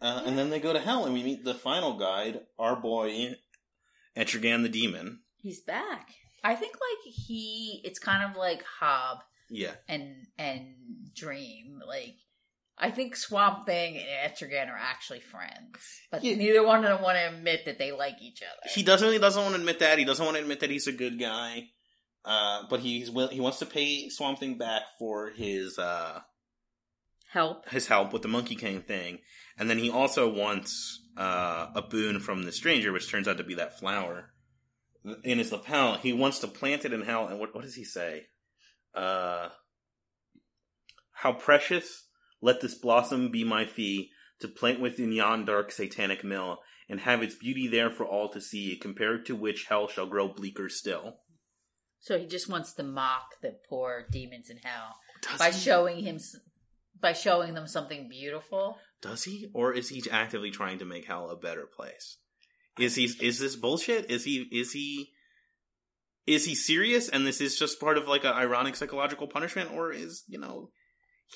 Uh, 0.02 0.22
and 0.26 0.36
then 0.36 0.50
they 0.50 0.58
go 0.60 0.72
to 0.72 0.80
hell, 0.80 1.04
and 1.04 1.14
we 1.14 1.22
meet 1.22 1.44
the 1.44 1.54
final 1.54 1.96
guide, 1.96 2.40
our 2.58 2.74
boy 2.76 3.34
Etrigan 4.16 4.62
the 4.62 4.68
Demon. 4.68 5.20
He's 5.36 5.60
back. 5.60 6.08
I 6.44 6.54
think 6.56 6.74
like 6.74 7.14
he, 7.14 7.80
it's 7.84 7.98
kind 8.00 8.28
of 8.28 8.36
like 8.36 8.64
Hob 8.80 9.18
Yeah, 9.48 9.72
and 9.88 10.26
and 10.38 10.74
Dream. 11.14 11.80
Like 11.86 12.16
I 12.76 12.90
think 12.90 13.14
Swamp 13.14 13.64
Thing 13.66 13.96
and 13.96 14.32
Etrigan 14.34 14.68
are 14.68 14.76
actually 14.78 15.20
friends, 15.20 16.00
but 16.10 16.24
Yeah. 16.24 16.34
neither 16.34 16.64
one 16.66 16.84
of 16.84 16.90
them 16.90 17.02
want 17.02 17.16
to 17.16 17.28
admit 17.36 17.66
that 17.66 17.78
they 17.78 17.92
like 17.92 18.20
each 18.20 18.42
other. 18.42 18.70
he 18.74 18.82
doesn't. 18.82 19.12
He 19.12 19.18
doesn't 19.18 19.40
want 19.42 19.54
to 19.54 19.60
admit 19.60 19.78
that. 19.78 19.98
He 19.98 20.04
doesn't 20.04 20.24
want 20.24 20.36
to 20.36 20.42
admit 20.42 20.60
that 20.60 20.70
he's 20.70 20.88
a 20.88 20.92
good 20.92 21.18
guy. 21.20 21.68
Uh, 22.24 22.62
but 22.70 22.80
he's 22.80 23.10
will. 23.10 23.28
He 23.28 23.40
wants 23.40 23.58
to 23.60 23.66
pay 23.66 24.08
Swamp 24.08 24.38
Thing 24.40 24.56
back 24.58 24.82
for 24.98 25.30
his 25.30 25.78
uh, 25.78 26.20
Help. 27.32 27.68
his 27.70 27.86
help 27.86 28.12
with 28.12 28.22
the 28.22 28.28
Monkey 28.28 28.54
King 28.54 28.82
thing, 28.82 29.18
and 29.58 29.70
then 29.70 29.78
he 29.78 29.90
also 29.90 30.28
wants 30.28 31.00
uh, 31.16 31.68
a 31.74 31.82
boon 31.82 32.20
from 32.20 32.42
the 32.42 32.52
stranger, 32.52 32.92
which 32.92 33.10
turns 33.10 33.26
out 33.26 33.38
to 33.38 33.44
be 33.44 33.54
that 33.54 33.78
flower 33.78 34.30
in 35.24 35.38
his 35.38 35.50
lapel. 35.50 35.96
He 35.96 36.12
wants 36.12 36.40
to 36.40 36.46
plant 36.46 36.84
it 36.84 36.92
in 36.92 37.02
hell, 37.02 37.26
and 37.26 37.38
what 37.38 37.54
what 37.54 37.64
does 37.64 37.74
he 37.74 37.84
say? 37.84 38.26
Uh, 38.94 39.48
how 41.12 41.32
precious! 41.32 42.06
Let 42.40 42.60
this 42.60 42.74
blossom 42.74 43.30
be 43.30 43.44
my 43.44 43.64
fee 43.64 44.10
to 44.40 44.48
plant 44.48 44.80
within 44.80 45.12
yon 45.12 45.44
dark 45.44 45.70
satanic 45.70 46.22
mill, 46.24 46.58
and 46.88 47.00
have 47.00 47.22
its 47.22 47.34
beauty 47.34 47.68
there 47.68 47.90
for 47.90 48.04
all 48.04 48.28
to 48.30 48.40
see. 48.40 48.76
Compared 48.76 49.24
to 49.26 49.36
which 49.36 49.66
hell 49.68 49.88
shall 49.88 50.06
grow 50.06 50.28
bleaker 50.28 50.68
still. 50.68 51.18
So 52.00 52.18
he 52.18 52.26
just 52.26 52.48
wants 52.48 52.72
to 52.74 52.82
mock 52.82 53.40
the 53.40 53.56
poor 53.68 54.04
demons 54.10 54.50
in 54.50 54.56
hell 54.56 54.96
Does 55.22 55.38
by 55.38 55.50
he? 55.52 55.58
showing 55.58 56.00
him 56.00 56.18
by 57.02 57.12
showing 57.12 57.52
them 57.54 57.66
something 57.66 58.08
beautiful. 58.08 58.78
Does 59.02 59.24
he, 59.24 59.50
or 59.52 59.74
is 59.74 59.88
he 59.90 60.02
actively 60.10 60.50
trying 60.50 60.78
to 60.78 60.84
make 60.86 61.04
hell 61.06 61.28
a 61.28 61.36
better 61.36 61.66
place? 61.66 62.16
Is 62.78 62.94
he? 62.94 63.10
Is 63.20 63.38
this 63.38 63.56
bullshit? 63.56 64.10
Is 64.10 64.24
he? 64.24 64.48
Is 64.52 64.72
he? 64.72 65.10
Is 66.26 66.46
he 66.46 66.54
serious? 66.54 67.08
And 67.08 67.26
this 67.26 67.40
is 67.40 67.58
just 67.58 67.80
part 67.80 67.98
of 67.98 68.06
like 68.08 68.24
an 68.24 68.32
ironic 68.32 68.76
psychological 68.76 69.26
punishment, 69.26 69.72
or 69.72 69.92
is 69.92 70.22
you 70.28 70.38
know 70.38 70.70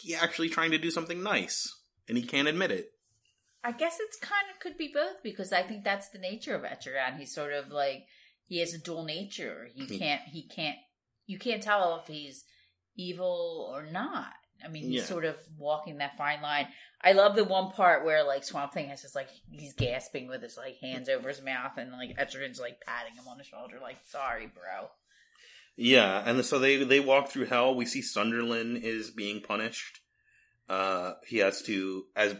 he 0.01 0.15
actually 0.15 0.49
trying 0.49 0.71
to 0.71 0.79
do 0.79 0.91
something 0.91 1.23
nice 1.23 1.69
and 2.09 2.17
he 2.17 2.25
can't 2.25 2.49
admit 2.49 2.71
it? 2.71 2.87
I 3.65 3.73
guess 3.73 3.99
it's 4.01 4.17
kind 4.19 4.45
of 4.55 4.61
could 4.61 4.79
be 4.79 4.91
both 4.95 5.23
because 5.25 5.53
I 5.53 5.63
think 5.63 5.83
that's 5.83 6.09
the 6.11 6.21
nature 6.21 6.55
of 6.55 6.63
Etrigan. 6.63 7.19
He's 7.19 7.35
sort 7.35 7.53
of 7.53 7.69
like 7.71 8.05
he 8.47 8.61
has 8.61 8.73
a 8.73 8.79
dual 8.79 9.05
nature. 9.05 9.69
He 9.75 9.87
Hmm. 9.87 9.99
can't. 9.99 10.23
He 10.29 10.47
can't. 10.47 10.79
You 11.27 11.39
can't 11.39 11.63
tell 11.63 11.99
if 12.01 12.07
he's 12.07 12.45
evil 12.97 13.69
or 13.75 13.85
not. 13.85 14.33
I 14.65 14.69
mean, 14.69 14.85
he's 14.85 15.03
Yeah. 15.03 15.07
sort 15.07 15.25
of 15.25 15.37
walking 15.59 15.99
that 15.99 16.17
fine 16.17 16.43
line. 16.43 16.69
I 17.01 17.13
love 17.13 17.37
the 17.37 17.45
one 17.45 17.71
part 17.73 18.05
where 18.05 18.25
like 18.25 18.43
Swamp 18.45 18.73
Thing 18.73 18.89
has 18.89 19.03
just 19.03 19.15
like 19.15 19.29
he's 19.51 19.75
gasping 19.75 20.29
with 20.29 20.43
his 20.43 20.57
like 20.57 20.79
hands 20.79 21.09
over 21.09 21.29
his 21.29 21.43
mouth, 21.43 21.73
and 21.77 21.93
like 21.93 22.17
Etrigan's 22.17 22.59
like 22.61 22.81
patting 22.81 23.15
him 23.15 23.29
on 23.29 23.39
the 23.39 23.45
shoulder, 23.45 23.79
like 23.81 23.99
"Sorry, 24.07 24.47
bro." 24.47 24.91
Yeah, 25.77 26.23
and 26.25 26.45
so 26.45 26.59
they 26.59 26.83
they 26.85 27.01
walk 27.01 27.29
through 27.29 27.47
hell. 27.47 27.75
We 27.75 27.85
see 27.87 28.03
Sunderland 28.03 28.79
is 28.79 29.11
being 29.11 29.41
punished. 29.43 30.01
Uh, 30.69 31.13
he 31.27 31.39
has 31.39 31.63
to, 31.63 32.07
as 32.17 32.35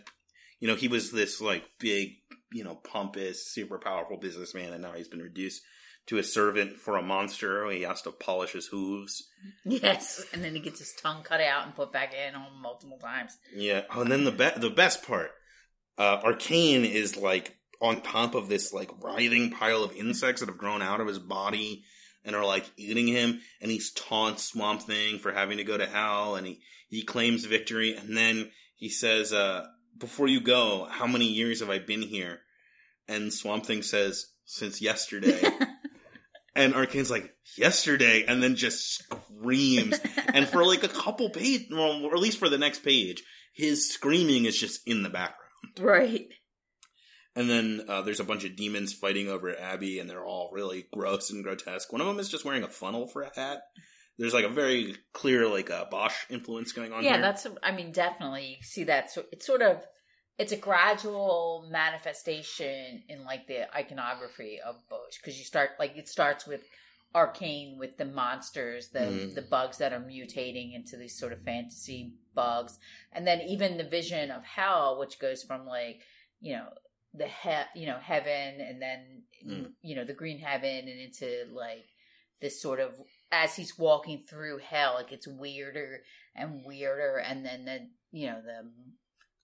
you 0.59 0.67
know, 0.69 0.75
he 0.75 0.89
was 0.89 1.13
this 1.13 1.41
like 1.41 1.65
big, 1.79 2.17
you 2.51 2.65
know, 2.65 2.75
pompous, 2.77 3.47
super 3.47 3.79
powerful 3.79 4.17
businessman, 4.17 4.73
and 4.73 4.83
now 4.83 4.93
he's 4.93 5.09
been 5.09 5.23
reduced 5.23 5.63
to 6.07 6.19
a 6.19 6.23
servant 6.23 6.79
for 6.79 6.97
a 6.97 7.03
monster. 7.03 7.69
He 7.71 7.83
has 7.83 8.03
to 8.03 8.13
polish 8.13 8.53
his 8.53 8.67
hooves. 8.67 9.25
Yes, 9.65 10.25
and 10.33 10.43
then 10.43 10.55
he 10.55 10.61
gets 10.61 10.79
his 10.79 10.95
tongue 10.95 11.23
cut 11.23 11.41
out 11.41 11.67
and 11.67 11.75
put 11.75 11.93
back 11.93 12.15
in 12.15 12.35
on 12.35 12.61
multiple 12.61 12.99
times. 12.99 13.37
Yeah. 13.55 13.83
Oh, 13.95 14.03
and 14.03 14.11
then 14.11 14.25
the 14.25 14.33
be- 14.33 14.61
the 14.61 14.71
best 14.71 15.07
part, 15.07 15.31
uh, 15.99 16.21
Arcane 16.25 16.85
is 16.85 17.17
like 17.17 17.57
on 17.81 18.01
top 18.01 18.35
of 18.35 18.49
this 18.49 18.73
like 18.73 18.91
writhing 19.03 19.51
pile 19.51 19.83
of 19.83 19.93
insects 19.93 20.41
that 20.41 20.49
have 20.49 20.59
grown 20.59 20.83
out 20.83 21.01
of 21.01 21.07
his 21.07 21.19
body 21.19 21.85
and 22.25 22.35
are 22.35 22.45
like 22.45 22.71
eating 22.77 23.07
him, 23.07 23.41
and 23.61 23.71
he's 23.71 23.93
taunts 23.93 24.45
Swamp 24.45 24.83
Thing 24.83 25.19
for 25.19 25.33
having 25.33 25.59
to 25.59 25.65
go 25.65 25.77
to 25.77 25.87
hell, 25.87 26.37
and 26.37 26.47
he 26.47 26.61
he 26.89 27.03
claims 27.03 27.45
victory, 27.45 27.95
and 27.97 28.17
then 28.17 28.51
he 28.77 28.89
says, 28.89 29.33
uh, 29.33 29.67
"Before 29.99 30.29
you 30.29 30.41
go, 30.41 30.87
how 30.91 31.07
many 31.07 31.27
years 31.27 31.61
have 31.61 31.71
I 31.71 31.79
been 31.79 32.03
here?" 32.03 32.41
And 33.09 33.33
Swamp 33.33 33.67
Thing 33.67 33.83
says, 33.83 34.27
"Since 34.45 34.81
yesterday." 34.81 35.43
And 36.57 36.75
Arcane's 36.75 37.11
like, 37.11 37.33
yesterday, 37.57 38.25
and 38.27 38.43
then 38.43 38.57
just 38.57 39.05
screams. 39.05 40.01
and 40.35 40.49
for 40.49 40.65
like 40.65 40.83
a 40.83 40.89
couple 40.89 41.31
page, 41.31 41.67
well, 41.71 42.05
or 42.05 42.15
at 42.15 42.21
least 42.21 42.39
for 42.39 42.49
the 42.49 42.59
next 42.59 42.83
page, 42.83 43.23
his 43.55 43.93
screaming 43.93 44.45
is 44.45 44.59
just 44.59 44.87
in 44.87 45.03
the 45.03 45.11
background. 45.11 45.53
right. 45.81 46.27
And 47.35 47.51
then 47.51 47.85
uh, 47.87 48.01
there's 48.01 48.21
a 48.21 48.25
bunch 48.25 48.45
of 48.45 48.57
demons 48.57 48.95
fighting 48.95 49.29
over 49.29 49.55
Abby, 49.55 49.99
and 49.99 50.09
they're 50.09 50.25
all 50.25 50.51
really 50.55 50.87
gross 50.91 51.31
and 51.31 51.45
grotesque. 51.45 51.93
One 51.93 52.01
of 52.01 52.07
them 52.07 52.19
is 52.19 52.31
just 52.31 52.47
wearing 52.47 52.63
a 52.63 52.69
funnel 52.69 53.07
for 53.07 53.23
a 53.23 53.31
hat. 53.35 53.61
There's 54.19 54.33
like 54.33 54.47
a 54.47 54.51
very 54.51 54.97
clear 55.13 55.47
like 55.47 55.71
uh, 55.71 55.85
Bosch 55.91 56.15
influence 56.31 56.73
going 56.73 56.95
on 56.95 57.05
yeah, 57.05 57.13
here. 57.13 57.21
that's. 57.21 57.47
I 57.63 57.73
mean, 57.73 57.93
definitely 57.93 58.57
you 58.59 58.63
see 58.63 58.85
that. 58.85 59.11
So 59.11 59.25
it's 59.31 59.47
sort 59.47 59.61
of 59.61 59.83
it's 60.39 60.53
a 60.53 60.57
gradual 60.57 61.67
manifestation 61.71 63.03
in 63.09 63.25
like 63.25 63.47
the 63.47 63.75
iconography 63.77 64.61
of 64.65 64.77
Bosch 64.89 65.17
because 65.19 65.39
you 65.39 65.45
start 65.45 65.71
like 65.79 65.97
it 65.97 66.09
starts 66.09 66.47
with 66.47 66.63
arcane 67.15 67.79
with 67.79 67.97
the 67.97 68.05
monsters 68.05 68.89
the 68.89 68.99
Mhm. 68.99 69.35
the 69.35 69.43
bugs 69.43 69.79
that 69.79 69.93
are 69.93 70.01
mutating 70.01 70.75
into 70.75 70.97
these 70.99 71.19
sort 71.19 71.33
of 71.33 71.43
fantasy 71.43 72.13
bugs 72.35 72.79
and 73.13 73.27
then 73.27 73.41
even 73.43 73.79
the 73.79 73.85
vision 73.89 74.31
of 74.31 74.45
hell 74.45 74.99
which 74.99 75.19
goes 75.19 75.43
from 75.43 75.67
like 75.67 76.03
you 76.41 76.53
know 76.55 76.69
the 77.15 77.27
he- 77.29 77.81
you 77.81 77.87
know 77.87 77.99
heaven 77.99 78.61
and 78.61 78.83
then 78.83 79.23
Mm. 79.47 79.73
you 79.81 79.95
know 79.97 80.05
the 80.05 80.13
green 80.13 80.39
heaven 80.41 80.89
and 80.89 81.01
into 81.01 81.47
like 81.53 81.87
this 82.41 82.61
sort 82.61 82.81
of 82.81 83.01
as 83.33 83.57
he's 83.57 83.79
walking 83.79 84.21
through 84.21 84.59
hell 84.59 84.99
it 84.99 85.09
gets 85.09 85.27
weirder 85.27 86.03
and 86.35 86.65
weirder 86.67 87.17
and 87.19 87.47
then 87.47 87.65
the 87.65 87.89
you 88.11 88.27
know 88.27 88.43
the 88.43 88.71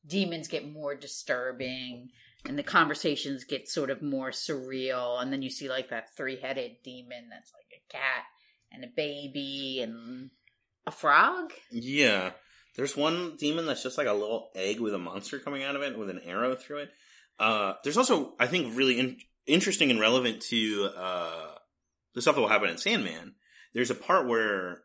demons 0.06 0.48
get 0.48 0.70
more 0.70 0.94
disturbing 0.94 2.10
and 2.44 2.58
the 2.58 2.62
conversations 2.62 3.44
get 3.44 3.68
sort 3.68 3.90
of 3.90 4.02
more 4.02 4.30
surreal 4.30 5.20
and 5.22 5.32
then 5.32 5.42
you 5.42 5.50
see 5.50 5.68
like 5.68 5.90
that 5.90 6.14
three-headed 6.16 6.72
demon 6.84 7.28
that's 7.30 7.52
like 7.52 7.80
a 7.80 7.92
cat 7.92 8.24
and 8.72 8.84
a 8.84 8.88
baby 8.96 9.80
and 9.82 10.30
a 10.86 10.90
frog 10.90 11.52
Yeah. 11.70 12.32
There's 12.74 12.96
one 12.96 13.36
demon 13.36 13.66
that's 13.66 13.82
just 13.82 13.98
like 13.98 14.06
a 14.06 14.12
little 14.14 14.50
egg 14.54 14.80
with 14.80 14.94
a 14.94 14.98
monster 14.98 15.38
coming 15.38 15.62
out 15.62 15.76
of 15.76 15.82
it 15.82 15.98
with 15.98 16.08
an 16.08 16.20
arrow 16.24 16.54
through 16.54 16.78
it. 16.78 16.90
Uh, 17.38 17.74
there's 17.84 17.98
also, 17.98 18.32
I 18.40 18.46
think, 18.46 18.76
really 18.76 18.98
in- 18.98 19.18
interesting 19.46 19.90
and 19.90 20.00
relevant 20.00 20.40
to 20.48 20.88
uh, 20.96 21.54
the 22.14 22.22
stuff 22.22 22.34
that 22.34 22.40
will 22.40 22.48
happen 22.48 22.70
in 22.70 22.78
Sandman. 22.78 23.34
There's 23.74 23.90
a 23.90 23.94
part 23.94 24.26
where 24.26 24.84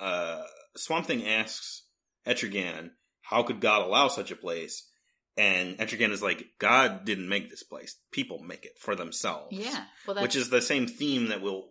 uh, 0.00 0.42
Swamp 0.76 1.06
Thing 1.06 1.24
asks 1.24 1.84
Etrigan, 2.26 2.90
how 3.30 3.44
could 3.44 3.60
God 3.60 3.82
allow 3.82 4.08
such 4.08 4.30
a 4.32 4.36
place? 4.36 4.88
And 5.36 5.78
Etrigan 5.78 6.10
is 6.10 6.22
like, 6.22 6.44
God 6.58 7.04
didn't 7.04 7.28
make 7.28 7.48
this 7.48 7.62
place. 7.62 7.96
People 8.10 8.40
make 8.40 8.64
it 8.66 8.76
for 8.78 8.96
themselves. 8.96 9.56
yeah 9.56 9.84
well 10.06 10.14
that's 10.14 10.22
Which 10.22 10.36
is 10.36 10.50
the 10.50 10.60
same 10.60 10.86
theme 10.86 11.28
that 11.28 11.40
will 11.40 11.68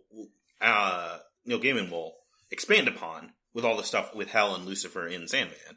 uh, 0.60 1.18
Neil 1.44 1.60
Gaiman 1.60 1.90
will 1.90 2.14
expand 2.50 2.88
upon 2.88 3.32
with 3.54 3.64
all 3.64 3.76
the 3.76 3.84
stuff 3.84 4.14
with 4.14 4.30
Hell 4.30 4.54
and 4.54 4.64
Lucifer 4.64 5.06
in 5.06 5.28
Sandman. 5.28 5.76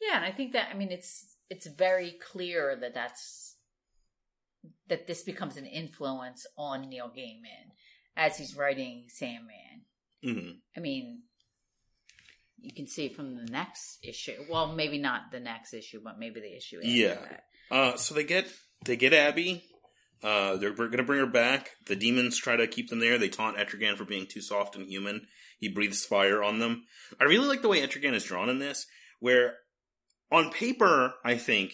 Yeah, 0.00 0.16
and 0.16 0.24
I 0.24 0.32
think 0.32 0.52
that 0.52 0.68
I 0.72 0.74
mean 0.74 0.90
it's 0.90 1.36
it's 1.50 1.66
very 1.66 2.12
clear 2.32 2.76
that 2.80 2.94
that's 2.94 3.56
that 4.88 5.06
this 5.06 5.22
becomes 5.22 5.56
an 5.56 5.66
influence 5.66 6.46
on 6.56 6.88
Neil 6.88 7.10
Gaiman 7.16 7.72
as 8.16 8.36
he's 8.38 8.56
writing 8.56 9.04
Sandman. 9.08 9.84
hmm 10.22 10.50
I 10.76 10.80
mean, 10.80 11.22
you 12.60 12.72
can 12.72 12.86
see 12.86 13.08
from 13.08 13.34
the 13.36 13.44
next 13.50 13.98
issue. 14.02 14.44
Well, 14.50 14.72
maybe 14.74 14.98
not 14.98 15.30
the 15.32 15.40
next 15.40 15.74
issue, 15.74 16.00
but 16.02 16.18
maybe 16.18 16.40
the 16.40 16.56
issue. 16.56 16.78
After 16.78 16.88
Yeah. 16.88 17.14
that. 17.14 17.44
Uh, 17.70 17.96
so 17.96 18.14
they 18.14 18.24
get 18.24 18.46
they 18.84 18.96
get 18.96 19.12
Abby. 19.12 19.64
Uh, 20.22 20.56
they're 20.56 20.72
going 20.72 20.90
to 20.92 21.02
bring 21.04 21.20
her 21.20 21.26
back. 21.26 21.70
The 21.86 21.94
demons 21.94 22.36
try 22.36 22.56
to 22.56 22.66
keep 22.66 22.88
them 22.90 22.98
there. 22.98 23.18
They 23.18 23.28
taunt 23.28 23.56
Etrigan 23.56 23.96
for 23.96 24.04
being 24.04 24.26
too 24.26 24.40
soft 24.40 24.74
and 24.74 24.86
human. 24.88 25.26
He 25.60 25.68
breathes 25.68 26.04
fire 26.04 26.42
on 26.42 26.58
them. 26.58 26.84
I 27.20 27.24
really 27.24 27.46
like 27.46 27.62
the 27.62 27.68
way 27.68 27.80
Etrigan 27.86 28.14
is 28.14 28.24
drawn 28.24 28.48
in 28.48 28.58
this, 28.58 28.86
where 29.20 29.58
on 30.30 30.50
paper, 30.50 31.14
I 31.24 31.36
think 31.36 31.72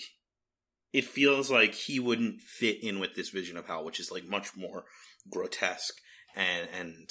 it 0.92 1.04
feels 1.06 1.50
like 1.50 1.74
he 1.74 1.98
wouldn't 1.98 2.40
fit 2.42 2.82
in 2.82 2.98
with 3.00 3.14
this 3.14 3.30
vision 3.30 3.56
of 3.56 3.66
hell, 3.66 3.84
which 3.84 3.98
is 4.00 4.10
like 4.10 4.24
much 4.26 4.54
more 4.56 4.84
grotesque 5.30 5.94
and 6.36 6.68
and 6.78 7.10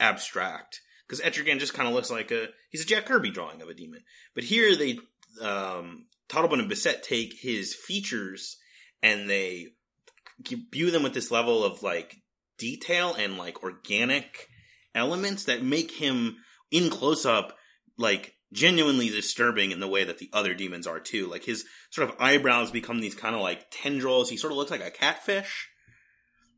abstract. 0.00 0.80
Because 1.06 1.20
Etrigan 1.20 1.58
just 1.58 1.74
kind 1.74 1.88
of 1.88 1.94
looks 1.94 2.10
like 2.10 2.30
a 2.30 2.48
he's 2.70 2.82
a 2.82 2.86
Jack 2.86 3.06
Kirby 3.06 3.30
drawing 3.30 3.60
of 3.62 3.68
a 3.68 3.74
demon. 3.74 4.02
But 4.34 4.44
here 4.44 4.74
they 4.76 4.98
um 5.42 6.06
Totleben 6.28 6.60
and 6.60 6.70
Bissette 6.70 7.02
take 7.02 7.34
his 7.38 7.74
features 7.74 8.56
and 9.02 9.28
they 9.28 9.68
imbue 10.50 10.90
them 10.90 11.02
with 11.02 11.14
this 11.14 11.30
level 11.30 11.62
of 11.64 11.82
like 11.82 12.16
detail 12.58 13.14
and 13.14 13.36
like 13.36 13.62
organic 13.62 14.48
elements 14.94 15.44
that 15.44 15.62
make 15.62 15.90
him 15.92 16.36
in 16.70 16.88
close 16.90 17.26
up 17.26 17.56
like 17.98 18.34
genuinely 18.52 19.08
disturbing 19.10 19.72
in 19.72 19.80
the 19.80 19.88
way 19.88 20.04
that 20.04 20.18
the 20.18 20.30
other 20.32 20.54
demons 20.54 20.86
are 20.86 21.00
too. 21.00 21.26
Like 21.26 21.44
his 21.44 21.64
sort 21.90 22.08
of 22.08 22.16
eyebrows 22.20 22.70
become 22.70 23.00
these 23.00 23.14
kind 23.14 23.34
of 23.34 23.40
like 23.40 23.66
tendrils. 23.70 24.30
He 24.30 24.36
sort 24.36 24.52
of 24.52 24.56
looks 24.56 24.70
like 24.70 24.80
a 24.84 24.90
catfish. 24.90 25.68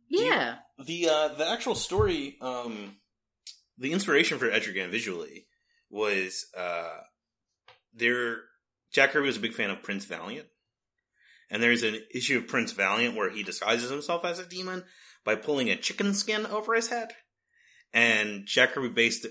you- 0.08 0.24
Yeah. 0.26 0.56
The 0.78 1.08
uh 1.08 1.28
the 1.28 1.48
actual 1.48 1.74
story, 1.74 2.36
um 2.40 2.96
the 3.78 3.92
inspiration 3.92 4.38
for 4.38 4.50
Etrigan 4.50 4.90
visually 4.90 5.46
was 5.90 6.46
uh 6.56 6.98
there 7.94 8.38
Jack 8.92 9.10
Kirby 9.10 9.26
was 9.26 9.36
a 9.36 9.40
big 9.40 9.54
fan 9.54 9.70
of 9.70 9.82
Prince 9.82 10.04
Valiant. 10.04 10.48
And 11.50 11.62
there's 11.62 11.82
an 11.82 12.00
issue 12.12 12.38
of 12.38 12.48
Prince 12.48 12.72
Valiant 12.72 13.14
where 13.14 13.30
he 13.30 13.42
disguises 13.42 13.90
himself 13.90 14.24
as 14.24 14.38
a 14.38 14.46
demon 14.46 14.84
by 15.24 15.36
pulling 15.36 15.70
a 15.70 15.76
chicken 15.76 16.14
skin 16.14 16.46
over 16.46 16.74
his 16.74 16.88
head. 16.88 17.12
And 17.92 18.46
Jack 18.46 18.72
Kirby 18.72 18.88
based 18.88 19.26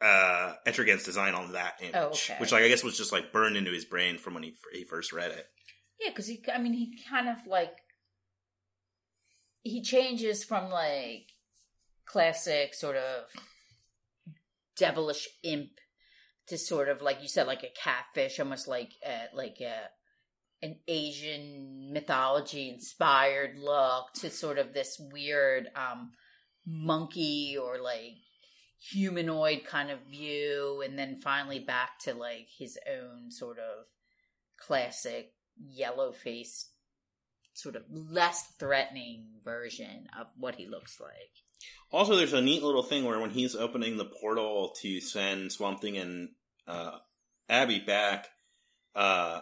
uh 0.00 0.54
Etrigan's 0.66 1.04
design 1.04 1.34
on 1.34 1.52
that 1.52 1.74
image. 1.80 1.94
Oh, 1.94 2.08
okay. 2.08 2.36
Which 2.38 2.52
like 2.52 2.62
I 2.62 2.68
guess 2.68 2.84
was 2.84 2.96
just 2.96 3.12
like 3.12 3.32
burned 3.32 3.56
into 3.56 3.72
his 3.72 3.84
brain 3.84 4.18
from 4.18 4.34
when 4.34 4.42
he 4.42 4.56
he 4.72 4.84
first 4.84 5.12
read 5.12 5.30
it. 5.30 5.46
Yeah, 6.00 6.10
because 6.10 6.28
he, 6.28 6.40
I 6.54 6.58
mean, 6.58 6.74
he 6.74 6.96
kind 7.10 7.28
of 7.28 7.46
like 7.46 7.72
he 9.62 9.82
changes 9.82 10.44
from 10.44 10.70
like 10.70 11.26
classic 12.06 12.74
sort 12.74 12.96
of 12.96 13.24
devilish 14.78 15.28
imp 15.42 15.70
to 16.48 16.58
sort 16.58 16.88
of 16.88 17.02
like 17.02 17.22
you 17.22 17.28
said, 17.28 17.46
like 17.46 17.62
a 17.62 17.80
catfish, 17.82 18.40
almost 18.40 18.68
like 18.68 18.92
uh, 19.06 19.26
like 19.34 19.60
a 19.60 19.88
an 20.60 20.76
Asian 20.88 21.90
mythology 21.92 22.68
inspired 22.68 23.58
look 23.58 24.12
to 24.14 24.28
sort 24.28 24.58
of 24.58 24.74
this 24.74 25.00
weird 25.12 25.68
um 25.76 26.10
monkey 26.66 27.56
or 27.56 27.78
like 27.80 28.16
humanoid 28.80 29.64
kind 29.64 29.90
of 29.90 29.98
view 30.10 30.82
and 30.84 30.98
then 30.98 31.20
finally 31.22 31.58
back 31.58 31.98
to 31.98 32.14
like 32.14 32.48
his 32.58 32.78
own 32.88 33.30
sort 33.30 33.58
of 33.58 33.84
classic 34.58 35.32
yellow 35.56 36.12
faced 36.12 36.70
sort 37.54 37.74
of 37.74 37.82
less 37.90 38.52
threatening 38.58 39.26
version 39.44 40.06
of 40.18 40.28
what 40.36 40.54
he 40.54 40.66
looks 40.66 41.00
like. 41.00 41.32
Also, 41.90 42.16
there's 42.16 42.32
a 42.34 42.42
neat 42.42 42.62
little 42.62 42.82
thing 42.82 43.04
where 43.04 43.18
when 43.20 43.30
he's 43.30 43.54
opening 43.56 43.96
the 43.96 44.04
portal 44.04 44.74
to 44.82 45.00
send 45.00 45.50
Swamp 45.52 45.80
Thing 45.80 45.96
and 45.96 46.28
uh, 46.66 46.98
Abby 47.48 47.78
back, 47.80 48.28
uh, 48.94 49.40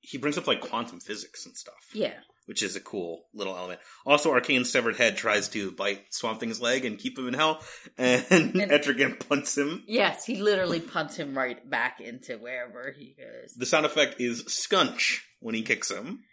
he 0.00 0.18
brings 0.18 0.36
up 0.38 0.46
like 0.46 0.60
quantum 0.60 1.00
physics 1.00 1.46
and 1.46 1.56
stuff, 1.56 1.74
Yeah. 1.94 2.12
which 2.46 2.62
is 2.62 2.76
a 2.76 2.80
cool 2.80 3.26
little 3.32 3.56
element. 3.56 3.80
Also, 4.04 4.30
Arcane's 4.30 4.70
severed 4.70 4.96
head 4.96 5.16
tries 5.16 5.48
to 5.50 5.70
bite 5.72 6.04
Swamp 6.10 6.40
Thing's 6.40 6.60
leg 6.60 6.84
and 6.84 6.98
keep 6.98 7.18
him 7.18 7.28
in 7.28 7.34
hell, 7.34 7.62
and, 7.96 8.24
And- 8.30 8.54
Etrigan 8.70 9.18
punts 9.28 9.56
him. 9.56 9.82
Yes, 9.86 10.24
he 10.26 10.36
literally 10.36 10.80
punts 10.80 11.16
him 11.16 11.36
right 11.36 11.68
back 11.68 12.00
into 12.00 12.36
wherever 12.36 12.94
he 12.98 13.14
goes. 13.18 13.54
The 13.54 13.66
sound 13.66 13.86
effect 13.86 14.20
is 14.20 14.44
scunch 14.44 15.20
when 15.40 15.54
he 15.54 15.62
kicks 15.62 15.90
him. 15.90 16.24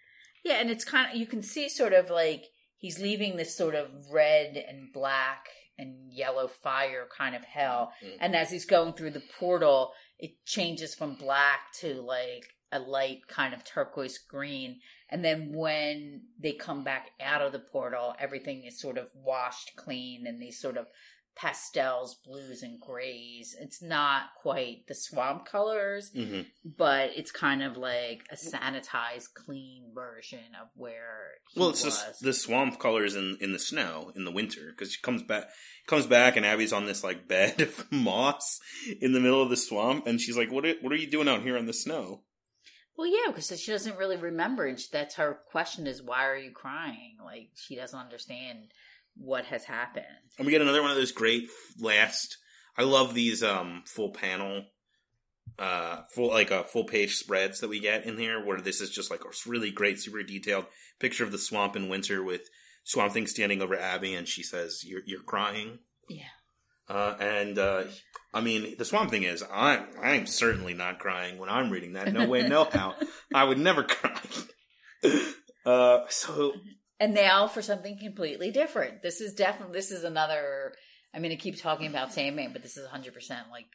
Yeah, 0.43 0.55
and 0.55 0.69
it's 0.69 0.83
kind 0.85 1.11
of 1.11 1.17
you 1.17 1.25
can 1.25 1.41
see 1.41 1.67
sort 1.69 1.93
of 1.93 2.09
like 2.09 2.45
he's 2.77 2.99
leaving 2.99 3.37
this 3.37 3.55
sort 3.55 3.75
of 3.75 3.87
red 4.11 4.57
and 4.57 4.91
black 4.93 5.47
and 5.77 6.11
yellow 6.11 6.47
fire 6.47 7.07
kind 7.15 7.35
of 7.35 7.43
hell. 7.43 7.91
Mm. 8.03 8.17
And 8.19 8.35
as 8.35 8.51
he's 8.51 8.65
going 8.65 8.93
through 8.93 9.11
the 9.11 9.23
portal, 9.39 9.91
it 10.17 10.43
changes 10.45 10.95
from 10.95 11.15
black 11.15 11.71
to 11.79 12.01
like 12.01 12.45
a 12.71 12.79
light 12.79 13.27
kind 13.27 13.53
of 13.53 13.63
turquoise 13.63 14.17
green. 14.17 14.79
And 15.09 15.23
then 15.23 15.53
when 15.53 16.23
they 16.41 16.53
come 16.53 16.83
back 16.83 17.11
out 17.21 17.41
of 17.41 17.51
the 17.51 17.59
portal, 17.59 18.15
everything 18.19 18.63
is 18.65 18.79
sort 18.79 18.97
of 18.97 19.07
washed 19.15 19.75
clean 19.75 20.27
and 20.27 20.41
these 20.41 20.59
sort 20.59 20.77
of 20.77 20.87
pastels, 21.37 22.15
blues 22.25 22.63
and 22.63 22.79
grays. 22.81 23.55
It's 23.59 23.81
not 23.81 24.23
quite 24.41 24.87
the 24.87 24.95
swamp 24.95 25.45
colors, 25.45 26.11
hmm 26.13 26.41
but 26.65 27.11
it's 27.15 27.31
kind 27.31 27.63
of 27.63 27.77
like 27.77 28.25
a 28.31 28.35
sanitized, 28.35 29.33
clean 29.35 29.91
version 29.95 30.39
of 30.61 30.67
where 30.75 31.29
he 31.53 31.59
Well, 31.59 31.69
it's 31.69 31.85
was. 31.85 31.93
just 31.95 32.21
the 32.21 32.33
swamp 32.33 32.79
colors 32.79 33.15
in 33.15 33.37
in 33.39 33.53
the 33.53 33.59
snow 33.59 34.11
in 34.15 34.25
the 34.25 34.31
winter 34.31 34.71
because 34.71 34.91
she 34.93 35.01
comes 35.01 35.23
back 35.23 35.45
comes 35.85 36.05
back 36.07 36.35
and 36.35 36.45
Abby's 36.45 36.73
on 36.73 36.85
this 36.85 37.03
like 37.03 37.27
bed 37.27 37.61
of 37.61 37.85
moss 37.91 38.59
in 38.99 39.13
the 39.13 39.19
middle 39.19 39.41
of 39.41 39.49
the 39.49 39.57
swamp 39.57 40.07
and 40.07 40.19
she's 40.19 40.37
like, 40.37 40.51
"What 40.51 40.65
are, 40.65 40.73
what 40.81 40.91
are 40.91 40.97
you 40.97 41.09
doing 41.09 41.27
out 41.29 41.43
here 41.43 41.55
in 41.57 41.65
the 41.67 41.73
snow?" 41.73 42.23
Well, 42.97 43.07
yeah, 43.07 43.27
because 43.31 43.59
she 43.61 43.71
doesn't 43.71 43.97
really 43.97 44.17
remember. 44.17 44.65
and 44.65 44.79
she- 44.79 44.87
That's 44.91 45.15
her 45.15 45.39
question: 45.51 45.85
is 45.85 46.01
why 46.01 46.25
are 46.25 46.35
you 46.37 46.51
crying? 46.51 47.17
Like 47.23 47.49
she 47.55 47.75
doesn't 47.75 47.97
understand 47.99 48.71
what 49.19 49.45
has 49.45 49.65
happened. 49.65 50.05
And 50.37 50.45
we 50.45 50.51
get 50.51 50.61
another 50.61 50.81
one 50.81 50.91
of 50.91 50.97
those 50.97 51.11
great 51.11 51.49
last. 51.79 52.37
I 52.77 52.83
love 52.83 53.13
these 53.13 53.43
um 53.43 53.83
full 53.85 54.11
panel, 54.11 54.65
uh, 55.57 56.01
full 56.13 56.29
like 56.29 56.51
a 56.51 56.63
full 56.63 56.85
page 56.85 57.15
spreads 57.15 57.59
that 57.59 57.69
we 57.69 57.79
get 57.79 58.05
in 58.05 58.17
here 58.17 58.43
where 58.45 58.61
this 58.61 58.81
is 58.81 58.89
just 58.89 59.11
like 59.11 59.21
a 59.23 59.49
really 59.49 59.71
great, 59.71 59.99
super 59.99 60.23
detailed 60.23 60.65
picture 60.99 61.23
of 61.23 61.31
the 61.31 61.37
swamp 61.37 61.75
in 61.75 61.89
winter 61.89 62.23
with 62.23 62.41
Swamp 62.83 63.11
Thing 63.13 63.27
standing 63.27 63.61
over 63.61 63.77
Abby 63.77 64.13
and 64.15 64.27
she 64.27 64.43
says, 64.43 64.83
"You're 64.85 65.01
you're 65.05 65.23
crying." 65.23 65.79
Yeah. 66.07 66.23
Uh, 66.89 67.15
and 67.19 67.59
uh, 67.59 67.83
I 68.33 68.39
mean, 68.39 68.75
the 68.77 68.85
Swamp 68.85 69.11
Thing 69.11 69.23
is, 69.23 69.43
I'm 69.51 69.87
I'm 70.01 70.25
certainly 70.25 70.73
not 70.73 70.99
crying 70.99 71.37
when 71.37 71.49
I'm 71.49 71.69
reading 71.69 71.93
that. 71.93 72.13
No 72.13 72.27
way, 72.27 72.47
no 72.47 72.63
how. 72.63 72.95
I 73.33 73.43
would 73.43 73.57
never 73.57 73.83
cry. 73.83 74.21
uh, 75.65 76.05
so 76.07 76.53
and 76.99 77.13
now 77.13 77.47
for 77.47 77.61
something 77.61 77.97
completely 77.99 78.51
different. 78.51 79.01
This 79.01 79.21
is 79.21 79.33
definitely 79.33 79.73
this 79.73 79.91
is 79.91 80.03
another. 80.03 80.73
I 81.13 81.19
mean, 81.19 81.31
I 81.31 81.35
keep 81.35 81.61
talking 81.61 81.87
about 81.87 82.13
Sandman, 82.13 82.53
but 82.53 82.61
this 82.61 82.77
is 82.77 82.83
100 82.83 83.13
percent 83.13 83.47
like 83.51 83.65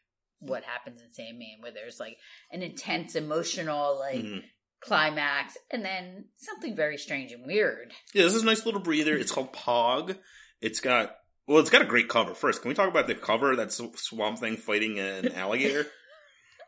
what 0.40 0.64
happens 0.64 1.00
in 1.00 1.12
Sandman, 1.12 1.58
where 1.60 1.72
there's 1.72 2.00
like 2.00 2.16
an 2.50 2.62
intense 2.62 3.14
emotional 3.14 3.98
like 3.98 4.24
mhm. 4.24 4.42
climax, 4.80 5.56
and 5.70 5.84
then 5.84 6.26
something 6.36 6.76
very 6.76 6.98
strange 6.98 7.32
and 7.32 7.46
weird. 7.46 7.92
yeah, 8.14 8.24
this 8.24 8.34
is 8.34 8.42
a 8.42 8.46
nice 8.46 8.66
little 8.66 8.80
breather. 8.80 9.16
It's 9.16 9.32
called 9.32 9.52
Pog. 9.52 10.16
It's 10.60 10.80
got 10.80 11.16
well, 11.46 11.58
it's 11.58 11.70
got 11.70 11.82
a 11.82 11.86
great 11.86 12.08
cover. 12.08 12.34
First, 12.34 12.62
can 12.62 12.68
we 12.68 12.74
talk 12.74 12.88
about 12.88 13.06
the 13.06 13.14
cover? 13.14 13.56
That's 13.56 13.80
Swamp 13.96 14.38
Thing 14.38 14.56
fighting 14.56 14.98
an 14.98 15.32
alligator. 15.32 15.86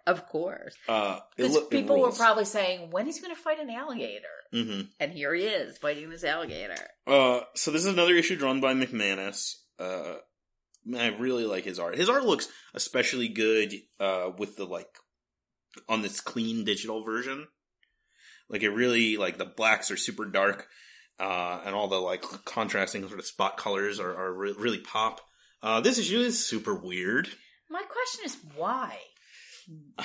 Of 0.07 0.27
course, 0.29 0.75
Uh, 0.87 1.21
because 1.35 1.55
loo- 1.55 1.63
it 1.63 1.71
people 1.71 1.99
were 2.01 2.13
probably 2.13 2.45
saying 2.45 2.91
when 2.91 3.09
is 3.09 3.17
he 3.17 3.23
going 3.23 3.35
to 3.35 3.41
fight 3.41 3.59
an 3.59 3.71
alligator, 3.71 4.29
Mhm. 4.53 4.91
and 5.01 5.13
here 5.13 5.35
he 5.35 5.45
is 5.47 5.79
fighting 5.79 6.11
this 6.11 6.25
alligator. 6.25 6.91
Uh, 7.07 7.41
so 7.55 7.71
this 7.71 7.83
is 7.87 7.93
another 7.93 8.15
issue 8.15 8.37
drawn 8.37 8.61
by 8.61 8.75
McManus. 8.75 9.55
Uh, 9.79 10.17
I 10.95 11.07
really 11.09 11.47
like 11.47 11.65
his 11.65 11.79
art. 11.79 11.97
His 11.97 12.11
art 12.11 12.25
looks 12.27 12.49
especially 12.75 13.29
good 13.29 13.73
uh, 13.99 14.31
with 14.37 14.57
the 14.57 14.67
like 14.67 14.95
on 15.89 16.03
this 16.03 16.21
clean 16.21 16.65
digital 16.65 17.03
version. 17.03 17.49
Like 18.51 18.63
it 18.63 18.69
really 18.71 19.17
like 19.17 19.39
the 19.39 19.47
blacks 19.47 19.91
are 19.91 19.97
super 19.97 20.27
dark, 20.27 20.69
uh, 21.19 21.63
and 21.65 21.75
all 21.75 21.89
the 21.89 21.97
like 22.01 22.21
contrasting 22.45 23.07
sort 23.09 23.19
of 23.21 23.27
spot 23.27 23.57
colors 23.57 23.99
are, 23.99 24.15
are 24.15 24.35
re- 24.35 24.53
really 24.59 24.81
pop. 24.81 25.23
Uh, 25.63 25.81
this 25.81 25.99
issue 25.99 26.21
is 26.21 26.47
super 26.47 26.75
weird. 26.75 27.31
My 27.71 27.83
question 27.85 28.27
is 28.27 28.37
why? 28.55 28.99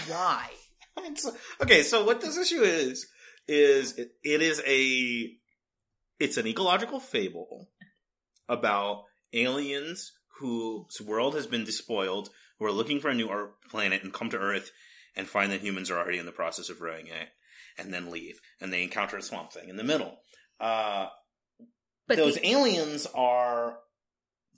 Why? 0.08 0.50
It's- 0.98 1.32
okay, 1.62 1.82
so 1.84 2.04
what 2.04 2.20
this 2.20 2.38
issue 2.38 2.62
is 2.62 3.08
is 3.48 3.98
it, 3.98 4.12
it 4.22 4.42
is 4.42 4.62
a 4.68 5.32
it's 6.20 6.36
an 6.36 6.46
ecological 6.46 7.00
fable 7.00 7.70
about 8.50 9.06
aliens 9.32 10.12
whose 10.40 11.00
world 11.00 11.36
has 11.36 11.48
been 11.48 11.64
despoiled, 11.64 12.30
who 12.58 12.66
are 12.66 12.72
looking 12.72 13.00
for 13.00 13.10
a 13.10 13.16
new 13.16 13.30
planet 13.70 14.04
and 14.04 14.12
come 14.14 14.30
to 14.32 14.38
Earth 14.38 14.72
and 15.16 15.26
find 15.28 15.52
that 15.54 15.62
humans 15.62 15.90
are 15.90 15.98
already 15.98 16.18
in 16.18 16.26
the 16.26 16.32
process 16.34 16.70
of 16.70 16.82
ruining 16.82 17.08
it, 17.08 17.30
and 17.78 17.94
then 17.94 18.12
leave, 18.12 18.40
and 18.60 18.74
they 18.74 18.84
encounter 18.84 19.16
a 19.18 19.22
swamp 19.22 19.54
thing 19.54 19.70
in 19.70 19.78
the 19.78 19.84
middle. 19.86 20.18
Uh, 20.60 21.08
But 22.08 22.18
those 22.18 22.36
the- 22.36 22.48
aliens 22.50 23.06
are 23.16 23.80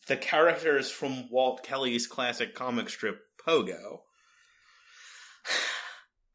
the 0.07 0.17
characters 0.17 0.89
from 0.89 1.29
Walt 1.29 1.63
Kelly's 1.63 2.07
classic 2.07 2.55
comic 2.55 2.89
strip 2.89 3.19
Pogo. 3.45 4.01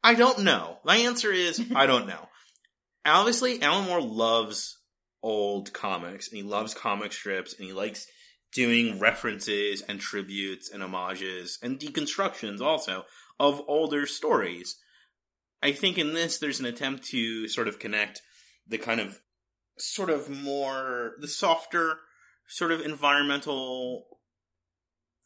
I 0.07 0.13
don't 0.13 0.45
know. 0.45 0.77
My 0.85 0.95
answer 0.95 1.33
is 1.33 1.61
I 1.75 1.85
don't 1.85 2.07
know. 2.07 2.29
Obviously, 3.05 3.61
Alan 3.61 3.87
Moore 3.87 4.01
loves 4.01 4.79
old 5.21 5.73
comics 5.73 6.29
and 6.29 6.37
he 6.37 6.43
loves 6.43 6.73
comic 6.73 7.11
strips 7.11 7.53
and 7.53 7.67
he 7.67 7.73
likes 7.73 8.07
doing 8.53 8.99
references 8.99 9.81
and 9.81 9.99
tributes 9.99 10.71
and 10.71 10.81
homages 10.81 11.59
and 11.61 11.77
deconstructions 11.77 12.61
also 12.61 13.03
of 13.37 13.61
older 13.67 14.05
stories. 14.05 14.77
I 15.61 15.73
think 15.73 15.97
in 15.97 16.13
this 16.13 16.37
there's 16.37 16.61
an 16.61 16.65
attempt 16.67 17.03
to 17.09 17.49
sort 17.49 17.67
of 17.67 17.77
connect 17.77 18.21
the 18.65 18.77
kind 18.77 19.01
of 19.01 19.19
sort 19.77 20.09
of 20.09 20.29
more 20.29 21.15
the 21.19 21.27
softer 21.27 21.97
sort 22.47 22.71
of 22.71 22.79
environmental 22.79 24.05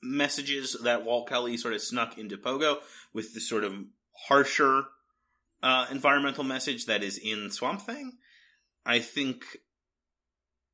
messages 0.02 0.76
that 0.84 1.06
Walt 1.06 1.30
Kelly 1.30 1.56
sort 1.56 1.76
of 1.76 1.84
snuck 1.84 2.18
into 2.18 2.36
Pogo 2.36 2.78
with 3.14 3.36
the 3.36 3.40
sort 3.40 3.64
of 3.64 3.76
harsher 4.28 4.84
uh, 5.64 5.88
environmental 5.92 6.44
message 6.44 6.86
that 6.86 7.04
is 7.04 7.18
in 7.18 7.52
Swamp 7.52 7.82
Thing. 7.82 8.14
I 8.86 9.00
think 9.00 9.44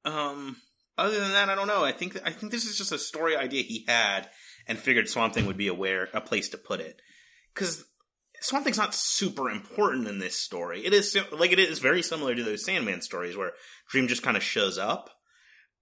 um 0.05 0.55
other 0.97 1.19
than 1.19 1.31
that 1.31 1.49
I 1.49 1.55
don't 1.55 1.68
know. 1.68 1.84
I 1.84 1.91
think 1.91 2.18
I 2.26 2.31
think 2.31 2.51
this 2.51 2.65
is 2.65 2.77
just 2.77 2.91
a 2.91 2.97
story 2.97 3.35
idea 3.35 3.64
he 3.64 3.85
had 3.88 4.30
and 4.68 4.77
figured 4.77 5.09
Swamp 5.09 5.34
Thing 5.34 5.45
would 5.45 5.57
be 5.57 5.68
aware 5.68 6.09
a 6.14 6.22
place 6.22 6.49
to 6.49 6.57
put 6.57 6.80
it. 6.80 7.01
Cuz 7.53 7.84
Swamp 8.39 8.64
Thing's 8.64 8.77
not 8.77 8.95
super 8.95 9.49
important 9.49 10.07
in 10.07 10.19
this 10.19 10.38
story. 10.38 10.85
It 10.85 10.93
is 10.93 11.18
like 11.31 11.51
it 11.51 11.59
is 11.59 11.80
very 11.80 12.01
similar 12.01 12.35
to 12.35 12.43
those 12.43 12.64
Sandman 12.64 13.01
stories 13.01 13.35
where 13.35 13.53
Dream 13.89 14.07
just 14.07 14.23
kind 14.23 14.38
of 14.38 14.43
shows 14.43 14.77
up 14.77 15.09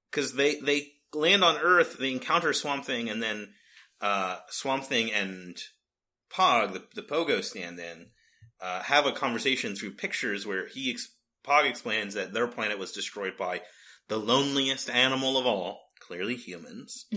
because 0.09 0.33
they 0.33 0.59
they 0.59 0.93
land 1.13 1.43
on 1.43 1.57
Earth, 1.57 1.97
they 1.97 2.11
encounter 2.11 2.53
Swamp 2.53 2.85
Thing, 2.85 3.09
and 3.09 3.21
then 3.21 3.53
uh, 4.01 4.37
Swamp 4.49 4.85
Thing 4.85 5.11
and 5.11 5.57
Pog, 6.35 6.73
the, 6.73 6.83
the 6.95 7.01
Pogo 7.01 7.43
stand-in, 7.43 8.07
uh, 8.61 8.81
have 8.83 9.05
a 9.05 9.11
conversation 9.11 9.75
through 9.75 9.91
pictures 9.91 10.45
where 10.45 10.67
he 10.67 10.91
ex- 10.91 11.15
Pog 11.45 11.69
explains 11.69 12.13
that 12.13 12.33
their 12.33 12.47
planet 12.47 12.79
was 12.79 12.91
destroyed 12.91 13.37
by 13.37 13.61
the 14.07 14.17
loneliest 14.17 14.89
animal 14.89 15.37
of 15.37 15.45
all, 15.45 15.79
clearly 15.99 16.35
humans. 16.35 17.05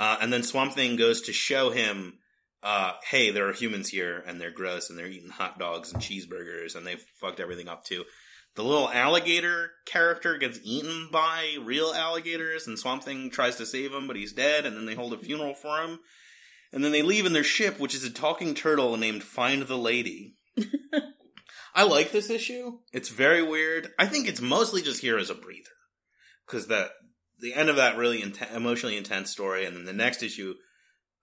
Uh, 0.00 0.16
and 0.22 0.32
then 0.32 0.42
Swamp 0.42 0.72
Thing 0.72 0.96
goes 0.96 1.20
to 1.20 1.32
show 1.32 1.68
him, 1.68 2.14
uh, 2.62 2.92
hey, 3.10 3.30
there 3.30 3.46
are 3.50 3.52
humans 3.52 3.90
here, 3.90 4.24
and 4.26 4.40
they're 4.40 4.50
gross, 4.50 4.88
and 4.88 4.98
they're 4.98 5.06
eating 5.06 5.28
hot 5.28 5.58
dogs 5.58 5.92
and 5.92 6.00
cheeseburgers, 6.00 6.74
and 6.74 6.86
they've 6.86 7.04
fucked 7.20 7.38
everything 7.38 7.68
up 7.68 7.84
too. 7.84 8.04
The 8.54 8.64
little 8.64 8.88
alligator 8.88 9.72
character 9.84 10.38
gets 10.38 10.58
eaten 10.62 11.10
by 11.12 11.56
real 11.62 11.92
alligators, 11.92 12.66
and 12.66 12.78
Swamp 12.78 13.04
Thing 13.04 13.28
tries 13.28 13.56
to 13.56 13.66
save 13.66 13.92
him, 13.92 14.06
but 14.06 14.16
he's 14.16 14.32
dead, 14.32 14.64
and 14.64 14.74
then 14.74 14.86
they 14.86 14.94
hold 14.94 15.12
a 15.12 15.18
funeral 15.18 15.52
for 15.52 15.82
him. 15.82 15.98
And 16.72 16.84
then 16.84 16.92
they 16.92 17.02
leave 17.02 17.26
in 17.26 17.32
their 17.32 17.44
ship, 17.44 17.78
which 17.78 17.94
is 17.94 18.04
a 18.04 18.10
talking 18.10 18.54
turtle 18.54 18.96
named 18.96 19.22
Find 19.22 19.62
the 19.62 19.78
Lady. 19.78 20.36
I 21.74 21.84
like 21.84 22.12
this 22.12 22.30
issue. 22.30 22.78
It's 22.92 23.08
very 23.08 23.42
weird. 23.42 23.90
I 23.98 24.06
think 24.06 24.28
it's 24.28 24.40
mostly 24.40 24.82
just 24.82 25.00
here 25.00 25.18
as 25.18 25.30
a 25.30 25.34
breather. 25.34 25.70
Because 26.46 26.66
the, 26.66 26.90
the 27.38 27.54
end 27.54 27.68
of 27.68 27.76
that 27.76 27.96
really 27.96 28.22
emotionally 28.54 28.96
intense 28.96 29.30
story, 29.30 29.64
and 29.64 29.76
then 29.76 29.84
the 29.84 29.92
next 29.92 30.22
issue, 30.22 30.54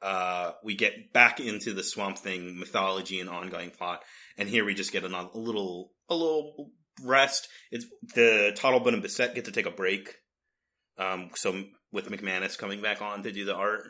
uh, 0.01 0.51
we 0.63 0.75
get 0.75 1.13
back 1.13 1.39
into 1.39 1.73
the 1.73 1.83
Swamp 1.83 2.17
Thing 2.17 2.59
mythology 2.59 3.19
and 3.19 3.29
ongoing 3.29 3.71
plot. 3.71 4.03
And 4.37 4.49
here 4.49 4.65
we 4.65 4.73
just 4.73 4.91
get 4.91 5.03
another, 5.03 5.29
a 5.33 5.37
little, 5.37 5.91
a 6.09 6.15
little 6.15 6.71
rest. 7.03 7.47
It's 7.71 7.85
the 8.15 8.53
Totleben 8.57 8.93
and 8.93 9.03
Bissette 9.03 9.35
get 9.35 9.45
to 9.45 9.51
take 9.51 9.65
a 9.65 9.71
break. 9.71 10.15
Um, 10.97 11.31
so 11.35 11.63
with 11.91 12.09
McManus 12.09 12.57
coming 12.57 12.81
back 12.81 13.01
on 13.01 13.23
to 13.23 13.31
do 13.31 13.45
the 13.45 13.55
art, 13.55 13.83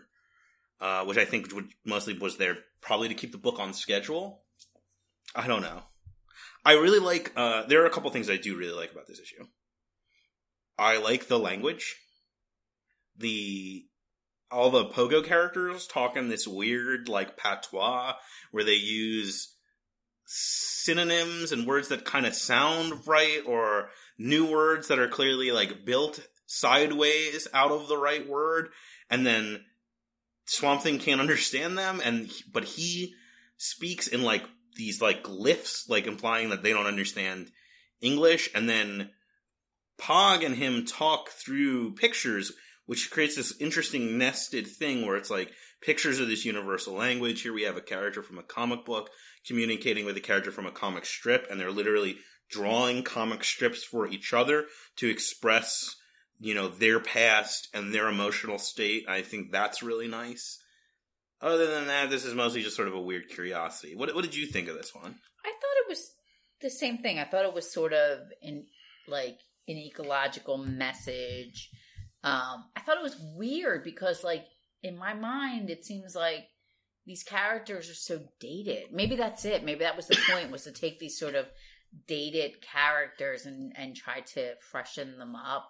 uh, 0.80 1.06
which 1.06 1.18
I 1.18 1.26
think 1.26 1.54
would, 1.54 1.70
mostly 1.86 2.18
was 2.18 2.38
there 2.38 2.58
probably 2.82 3.10
to 3.10 3.16
keep 3.16 3.32
the 3.32 3.38
book 3.38 3.60
on 3.60 3.74
schedule. 3.74 4.42
I 5.36 5.48
don't 5.48 5.62
know. 5.62 5.84
I 6.66 6.74
really 6.74 7.00
like. 7.00 7.32
Uh, 7.36 7.66
there 7.66 7.84
are 7.84 7.88
a 7.88 7.92
couple 7.92 8.10
things 8.12 8.30
I 8.30 8.38
do 8.38 8.58
really 8.58 8.76
like 8.76 8.92
about 8.92 9.08
this 9.08 9.20
issue. 9.20 9.46
I 10.78 10.98
like 10.98 11.28
the 11.28 11.40
language. 11.40 11.96
The 13.18 13.86
all 14.52 14.70
the 14.70 14.86
pogo 14.86 15.24
characters 15.24 15.88
talk 15.88 16.16
in 16.16 16.30
this 16.30 16.48
weird 16.48 17.10
like 17.10 17.36
patois 17.36 18.14
where 18.52 18.64
they 18.64 18.74
use 18.74 19.56
synonyms 20.26 21.52
and 21.52 21.68
words 21.68 21.88
that 21.90 22.06
kind 22.06 22.26
of 22.26 22.36
sound 22.36 23.06
right 23.06 23.42
or 23.46 23.90
new 24.18 24.46
words 24.46 24.88
that 24.88 25.00
are 25.00 25.08
clearly 25.08 25.52
like 25.52 25.86
built 25.86 26.26
sideways 26.46 27.48
out 27.54 27.72
of 27.72 27.88
the 27.88 27.98
right 27.98 28.28
word 28.28 28.70
and 29.10 29.26
then 29.26 29.64
Swamp 30.48 30.82
Thing 30.82 30.98
can't 30.98 31.22
understand 31.22 31.78
them 31.78 32.02
and 32.04 32.32
but 32.52 32.64
he 32.64 33.14
speaks 33.58 34.08
in 34.08 34.24
like 34.24 34.44
these 34.76 35.02
like 35.02 35.24
glyphs 35.24 35.90
like 35.90 36.08
implying 36.08 36.50
that 36.50 36.64
they 36.64 36.72
don't 36.72 36.86
understand 36.86 37.52
English 38.02 38.50
and 38.56 38.70
then 38.70 39.10
Pog 40.00 40.46
and 40.46 40.56
him 40.56 40.86
talk 40.86 41.30
through 41.30 41.94
pictures 41.96 42.54
which 42.86 43.12
creates 43.12 43.36
this 43.36 43.60
interesting 43.60 44.18
nested 44.18 44.66
thing 44.66 45.06
where 45.06 45.18
it's 45.18 45.30
like 45.30 45.52
pictures 45.82 46.20
of 46.20 46.28
this 46.30 46.46
universal 46.46 46.94
language. 46.94 47.42
Here 47.42 47.54
we 47.54 47.64
have 47.64 47.76
a 47.76 47.82
character 47.82 48.24
from 48.24 48.38
a 48.38 48.44
comic 48.44 48.86
book 48.86 49.10
communicating 49.46 50.06
with 50.06 50.16
a 50.16 50.22
character 50.22 50.52
from 50.52 50.66
a 50.66 50.72
comic 50.72 51.06
strip 51.06 51.46
and 51.52 51.60
they're 51.60 51.72
literally 51.72 52.18
drawing 52.50 53.04
comic 53.04 53.44
strips 53.44 53.84
for 53.84 54.08
each 54.08 54.32
other 54.34 54.66
to 54.96 55.10
express 55.10 55.97
you 56.40 56.54
know 56.54 56.68
their 56.68 57.00
past 57.00 57.68
and 57.74 57.94
their 57.94 58.08
emotional 58.08 58.58
state 58.58 59.06
i 59.08 59.22
think 59.22 59.52
that's 59.52 59.84
really 59.84 60.08
nice 60.08 60.60
other 61.42 61.68
than 61.68 61.88
that 61.88 62.10
this 62.10 62.26
is 62.26 62.34
mostly 62.34 62.62
just 62.62 62.76
sort 62.76 62.88
of 62.88 62.94
a 62.94 63.02
weird 63.02 63.28
curiosity 63.30 63.96
what, 63.96 64.14
what 64.14 64.24
did 64.24 64.36
you 64.36 64.46
think 64.46 64.68
of 64.68 64.76
this 64.76 64.94
one 64.94 65.16
I 65.48 65.50
thought 65.50 65.86
it 65.86 65.90
was 65.90 66.14
the 66.62 66.70
same 66.70 66.98
thing. 66.98 67.20
I 67.20 67.26
thought 67.26 67.46
it 67.46 67.54
was 67.54 67.72
sort 67.72 67.94
of 67.94 68.20
in 68.42 68.66
like 69.08 69.40
an 69.68 69.78
ecological 69.78 70.58
message. 70.58 71.70
Um, 72.24 72.66
I 72.76 72.82
thought 72.82 72.98
it 72.98 73.04
was 73.04 73.22
weird 73.36 73.84
because, 73.84 74.24
like, 74.24 74.46
in 74.84 74.98
my 74.98 75.14
mind, 75.14 75.70
it 75.70 75.86
seems 75.86 76.16
like 76.16 76.46
these 77.06 77.24
characters 77.24 77.90
are 77.90 77.96
so 77.96 78.22
dated. 78.40 78.92
Maybe 78.92 79.16
that's 79.16 79.46
it. 79.46 79.64
Maybe 79.64 79.82
that 79.82 79.96
was 79.96 80.08
the 80.08 80.18
point 80.30 80.52
was 80.52 80.64
to 80.64 80.72
take 80.72 81.00
these 81.00 81.18
sort 81.18 81.36
of 81.36 81.46
dated 82.08 82.62
characters 82.62 83.46
and 83.46 83.72
and 83.78 83.96
try 83.96 84.20
to 84.20 84.56
freshen 84.72 85.18
them 85.18 85.36
up. 85.36 85.70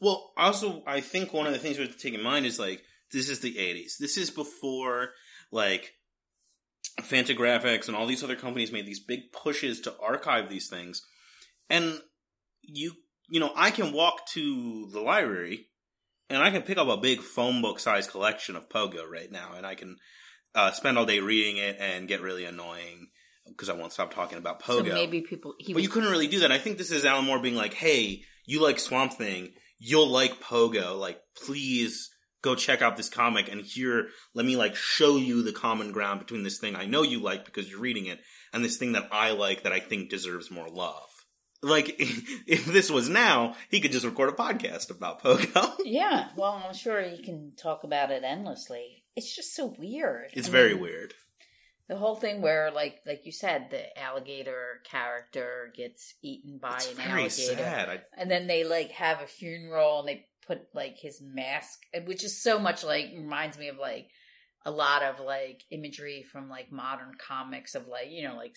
Well, 0.00 0.32
also, 0.36 0.82
I 0.86 1.00
think 1.00 1.32
one 1.32 1.46
of 1.46 1.52
the 1.52 1.58
things 1.58 1.78
we 1.78 1.84
have 1.84 1.94
to 1.94 1.98
take 2.00 2.14
in 2.14 2.22
mind 2.22 2.46
is 2.46 2.58
like 2.58 2.82
this 3.12 3.28
is 3.28 3.40
the 3.40 3.54
'80s. 3.54 3.98
This 3.98 4.16
is 4.16 4.30
before 4.30 5.10
like 5.50 5.92
Fantagraphics 7.00 7.88
and 7.88 7.96
all 7.96 8.06
these 8.06 8.24
other 8.24 8.36
companies 8.36 8.72
made 8.72 8.86
these 8.86 9.00
big 9.00 9.32
pushes 9.32 9.80
to 9.82 9.94
archive 10.00 10.48
these 10.48 10.68
things, 10.68 11.02
and 11.70 12.00
you 12.62 12.92
you 13.28 13.40
know 13.40 13.52
I 13.56 13.70
can 13.70 13.92
walk 13.92 14.26
to 14.34 14.88
the 14.92 15.00
library 15.00 15.68
and 16.28 16.42
I 16.42 16.50
can 16.50 16.62
pick 16.62 16.78
up 16.78 16.88
a 16.88 16.96
big 16.96 17.20
phone 17.20 17.62
book 17.62 17.78
size 17.78 18.06
collection 18.06 18.56
of 18.56 18.68
Pogo 18.68 19.08
right 19.08 19.30
now, 19.30 19.52
and 19.56 19.66
I 19.66 19.74
can 19.74 19.96
uh, 20.54 20.72
spend 20.72 20.98
all 20.98 21.06
day 21.06 21.20
reading 21.20 21.58
it 21.58 21.76
and 21.78 22.08
get 22.08 22.20
really 22.20 22.44
annoying 22.44 23.08
because 23.46 23.68
I 23.68 23.74
won't 23.74 23.92
stop 23.92 24.12
talking 24.12 24.38
about 24.38 24.62
Pogo. 24.62 24.88
So 24.88 24.94
maybe 24.94 25.20
people. 25.20 25.54
He 25.58 25.72
but 25.72 25.76
was, 25.76 25.82
you 25.84 25.88
couldn't 25.88 26.10
really 26.10 26.26
do 26.26 26.40
that. 26.40 26.52
I 26.52 26.58
think 26.58 26.78
this 26.78 26.90
is 26.90 27.04
Alan 27.04 27.24
Moore 27.24 27.40
being 27.40 27.54
like, 27.54 27.74
"Hey, 27.74 28.24
you 28.44 28.62
like 28.62 28.80
Swamp 28.80 29.12
Thing, 29.12 29.52
you'll 29.78 30.08
like 30.08 30.40
Pogo. 30.40 30.98
Like, 30.98 31.20
please 31.44 32.10
go 32.42 32.54
check 32.54 32.82
out 32.82 32.96
this 32.96 33.08
comic 33.08 33.50
and 33.50 33.62
here, 33.62 34.08
let 34.34 34.46
me 34.46 34.56
like 34.56 34.76
show 34.76 35.16
you 35.16 35.42
the 35.42 35.52
common 35.52 35.92
ground 35.92 36.20
between 36.20 36.42
this 36.42 36.58
thing 36.58 36.76
I 36.76 36.86
know 36.86 37.02
you 37.02 37.20
like 37.20 37.44
because 37.44 37.68
you're 37.70 37.80
reading 37.80 38.06
it 38.06 38.20
and 38.52 38.64
this 38.64 38.76
thing 38.76 38.92
that 38.92 39.08
I 39.10 39.32
like 39.32 39.64
that 39.64 39.72
I 39.72 39.80
think 39.80 40.10
deserves 40.10 40.50
more 40.50 40.68
love." 40.68 41.08
Like, 41.62 41.96
if 41.98 42.66
this 42.66 42.90
was 42.90 43.08
now, 43.08 43.56
he 43.70 43.80
could 43.80 43.92
just 43.92 44.04
record 44.04 44.28
a 44.28 44.32
podcast 44.32 44.90
about 44.90 45.22
Pogo. 45.22 45.72
Yeah, 45.84 46.28
well, 46.36 46.62
I'm 46.66 46.74
sure 46.74 47.02
he 47.02 47.22
can 47.22 47.52
talk 47.56 47.84
about 47.84 48.10
it 48.10 48.22
endlessly. 48.24 49.04
It's 49.14 49.34
just 49.34 49.54
so 49.54 49.74
weird. 49.78 50.30
It's 50.34 50.48
I 50.48 50.52
very 50.52 50.74
mean, 50.74 50.82
weird. 50.82 51.14
The 51.88 51.96
whole 51.96 52.16
thing 52.16 52.42
where, 52.42 52.70
like, 52.72 53.00
like 53.06 53.26
you 53.26 53.32
said, 53.32 53.70
the 53.70 53.96
alligator 53.98 54.80
character 54.84 55.72
gets 55.76 56.14
eaten 56.20 56.58
by 56.58 56.76
It's 56.76 56.92
an 56.92 57.00
alligator, 57.00 57.30
sad. 57.30 58.02
And 58.16 58.30
then 58.30 58.48
they 58.48 58.64
like 58.64 58.90
have 58.90 59.20
a 59.20 59.26
funeral 59.26 60.00
and 60.00 60.08
they 60.08 60.26
put 60.46 60.62
like 60.74 60.98
his 60.98 61.20
mask, 61.22 61.80
which 62.04 62.24
is 62.24 62.42
so 62.42 62.58
much 62.58 62.84
like 62.84 63.12
reminds 63.16 63.56
me 63.58 63.68
of 63.68 63.78
like 63.78 64.08
a 64.64 64.70
lot 64.70 65.02
of 65.02 65.20
like 65.20 65.62
imagery 65.70 66.24
from 66.24 66.48
like 66.48 66.72
modern 66.72 67.12
comics 67.18 67.76
of 67.76 67.86
like 67.86 68.10
you 68.10 68.26
know 68.26 68.36
like 68.36 68.56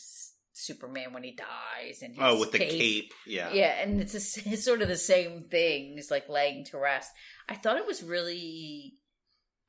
Superman 0.53 1.13
when 1.13 1.23
he 1.23 1.35
dies 1.35 2.01
and 2.01 2.15
oh, 2.19 2.39
with 2.39 2.51
the 2.51 2.59
cape. 2.59 3.13
Yeah. 3.25 3.51
yeah, 3.53 3.81
and 3.81 4.01
it's, 4.01 4.13
a 4.13 4.17
it's 4.49 4.65
sort 4.65 4.81
of 4.81 4.87
the 4.87 4.97
same 4.97 5.45
thing. 5.49 5.95
It's 5.97 6.11
like 6.11 6.27
laying 6.29 6.65
to 6.65 6.77
rest. 6.77 7.11
I 7.47 7.55
thought 7.55 7.77
it 7.77 7.87
was 7.87 8.03
really 8.03 8.95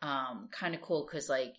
um 0.02 0.48
kind 0.50 0.74
of 0.74 0.80
cool 0.80 1.06
because 1.06 1.28
like 1.28 1.54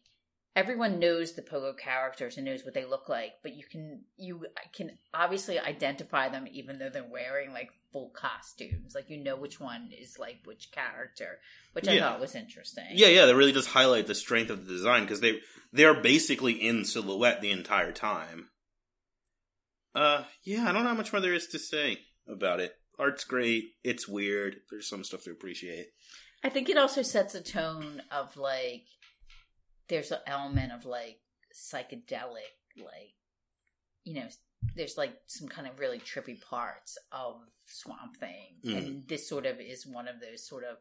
everyone 0.55 0.99
knows 0.99 1.33
the 1.33 1.41
pogo 1.41 1.77
characters 1.77 2.37
and 2.37 2.45
knows 2.45 2.63
what 2.63 2.73
they 2.73 2.85
look 2.85 3.07
like, 3.07 3.33
but 3.43 3.55
you 3.55 3.63
can 3.63 4.01
you 4.17 4.45
can 4.73 4.97
obviously 5.13 5.59
identify 5.59 6.29
them 6.29 6.47
even 6.51 6.79
though 6.79 6.89
they're 6.89 7.03
wearing 7.03 7.53
like 7.53 7.71
full 7.91 8.09
costumes. 8.09 8.93
Like 8.95 9.09
you 9.09 9.23
know 9.23 9.35
which 9.35 9.59
one 9.59 9.89
is 9.97 10.17
like 10.19 10.39
which 10.45 10.71
character, 10.71 11.39
which 11.73 11.87
I 11.87 11.99
thought 11.99 12.19
was 12.19 12.35
interesting. 12.35 12.85
Yeah, 12.91 13.07
yeah, 13.07 13.25
that 13.25 13.35
really 13.35 13.51
does 13.51 13.67
highlight 13.67 14.07
the 14.07 14.15
strength 14.15 14.49
of 14.49 14.65
the 14.65 14.73
design 14.73 15.03
because 15.03 15.21
they 15.21 15.39
they 15.71 15.85
are 15.85 16.01
basically 16.01 16.53
in 16.53 16.85
silhouette 16.85 17.41
the 17.41 17.51
entire 17.51 17.91
time. 17.91 18.49
Uh, 19.93 20.23
yeah, 20.43 20.63
I 20.67 20.71
don't 20.71 20.83
know 20.83 20.89
how 20.89 20.95
much 20.95 21.11
more 21.11 21.21
there 21.21 21.33
is 21.33 21.47
to 21.47 21.59
say 21.59 21.99
about 22.27 22.59
it. 22.59 22.73
Art's 22.97 23.23
great. 23.23 23.63
It's 23.83 24.07
weird. 24.07 24.57
There's 24.69 24.87
some 24.87 25.03
stuff 25.03 25.23
to 25.23 25.31
appreciate. 25.31 25.87
I 26.43 26.49
think 26.49 26.69
it 26.69 26.77
also 26.77 27.01
sets 27.01 27.35
a 27.35 27.41
tone 27.41 28.01
of 28.11 28.35
like 28.37 28.83
there's 29.91 30.11
an 30.11 30.19
element 30.25 30.71
of 30.71 30.85
like 30.85 31.19
psychedelic, 31.53 32.55
like 32.77 33.13
you 34.03 34.15
know, 34.15 34.27
there's 34.75 34.97
like 34.97 35.13
some 35.27 35.47
kind 35.47 35.67
of 35.67 35.79
really 35.79 35.99
trippy 35.99 36.41
parts 36.41 36.97
of 37.11 37.35
Swamp 37.67 38.17
Thing, 38.17 38.55
Mm. 38.65 38.77
and 38.77 39.07
this 39.07 39.29
sort 39.29 39.45
of 39.45 39.59
is 39.59 39.85
one 39.85 40.07
of 40.07 40.19
those 40.19 40.47
sort 40.47 40.63
of 40.63 40.77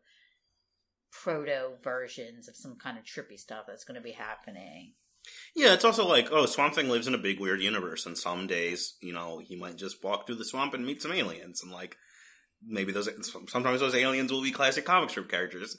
proto 1.13 1.73
versions 1.83 2.49
of 2.49 2.57
some 2.57 2.77
kind 2.77 2.97
of 2.97 3.05
trippy 3.05 3.39
stuff 3.39 3.65
that's 3.67 3.85
going 3.85 3.97
to 3.97 4.01
be 4.01 4.13
happening. 4.13 4.95
Yeah, 5.55 5.75
it's 5.75 5.85
also 5.85 6.07
like, 6.07 6.29
oh, 6.33 6.47
Swamp 6.47 6.75
Thing 6.75 6.89
lives 6.89 7.07
in 7.07 7.15
a 7.15 7.19
big 7.19 7.41
weird 7.41 7.61
universe, 7.61 8.07
and 8.07 8.17
some 8.17 8.47
days, 8.47 8.97
you 9.03 9.13
know, 9.13 9.39
he 9.39 9.57
might 9.57 9.77
just 9.77 10.03
walk 10.03 10.27
through 10.27 10.37
the 10.37 10.45
swamp 10.45 10.73
and 10.73 10.87
meet 10.87 11.03
some 11.03 11.13
aliens, 11.13 11.63
and 11.63 11.71
like, 11.73 11.97
maybe 12.67 12.93
those 12.93 13.09
sometimes 13.49 13.81
those 13.81 13.95
aliens 13.95 14.33
will 14.33 14.43
be 14.43 14.51
classic 14.51 14.85
comic 14.87 15.11
strip 15.11 15.29
characters, 15.29 15.77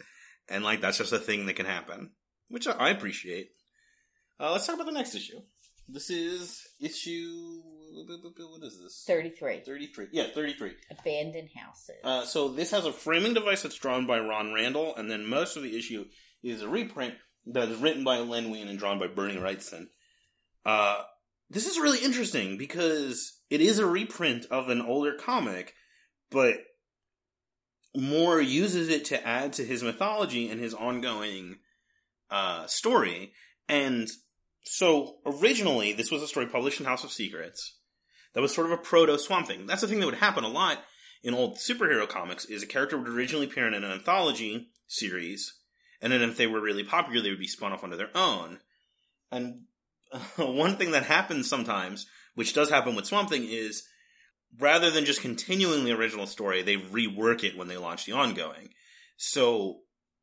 and 0.50 0.64
like 0.64 0.82
that's 0.82 0.98
just 1.00 1.14
a 1.14 1.18
thing 1.20 1.46
that 1.48 1.56
can 1.56 1.66
happen, 1.66 2.12
which 2.52 2.68
I 2.68 2.90
appreciate. 2.90 3.52
Uh, 4.40 4.52
let's 4.52 4.66
talk 4.66 4.76
about 4.76 4.88
the 4.88 4.92
next 4.92 5.16
issue. 5.16 5.40
This 5.88 6.10
is 6.10 6.68
issue. 6.80 7.62
What 7.94 8.64
is 8.64 8.80
this? 8.82 9.04
Thirty 9.06 9.30
three, 9.30 9.60
33. 9.66 10.08
Yeah, 10.12 10.28
33. 10.34 10.72
abandoned 10.90 11.50
houses. 11.56 11.96
Uh, 12.04 12.24
so 12.24 12.48
this 12.48 12.72
has 12.72 12.86
a 12.86 12.94
framing 12.94 13.34
device 13.34 13.64
that's 13.64 13.76
drawn 13.76 14.08
by 14.08 14.20
Ron 14.20 14.54
Randall, 14.54 14.96
and 14.96 15.12
then 15.12 15.28
most 15.28 15.58
of 15.58 15.64
the 15.64 15.78
issue 15.78 16.06
is 16.42 16.62
a 16.62 16.70
reprint 16.70 17.16
that 17.48 17.70
is 17.70 17.80
written 17.80 18.04
by 18.04 18.20
Len 18.20 18.50
Wein 18.50 18.68
and 18.68 18.80
drawn 18.80 19.00
by 19.00 19.08
Bernie 19.08 19.36
Wrightson. 19.38 19.88
Uh, 20.66 21.02
this 21.50 21.68
is 21.68 21.80
really 21.80 22.00
interesting 22.00 22.58
because 22.58 23.40
it 23.50 23.60
is 23.60 23.80
a 23.80 23.86
reprint 23.86 24.46
of 24.50 24.70
an 24.70 24.82
older 24.82 25.14
comic, 25.14 25.74
but 26.30 26.56
Moore 27.96 28.40
uses 28.40 28.88
it 28.88 29.06
to 29.06 29.28
add 29.28 29.54
to 29.54 29.66
his 29.66 29.84
mythology 29.84 30.50
and 30.50 30.62
his 30.62 30.74
ongoing 30.74 31.58
uh, 32.32 32.66
story. 32.68 33.34
And 33.68 34.10
so 34.64 35.18
originally, 35.26 35.94
this 35.94 36.12
was 36.12 36.22
a 36.22 36.28
story 36.28 36.48
published 36.48 36.80
in 36.80 36.86
House 36.86 37.04
of 37.04 37.12
Secrets 37.12 37.78
that 38.34 38.42
was 38.42 38.54
sort 38.54 38.68
of 38.68 38.74
a 38.74 38.78
proto 38.78 39.18
Swamp 39.18 39.48
Thing. 39.48 39.66
That's 39.66 39.82
the 39.82 39.88
thing 39.88 40.00
that 40.00 40.06
would 40.06 40.16
happen 40.16 40.44
a 40.44 40.50
lot 40.50 40.84
in 41.24 41.34
old 41.34 41.58
superhero 41.58 42.08
comics. 42.08 42.46
Is 42.46 42.64
a 42.64 42.68
character 42.68 42.98
would 42.98 43.08
originally 43.08 43.46
appear 43.46 43.68
in 43.68 43.74
an 43.74 43.84
anthology 43.84 44.70
series, 44.88 45.54
and 46.02 46.12
then 46.12 46.22
if 46.22 46.38
they 46.38 46.48
were 46.48 46.62
really 46.62 46.84
popular, 46.84 47.22
they 47.22 47.30
would 47.30 47.40
be 47.40 47.48
spun 47.48 47.74
off 47.74 47.84
onto 47.84 47.98
their 47.98 48.16
own. 48.16 48.60
And 49.32 49.64
one 50.36 50.78
thing 50.78 50.92
that 50.92 51.04
happens 51.04 51.50
sometimes, 51.50 52.08
which 52.36 52.54
does 52.54 52.70
happen 52.70 52.96
with 52.96 53.06
Swamp 53.06 53.30
Thing, 53.30 53.46
is 53.46 53.84
rather 54.60 54.92
than 54.92 55.06
just 55.06 55.22
continuing 55.22 55.86
the 55.86 55.94
original 55.94 56.28
story, 56.28 56.62
they 56.62 56.78
rework 56.78 57.44
it 57.44 57.58
when 57.58 57.68
they 57.68 57.78
launch 57.78 58.06
the 58.06 58.12
ongoing. 58.14 58.70
So 59.18 59.82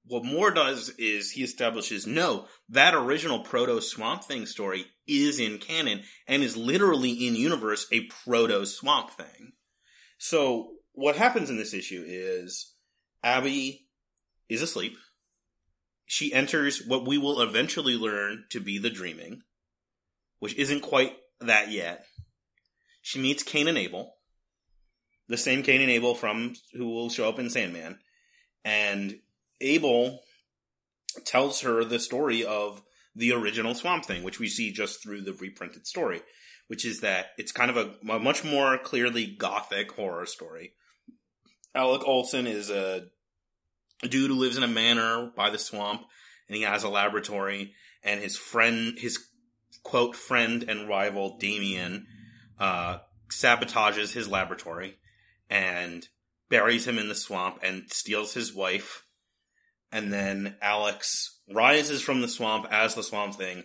what 0.08 0.24
Moore 0.24 0.50
does 0.50 0.88
is 0.98 1.32
he 1.32 1.42
establishes 1.42 2.06
no, 2.06 2.46
that 2.68 2.94
original 2.94 3.40
proto 3.40 3.80
Swamp 3.80 4.24
Thing 4.24 4.46
story 4.46 4.86
is 5.06 5.38
in 5.38 5.58
canon 5.58 6.02
and 6.26 6.42
is 6.42 6.56
literally 6.56 7.10
in 7.10 7.36
universe 7.36 7.86
a 7.92 8.06
proto 8.06 8.64
Swamp 8.64 9.10
Thing. 9.10 9.52
So 10.16 10.70
what 10.92 11.16
happens 11.16 11.50
in 11.50 11.58
this 11.58 11.74
issue 11.74 12.04
is 12.06 12.72
Abby 13.22 13.86
is 14.48 14.62
asleep. 14.62 14.96
She 16.06 16.32
enters 16.32 16.86
what 16.86 17.06
we 17.06 17.18
will 17.18 17.42
eventually 17.42 17.94
learn 17.94 18.44
to 18.50 18.60
be 18.60 18.78
the 18.78 18.90
dreaming, 18.90 19.42
which 20.38 20.56
isn't 20.56 20.80
quite 20.80 21.12
that 21.40 21.70
yet. 21.70 22.06
She 23.02 23.18
meets 23.18 23.42
Cain 23.42 23.68
and 23.68 23.76
Abel, 23.76 24.14
the 25.28 25.36
same 25.36 25.62
Cain 25.62 25.82
and 25.82 25.90
Abel 25.90 26.14
from 26.14 26.54
who 26.72 26.86
will 26.86 27.10
show 27.10 27.28
up 27.28 27.38
in 27.38 27.50
Sandman, 27.50 27.98
and 28.64 29.18
Abel 29.60 30.20
tells 31.24 31.60
her 31.60 31.84
the 31.84 31.98
story 31.98 32.44
of 32.44 32.82
the 33.14 33.32
original 33.32 33.74
Swamp 33.74 34.04
Thing, 34.04 34.22
which 34.22 34.38
we 34.38 34.48
see 34.48 34.72
just 34.72 35.02
through 35.02 35.22
the 35.22 35.32
reprinted 35.32 35.86
story, 35.86 36.22
which 36.68 36.84
is 36.84 37.00
that 37.00 37.30
it's 37.36 37.52
kind 37.52 37.70
of 37.70 37.76
a, 37.76 38.12
a 38.12 38.18
much 38.18 38.44
more 38.44 38.78
clearly 38.78 39.26
gothic 39.26 39.92
horror 39.92 40.26
story. 40.26 40.74
Alec 41.74 42.02
Olsen 42.06 42.46
is 42.46 42.70
a, 42.70 43.06
a 44.02 44.08
dude 44.08 44.30
who 44.30 44.36
lives 44.36 44.56
in 44.56 44.62
a 44.62 44.68
manor 44.68 45.30
by 45.36 45.50
the 45.50 45.58
swamp, 45.58 46.02
and 46.48 46.56
he 46.56 46.62
has 46.62 46.82
a 46.82 46.88
laboratory, 46.88 47.74
and 48.02 48.20
his 48.20 48.36
friend, 48.36 48.98
his 48.98 49.18
quote 49.82 50.14
friend 50.14 50.64
and 50.68 50.88
rival 50.88 51.36
Damien, 51.38 52.06
uh, 52.58 52.98
sabotages 53.30 54.12
his 54.12 54.28
laboratory 54.28 54.98
and 55.50 56.08
buries 56.48 56.86
him 56.86 56.98
in 56.98 57.08
the 57.08 57.14
swamp 57.14 57.58
and 57.62 57.90
steals 57.90 58.34
his 58.34 58.54
wife. 58.54 59.04
And 59.90 60.12
then 60.12 60.56
Alex 60.60 61.40
rises 61.52 62.02
from 62.02 62.20
the 62.20 62.28
swamp 62.28 62.66
as 62.70 62.94
the 62.94 63.02
swamp 63.02 63.34
thing. 63.36 63.64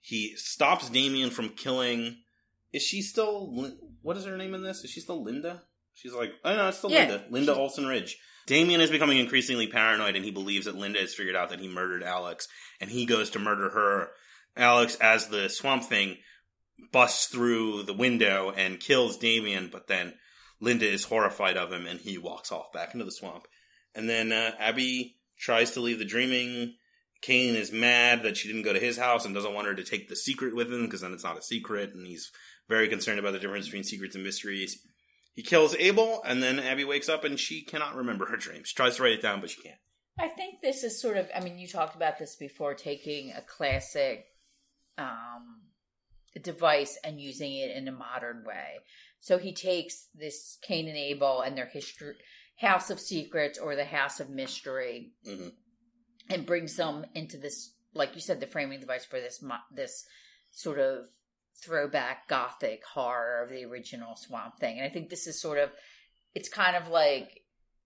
He 0.00 0.34
stops 0.36 0.88
Damien 0.90 1.30
from 1.30 1.50
killing. 1.50 2.16
Is 2.72 2.82
she 2.82 3.02
still? 3.02 3.70
What 4.02 4.16
is 4.16 4.24
her 4.24 4.36
name 4.36 4.54
in 4.54 4.62
this? 4.62 4.82
Is 4.84 4.90
she 4.90 5.00
still 5.00 5.22
Linda? 5.22 5.62
She's 5.94 6.12
like, 6.14 6.32
oh 6.44 6.56
no, 6.56 6.68
it's 6.68 6.78
still 6.78 6.90
Yeah, 6.90 7.00
Linda. 7.00 7.24
Linda 7.30 7.54
she- 7.54 7.60
Olsen 7.60 7.86
Ridge. 7.86 8.16
Damien 8.46 8.80
is 8.80 8.90
becoming 8.90 9.18
increasingly 9.18 9.68
paranoid, 9.68 10.16
and 10.16 10.24
he 10.24 10.30
believes 10.32 10.64
that 10.64 10.74
Linda 10.74 10.98
has 10.98 11.14
figured 11.14 11.36
out 11.36 11.50
that 11.50 11.60
he 11.60 11.68
murdered 11.68 12.02
Alex, 12.02 12.48
and 12.80 12.90
he 12.90 13.06
goes 13.06 13.30
to 13.30 13.38
murder 13.38 13.68
her. 13.70 14.08
Alex, 14.56 14.96
as 14.96 15.28
the 15.28 15.48
swamp 15.48 15.84
thing, 15.84 16.16
busts 16.90 17.26
through 17.26 17.84
the 17.84 17.92
window 17.92 18.50
and 18.56 18.80
kills 18.80 19.18
Damien, 19.18 19.68
but 19.70 19.86
then 19.86 20.14
Linda 20.58 20.88
is 20.90 21.04
horrified 21.04 21.56
of 21.56 21.70
him, 21.70 21.86
and 21.86 22.00
he 22.00 22.18
walks 22.18 22.50
off 22.50 22.72
back 22.72 22.92
into 22.92 23.04
the 23.04 23.12
swamp. 23.12 23.46
And 23.94 24.08
then 24.08 24.32
uh, 24.32 24.52
Abby 24.58 25.16
tries 25.40 25.72
to 25.72 25.80
leave 25.80 25.98
the 25.98 26.04
dreaming. 26.04 26.74
Cain 27.22 27.54
is 27.54 27.72
mad 27.72 28.22
that 28.22 28.36
she 28.36 28.48
didn't 28.48 28.62
go 28.62 28.72
to 28.72 28.80
his 28.80 28.96
house 28.96 29.24
and 29.24 29.34
doesn't 29.34 29.52
want 29.52 29.66
her 29.66 29.74
to 29.74 29.84
take 29.84 30.08
the 30.08 30.16
secret 30.16 30.54
with 30.54 30.72
him 30.72 30.84
because 30.84 31.02
then 31.02 31.12
it's 31.12 31.24
not 31.24 31.38
a 31.38 31.42
secret, 31.42 31.94
and 31.94 32.06
he's 32.06 32.30
very 32.68 32.88
concerned 32.88 33.18
about 33.18 33.32
the 33.32 33.38
difference 33.38 33.66
between 33.66 33.84
secrets 33.84 34.14
and 34.14 34.24
mysteries. 34.24 34.78
He 35.34 35.42
kills 35.42 35.76
Abel, 35.76 36.22
and 36.24 36.42
then 36.42 36.58
Abby 36.58 36.84
wakes 36.84 37.08
up 37.08 37.24
and 37.24 37.38
she 37.38 37.62
cannot 37.62 37.94
remember 37.94 38.26
her 38.26 38.36
dream. 38.36 38.62
She 38.64 38.74
tries 38.74 38.96
to 38.96 39.02
write 39.02 39.12
it 39.12 39.22
down, 39.22 39.40
but 39.40 39.50
she 39.50 39.62
can't. 39.62 39.78
I 40.18 40.28
think 40.28 40.60
this 40.62 40.82
is 40.84 41.00
sort 41.00 41.16
of. 41.16 41.28
I 41.34 41.40
mean, 41.40 41.58
you 41.58 41.66
talked 41.66 41.96
about 41.96 42.18
this 42.18 42.36
before, 42.36 42.74
taking 42.74 43.32
a 43.32 43.42
classic, 43.42 44.24
um, 44.98 45.62
device 46.42 46.98
and 47.02 47.20
using 47.20 47.52
it 47.56 47.76
in 47.76 47.88
a 47.88 47.92
modern 47.92 48.44
way. 48.44 48.80
So 49.20 49.38
he 49.38 49.52
takes 49.52 50.08
this 50.14 50.58
Cain 50.62 50.88
and 50.88 50.96
Abel 50.96 51.40
and 51.40 51.56
their 51.56 51.66
history, 51.66 52.14
House 52.60 52.90
of 52.90 53.00
Secrets 53.00 53.58
or 53.58 53.76
the 53.76 53.84
House 53.84 54.20
of 54.20 54.30
Mystery, 54.30 55.12
hmm 55.24 55.48
and 56.30 56.46
brings 56.46 56.76
them 56.76 57.04
into 57.14 57.36
this, 57.36 57.74
like 57.92 58.14
you 58.14 58.20
said, 58.20 58.38
the 58.38 58.46
framing 58.46 58.78
device 58.78 59.04
for 59.04 59.20
this 59.20 59.42
this 59.74 60.04
sort 60.52 60.78
of 60.78 61.06
throwback 61.60 62.28
gothic 62.28 62.84
horror 62.84 63.42
of 63.42 63.50
the 63.50 63.64
original 63.64 64.14
Swamp 64.16 64.58
Thing. 64.58 64.78
And 64.78 64.86
I 64.86 64.90
think 64.92 65.10
this 65.10 65.26
is 65.26 65.40
sort 65.40 65.58
of, 65.58 65.70
it's 66.34 66.48
kind 66.48 66.76
of 66.76 66.88
like 66.88 67.42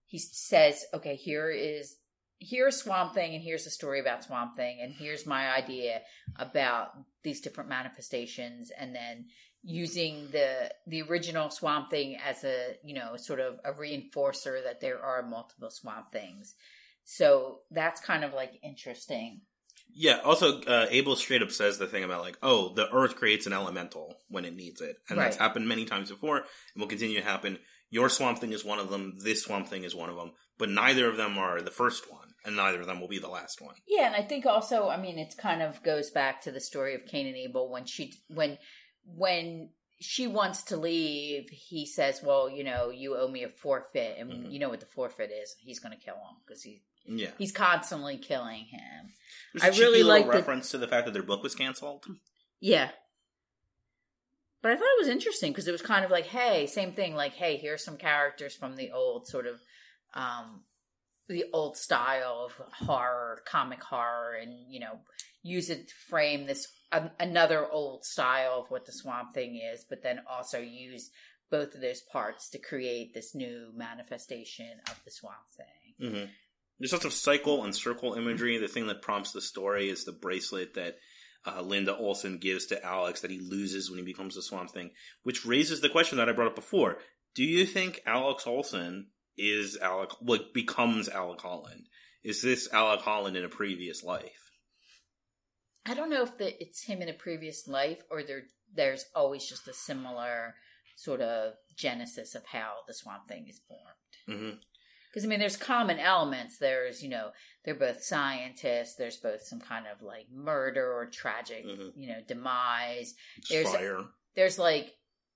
he 0.07 0.19
says, 0.19 0.85
okay, 0.93 1.17
here 1.17 1.51
is 1.51 1.97
here's 2.39 2.77
Swamp 2.77 3.15
Thing, 3.15 3.35
and 3.35 3.43
here's 3.43 3.67
a 3.67 3.71
story 3.71 4.01
about 4.01 4.25
Swamp 4.25 4.57
Thing, 4.57 4.81
and 4.83 4.93
here's 4.93 5.25
my 5.25 5.51
idea 5.51 6.03
about 6.37 6.91
these 7.23 7.41
different 7.41 7.71
manifestations, 7.71 8.71
and 8.79 8.95
then 8.95 9.27
using 9.65 10.29
the 10.31 10.71
the 10.87 11.03
original 11.03 11.51
Swamp 11.51 11.91
Thing 11.91 12.19
as 12.25 12.45
a 12.45 12.77
you 12.85 12.95
know 12.95 13.17
sort 13.17 13.41
of 13.41 13.59
a 13.65 13.73
reinforcer 13.73 14.63
that 14.63 14.81
there 14.81 15.03
are 15.03 15.23
multiple 15.23 15.71
Swamp 15.71 16.13
Things. 16.13 16.55
So 17.05 17.61
that's 17.71 18.01
kind 18.01 18.25
of 18.25 18.33
like 18.33 18.53
interesting. 18.63 19.41
Yeah. 19.93 20.21
Also, 20.25 20.61
uh, 20.63 20.87
Abel 20.91 21.17
straight 21.17 21.43
up 21.43 21.51
says 21.51 21.79
the 21.79 21.87
thing 21.87 22.05
about 22.05 22.23
like, 22.23 22.39
oh, 22.43 22.75
the 22.75 22.91
Earth 22.93 23.17
creates 23.17 23.47
an 23.47 23.53
elemental 23.53 24.17
when 24.29 24.45
it 24.45 24.55
needs 24.55 24.81
it, 24.81 24.97
and 25.09 25.19
that's 25.19 25.37
happened 25.37 25.69
many 25.69 25.85
times 25.85 26.11
before, 26.11 26.39
and 26.39 26.47
will 26.77 26.87
continue 26.87 27.19
to 27.21 27.27
happen. 27.27 27.59
Your 27.91 28.09
Swamp 28.09 28.39
Thing 28.39 28.53
is 28.53 28.65
one 28.65 28.79
of 28.79 28.91
them. 28.91 29.15
This 29.23 29.43
Swamp 29.45 29.69
Thing 29.69 29.85
is 29.85 29.95
one 29.95 30.11
of 30.11 30.17
them, 30.17 30.33
but 30.59 30.69
neither 30.69 31.09
of 31.09 31.17
them 31.17 31.39
are 31.39 31.61
the 31.61 31.71
first 31.71 32.11
one, 32.11 32.35
and 32.45 32.57
neither 32.57 32.81
of 32.81 32.87
them 32.87 33.01
will 33.01 33.09
be 33.09 33.21
the 33.21 33.29
last 33.29 33.61
one. 33.61 33.77
Yeah, 33.87 34.07
and 34.07 34.17
I 34.17 34.23
think 34.23 34.47
also, 34.47 34.89
I 34.89 34.97
mean, 34.97 35.19
it 35.19 35.35
kind 35.39 35.63
of 35.63 35.83
goes 35.83 36.11
back 36.11 36.43
to 36.43 36.51
the 36.51 36.61
story 36.61 36.95
of 36.95 37.07
Cain 37.07 37.27
and 37.27 37.37
Abel 37.37 37.71
when 37.71 37.85
she 37.85 38.15
when 38.29 38.59
when 39.05 39.71
she 40.01 40.27
wants 40.27 40.63
to 40.65 40.77
leave, 40.77 41.49
he 41.51 41.87
says, 41.87 42.23
"Well, 42.23 42.51
you 42.51 42.65
know, 42.65 42.91
you 42.91 43.17
owe 43.17 43.29
me 43.29 43.43
a 43.45 43.49
forfeit, 43.49 44.19
and 44.19 44.31
Mhm. 44.47 44.53
you 44.53 44.59
know 44.59 44.69
what 44.69 44.81
the 44.81 44.87
forfeit 44.87 45.31
is. 45.31 45.55
He's 45.61 45.79
going 45.79 45.97
to 45.97 46.05
kill 46.05 46.17
him 46.17 46.37
because 46.45 46.63
he 46.63 46.83
Yeah. 47.07 47.33
he's 47.39 47.53
constantly 47.53 48.19
killing 48.19 48.65
him." 48.67 49.15
There's 49.53 49.77
I 49.77 49.79
really 49.81 50.03
like 50.03 50.27
the- 50.27 50.33
reference 50.33 50.71
to 50.71 50.79
the 50.79 50.89
fact 50.89 51.07
that 51.07 51.13
their 51.13 51.23
book 51.23 51.43
was 51.43 51.55
canceled. 51.55 52.07
Yeah. 52.61 52.91
But 54.63 54.73
I 54.73 54.77
thought 54.77 54.85
it 54.97 54.99
was 55.01 55.09
interesting 55.09 55.53
because 55.53 55.69
it 55.69 55.73
was 55.73 55.83
kind 55.83 56.05
of 56.07 56.11
like, 56.11 56.27
hey, 56.27 56.67
same 56.67 56.95
thing, 56.95 57.15
like, 57.15 57.35
hey, 57.35 57.59
here's 57.59 57.85
some 57.85 57.99
characters 57.99 58.57
from 58.57 58.77
the 58.77 58.91
old 58.93 59.27
sort 59.29 59.47
of 59.47 59.63
um 60.15 60.65
the 61.27 61.45
old 61.53 61.77
style 61.77 62.45
of 62.47 62.53
horror, 62.87 63.43
comic 63.47 63.83
horror, 63.83 64.35
and 64.35 64.71
you 64.73 64.81
know, 64.81 65.01
use 65.45 65.71
it 65.71 65.89
to 65.89 65.95
frame 66.09 66.47
this 66.47 66.67
an 66.91 67.13
another 67.21 67.71
old 67.71 68.05
style 68.05 68.63
of 68.65 68.71
what 68.71 68.87
the 68.87 68.93
swamp 68.93 69.35
thing 69.35 69.61
is, 69.73 69.85
but 69.89 70.03
then 70.03 70.21
also 70.29 70.59
use 70.59 71.11
both 71.51 71.75
of 71.75 71.81
those 71.81 72.01
parts 72.01 72.51
to 72.51 72.59
create 72.59 73.15
this 73.15 73.35
new 73.35 73.71
manifestation 73.77 74.81
of 74.89 74.99
the 75.05 75.11
swamp 75.11 75.37
thing. 75.57 76.11
hmm 76.11 76.25
There's 76.81 76.93
lots 76.93 77.05
of 77.05 77.13
cycle 77.13 77.63
and 77.63 77.75
circle 77.75 78.15
imagery. 78.15 78.59
The 78.59 78.67
thing 78.67 78.89
that 78.89 79.03
prompts 79.03 79.31
the 79.31 79.41
story 79.41 79.89
is 79.89 80.05
the 80.05 80.13
bracelet 80.13 80.75
that 80.75 80.97
uh, 81.47 81.61
Linda 81.61 81.95
Olsen 81.95 82.39
gives 82.39 82.67
to 82.67 82.85
Alex 82.85 83.21
that 83.21 83.31
he 83.31 83.39
loses 83.39 83.91
when 83.91 83.99
he 83.99 84.05
becomes 84.05 84.35
the 84.35 84.43
Swamp 84.43 84.71
Thing, 84.71 84.91
which 85.23 85.45
raises 85.45 85.81
the 85.81 85.91
question 85.91 86.19
that 86.19 86.29
I 86.29 86.33
brought 86.33 86.49
up 86.49 86.57
before. 86.57 86.97
Do 87.35 87.45
you 87.45 87.67
think 87.67 88.01
Alex 88.07 88.47
Olsen 88.47 89.09
is 89.37 89.77
Alec, 89.77 90.11
like, 90.23 90.55
becomes 90.55 91.09
Alec 91.09 91.41
Holland? 91.43 91.89
Is 92.23 92.41
this 92.41 92.73
Alec 92.73 93.01
Holland 93.01 93.37
in 93.37 93.45
a 93.45 93.49
previous 93.51 94.03
life? 94.03 94.44
I 95.87 95.95
don't 95.95 96.11
know 96.11 96.23
if 96.23 96.39
the, 96.39 96.61
it's 96.63 96.83
him 96.85 97.03
in 97.03 97.09
a 97.09 97.13
previous 97.15 97.69
life 97.69 98.03
or 98.11 98.23
there 98.23 98.43
there's 98.75 99.05
always 99.15 99.47
just 99.47 99.69
a 99.69 99.73
similar 99.75 100.55
sort 100.97 101.21
of 101.21 101.55
genesis 101.77 102.35
of 102.35 102.45
how 102.47 102.73
the 102.89 102.95
swamp 102.95 103.27
thing 103.29 103.47
is 103.49 103.61
formed. 103.69 104.41
hmm 104.41 104.57
Because 105.11 105.25
I 105.25 105.29
mean, 105.29 105.41
there's 105.41 105.57
common 105.57 105.99
elements. 105.99 106.59
There's 106.59 107.03
you 107.03 107.09
know 107.11 107.31
they're 107.65 107.75
both 107.75 108.03
scientists. 108.03 108.95
There's 108.97 109.17
both 109.19 109.43
some 109.43 109.61
kind 109.61 109.87
of 109.87 110.03
like 110.03 110.27
murder 110.33 110.93
or 110.93 111.07
tragic 111.07 111.65
Mhm. 111.67 111.93
you 111.97 112.09
know 112.09 112.21
demise. 112.27 113.15
There's- 113.51 113.71
Fire. 113.73 114.05
There's 114.35 114.59
like 114.59 114.93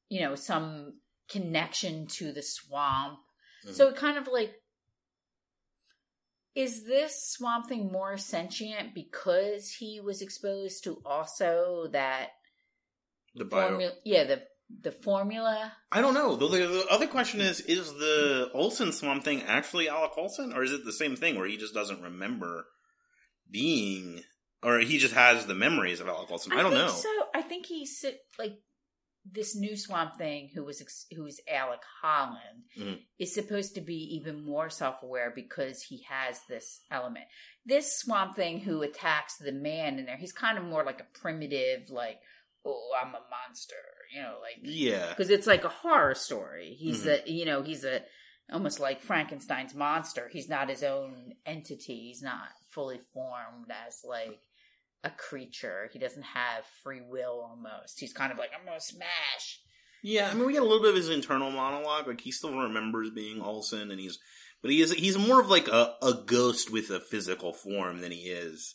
you 0.09 0.21
know 0.21 0.35
some 0.35 1.01
connection 1.29 2.07
to 2.07 2.33
the 2.33 2.43
swamp. 2.43 3.19
Mhm. 3.67 3.75
So 3.75 3.89
it 3.89 3.97
kind 3.97 4.17
of 4.19 4.27
like 4.29 4.55
is 6.55 6.85
this 6.85 7.31
swamp 7.33 7.69
thing 7.69 7.91
more 7.93 8.17
sentient 8.17 8.95
because 8.95 9.71
he 9.71 10.01
was 10.01 10.23
exposed 10.23 10.85
to 10.85 11.01
also 11.05 11.87
that 11.93 12.31
the 13.35 13.45
bio. 13.45 13.69
formula? 13.69 13.93
Yeah, 14.05 14.25
the 14.25 14.43
the 14.83 14.93
formula. 14.93 15.73
I 15.91 16.01
don't 16.01 16.15
know. 16.15 16.37
The, 16.37 16.49
the 16.49 16.87
other 16.91 17.07
question 17.07 17.41
is: 17.41 17.61
Is 17.61 17.93
the 17.95 18.51
Olsen 18.53 18.93
Swamp 18.93 19.25
Thing 19.25 19.43
actually 19.43 19.89
Alec 19.89 20.13
Olsen, 20.17 20.53
or 20.53 20.63
is 20.63 20.73
it 20.73 20.85
the 20.85 20.93
same 20.93 21.17
thing 21.17 21.39
where 21.39 21.49
he 21.49 21.57
just 21.57 21.75
doesn't 21.75 22.03
remember 22.03 22.67
being, 23.51 24.23
or 24.63 24.81
he 24.81 24.99
just 24.99 25.15
has 25.15 25.47
the 25.47 25.55
memories 25.55 26.01
of 26.01 26.09
Alec 26.09 26.31
Olsen? 26.31 26.53
I, 26.53 26.63
don't 26.63 26.73
think 26.73 26.83
know. 26.83 26.89
So 26.89 27.09
I 27.35 27.43
think 27.43 27.67
he's 27.67 28.05
like 28.39 28.59
this 29.33 29.55
new 29.57 29.77
swamp 29.77 30.17
thing 30.17 30.49
who 30.55 30.65
was 30.65 30.81
ex- 30.81 31.07
who's 31.15 31.41
Alec 31.49 31.81
Holland 32.03 32.65
Mhm. 32.77 33.05
is 33.19 33.35
supposed 33.35 33.75
to 33.75 33.81
be 33.81 34.17
even 34.17 34.43
more 34.45 34.71
self-aware 34.71 35.31
because 35.35 35.83
he 35.83 36.03
has 36.05 36.41
this 36.49 36.81
element. 36.91 37.27
This 37.67 37.99
swamp 37.99 38.37
thing 38.37 38.61
who 38.61 38.83
attacks 38.83 39.37
the 39.37 39.53
man 39.53 39.99
in 39.99 40.07
there, 40.07 40.17
he's 40.17 40.33
kind 40.33 40.57
of 40.59 40.65
more 40.65 40.85
like 40.85 41.01
a 41.01 41.19
primitive, 41.21 41.91
like, 41.91 42.21
oh, 42.65 42.91
I'm 43.01 43.15
a 43.15 43.21
monster, 43.31 43.75
you 44.15 44.23
know, 44.23 44.39
like 44.41 44.59
Yeah, 44.63 45.09
because 45.11 45.31
it's 45.31 45.47
like 45.47 45.65
a 45.65 45.69
horror 45.69 46.15
story. 46.15 46.75
He's 46.75 47.05
Mhm. 47.05 47.27
a, 47.27 47.31
you 47.31 47.45
know, 47.45 47.63
he's 47.63 47.85
a 47.85 48.05
almost 48.51 48.81
like 48.81 49.03
Frankenstein's 49.03 49.75
monster. 49.75 50.29
He's 50.29 50.49
not 50.49 50.71
his 50.71 50.83
own 50.83 51.35
entity. 51.45 52.07
He's 52.09 52.23
not 52.23 52.49
fully 52.71 52.99
formed 53.13 53.71
as 53.71 54.01
like 54.05 54.41
a 55.05 55.11
creature. 55.11 55.89
He 55.93 55.99
doesn't 55.99 56.23
have 56.23 56.65
free 56.83 57.01
will 57.01 57.41
almost. 57.49 58.01
He's 58.01 58.13
kind 58.13 58.33
of 58.33 58.39
like 58.39 58.51
I'm 58.59 58.65
gonna 58.67 58.81
smash. 58.81 59.61
yeah. 60.03 60.29
I 60.31 60.35
mean, 60.35 60.47
we 60.47 60.53
get 60.53 60.63
a 60.63 60.67
little 60.67 60.81
bit 60.83 60.91
of 60.91 60.97
his 60.97 61.09
internal 61.09 61.51
monologue. 61.51 62.07
Like 62.07 62.21
he 62.21 62.31
still 62.33 62.59
remembers 62.59 63.11
being 63.11 63.41
Olsen, 63.41 63.91
and 63.91 64.01
he's, 64.01 64.19
but 64.63 64.71
he 64.71 64.81
is 64.83 64.93
he's 64.93 65.17
more 65.19 65.41
of 65.41 65.49
like 65.49 65.69
a, 65.69 65.95
a 66.03 66.15
ghost 66.27 66.71
with 66.73 66.91
a 66.91 67.01
physical 67.01 67.53
form 67.53 68.01
than 68.01 68.11
he 68.13 68.23
is 68.31 68.75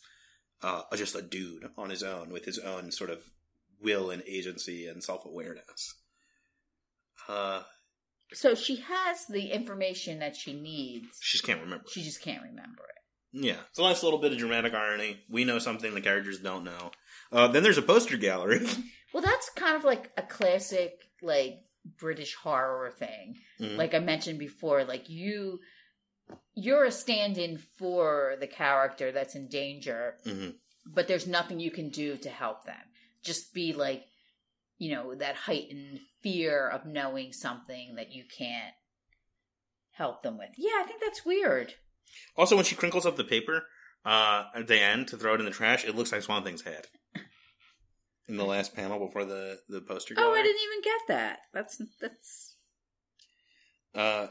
uh, 0.62 0.82
just 0.94 1.14
a 1.14 1.22
dude 1.22 1.68
on 1.76 1.90
his 1.90 2.02
own 2.02 2.30
with 2.30 2.44
his 2.46 2.58
own 2.58 2.90
sort 2.90 3.10
of 3.10 3.18
will 3.82 4.10
and 4.10 4.22
agency 4.26 4.86
and 4.86 5.02
self 5.04 5.26
awareness. 5.26 5.94
Uh, 7.28 7.62
So 8.32 8.54
she 8.54 8.76
has 8.76 9.26
the 9.26 9.50
information 9.52 10.18
that 10.20 10.36
she 10.36 10.52
needs. 10.54 11.18
she 11.20 11.36
just 11.36 11.44
can't 11.46 11.60
remember. 11.60 11.84
She 11.90 12.02
just 12.02 12.22
can't 12.22 12.42
remember 12.42 12.82
it. 12.84 13.02
Yeah, 13.36 13.56
it's 13.68 13.78
a 13.80 13.82
nice 13.82 14.02
little 14.04 14.20
bit 14.20 14.32
of 14.32 14.38
dramatic 14.38 14.74
irony. 14.74 15.18
We 15.28 15.44
know 15.44 15.58
something 15.58 15.92
the 15.92 16.00
characters 16.00 16.38
don't 16.38 16.62
know. 16.64 16.92
Uh, 17.32 17.48
then 17.48 17.62
there's 17.64 17.78
a 17.78 17.82
poster 17.82 18.16
gallery. 18.16 18.66
Well, 19.12 19.22
that's 19.22 19.48
kind 19.50 19.76
of 19.76 19.84
like 19.84 20.10
a 20.16 20.22
classic 20.22 20.98
like 21.22 21.60
British 22.00 22.34
horror 22.34 22.90
thing. 22.90 23.36
Mhm. 23.60 23.76
like 23.76 23.94
I 23.94 24.00
mentioned 24.00 24.40
before, 24.40 24.82
like 24.84 25.08
you 25.08 25.60
you're 26.56 26.84
a 26.84 26.90
stand-in 26.90 27.58
for 27.58 28.34
the 28.40 28.48
character 28.48 29.12
that's 29.12 29.36
in 29.36 29.46
danger, 29.48 30.16
Mhm. 30.26 30.56
but 30.84 31.06
there's 31.06 31.28
nothing 31.28 31.60
you 31.60 31.70
can 31.70 31.90
do 31.90 32.16
to 32.16 32.28
help 32.28 32.64
them. 32.64 32.80
Just 33.22 33.54
be 33.54 33.72
like, 33.72 34.04
you 34.78 34.92
know, 34.92 35.14
that 35.14 35.36
heightened 35.36 36.00
fear 36.20 36.68
of 36.68 36.84
knowing 36.84 37.32
something 37.32 37.94
that 37.94 38.10
you 38.12 38.24
can't 38.24 38.74
help 39.92 40.22
them 40.24 40.38
with. 40.38 40.50
Yeah, 40.56 40.80
I 40.80 40.84
think 40.88 41.00
that's 41.00 41.24
weird. 41.24 41.74
Also, 42.36 42.56
when 42.56 42.64
she 42.64 42.74
crinkles 42.74 43.06
up 43.06 43.16
the 43.16 43.24
paper 43.24 43.64
uh, 44.04 44.44
at 44.54 44.66
the 44.66 44.80
end 44.80 45.08
to 45.08 45.16
throw 45.16 45.34
it 45.34 45.40
in 45.40 45.46
the 45.46 45.52
trash, 45.52 45.84
it 45.84 45.94
looks 45.94 46.12
like 46.12 46.22
Swamp 46.22 46.44
Thing's 46.44 46.62
head. 46.62 46.86
In 48.26 48.36
the 48.38 48.44
last 48.44 48.74
panel 48.74 48.98
before 48.98 49.24
the, 49.26 49.58
the 49.68 49.82
poster 49.82 50.14
Oh, 50.16 50.22
gallery. 50.22 50.40
I 50.40 50.42
didn't 50.42 50.62
even 50.62 50.82
get 50.82 51.00
that. 51.08 51.38
That's 51.52 51.82
that's 52.00 52.56
Uh, 53.94 54.28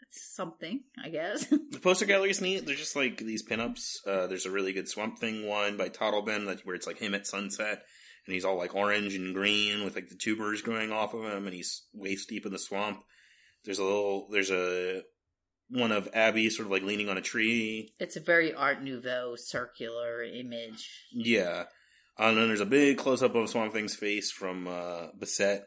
that's 0.00 0.34
something, 0.34 0.80
I 1.02 1.08
guess. 1.08 1.46
the 1.70 1.80
poster 1.82 2.04
gallery 2.04 2.30
is 2.30 2.42
neat. 2.42 2.66
They're 2.66 2.74
just 2.74 2.94
like 2.94 3.16
these 3.18 3.42
pinups. 3.46 4.06
Uh, 4.06 4.26
there's 4.26 4.44
a 4.44 4.50
really 4.50 4.74
good 4.74 4.88
Swamp 4.88 5.18
Thing 5.18 5.46
one 5.46 5.78
by 5.78 5.88
Totleben 5.88 6.44
that 6.46 6.60
where 6.66 6.74
it's 6.76 6.86
like 6.86 6.98
him 6.98 7.14
at 7.14 7.26
sunset, 7.26 7.82
and 8.26 8.34
he's 8.34 8.44
all 8.44 8.58
like 8.58 8.74
orange 8.74 9.14
and 9.14 9.34
green 9.34 9.82
with 9.82 9.94
like 9.94 10.08
the 10.10 10.14
tubers 10.14 10.60
growing 10.60 10.92
off 10.92 11.14
of 11.14 11.24
him, 11.24 11.46
and 11.46 11.54
he's 11.54 11.86
waist 11.94 12.28
deep 12.28 12.44
in 12.44 12.52
the 12.52 12.58
swamp. 12.58 13.02
There's 13.64 13.78
a 13.78 13.84
little. 13.84 14.28
There's 14.30 14.50
a 14.50 15.02
one 15.68 15.92
of 15.92 16.08
Abby 16.12 16.50
sort 16.50 16.66
of 16.66 16.72
like 16.72 16.82
leaning 16.82 17.08
on 17.08 17.16
a 17.16 17.22
tree. 17.22 17.92
it's 17.98 18.16
a 18.16 18.20
very 18.20 18.52
Art 18.54 18.82
Nouveau 18.82 19.36
circular 19.36 20.22
image. 20.22 20.88
Yeah. 21.12 21.64
And 22.18 22.36
then 22.36 22.48
there's 22.48 22.60
a 22.60 22.66
big 22.66 22.98
close 22.98 23.22
up 23.22 23.34
of 23.34 23.48
Swamp 23.48 23.72
Thing's 23.72 23.94
face 23.96 24.30
from 24.30 24.68
uh 24.68 25.08
Bissette. 25.18 25.62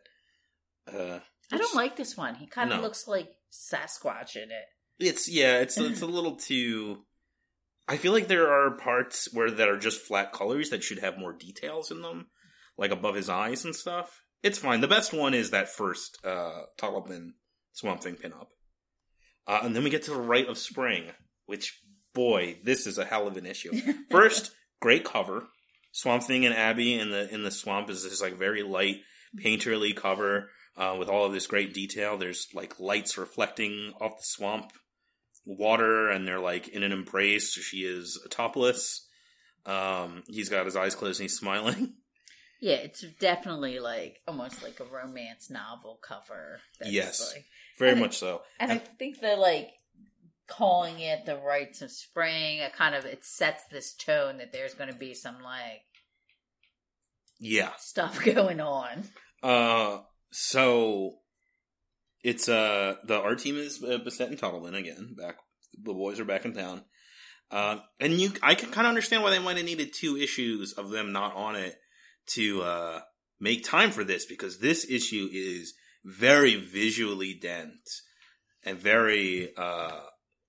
Uh 0.92 1.20
I 1.52 1.58
don't 1.58 1.76
like 1.76 1.96
this 1.96 2.16
one. 2.18 2.36
He 2.36 2.48
kind 2.48 2.72
of 2.72 2.78
No. 2.78 2.84
looks 2.84 3.08
like 3.08 3.30
Sasquatch 3.52 4.36
in 4.36 4.50
it. 4.52 4.66
it's 5.00 5.28
yeah, 5.30 5.60
it's 5.60 5.78
it's 5.78 6.02
a 6.02 6.06
little 6.18 6.36
too 6.36 7.00
I 7.88 7.98
feel 7.98 8.12
like 8.14 8.28
there 8.28 8.52
are 8.52 8.72
parts 8.78 9.32
where 9.34 9.52
that 9.52 9.70
are 9.70 9.78
just 9.78 10.02
flat 10.02 10.32
colors 10.34 10.70
that 10.72 10.84
should 10.84 11.00
have 11.00 11.18
more 11.18 11.34
details 11.34 11.92
in 11.92 12.02
them. 12.02 12.28
like 12.78 12.92
above 12.92 13.16
his 13.16 13.30
eyes 13.30 13.64
and 13.66 13.76
stuff. 13.76 14.22
It's 14.44 14.60
fine. 14.60 14.82
The 14.82 14.88
best 14.88 15.14
one 15.14 15.34
is 15.34 15.50
that 15.52 15.70
first 15.70 16.20
uh 16.24 16.64
Totleben 16.78 17.32
Swamp 17.74 18.02
Thing 18.04 18.16
pinup. 18.16 18.48
Uh, 19.48 19.60
and 19.64 19.76
then 19.76 19.84
we 19.84 19.90
get 19.90 20.04
to 20.04 20.12
the 20.12 20.18
Rite 20.20 20.48
of 20.48 20.58
Spring, 20.58 21.06
which 21.46 21.80
boy, 22.14 22.58
this 22.64 22.88
is 22.88 22.98
a 22.98 23.06
hell 23.06 23.28
of 23.28 23.38
an 23.38 23.46
issue. 23.46 23.72
First, 24.12 24.52
great 24.82 25.04
cover. 25.04 25.48
Swamp 25.92 26.24
Thing 26.24 26.46
and 26.46 26.56
Abby 26.56 26.94
in 27.00 27.10
the 27.12 27.34
in 27.34 27.44
the 27.44 27.52
swamp 27.52 27.90
is 27.90 28.04
this 28.04 28.22
like 28.22 28.38
very 28.38 28.64
light 28.64 28.98
painterly 29.42 29.96
cover 29.96 30.50
uh, 30.78 30.96
with 31.00 31.08
all 31.10 31.26
of 31.26 31.32
this 31.34 31.48
great 31.48 31.74
detail. 31.74 32.18
There's 32.18 32.48
like 32.54 32.80
lights 32.80 33.18
reflecting 33.18 33.94
off 34.02 34.18
the 34.18 34.24
swamp 34.24 34.72
water, 35.46 36.10
and 36.10 36.28
they're 36.28 36.40
like 36.40 36.68
in 36.70 36.84
an 36.84 36.92
embrace. 36.92 37.52
She 37.54 37.78
is 37.86 38.20
topless. 38.30 39.08
Um, 39.66 40.24
he's 40.28 40.50
got 40.50 40.66
his 40.66 40.76
eyes 40.76 40.96
closed 40.96 41.20
and 41.20 41.26
he's 41.30 41.38
smiling. 41.38 41.94
Yeah, 42.62 42.76
it's 42.78 43.04
definitely 43.20 43.80
like 43.80 44.22
almost 44.28 44.64
like 44.64 44.80
a 44.80 44.86
romance 44.86 45.50
novel 45.52 46.00
cover. 46.02 46.62
That's 46.80 46.92
Yes. 46.92 47.34
like- 47.36 47.46
Very 47.78 47.92
And 47.92 48.00
I- 48.00 48.04
much 48.04 48.18
so. 48.18 48.42
and 48.60 48.72
I 48.72 48.78
think 48.78 49.20
that 49.22 49.40
like 49.40 49.70
calling 50.48 51.00
it 51.00 51.26
the 51.26 51.38
rites 51.38 51.82
of 51.82 51.92
spring, 51.92 52.60
it 52.60 52.74
kind 52.74 52.94
of 52.96 53.06
it 53.06 53.24
sets 53.26 53.64
this 53.72 53.94
tone 53.96 54.38
that 54.38 54.52
there's 54.54 54.74
going 54.76 54.92
to 54.92 54.98
be 54.98 55.14
some 55.14 55.42
like 55.42 55.82
Yeah. 57.40 57.72
stuff 57.78 58.24
going 58.36 58.62
on. 58.62 59.04
Uh, 59.44 60.00
so 60.32 61.18
it's 62.24 62.50
uh 62.50 62.96
the 63.06 63.20
art 63.20 63.40
team 63.40 63.58
is 63.58 63.84
uh, 63.84 64.00
Bissette 64.06 64.32
in 64.32 64.38
Totleben 64.38 64.76
again. 64.78 65.16
Back, 65.18 65.36
the 65.82 65.94
boys 65.94 66.20
are 66.20 66.26
back 66.26 66.46
in 66.46 66.54
town. 66.54 66.84
Uh, 67.52 67.78
and 68.00 68.14
you, 68.14 68.32
I 68.42 68.56
can 68.56 68.72
kind 68.72 68.88
of 68.88 68.90
understand 68.90 69.22
why 69.22 69.30
they 69.30 69.38
might 69.40 69.58
have 69.58 69.66
needed 69.66 69.94
two 69.94 70.18
issues 70.18 70.74
of 70.74 70.90
them 70.90 71.12
not 71.12 71.36
on 71.36 71.56
it 71.56 71.76
to 72.34 72.62
uh 72.64 73.02
make 73.40 73.64
time 73.64 73.92
for 73.92 74.04
this 74.04 74.26
because 74.26 74.58
this 74.60 74.90
issue 74.90 75.30
is 75.32 75.74
very 76.06 76.56
visually 76.56 77.34
dense 77.34 78.04
and 78.64 78.80
very 78.80 79.52
uh 79.58 80.00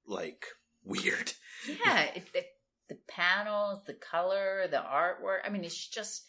like 0.07 0.47
weird. 0.85 1.33
Yeah, 1.67 2.05
it, 2.15 2.47
the 2.89 2.99
panels, 3.09 3.83
the 3.87 3.95
color, 3.95 4.67
the 4.71 4.77
artwork. 4.77 5.39
I 5.45 5.49
mean, 5.49 5.65
it's 5.65 5.89
just 5.89 6.25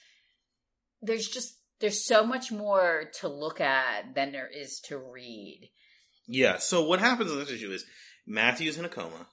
there's 1.02 1.28
just 1.28 1.60
there's 1.80 2.06
so 2.06 2.26
much 2.26 2.52
more 2.52 3.12
to 3.20 3.28
look 3.28 3.62
at 3.62 4.16
than 4.16 4.32
there 4.32 4.49
is 4.49 4.80
to 4.86 4.98
read. 4.98 5.70
Yeah. 6.28 6.58
So 6.58 6.84
what 6.84 6.99
happens 6.99 7.32
in 7.32 7.38
this 7.38 7.52
issue 7.52 7.72
is 7.72 7.86
Matthew's 8.26 8.78
in 8.78 8.86
a 8.86 8.90
coma. 8.90 9.28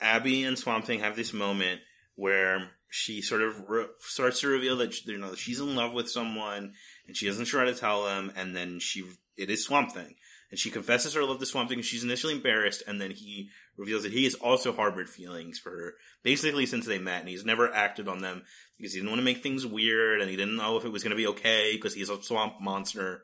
Abby 0.00 0.42
and 0.44 0.58
Swamp 0.58 0.84
Thing 0.84 1.00
have 1.00 1.14
this 1.14 1.32
moment 1.32 1.80
where 2.16 2.70
she 2.90 3.22
sort 3.22 3.42
of 3.42 3.68
re- 3.68 3.86
starts 4.00 4.40
to 4.40 4.48
reveal 4.48 4.76
that 4.78 5.06
you 5.06 5.18
know 5.18 5.34
she's 5.34 5.60
in 5.60 5.76
love 5.76 5.92
with 5.92 6.10
someone 6.10 6.74
and 7.12 7.16
she 7.16 7.44
sure 7.44 7.60
how 7.60 7.66
to 7.66 7.74
tell 7.74 8.04
them, 8.04 8.32
and 8.36 8.54
then 8.54 8.78
she 8.78 9.04
it 9.36 9.50
is 9.50 9.64
Swamp 9.64 9.92
Thing, 9.92 10.14
and 10.50 10.58
she 10.58 10.70
confesses 10.70 11.14
her 11.14 11.24
love 11.24 11.38
to 11.40 11.46
Swamp 11.46 11.68
Thing. 11.68 11.78
and 11.78 11.84
She's 11.84 12.04
initially 12.04 12.34
embarrassed, 12.34 12.82
and 12.86 13.00
then 13.00 13.10
he 13.10 13.50
reveals 13.76 14.02
that 14.02 14.12
he 14.12 14.24
has 14.24 14.34
also 14.34 14.72
harbored 14.72 15.08
feelings 15.08 15.58
for 15.58 15.70
her, 15.70 15.94
basically 16.22 16.66
since 16.66 16.86
they 16.86 16.98
met, 16.98 17.20
and 17.20 17.28
he's 17.28 17.44
never 17.44 17.72
acted 17.72 18.08
on 18.08 18.20
them 18.20 18.42
because 18.76 18.92
he 18.92 19.00
didn't 19.00 19.10
want 19.10 19.20
to 19.20 19.24
make 19.24 19.42
things 19.42 19.66
weird, 19.66 20.20
and 20.20 20.30
he 20.30 20.36
didn't 20.36 20.56
know 20.56 20.76
if 20.76 20.84
it 20.84 20.92
was 20.92 21.02
going 21.02 21.10
to 21.10 21.16
be 21.16 21.26
okay 21.26 21.72
because 21.72 21.94
he's 21.94 22.10
a 22.10 22.22
swamp 22.22 22.54
monster, 22.60 23.22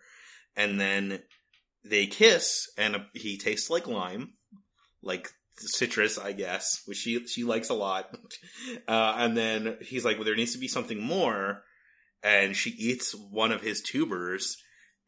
and 0.57 0.81
then 0.81 1.23
they 1.85 2.07
kiss, 2.07 2.71
and 2.77 2.97
he 3.15 3.37
tastes 3.39 3.71
like 3.71 3.87
lime, 3.87 4.35
like 5.03 5.29
citrus, 5.57 6.19
I 6.19 6.33
guess, 6.33 6.83
which 6.87 6.99
she 6.99 7.27
she 7.27 7.45
likes 7.45 7.69
a 7.69 7.75
lot. 7.75 8.17
Uh, 8.87 9.15
and 9.19 9.37
then 9.37 9.77
he's 9.83 10.05
like, 10.05 10.17
"Well, 10.17 10.25
there 10.25 10.37
needs 10.37 10.53
to 10.53 10.59
be 10.59 10.69
something 10.69 11.03
more," 11.03 11.63
and 12.23 12.57
she 12.57 12.71
eats 12.71 13.15
one 13.15 13.53
of 13.53 13.63
his 13.63 13.81
tubers 13.81 14.57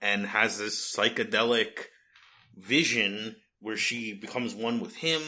and 0.01 0.27
has 0.27 0.59
this 0.59 0.95
psychedelic 0.97 1.87
vision 2.57 3.37
where 3.61 3.77
she 3.77 4.13
becomes 4.13 4.55
one 4.55 4.81
with 4.81 4.97
him 4.97 5.23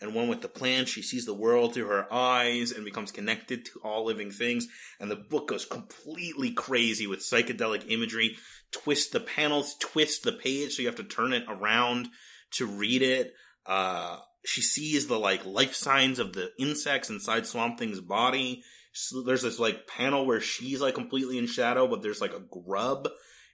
and 0.00 0.14
one 0.14 0.28
with 0.28 0.42
the 0.42 0.48
plant. 0.48 0.88
She 0.88 1.02
sees 1.02 1.24
the 1.24 1.34
world 1.34 1.74
through 1.74 1.88
her 1.88 2.12
eyes 2.12 2.70
and 2.72 2.84
becomes 2.84 3.10
connected 3.10 3.64
to 3.66 3.80
all 3.82 4.04
living 4.04 4.30
things. 4.30 4.68
And 5.00 5.10
the 5.10 5.16
book 5.16 5.48
goes 5.48 5.64
completely 5.64 6.52
crazy 6.52 7.06
with 7.06 7.20
psychedelic 7.20 7.90
imagery. 7.90 8.36
Twist 8.70 9.12
the 9.12 9.20
panels, 9.20 9.74
twist 9.80 10.22
the 10.22 10.32
page, 10.32 10.74
so 10.74 10.82
you 10.82 10.88
have 10.88 10.96
to 10.96 11.04
turn 11.04 11.32
it 11.32 11.44
around 11.48 12.08
to 12.52 12.66
read 12.66 13.02
it. 13.02 13.32
Uh, 13.66 14.18
she 14.44 14.60
sees 14.60 15.06
the 15.06 15.18
like 15.18 15.44
life 15.44 15.74
signs 15.74 16.18
of 16.18 16.32
the 16.32 16.50
insects 16.58 17.10
inside 17.10 17.46
Swamp 17.46 17.78
Thing's 17.78 18.00
body. 18.00 18.62
So 19.00 19.22
there's 19.22 19.42
this 19.42 19.60
like 19.60 19.86
panel 19.86 20.26
where 20.26 20.40
she's 20.40 20.80
like 20.80 20.94
completely 20.94 21.38
in 21.38 21.46
shadow, 21.46 21.86
but 21.86 22.02
there's 22.02 22.20
like 22.20 22.34
a 22.34 22.40
grub 22.40 23.08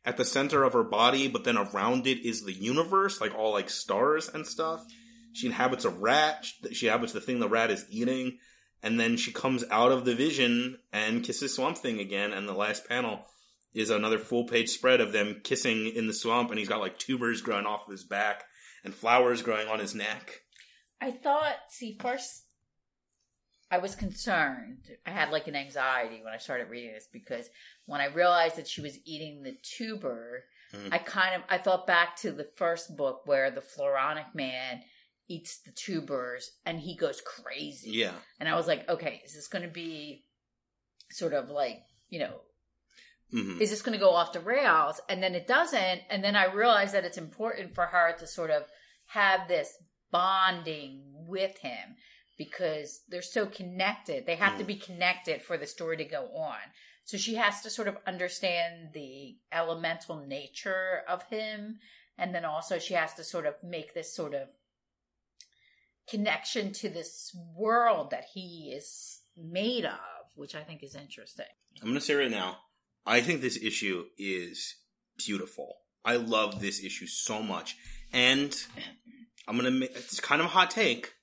at 0.05 0.17
the 0.17 0.25
center 0.25 0.65
of 0.65 0.73
her 0.73 0.83
body, 0.83 1.29
but 1.29 1.45
then 1.45 1.59
around 1.59 2.07
it 2.07 2.25
is 2.25 2.43
the 2.45 2.53
universe, 2.53 3.21
like 3.21 3.35
all 3.35 3.53
like 3.53 3.69
stars 3.69 4.29
and 4.29 4.47
stuff. 4.47 4.85
She 5.35 5.47
inhabits 5.47 5.85
a 5.85 5.91
rat. 5.91 6.47
She 6.73 6.87
inhabits 6.87 7.13
the 7.13 7.21
thing 7.21 7.41
the 7.41 7.49
rat 7.49 7.71
is 7.71 7.85
eating. 7.91 8.39
And 8.83 8.99
then 8.99 9.17
she 9.17 9.33
comes 9.33 9.65
out 9.71 9.93
of 9.93 10.05
the 10.05 10.15
vision 10.15 10.79
and 10.93 11.25
kisses 11.25 11.55
Swamp 11.55 11.77
Thing 11.77 12.01
again. 12.01 12.33
And 12.33 12.49
the 12.49 12.55
last 12.55 12.89
panel 12.89 13.27
is 13.75 13.91
another 13.91 14.19
full 14.19 14.45
page 14.45 14.71
spread 14.71 15.01
of 15.01 15.13
them 15.13 15.41
kissing 15.43 15.87
in 15.87 16.07
the 16.07 16.15
swamp. 16.15 16.51
And 16.51 16.59
he's 16.59 16.69
got 16.69 16.81
like 16.81 16.99
tubers 16.99 17.43
growing 17.43 17.67
off 17.67 17.87
of 17.87 17.93
his 17.93 18.05
back 18.05 18.45
and 18.85 18.95
flowers 18.95 19.43
growing 19.43 19.69
on 19.69 19.81
his 19.81 19.95
neck. 19.95 20.41
I 21.01 21.11
thought, 21.11 21.57
see, 21.69 21.99
first 22.01 22.44
I 23.71 23.79
was 23.79 23.95
concerned. 23.97 24.91
I 25.07 25.11
had 25.11 25.31
like 25.31 25.49
an 25.49 25.57
anxiety 25.57 26.21
when 26.23 26.33
I 26.33 26.39
started 26.39 26.69
reading 26.69 26.93
this 26.93 27.09
because 27.13 27.49
when 27.87 28.01
I 28.01 28.07
realized 28.07 28.57
that 28.57 28.69
she 28.69 28.81
was 28.83 28.99
eating 29.05 29.43
the 29.43 29.57
tuber, 29.63 30.45
Mhm. 30.73 30.93
I 30.93 30.99
kind 30.99 31.35
of 31.37 31.43
I 31.49 31.59
thought 31.59 31.87
back 31.87 32.17
to 32.17 32.33
the 32.33 32.45
first 32.57 32.97
book 32.97 33.23
where 33.27 33.51
the 33.51 33.61
Floronic 33.61 34.35
man 34.35 34.83
eats 35.29 35.59
the 35.59 35.73
tubers 35.73 36.51
and 36.67 36.79
he 36.81 36.97
goes 36.97 37.21
crazy. 37.21 37.91
Yeah. 37.93 38.15
And 38.39 38.49
I 38.49 38.55
was 38.57 38.67
like, 38.67 38.89
okay, 38.89 39.23
is 39.25 39.35
this 39.35 39.49
going 39.49 39.63
to 39.63 39.71
be 39.71 40.27
sort 41.11 41.33
of 41.33 41.49
like, 41.49 41.83
you 42.11 42.19
know, 42.21 42.41
hmm 43.31 43.61
is 43.61 43.71
this 43.71 43.83
going 43.83 43.99
to 43.99 44.05
go 44.05 44.11
off 44.11 44.33
the 44.33 44.41
rails? 44.41 45.01
And 45.09 45.23
then 45.23 45.35
it 45.35 45.47
doesn't. 45.47 46.03
And 46.11 46.23
then 46.23 46.37
I 46.37 46.53
realized 46.53 46.95
that 46.95 47.05
it's 47.05 47.19
important 47.19 47.75
for 47.75 47.87
her 47.87 48.13
to 48.19 48.27
sort 48.27 48.51
of 48.51 48.65
have 49.07 49.49
this 49.49 49.73
bonding 50.11 51.03
with 51.27 51.59
him 51.59 51.97
because 52.37 53.03
they're 53.09 53.23
so 53.23 53.47
connected. 53.47 54.27
They 54.27 54.37
have 54.37 54.59
to 54.59 54.65
Mm. 54.65 54.69
be 54.69 54.77
connected 54.77 55.43
for 55.43 55.57
the 55.57 55.67
story 55.67 55.97
to 55.99 56.05
go 56.05 56.35
on. 56.37 56.59
So 57.05 57.17
she 57.17 57.35
has 57.35 57.61
to 57.63 57.71
sort 57.71 57.89
of 57.89 57.99
understand 58.07 58.93
the 58.93 59.37
elemental 59.53 60.17
nature 60.17 61.03
of 61.07 61.23
him. 61.25 61.81
And 62.17 62.35
then 62.35 62.45
also 62.45 62.79
she 62.79 62.95
has 62.95 63.15
to 63.15 63.25
sort 63.25 63.47
of 63.47 63.63
make 63.63 63.93
this 63.95 64.15
sort 64.15 64.35
of 64.35 64.49
connection 66.09 66.73
to 66.73 66.89
this 66.89 67.35
world 67.57 68.11
that 68.11 68.27
he 68.35 68.73
is 68.77 69.21
made 69.37 69.85
of, 69.85 69.99
which 70.35 70.55
I 70.55 70.63
think 70.63 70.83
is 70.83 70.95
interesting. 70.95 71.47
I'm 71.81 71.89
going 71.89 71.95
to 71.95 72.01
say 72.01 72.15
right 72.15 72.31
now, 72.31 72.59
I 73.07 73.21
think 73.21 73.41
this 73.41 73.57
issue 73.63 74.07
is 74.19 74.77
beautiful. 75.17 75.77
I 76.05 76.17
love 76.17 76.61
this 76.61 76.83
issue 76.85 77.07
so 77.07 77.43
much. 77.43 77.77
And 78.13 78.55
I'm 79.49 79.59
going 79.59 79.65
to 79.73 79.79
make 79.79 79.97
it's 79.97 80.21
kind 80.21 80.41
of 80.41 80.47
a 80.47 80.51
hot 80.51 80.71
take. 80.71 81.14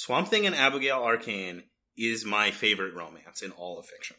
Swamp 0.00 0.28
Thing 0.28 0.46
and 0.46 0.54
Abigail 0.56 1.02
Arcane 1.02 1.64
is 1.94 2.24
my 2.24 2.50
favorite 2.50 2.94
romance 2.94 3.42
in 3.42 3.50
all 3.50 3.78
of 3.78 3.84
fiction. 3.84 4.16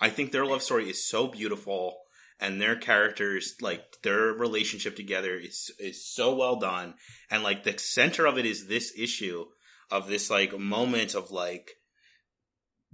I 0.00 0.08
think 0.08 0.32
their 0.32 0.46
love 0.46 0.62
story 0.62 0.88
is 0.88 1.06
so 1.06 1.26
beautiful 1.26 1.98
and 2.40 2.58
their 2.58 2.76
characters 2.76 3.56
like 3.60 4.00
their 4.02 4.32
relationship 4.32 4.96
together 4.96 5.36
is 5.36 5.70
is 5.78 6.02
so 6.02 6.34
well 6.34 6.56
done 6.56 6.94
and 7.30 7.42
like 7.42 7.62
the 7.62 7.76
center 7.76 8.24
of 8.24 8.38
it 8.38 8.46
is 8.46 8.68
this 8.68 8.90
issue 8.96 9.44
of 9.90 10.08
this 10.08 10.30
like 10.30 10.58
moment 10.58 11.14
of 11.14 11.30
like 11.30 11.72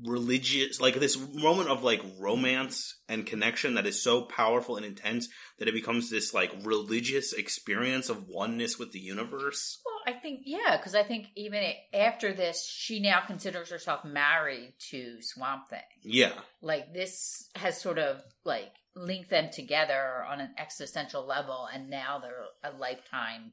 religious 0.05 0.81
like 0.81 0.95
this 0.95 1.19
moment 1.35 1.69
of 1.69 1.83
like 1.83 2.01
romance 2.21 2.97
and 3.09 3.27
connection 3.27 3.75
that 3.75 3.87
is 3.87 4.01
so 4.01 4.23
powerful 4.23 4.77
and 4.77 4.87
intense 4.87 5.29
that 5.59 5.69
it 5.69 5.75
becomes 5.75 6.09
this 6.09 6.33
like 6.33 6.53
religious 6.63 7.33
experience 7.33 8.09
of 8.09 8.29
oneness 8.29 8.79
with 8.79 8.93
the 8.93 9.01
universe 9.01 9.81
Well, 9.85 10.15
I 10.15 10.19
think 10.19 10.43
yeah, 10.45 10.77
because 10.77 10.95
I 10.95 11.03
think 11.03 11.27
even 11.37 11.63
after 11.93 12.33
this, 12.33 12.65
she 12.65 13.01
now 13.01 13.21
considers 13.27 13.71
herself 13.71 14.05
married 14.05 14.75
to 14.91 15.21
Swamp 15.21 15.69
Thing. 15.69 15.81
yeah 16.03 16.33
Like 16.63 16.95
this 16.95 17.49
has 17.57 17.81
sort 17.81 17.99
of 17.99 18.23
like 18.45 18.73
linked 18.95 19.31
them 19.31 19.51
together 19.51 20.25
on 20.29 20.41
an 20.41 20.51
existential 20.59 21.27
level, 21.27 21.69
and 21.73 21.91
now 21.91 22.19
they're 22.19 22.73
a 22.73 22.77
lifetime 22.77 23.53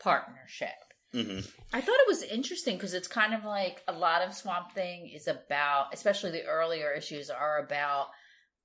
partnership. 0.00 0.68
Hmm 1.14 1.40
I 1.72 1.80
thought 1.80 2.00
it 2.00 2.08
was 2.08 2.22
interesting 2.22 2.76
because 2.76 2.94
it's 2.94 3.08
kind 3.08 3.34
of 3.34 3.44
like 3.44 3.82
a 3.88 3.92
lot 3.92 4.22
of 4.22 4.34
Swamp 4.34 4.72
Thing 4.72 5.08
is 5.08 5.26
about, 5.26 5.92
especially 5.92 6.30
the 6.30 6.44
earlier 6.44 6.92
issues 6.92 7.30
are 7.30 7.58
about 7.58 8.08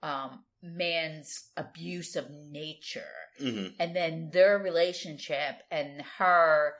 um, 0.04 0.44
man's 0.62 1.50
abuse 1.58 2.16
of 2.16 2.30
nature 2.30 3.02
hmm 3.40 3.68
and 3.80 3.96
then 3.96 4.30
their 4.34 4.58
relationship 4.58 5.64
and 5.72 6.02
her 6.18 6.74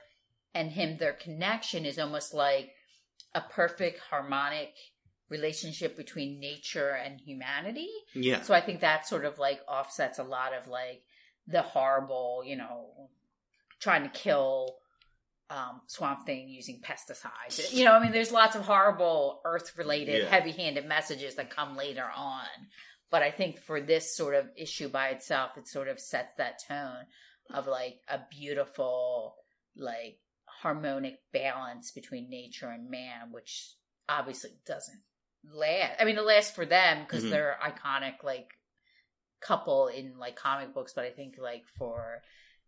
and 0.54 0.70
him 0.70 0.98
their 0.98 1.14
connection 1.14 1.86
is 1.86 1.98
almost 1.98 2.34
like 2.34 2.70
a 3.34 3.40
perfect 3.40 4.00
harmonic 4.10 4.74
relationship 5.30 5.96
between 5.96 6.40
nature 6.40 6.90
and 6.90 7.20
humanity. 7.20 7.88
Yeah. 8.14 8.42
So 8.42 8.52
I 8.52 8.60
think 8.60 8.80
that 8.80 9.06
sort 9.06 9.24
of 9.24 9.38
like 9.38 9.60
offsets 9.68 10.18
a 10.18 10.24
lot 10.24 10.52
of 10.52 10.68
like 10.68 11.02
the 11.46 11.62
horrible, 11.62 12.42
you 12.44 12.56
know, 12.56 13.08
trying 13.78 14.02
to 14.02 14.10
kill 14.10 14.79
um, 15.50 15.80
Swamp 15.86 16.24
Thing 16.24 16.48
using 16.48 16.80
pesticides. 16.80 17.72
You 17.72 17.84
know, 17.84 17.92
I 17.92 18.00
mean, 18.02 18.12
there's 18.12 18.30
lots 18.32 18.54
of 18.56 18.62
horrible 18.62 19.40
Earth 19.44 19.76
related, 19.76 20.22
Yeah. 20.22 20.28
heavy 20.28 20.52
handed 20.52 20.86
messages 20.86 21.34
that 21.34 21.50
come 21.50 21.76
later 21.76 22.08
on. 22.14 22.46
But 23.10 23.22
I 23.22 23.32
think 23.32 23.58
for 23.58 23.80
this 23.80 24.16
sort 24.16 24.36
of 24.36 24.48
issue 24.56 24.88
by 24.88 25.08
itself, 25.08 25.58
it 25.58 25.66
sort 25.66 25.88
of 25.88 25.98
sets 25.98 26.32
that 26.38 26.62
tone 26.66 27.04
of 27.52 27.66
like 27.66 27.96
a 28.08 28.20
beautiful, 28.30 29.34
like 29.76 30.20
harmonic 30.46 31.18
balance 31.32 31.90
between 31.90 32.30
nature 32.30 32.68
and 32.70 32.88
man, 32.88 33.32
which 33.32 33.74
obviously 34.08 34.50
doesn't 34.64 35.02
last. 35.52 36.00
I 36.00 36.04
mean, 36.04 36.16
it 36.16 36.24
lasts 36.24 36.54
for 36.54 36.64
them 36.64 37.02
because 37.02 37.24
Mhm. 37.24 37.30
they're 37.30 37.58
iconic, 37.60 38.22
like 38.22 38.52
couple 39.40 39.88
in 39.88 40.18
like 40.18 40.36
comic 40.36 40.72
books, 40.74 40.92
but 40.92 41.04
I 41.04 41.10
think 41.10 41.36
like 41.38 41.66
for 41.78 42.22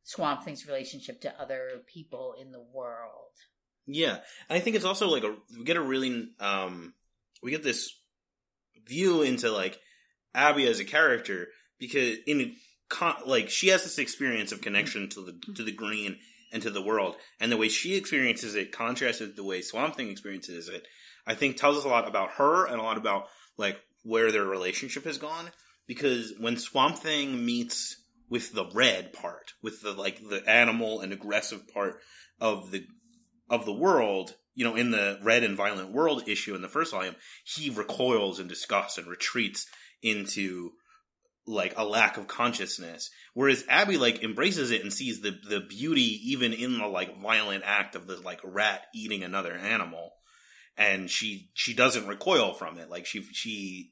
Swamp 0.04 0.44
Thing's 0.44 0.66
relationship 0.66 1.20
to 1.22 1.40
other 1.40 1.82
people 1.86 2.34
in 2.40 2.52
the 2.52 2.64
world. 2.72 3.32
Yeah, 3.86 4.18
and 4.48 4.56
I 4.56 4.60
think 4.60 4.76
it's 4.76 4.84
also 4.84 5.08
like 5.08 5.24
a 5.24 5.34
we 5.58 5.64
get 5.64 5.76
a 5.76 5.82
really 5.82 6.28
um 6.40 6.94
we 7.42 7.50
get 7.50 7.62
this 7.62 7.90
view 8.86 9.22
into 9.22 9.50
like 9.50 9.78
Abby 10.34 10.66
as 10.66 10.80
a 10.80 10.84
character 10.84 11.48
because 11.78 12.18
in 12.26 12.54
con- 12.88 13.22
like 13.26 13.50
she 13.50 13.68
has 13.68 13.82
this 13.82 13.98
experience 13.98 14.52
of 14.52 14.60
connection 14.60 15.08
to 15.10 15.20
the 15.22 15.54
to 15.54 15.62
the 15.64 15.72
green 15.72 16.18
and 16.52 16.62
to 16.62 16.70
the 16.70 16.82
world, 16.82 17.16
and 17.40 17.50
the 17.50 17.56
way 17.56 17.68
she 17.68 17.96
experiences 17.96 18.54
it 18.54 18.72
contrasted 18.72 19.28
with 19.28 19.36
the 19.36 19.44
way 19.44 19.62
Swamp 19.62 19.96
Thing 19.96 20.10
experiences 20.10 20.68
it. 20.68 20.86
I 21.26 21.34
think 21.34 21.56
tells 21.56 21.78
us 21.78 21.84
a 21.84 21.88
lot 21.88 22.06
about 22.06 22.32
her 22.32 22.66
and 22.66 22.78
a 22.78 22.82
lot 22.82 22.98
about 22.98 23.26
like 23.56 23.80
where 24.02 24.30
their 24.30 24.44
relationship 24.44 25.04
has 25.04 25.18
gone 25.18 25.50
because 25.86 26.34
when 26.38 26.56
Swamp 26.56 26.98
Thing 26.98 27.44
meets 27.44 28.01
with 28.32 28.54
the 28.54 28.64
red 28.72 29.12
part, 29.12 29.52
with 29.62 29.82
the 29.82 29.92
like 29.92 30.18
the 30.26 30.42
animal 30.48 31.02
and 31.02 31.12
aggressive 31.12 31.68
part 31.68 32.00
of 32.40 32.70
the 32.70 32.86
of 33.50 33.66
the 33.66 33.74
world, 33.74 34.36
you 34.54 34.64
know, 34.64 34.74
in 34.74 34.90
the 34.90 35.20
red 35.22 35.44
and 35.44 35.54
violent 35.54 35.92
world 35.92 36.26
issue 36.26 36.54
in 36.54 36.62
the 36.62 36.68
first 36.68 36.92
volume, 36.92 37.14
he 37.44 37.68
recoils 37.68 38.40
in 38.40 38.48
disgust 38.48 38.96
and 38.96 39.06
retreats 39.06 39.66
into 40.02 40.70
like 41.46 41.74
a 41.76 41.84
lack 41.84 42.16
of 42.16 42.26
consciousness. 42.26 43.10
Whereas 43.34 43.66
Abby 43.68 43.98
like 43.98 44.22
embraces 44.22 44.70
it 44.70 44.80
and 44.80 44.90
sees 44.90 45.20
the 45.20 45.38
the 45.46 45.60
beauty 45.60 46.18
even 46.30 46.54
in 46.54 46.78
the 46.78 46.86
like 46.86 47.20
violent 47.20 47.64
act 47.66 47.94
of 47.94 48.06
the 48.06 48.16
like 48.16 48.40
rat 48.42 48.86
eating 48.94 49.22
another 49.22 49.52
animal. 49.52 50.12
And 50.78 51.10
she 51.10 51.50
she 51.52 51.74
doesn't 51.74 52.06
recoil 52.06 52.54
from 52.54 52.78
it. 52.78 52.88
Like 52.88 53.04
she 53.04 53.22
she 53.32 53.90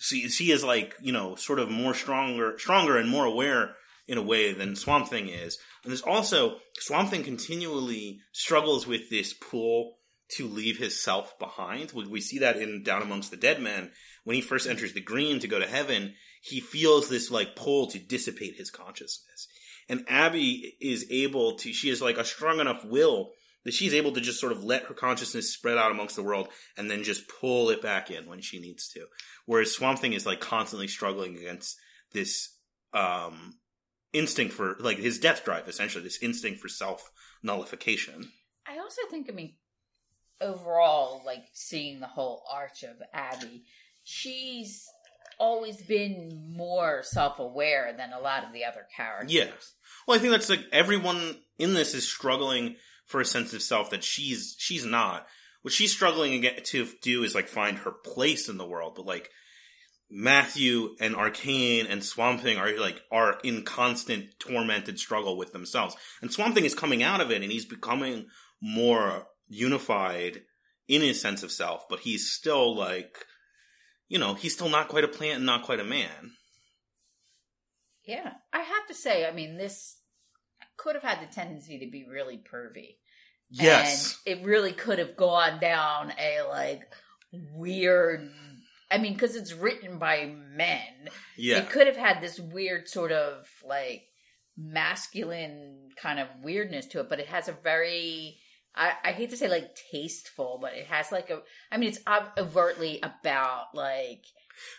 she 0.00 0.28
she 0.28 0.50
is 0.50 0.64
like, 0.64 0.96
you 1.00 1.12
know, 1.12 1.36
sort 1.36 1.58
of 1.58 1.70
more 1.70 1.94
stronger 1.94 2.58
stronger 2.58 2.96
and 2.96 3.08
more 3.08 3.26
aware 3.26 3.76
in 4.08 4.18
a 4.18 4.22
way 4.22 4.52
than 4.52 4.74
Swamp 4.74 5.08
Thing 5.08 5.28
is. 5.28 5.58
And 5.84 5.90
there's 5.90 6.02
also 6.02 6.56
Swamp 6.78 7.10
Thing 7.10 7.22
continually 7.22 8.20
struggles 8.32 8.86
with 8.86 9.10
this 9.10 9.34
pull 9.34 9.98
to 10.36 10.48
leave 10.48 10.78
his 10.78 11.00
self 11.00 11.38
behind. 11.38 11.92
We, 11.92 12.06
we 12.06 12.20
see 12.20 12.38
that 12.38 12.56
in 12.56 12.82
Down 12.82 13.02
Amongst 13.02 13.30
the 13.30 13.36
Dead 13.36 13.60
Men. 13.60 13.92
When 14.24 14.34
he 14.34 14.42
first 14.42 14.66
enters 14.66 14.94
the 14.94 15.00
green 15.00 15.38
to 15.40 15.48
go 15.48 15.58
to 15.58 15.66
heaven, 15.66 16.14
he 16.42 16.60
feels 16.60 17.08
this 17.08 17.30
like 17.30 17.54
pull 17.54 17.86
to 17.88 17.98
dissipate 17.98 18.56
his 18.56 18.70
consciousness. 18.70 19.48
And 19.88 20.04
Abby 20.08 20.76
is 20.80 21.06
able 21.10 21.56
to, 21.56 21.72
she 21.72 21.90
is 21.90 22.00
like 22.00 22.16
a 22.16 22.24
strong 22.24 22.60
enough 22.60 22.84
will 22.84 23.32
that 23.64 23.74
she's 23.74 23.94
able 23.94 24.12
to 24.12 24.20
just 24.20 24.40
sort 24.40 24.52
of 24.52 24.64
let 24.64 24.84
her 24.84 24.94
consciousness 24.94 25.52
spread 25.52 25.76
out 25.78 25.90
amongst 25.90 26.16
the 26.16 26.22
world 26.22 26.48
and 26.76 26.90
then 26.90 27.02
just 27.02 27.28
pull 27.28 27.70
it 27.70 27.82
back 27.82 28.10
in 28.10 28.26
when 28.26 28.40
she 28.40 28.58
needs 28.58 28.88
to. 28.88 29.06
Whereas 29.46 29.72
Swamp 29.72 29.98
Thing 29.98 30.12
is 30.12 30.26
like 30.26 30.40
constantly 30.40 30.88
struggling 30.88 31.36
against 31.36 31.76
this, 32.12 32.56
um, 32.92 33.54
instinct 34.12 34.52
for 34.54 34.76
like 34.80 34.98
his 34.98 35.18
death 35.18 35.44
drive 35.44 35.68
essentially 35.68 36.02
this 36.02 36.20
instinct 36.22 36.60
for 36.60 36.68
self 36.68 37.10
nullification 37.44 38.32
I 38.66 38.78
also 38.78 39.02
think, 39.10 39.28
I 39.28 39.32
mean, 39.32 39.54
overall, 40.40 41.22
like 41.26 41.44
seeing 41.52 42.00
the 42.00 42.06
whole 42.06 42.44
arch 42.52 42.82
of 42.82 42.96
Abby, 43.12 43.64
she's 44.04 44.86
always 45.38 45.80
been 45.82 46.54
more 46.54 47.02
self 47.02 47.38
aware 47.38 47.94
than 47.96 48.12
a 48.12 48.20
lot 48.20 48.44
of 48.44 48.52
the 48.52 48.64
other 48.64 48.86
characters. 48.94 49.32
yeah 49.32 49.46
well 50.06 50.16
i 50.16 50.20
think 50.20 50.30
that's 50.32 50.50
like 50.50 50.64
everyone 50.70 51.34
in 51.58 51.72
this 51.72 51.94
is 51.94 52.06
struggling 52.06 52.76
for 53.10 53.20
a 53.20 53.24
sense 53.24 53.52
of 53.52 53.60
self 53.60 53.90
that 53.90 54.04
she's 54.04 54.54
she's 54.58 54.84
not. 54.84 55.26
What 55.62 55.74
she's 55.74 55.92
struggling 55.92 56.46
to 56.64 56.88
do 57.02 57.24
is 57.24 57.34
like 57.34 57.48
find 57.48 57.78
her 57.78 57.90
place 57.90 58.48
in 58.48 58.56
the 58.56 58.66
world 58.66 58.94
but 58.94 59.04
like 59.04 59.30
matthew 60.08 60.96
and 61.00 61.14
arcane 61.14 61.86
and 61.86 62.02
swamp 62.02 62.40
thing 62.40 62.56
are 62.56 62.78
like 62.78 63.00
are 63.12 63.38
in 63.44 63.62
constant 63.62 64.26
tormented 64.38 64.98
struggle 64.98 65.36
with 65.36 65.52
themselves. 65.52 65.96
And 66.22 66.32
swamp 66.32 66.54
thing 66.54 66.64
is 66.64 66.74
coming 66.74 67.02
out 67.02 67.20
of 67.20 67.32
it 67.32 67.42
and 67.42 67.50
he's 67.50 67.66
becoming 67.66 68.26
more 68.62 69.26
unified 69.48 70.42
in 70.86 71.02
his 71.02 71.20
sense 71.20 71.42
of 71.42 71.50
self 71.50 71.88
but 71.88 72.00
he's 72.00 72.30
still 72.30 72.76
like 72.76 73.26
you 74.08 74.18
know 74.18 74.34
he's 74.34 74.54
still 74.54 74.68
not 74.68 74.88
quite 74.88 75.04
a 75.04 75.08
plant 75.08 75.38
and 75.38 75.46
not 75.46 75.64
quite 75.64 75.80
a 75.80 75.84
man. 75.84 76.32
Yeah. 78.04 78.32
I 78.52 78.60
have 78.60 78.86
to 78.88 78.94
say, 78.94 79.26
I 79.26 79.32
mean, 79.32 79.56
this 79.56 79.99
could 80.82 80.94
have 80.94 81.04
had 81.04 81.20
the 81.20 81.32
tendency 81.32 81.78
to 81.78 81.90
be 81.90 82.06
really 82.10 82.38
pervy. 82.38 82.96
yes 83.50 84.18
And 84.26 84.38
it 84.38 84.44
really 84.44 84.72
could 84.72 84.98
have 84.98 85.16
gone 85.16 85.60
down 85.60 86.12
a 86.18 86.42
like 86.48 86.82
weird. 87.54 88.30
I 88.90 88.98
mean, 88.98 89.12
because 89.12 89.36
it's 89.36 89.52
written 89.52 89.98
by 89.98 90.26
men, 90.26 91.10
yeah 91.36 91.58
it 91.58 91.70
could 91.70 91.86
have 91.86 91.96
had 91.96 92.20
this 92.20 92.40
weird 92.40 92.88
sort 92.88 93.12
of 93.12 93.48
like 93.64 94.04
masculine 94.56 95.90
kind 96.00 96.18
of 96.18 96.28
weirdness 96.42 96.86
to 96.86 97.00
it, 97.00 97.08
but 97.08 97.20
it 97.20 97.28
has 97.28 97.48
a 97.48 97.52
very. 97.52 98.38
I, 98.72 98.92
I 99.04 99.12
hate 99.12 99.30
to 99.30 99.36
say 99.36 99.48
like 99.48 99.76
tasteful, 99.90 100.58
but 100.62 100.74
it 100.74 100.86
has 100.86 101.10
like 101.10 101.30
a. 101.30 101.40
I 101.70 101.76
mean, 101.76 101.88
it's 101.88 102.00
overtly 102.38 103.00
about 103.02 103.74
like 103.74 104.24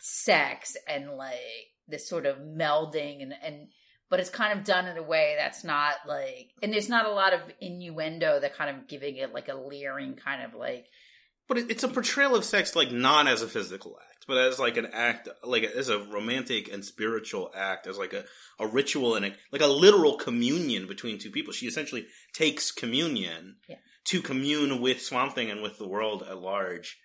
sex 0.01 0.75
and 0.87 1.11
like 1.11 1.39
this 1.87 2.07
sort 2.07 2.25
of 2.25 2.37
melding 2.37 3.21
and 3.21 3.33
and 3.43 3.67
but 4.11 4.19
it's 4.19 4.29
kind 4.29 4.57
of 4.57 4.63
done 4.63 4.85
in 4.87 4.97
a 4.97 5.01
way 5.03 5.35
that's 5.39 5.63
not 5.63 5.95
like 6.07 6.51
and 6.61 6.71
there's 6.71 6.89
not 6.89 7.07
a 7.07 7.11
lot 7.11 7.33
of 7.33 7.39
innuendo 7.59 8.39
that 8.39 8.55
kind 8.55 8.69
of 8.69 8.87
giving 8.87 9.15
it 9.15 9.33
like 9.33 9.47
a 9.47 9.55
leering 9.55 10.13
kind 10.15 10.43
of 10.43 10.53
like 10.53 10.85
But 11.47 11.57
it's 11.57 11.83
a 11.83 11.87
portrayal 11.87 12.35
of 12.35 12.45
sex, 12.45 12.75
like 12.75 12.91
not 12.91 13.27
as 13.27 13.41
a 13.41 13.47
physical 13.47 13.97
act, 14.09 14.25
but 14.27 14.37
as 14.37 14.59
like 14.59 14.77
an 14.77 14.87
act, 14.93 15.27
like 15.43 15.63
as 15.63 15.89
a 15.89 15.99
romantic 15.99 16.71
and 16.71 16.85
spiritual 16.85 17.51
act, 17.55 17.87
as 17.87 17.97
like 17.97 18.13
a, 18.13 18.23
a 18.59 18.67
ritual 18.67 19.15
and 19.15 19.25
a, 19.25 19.33
like 19.51 19.61
a 19.61 19.67
literal 19.67 20.15
communion 20.17 20.87
between 20.87 21.17
two 21.17 21.31
people. 21.31 21.51
She 21.53 21.67
essentially 21.67 22.05
takes 22.33 22.71
communion 22.71 23.57
Yeah. 23.67 23.77
to 24.11 24.21
commune 24.21 24.79
with 24.81 25.01
Swamp 25.01 25.35
Thing 25.35 25.49
and 25.51 25.61
with 25.61 25.77
the 25.77 25.87
world 25.87 26.23
at 26.23 26.37
large. 26.37 26.97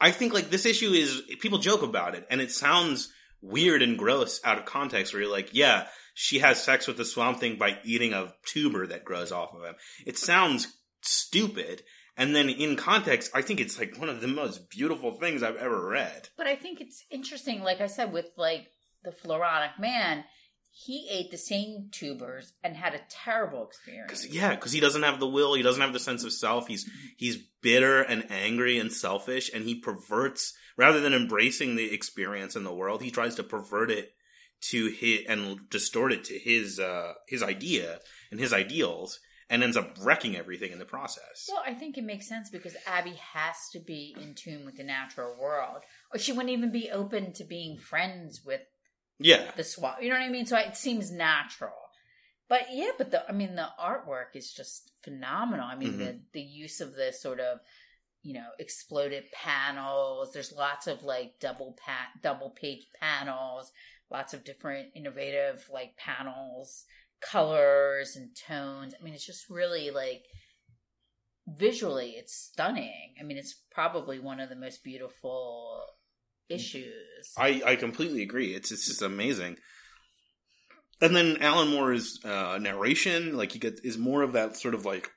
I 0.00 0.10
think 0.10 0.32
like 0.34 0.50
this 0.50 0.66
issue 0.66 0.90
is 0.92 1.22
people 1.40 1.58
joke 1.58 1.82
about 1.82 2.14
it, 2.14 2.26
and 2.30 2.40
it 2.40 2.50
sounds 2.50 3.12
weird 3.44 3.82
and 3.82 3.98
gross 3.98 4.40
out 4.44 4.58
of 4.58 4.64
context. 4.64 5.12
Where 5.12 5.22
you're 5.22 5.30
like, 5.32 5.50
yeah, 5.52 5.86
she 6.14 6.38
has 6.40 6.62
sex 6.62 6.86
with 6.86 6.96
the 6.96 7.04
Swamp 7.04 7.40
Thing 7.40 7.56
by 7.56 7.78
eating 7.84 8.12
a 8.12 8.34
tuber 8.46 8.86
that 8.86 9.04
grows 9.04 9.32
off 9.32 9.54
of 9.54 9.62
him. 9.62 9.74
It 10.06 10.18
sounds 10.18 10.66
stupid. 11.02 11.82
And 12.16 12.34
then 12.34 12.48
in 12.48 12.76
context, 12.76 13.30
I 13.34 13.42
think 13.42 13.60
it's 13.60 13.78
like 13.78 13.96
one 13.98 14.08
of 14.08 14.20
the 14.20 14.28
most 14.28 14.70
beautiful 14.70 15.12
things 15.18 15.42
I've 15.42 15.56
ever 15.56 15.88
read. 15.88 16.28
but 16.36 16.46
i 16.46 16.54
think 16.56 16.80
it's 16.80 17.04
interesting 17.10 17.60
like 17.62 17.80
i 17.80 17.86
said 17.88 18.12
with 18.12 18.26
like 18.36 18.68
the 19.02 19.10
floronic 19.10 19.78
man 19.80 20.24
he 20.76 21.08
ate 21.08 21.30
the 21.30 21.38
same 21.38 21.88
tubers 21.92 22.52
and 22.64 22.76
had 22.76 22.94
a 22.94 23.00
terrible 23.08 23.64
experience 23.64 24.10
Cause, 24.10 24.26
yeah, 24.26 24.56
because 24.56 24.72
he 24.72 24.80
doesn't 24.80 25.04
have 25.04 25.20
the 25.20 25.28
will, 25.28 25.54
he 25.54 25.62
doesn't 25.62 25.80
have 25.80 25.92
the 25.92 26.00
sense 26.00 26.24
of 26.24 26.32
self. 26.32 26.66
He's 26.66 26.90
he's 27.16 27.38
bitter 27.62 28.02
and 28.02 28.26
angry 28.28 28.78
and 28.78 28.92
selfish, 28.92 29.50
and 29.54 29.64
he 29.64 29.76
perverts 29.76 30.52
rather 30.76 31.00
than 31.00 31.14
embracing 31.14 31.76
the 31.76 31.94
experience 31.94 32.56
in 32.56 32.64
the 32.64 32.74
world. 32.74 33.02
He 33.02 33.12
tries 33.12 33.36
to 33.36 33.44
pervert 33.44 33.92
it 33.92 34.14
to 34.70 34.86
his 34.88 35.20
and 35.28 35.60
distort 35.70 36.12
it 36.12 36.24
to 36.24 36.38
his 36.38 36.80
uh, 36.80 37.12
his 37.28 37.42
idea 37.42 38.00
and 38.32 38.40
his 38.40 38.52
ideals, 38.52 39.20
and 39.48 39.62
ends 39.62 39.76
up 39.76 39.96
wrecking 40.00 40.36
everything 40.36 40.72
in 40.72 40.80
the 40.80 40.84
process. 40.84 41.48
Well, 41.48 41.62
I 41.64 41.74
think 41.74 41.96
it 41.96 42.04
makes 42.04 42.28
sense 42.28 42.50
because 42.50 42.74
Abby 42.84 43.14
has 43.32 43.54
to 43.74 43.78
be 43.78 44.16
in 44.20 44.34
tune 44.34 44.64
with 44.64 44.76
the 44.76 44.82
natural 44.82 45.36
world, 45.40 45.82
or 46.12 46.18
she 46.18 46.32
wouldn't 46.32 46.50
even 46.50 46.72
be 46.72 46.90
open 46.90 47.32
to 47.34 47.44
being 47.44 47.78
friends 47.78 48.42
with 48.44 48.62
Yeah, 49.18 49.50
the 49.56 49.64
swap. 49.64 50.02
You 50.02 50.08
know 50.08 50.16
what 50.16 50.24
I 50.24 50.30
mean? 50.30 50.46
So 50.46 50.56
it 50.56 50.76
seems 50.76 51.10
natural. 51.10 51.72
But 52.48 52.66
yeah, 52.72 52.90
but 52.98 53.10
the 53.10 53.28
I 53.28 53.32
mean 53.32 53.54
the 53.54 53.68
artwork 53.80 54.34
is 54.34 54.52
just 54.52 54.92
phenomenal. 55.02 55.66
I 55.66 55.76
mean 55.76 55.98
the 55.98 56.04
mm-hmm. 56.04 56.18
the 56.32 56.42
use 56.42 56.80
of 56.80 56.94
the 56.94 57.12
sort 57.12 57.40
of 57.40 57.58
you 58.22 58.34
know 58.34 58.48
exploded 58.58 59.24
panels. 59.32 60.32
There's 60.32 60.52
lots 60.52 60.86
of 60.86 61.02
like 61.02 61.40
double 61.40 61.76
pat 61.84 62.08
double 62.22 62.50
page 62.50 62.86
panels, 63.00 63.72
lots 64.10 64.34
of 64.34 64.44
different 64.44 64.88
innovative 64.94 65.64
like 65.72 65.96
panels, 65.96 66.84
colors 67.20 68.16
and 68.16 68.36
tones. 68.36 68.94
I 68.98 69.02
mean 69.02 69.14
it's 69.14 69.26
just 69.26 69.48
really 69.48 69.90
like 69.90 70.24
visually 71.46 72.10
it's 72.10 72.34
stunning. 72.34 73.14
I 73.20 73.22
mean, 73.22 73.36
it's 73.36 73.54
probably 73.70 74.18
one 74.18 74.40
of 74.40 74.48
the 74.48 74.56
most 74.56 74.82
beautiful 74.82 75.82
issues. 76.48 76.92
I, 77.36 77.62
I 77.64 77.76
completely 77.76 78.22
agree. 78.22 78.54
It's 78.54 78.70
it's 78.70 78.86
just 78.86 79.02
amazing. 79.02 79.56
And 81.00 81.14
then 81.14 81.38
Alan 81.40 81.68
Moore's 81.68 82.20
uh, 82.24 82.58
narration, 82.60 83.36
like 83.36 83.52
he 83.52 83.58
gets, 83.58 83.80
is 83.80 83.98
more 83.98 84.22
of 84.22 84.32
that 84.32 84.56
sort 84.56 84.74
of 84.74 84.84
like 84.84 85.10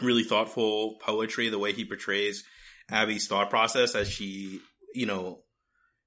really 0.00 0.24
thoughtful 0.24 0.96
poetry. 1.00 1.48
The 1.48 1.58
way 1.58 1.72
he 1.72 1.84
portrays 1.84 2.44
Abby's 2.90 3.26
thought 3.26 3.50
process 3.50 3.94
as 3.94 4.08
she, 4.08 4.60
you 4.94 5.06
know, 5.06 5.40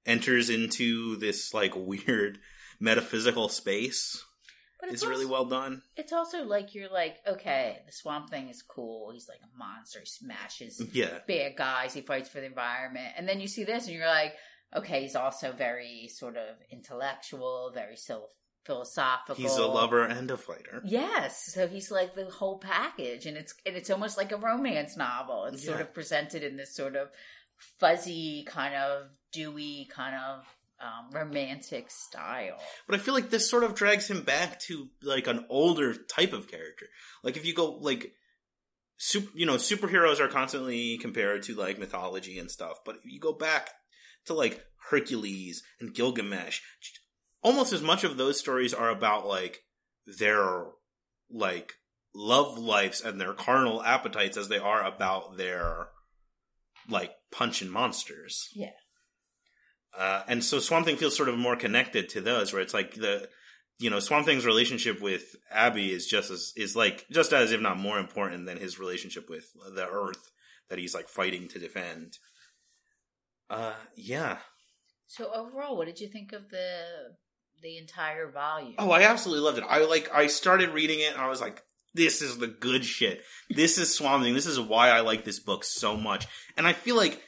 enters 0.06 0.50
into 0.50 1.16
this 1.16 1.52
like 1.52 1.72
weird 1.76 2.38
metaphysical 2.80 3.48
space 3.48 4.22
but 4.86 4.94
is 4.94 5.02
also, 5.02 5.10
really 5.10 5.26
well 5.26 5.44
done. 5.44 5.82
It's 5.96 6.12
also 6.12 6.44
like 6.44 6.74
you're 6.74 6.90
like, 6.90 7.16
okay, 7.26 7.78
the 7.86 7.92
Swamp 7.92 8.30
Thing 8.30 8.48
is 8.48 8.62
cool. 8.62 9.10
He's 9.12 9.28
like 9.28 9.40
a 9.42 9.58
monster. 9.58 10.00
He 10.00 10.06
smashes 10.06 10.82
Yeah, 10.92 11.18
bad 11.26 11.56
guys. 11.56 11.94
He 11.94 12.00
fights 12.00 12.28
for 12.28 12.40
the 12.40 12.46
environment. 12.46 13.14
And 13.16 13.28
then 13.28 13.40
you 13.40 13.48
see 13.48 13.64
this, 13.64 13.86
and 13.86 13.94
you're 13.94 14.06
like, 14.06 14.34
okay, 14.74 15.02
he's 15.02 15.16
also 15.16 15.52
very 15.52 16.08
sort 16.12 16.36
of 16.36 16.56
intellectual, 16.70 17.70
very 17.74 17.96
so 17.96 18.26
philosophical. 18.64 19.36
he's 19.36 19.56
a 19.56 19.66
lover 19.66 20.04
and 20.04 20.30
a 20.30 20.36
fighter. 20.36 20.82
Yes, 20.84 21.52
so 21.52 21.68
he's 21.68 21.90
like 21.90 22.14
the 22.14 22.26
whole 22.26 22.58
package, 22.58 23.26
and 23.26 23.36
it's 23.36 23.54
and 23.64 23.76
it's 23.76 23.90
almost 23.90 24.16
like 24.16 24.32
a 24.32 24.36
romance 24.36 24.96
novel. 24.96 25.44
It's 25.44 25.64
sort 25.64 25.80
of 25.80 25.94
presented 25.94 26.42
in 26.42 26.56
this 26.56 26.74
sort 26.74 26.96
of 26.96 27.08
fuzzy, 27.78 28.44
kind 28.46 28.74
of 28.74 29.08
dewy, 29.32 29.88
kind 29.90 30.16
of 30.16 30.44
um, 30.80 31.10
romantic 31.12 31.90
style. 31.90 32.58
But 32.86 32.96
I 32.96 33.02
feel 33.02 33.14
like 33.14 33.30
this 33.30 33.48
sort 33.48 33.64
of 33.64 33.74
drags 33.74 34.08
him 34.08 34.22
back 34.22 34.60
to 34.62 34.88
like 35.02 35.26
an 35.26 35.46
older 35.48 35.94
type 35.94 36.32
of 36.32 36.48
character. 36.48 36.86
Like 37.22 37.36
if 37.36 37.46
you 37.46 37.54
go 37.54 37.72
like 37.72 38.12
super, 38.98 39.30
you 39.34 39.46
know, 39.46 39.54
superheroes 39.54 40.20
are 40.20 40.28
constantly 40.28 40.98
compared 40.98 41.42
to 41.44 41.54
like 41.54 41.78
mythology 41.78 42.38
and 42.38 42.50
stuff. 42.50 42.78
But 42.84 42.96
if 42.96 43.10
you 43.10 43.20
go 43.20 43.32
back 43.32 43.70
to 44.26 44.34
like 44.34 44.64
Hercules 44.90 45.62
and 45.80 45.94
Gilgamesh, 45.94 46.60
almost 47.42 47.72
as 47.72 47.82
much 47.82 48.04
of 48.04 48.16
those 48.16 48.38
stories 48.38 48.74
are 48.74 48.90
about 48.90 49.26
like 49.26 49.60
their 50.18 50.66
like 51.30 51.74
love 52.14 52.58
lives 52.58 53.00
and 53.00 53.20
their 53.20 53.34
carnal 53.34 53.82
appetites 53.82 54.36
as 54.36 54.48
they 54.48 54.58
are 54.58 54.84
about 54.84 55.36
their 55.36 55.88
like 56.88 57.12
punching 57.30 57.68
monsters. 57.68 58.48
Yeah. 58.54 58.70
Uh, 59.96 60.22
and 60.28 60.44
so 60.44 60.58
Swamp 60.58 60.86
Thing 60.86 60.96
feels 60.96 61.16
sort 61.16 61.28
of 61.28 61.38
more 61.38 61.56
connected 61.56 62.08
to 62.10 62.20
those, 62.20 62.52
where 62.52 62.62
it's 62.62 62.74
like 62.74 62.94
the, 62.94 63.28
you 63.78 63.90
know, 63.90 64.00
Swamp 64.00 64.26
Thing's 64.26 64.46
relationship 64.46 65.00
with 65.00 65.36
Abby 65.50 65.92
is 65.92 66.06
just 66.06 66.30
as 66.30 66.52
is 66.56 66.76
like 66.76 67.06
just 67.10 67.32
as 67.32 67.52
if 67.52 67.60
not 67.60 67.78
more 67.78 67.98
important 67.98 68.46
than 68.46 68.58
his 68.58 68.78
relationship 68.78 69.30
with 69.30 69.46
the 69.74 69.86
Earth 69.88 70.30
that 70.68 70.78
he's 70.78 70.94
like 70.94 71.08
fighting 71.08 71.48
to 71.48 71.58
defend. 71.58 72.18
Uh, 73.48 73.74
yeah. 73.94 74.38
So 75.06 75.30
overall, 75.32 75.76
what 75.76 75.86
did 75.86 76.00
you 76.00 76.08
think 76.08 76.32
of 76.32 76.50
the 76.50 76.80
the 77.62 77.78
entire 77.78 78.30
volume? 78.30 78.74
Oh, 78.78 78.90
I 78.90 79.02
absolutely 79.02 79.44
loved 79.44 79.58
it. 79.58 79.64
I 79.68 79.84
like 79.84 80.10
I 80.12 80.26
started 80.26 80.70
reading 80.70 81.00
it 81.00 81.12
and 81.12 81.22
I 81.22 81.28
was 81.28 81.40
like, 81.40 81.62
this 81.94 82.20
is 82.20 82.38
the 82.38 82.48
good 82.48 82.84
shit. 82.84 83.22
This 83.48 83.78
is 83.78 83.94
Swamp 83.94 84.24
Thing. 84.24 84.34
This 84.34 84.46
is 84.46 84.60
why 84.60 84.90
I 84.90 85.00
like 85.00 85.24
this 85.24 85.40
book 85.40 85.64
so 85.64 85.96
much. 85.96 86.26
And 86.56 86.66
I 86.66 86.72
feel 86.72 86.96
like 86.96 87.22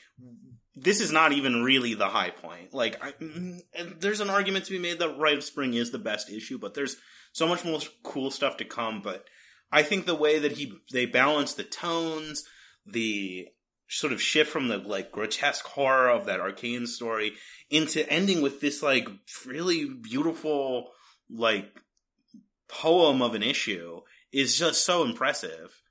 this 0.80 1.00
is 1.00 1.12
not 1.12 1.32
even 1.32 1.62
really 1.62 1.94
the 1.94 2.08
high 2.08 2.30
point. 2.30 2.72
Like, 2.72 3.02
I, 3.02 3.12
mm, 3.12 3.60
there's 3.98 4.20
an 4.20 4.30
argument 4.30 4.66
to 4.66 4.72
be 4.72 4.78
made 4.78 4.98
that 4.98 5.18
Rite 5.18 5.38
of 5.38 5.44
Spring 5.44 5.74
is 5.74 5.90
the 5.90 5.98
best 5.98 6.30
issue, 6.30 6.58
but 6.58 6.74
there's 6.74 6.96
so 7.32 7.46
much 7.46 7.64
more 7.64 7.80
cool 8.02 8.30
stuff 8.30 8.56
to 8.58 8.64
come. 8.64 9.00
But 9.02 9.24
I 9.72 9.82
think 9.82 10.06
the 10.06 10.14
way 10.14 10.38
that 10.38 10.52
he 10.52 10.72
they 10.92 11.06
balance 11.06 11.54
the 11.54 11.64
tones, 11.64 12.44
the 12.86 13.48
sort 13.88 14.12
of 14.12 14.22
shift 14.22 14.50
from 14.50 14.68
the 14.68 14.78
like 14.78 15.12
grotesque 15.12 15.64
horror 15.64 16.10
of 16.10 16.26
that 16.26 16.40
arcane 16.40 16.86
story 16.86 17.32
into 17.70 18.08
ending 18.10 18.42
with 18.42 18.60
this 18.60 18.82
like 18.82 19.08
really 19.46 19.88
beautiful 19.88 20.90
like 21.30 21.80
poem 22.68 23.22
of 23.22 23.34
an 23.34 23.42
issue 23.42 24.00
is 24.30 24.58
just 24.58 24.84
so 24.84 25.04
impressive. 25.04 25.82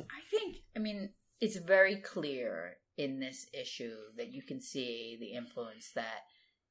I 0.00 0.20
think, 0.30 0.56
I 0.74 0.80
mean, 0.80 1.10
it's 1.40 1.56
very 1.56 1.96
clear 1.96 2.78
in 2.96 3.20
this 3.20 3.46
issue 3.52 3.96
that 4.16 4.32
you 4.32 4.42
can 4.42 4.60
see 4.60 5.16
the 5.20 5.26
influence 5.26 5.90
that 5.94 6.24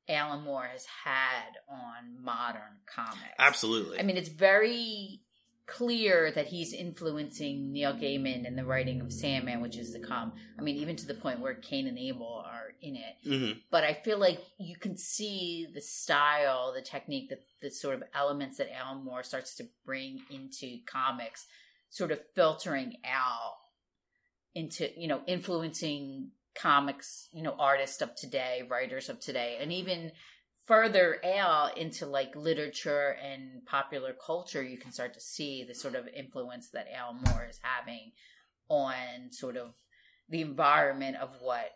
Alan 0.08 0.44
Moore 0.44 0.68
has 0.72 0.86
had 0.86 1.58
on 1.70 2.24
modern 2.24 2.80
comics. 2.86 3.18
Absolutely. 3.40 4.00
I 4.00 4.04
mean, 4.04 4.18
it's 4.18 4.30
very 4.30 5.22
clear 5.68 6.32
that 6.32 6.48
he's 6.48 6.74
influencing 6.74 7.72
Neil 7.72 7.94
Gaiman 7.94 8.46
in 8.46 8.56
the 8.56 8.66
writing 8.66 9.02
of 9.02 9.12
Sandman, 9.12 9.62
which 9.62 9.78
is 9.78 9.94
the 9.94 10.00
com. 10.00 10.34
I 10.60 10.62
mean, 10.62 10.76
even 10.78 10.96
to 10.98 11.08
the 11.08 11.16
point 11.16 11.40
where 11.40 11.56
Cain 11.56 11.88
and 11.88 11.98
Abel 11.98 12.44
are 12.46 12.74
in 12.82 12.96
it. 12.96 13.16
hmm 13.24 13.60
But 13.72 13.84
I 13.84 13.94
feel 13.94 14.20
like 14.20 14.40
you 14.60 14.76
can 14.76 14.96
see 14.96 15.68
the 15.74 15.82
style, 15.82 16.72
the 16.74 16.84
technique, 16.84 17.30
the, 17.30 17.40
the 17.62 17.72
sort 17.72 17.96
of 17.96 18.04
elements 18.14 18.58
that 18.58 18.72
Alan 18.72 19.04
Moore 19.04 19.24
starts 19.24 19.56
to 19.56 19.66
bring 19.86 20.22
into 20.30 20.80
comics, 20.86 21.48
sort 21.90 22.12
of 22.12 22.20
filtering 22.36 22.98
out 23.04 23.56
into, 24.56 24.90
you 25.00 25.08
know, 25.08 25.22
influencing 25.28 26.32
comics, 26.56 27.30
you 27.34 27.44
know, 27.44 27.56
artists 27.60 28.02
of 28.02 28.16
today, 28.16 28.64
writers 28.70 29.10
of 29.10 29.20
today, 29.20 29.58
and 29.62 29.72
even 29.72 30.12
further 30.66 31.18
out 31.38 31.78
into 31.78 32.06
like 32.06 32.36
literature 32.36 33.16
and 33.24 33.66
popular 33.66 34.14
culture, 34.14 34.64
you 34.64 34.78
can 34.78 34.92
start 34.92 35.14
to 35.14 35.22
see 35.22 35.64
the 35.64 35.76
sort 35.76 35.96
of 35.96 36.08
influence 36.08 36.70
that 36.70 36.88
Alan 36.92 37.22
Moore 37.28 37.46
is 37.48 37.60
having 37.62 38.12
on 38.70 39.32
sort 39.32 39.58
of 39.58 39.74
the 40.30 40.42
environment 40.42 41.18
of 41.18 41.30
what 41.40 41.72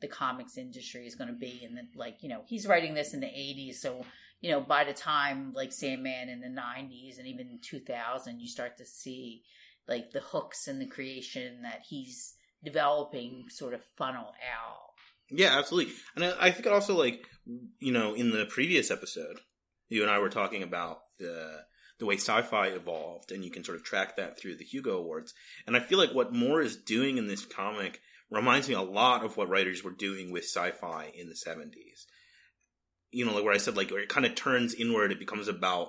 the 0.00 0.08
comics 0.08 0.56
industry 0.56 1.06
is 1.06 1.14
going 1.14 1.28
to 1.28 1.34
be 1.34 1.62
and 1.64 1.76
then 1.76 1.88
like 1.94 2.22
you 2.22 2.28
know 2.30 2.42
he's 2.46 2.66
writing 2.66 2.94
this 2.94 3.12
in 3.12 3.20
the 3.20 3.26
80s 3.26 3.74
so 3.74 4.02
you 4.40 4.50
know 4.50 4.60
by 4.60 4.82
the 4.82 4.94
time 4.94 5.52
like 5.54 5.72
sandman 5.72 6.30
in 6.30 6.40
the 6.40 6.46
90s 6.46 7.18
and 7.18 7.26
even 7.26 7.58
2000 7.62 8.40
you 8.40 8.48
start 8.48 8.78
to 8.78 8.86
see 8.86 9.42
like 9.90 10.12
the 10.12 10.20
hooks 10.20 10.68
and 10.68 10.80
the 10.80 10.86
creation 10.86 11.62
that 11.62 11.82
he's 11.88 12.34
developing 12.64 13.44
sort 13.50 13.74
of 13.74 13.82
funnel 13.98 14.32
out 14.54 14.90
Yeah, 15.30 15.58
absolutely. 15.58 15.92
And 16.14 16.24
I, 16.24 16.46
I 16.46 16.50
think 16.52 16.66
also 16.66 16.94
like 16.94 17.26
you 17.78 17.92
know 17.92 18.14
in 18.14 18.30
the 18.30 18.46
previous 18.46 18.90
episode, 18.90 19.40
you 19.88 20.02
and 20.02 20.10
I 20.10 20.18
were 20.18 20.30
talking 20.30 20.62
about 20.62 21.00
the 21.18 21.64
the 21.98 22.06
way 22.06 22.14
sci-fi 22.14 22.68
evolved, 22.68 23.30
and 23.30 23.44
you 23.44 23.50
can 23.50 23.62
sort 23.62 23.76
of 23.76 23.84
track 23.84 24.16
that 24.16 24.38
through 24.38 24.56
the 24.56 24.64
Hugo 24.64 24.96
Awards. 24.96 25.34
And 25.66 25.76
I 25.76 25.80
feel 25.80 25.98
like 25.98 26.14
what 26.14 26.32
Moore 26.32 26.62
is 26.62 26.76
doing 26.76 27.18
in 27.18 27.26
this 27.26 27.44
comic 27.44 28.00
reminds 28.30 28.68
me 28.68 28.74
a 28.74 28.80
lot 28.80 29.22
of 29.22 29.36
what 29.36 29.50
writers 29.50 29.84
were 29.84 29.90
doing 29.90 30.32
with 30.32 30.44
sci-fi 30.44 31.12
in 31.14 31.28
the 31.28 31.36
seventies. 31.36 32.06
You 33.10 33.26
know, 33.26 33.34
like 33.34 33.44
where 33.44 33.54
I 33.54 33.58
said 33.58 33.76
like 33.76 33.90
where 33.90 34.00
it 34.00 34.08
kind 34.08 34.24
of 34.24 34.34
turns 34.34 34.74
inward, 34.74 35.12
it 35.12 35.18
becomes 35.18 35.48
about 35.48 35.88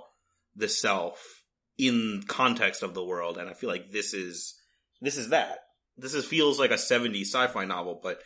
the 0.55 0.67
self 0.67 1.40
in 1.77 2.23
context 2.27 2.83
of 2.83 2.93
the 2.93 3.03
world, 3.03 3.37
and 3.37 3.49
I 3.49 3.53
feel 3.53 3.69
like 3.69 3.91
this 3.91 4.13
is 4.13 4.55
this 5.01 5.17
is 5.17 5.29
that. 5.29 5.59
This 5.97 6.13
is 6.13 6.25
feels 6.25 6.59
like 6.59 6.71
a 6.71 6.75
70s 6.75 7.27
sci-fi 7.27 7.65
novel, 7.65 7.99
but 8.01 8.21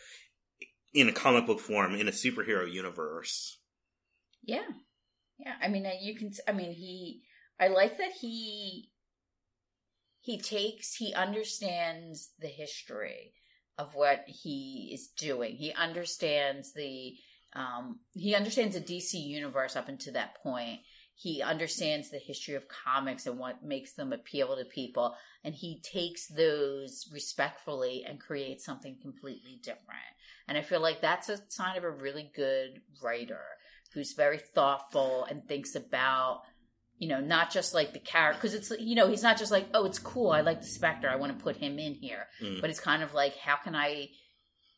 in 0.94 1.08
a 1.08 1.12
comic 1.12 1.46
book 1.46 1.60
form 1.60 1.94
in 1.94 2.08
a 2.08 2.12
superhero 2.12 2.70
universe. 2.70 3.58
Yeah. 4.42 4.66
Yeah. 5.38 5.54
I 5.62 5.68
mean, 5.68 5.84
uh, 5.84 5.90
you 6.00 6.16
can, 6.16 6.30
I 6.48 6.52
mean, 6.52 6.72
he, 6.72 7.22
I 7.60 7.68
like 7.68 7.98
that 7.98 8.12
he, 8.20 8.90
he 10.20 10.40
takes, 10.40 10.94
he 10.94 11.12
understands 11.12 12.30
the 12.38 12.48
history 12.48 13.34
of 13.76 13.94
what 13.94 14.24
he 14.26 14.90
is 14.94 15.08
doing. 15.08 15.56
He 15.56 15.72
understands 15.74 16.72
the, 16.72 17.14
um, 17.54 18.00
he 18.14 18.34
understands 18.34 18.74
the 18.74 18.80
DC 18.80 19.14
universe 19.14 19.76
up 19.76 19.88
until 19.88 20.14
that 20.14 20.42
point. 20.42 20.80
He 21.18 21.40
understands 21.40 22.10
the 22.10 22.18
history 22.18 22.56
of 22.56 22.68
comics 22.68 23.26
and 23.26 23.38
what 23.38 23.64
makes 23.64 23.94
them 23.94 24.12
appeal 24.12 24.54
to 24.54 24.66
people. 24.66 25.14
And 25.42 25.54
he 25.54 25.80
takes 25.80 26.26
those 26.26 27.08
respectfully 27.10 28.04
and 28.06 28.20
creates 28.20 28.66
something 28.66 28.98
completely 29.00 29.58
different. 29.62 30.12
And 30.46 30.58
I 30.58 30.62
feel 30.62 30.80
like 30.80 31.00
that's 31.00 31.30
a 31.30 31.38
sign 31.48 31.78
of 31.78 31.84
a 31.84 31.90
really 31.90 32.30
good 32.36 32.82
writer 33.02 33.40
who's 33.94 34.12
very 34.12 34.36
thoughtful 34.36 35.26
and 35.30 35.48
thinks 35.48 35.74
about, 35.74 36.42
you 36.98 37.08
know, 37.08 37.20
not 37.20 37.50
just 37.50 37.72
like 37.72 37.94
the 37.94 37.98
character, 37.98 38.38
because 38.38 38.54
it's, 38.54 38.70
you 38.78 38.94
know, 38.94 39.08
he's 39.08 39.22
not 39.22 39.38
just 39.38 39.50
like, 39.50 39.68
oh, 39.72 39.86
it's 39.86 39.98
cool. 39.98 40.30
I 40.30 40.42
like 40.42 40.60
the 40.60 40.66
Spectre. 40.66 41.08
I 41.08 41.16
want 41.16 41.36
to 41.36 41.42
put 41.42 41.56
him 41.56 41.78
in 41.78 41.94
here. 41.94 42.26
Mm. 42.42 42.60
But 42.60 42.68
it's 42.68 42.80
kind 42.80 43.02
of 43.02 43.14
like, 43.14 43.36
how 43.36 43.56
can 43.56 43.74
I, 43.74 44.10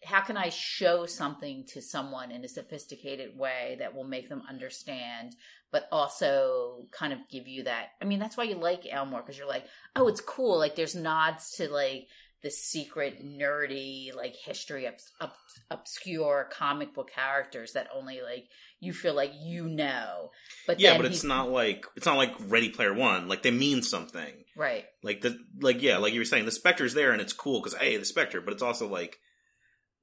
how 0.05 0.21
can 0.21 0.37
I 0.37 0.51
show 0.51 1.07
something 1.07 1.65
to 1.73 1.83
someone 1.83 2.31
in 2.31 2.45
a 2.45 2.49
sophisticated 2.49 3.37
way 3.37 3.77
that 3.81 3.95
will 3.97 4.05
make 4.05 4.29
them 4.29 4.43
understand, 4.49 5.35
but 5.73 5.89
also 5.93 6.87
kind 6.93 7.13
of 7.13 7.19
give 7.31 7.47
you 7.49 7.65
that? 7.65 7.89
I 8.01 8.05
mean, 8.05 8.19
that's 8.19 8.37
why 8.37 8.45
you 8.45 8.55
like 8.57 8.87
Alan 8.91 9.11
Moore 9.11 9.21
because 9.23 9.39
you're 9.39 9.49
like, 9.49 9.65
oh, 9.97 10.09
it's 10.09 10.21
cool. 10.21 10.59
Like 10.59 10.77
there's 10.77 10.95
nods 10.95 11.53
to 11.57 11.69
like 11.69 12.07
the 12.43 12.51
secret 12.51 13.21
nerdy 13.25 14.15
like 14.15 14.37
history 14.37 14.87
of 14.87 14.95
ob- 15.21 15.33
obscure 15.73 16.49
comic 16.53 16.95
book 16.95 17.11
characters 17.13 17.73
that 17.73 17.89
only 17.95 18.21
like 18.23 18.45
you 18.81 18.93
feel 18.93 19.15
like 19.15 19.33
you 19.41 19.69
know. 19.69 20.31
But 20.67 20.79
yeah, 20.79 20.97
but 20.97 21.07
it's 21.07 21.23
he- 21.23 21.29
not 21.29 21.51
like 21.51 21.85
it's 21.97 22.07
not 22.07 22.17
like 22.17 22.33
Ready 22.41 22.71
Player 22.71 22.95
One. 22.95 23.29
Like 23.29 23.43
they 23.43 23.51
mean 23.51 23.83
something. 23.83 24.33
right. 24.57 24.85
Like 25.03 25.21
the 25.21 25.39
like 25.61 25.83
yeah, 25.83 25.99
like 25.99 26.13
you 26.13 26.21
were 26.21 26.25
saying, 26.25 26.45
the 26.45 26.51
Spectre's 26.53 26.95
there 26.95 27.13
and 27.13 27.21
it's 27.21 27.33
cool 27.33 27.61
because 27.61 27.77
hey, 27.79 27.97
the 27.97 28.05
Spectre. 28.05 28.41
But 28.41 28.55
it's 28.55 28.63
also 28.63 28.87
like, 28.89 29.19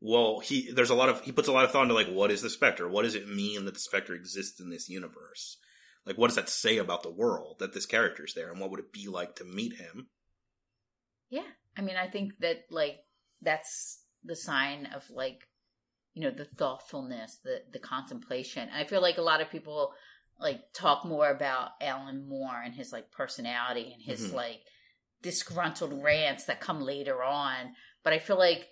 well, 0.06 0.40
he 0.40 0.72
there's 0.72 0.90
a 0.92 0.96
lot 0.96 1.10
of 1.10 1.22
he 1.22 1.32
puts 1.32 1.48
a 1.48 1.52
lot 1.52 1.66
of 1.66 1.72
thought 1.72 1.84
into 1.84 1.94
like 1.96 2.08
what 2.08 2.32
is 2.32 2.42
the 2.42 2.50
Spectre? 2.50 2.88
What 2.88 3.04
does 3.04 3.16
it 3.16 3.28
mean 3.28 3.66
that 3.66 3.74
the 3.74 3.80
Spectre 3.80 4.14
exists 4.14 4.60
in 4.60 4.70
this 4.70 4.88
universe? 4.90 5.58
Like 6.06 6.18
what 6.18 6.28
does 6.28 6.36
that 6.36 6.50
say 6.50 6.78
about 6.78 7.02
the 7.04 7.12
world 7.12 7.58
that 7.60 7.74
this 7.74 7.86
character's 7.86 8.34
there, 8.36 8.52
and 8.52 8.60
what 8.60 8.70
would 8.72 8.80
it 8.80 8.94
be 8.94 9.08
like 9.08 9.36
to 9.38 9.44
meet 9.44 9.78
him? 9.78 10.08
Yeah. 11.30 11.48
I 11.78 11.82
mean, 11.82 11.96
I 11.98 12.08
think 12.08 12.34
that 12.40 12.66
like 12.70 12.98
that's 13.42 14.04
the 14.24 14.36
sign 14.36 14.88
of 14.96 15.04
like 15.10 15.48
you 16.14 16.22
know 16.22 16.32
the 16.32 16.46
thoughtfulness, 16.46 17.40
the 17.44 17.62
the 17.74 17.80
contemplation. 17.80 18.70
I 18.74 18.84
feel 18.86 19.02
like 19.02 19.18
a 19.18 19.22
lot 19.24 19.42
of 19.42 19.50
people 19.50 19.94
like 20.40 20.62
talk 20.74 21.06
more 21.06 21.30
about 21.30 21.72
Alan 21.82 22.28
Moore 22.28 22.62
and 22.64 22.76
his 22.76 22.92
like 22.92 23.12
personality 23.12 23.92
and 23.94 24.02
his 24.04 24.32
Mhm. 24.32 24.34
like 24.34 24.62
disgruntled 25.22 26.04
rants 26.04 26.46
that 26.46 26.62
come 26.62 26.82
later 26.82 27.24
on, 27.24 27.74
but 28.04 28.14
I 28.14 28.20
feel 28.20 28.38
like 28.38 28.68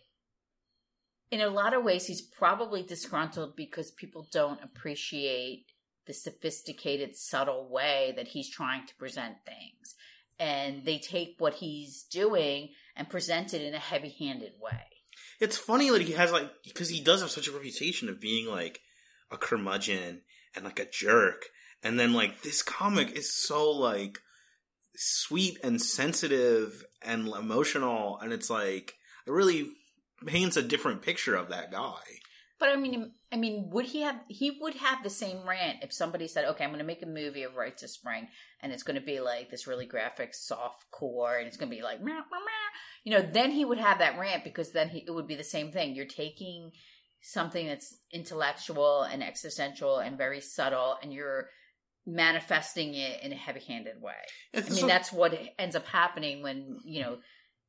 in 1.33 1.41
a 1.41 1.49
lot 1.49 1.73
of 1.73 1.83
ways 1.83 2.05
he's 2.05 2.21
probably 2.21 2.83
disgruntled 2.83 3.55
because 3.55 3.89
people 3.89 4.27
don't 4.31 4.63
appreciate 4.63 5.65
the 6.05 6.13
sophisticated 6.13 7.15
subtle 7.15 7.67
way 7.69 8.13
that 8.15 8.27
he's 8.27 8.49
trying 8.49 8.85
to 8.85 8.95
present 8.95 9.37
things. 9.43 9.95
And 10.39 10.85
they 10.85 10.99
take 10.99 11.35
what 11.39 11.55
he's 11.55 12.03
doing 12.03 12.69
and 12.95 13.09
present 13.09 13.55
it 13.55 13.63
in 13.63 13.73
a 13.73 13.79
heavy-handed 13.79 14.53
way. 14.61 14.83
It's 15.39 15.57
funny 15.57 15.89
that 15.89 16.03
he 16.03 16.13
has 16.13 16.31
like 16.31 16.51
because 16.63 16.89
he 16.89 17.01
does 17.01 17.21
have 17.21 17.31
such 17.31 17.47
a 17.47 17.51
reputation 17.51 18.09
of 18.09 18.21
being 18.21 18.47
like 18.47 18.79
a 19.31 19.37
curmudgeon 19.37 20.21
and 20.55 20.65
like 20.65 20.79
a 20.79 20.89
jerk, 20.89 21.45
and 21.81 21.99
then 21.99 22.13
like 22.13 22.43
this 22.43 22.61
comic 22.61 23.11
is 23.11 23.33
so 23.33 23.71
like 23.71 24.19
sweet 24.95 25.57
and 25.63 25.81
sensitive 25.81 26.85
and 27.01 27.27
emotional, 27.27 28.19
and 28.21 28.31
it's 28.31 28.49
like 28.49 28.93
I 29.27 29.31
really 29.31 29.71
paints 30.25 30.57
a 30.57 30.61
different 30.61 31.01
picture 31.01 31.35
of 31.35 31.49
that 31.49 31.71
guy. 31.71 32.01
But 32.59 32.69
I 32.69 32.75
mean, 32.77 33.11
I 33.31 33.35
mean, 33.35 33.69
would 33.71 33.85
he 33.87 34.01
have? 34.01 34.21
He 34.29 34.57
would 34.61 34.75
have 34.75 35.03
the 35.03 35.09
same 35.09 35.47
rant 35.47 35.79
if 35.83 35.91
somebody 35.91 36.27
said, 36.27 36.45
"Okay, 36.45 36.63
I'm 36.63 36.69
going 36.69 36.79
to 36.79 36.85
make 36.85 37.01
a 37.01 37.07
movie 37.07 37.43
of 37.43 37.55
Rites 37.55 37.83
of 37.83 37.89
Spring, 37.89 38.27
and 38.61 38.71
it's 38.71 38.83
going 38.83 38.99
to 38.99 39.05
be 39.05 39.19
like 39.19 39.49
this 39.49 39.67
really 39.67 39.85
graphic, 39.85 40.33
soft 40.33 40.89
core, 40.91 41.37
and 41.37 41.47
it's 41.47 41.57
going 41.57 41.69
to 41.69 41.75
be 41.75 41.81
like, 41.81 41.99
meh, 42.01 42.13
meh, 42.13 42.19
meh." 42.21 42.69
you 43.03 43.11
know." 43.11 43.21
Then 43.21 43.51
he 43.51 43.65
would 43.65 43.79
have 43.79 43.99
that 43.99 44.17
rant 44.17 44.43
because 44.43 44.71
then 44.71 44.89
he, 44.89 45.03
it 45.05 45.11
would 45.11 45.27
be 45.27 45.35
the 45.35 45.43
same 45.43 45.71
thing. 45.71 45.93
You're 45.93 46.05
taking 46.05 46.71
something 47.21 47.67
that's 47.67 47.97
intellectual 48.11 49.01
and 49.01 49.23
existential 49.23 49.97
and 49.97 50.17
very 50.17 50.39
subtle, 50.39 50.97
and 51.01 51.11
you're 51.11 51.49
manifesting 52.05 52.93
it 52.93 53.21
in 53.23 53.31
a 53.31 53.35
heavy-handed 53.35 54.01
way. 54.01 54.13
I 54.53 54.61
mean, 54.61 54.71
so- 54.71 54.87
that's 54.87 55.11
what 55.11 55.37
ends 55.57 55.75
up 55.75 55.87
happening 55.87 56.43
when 56.43 56.77
you 56.85 57.01
know 57.01 57.17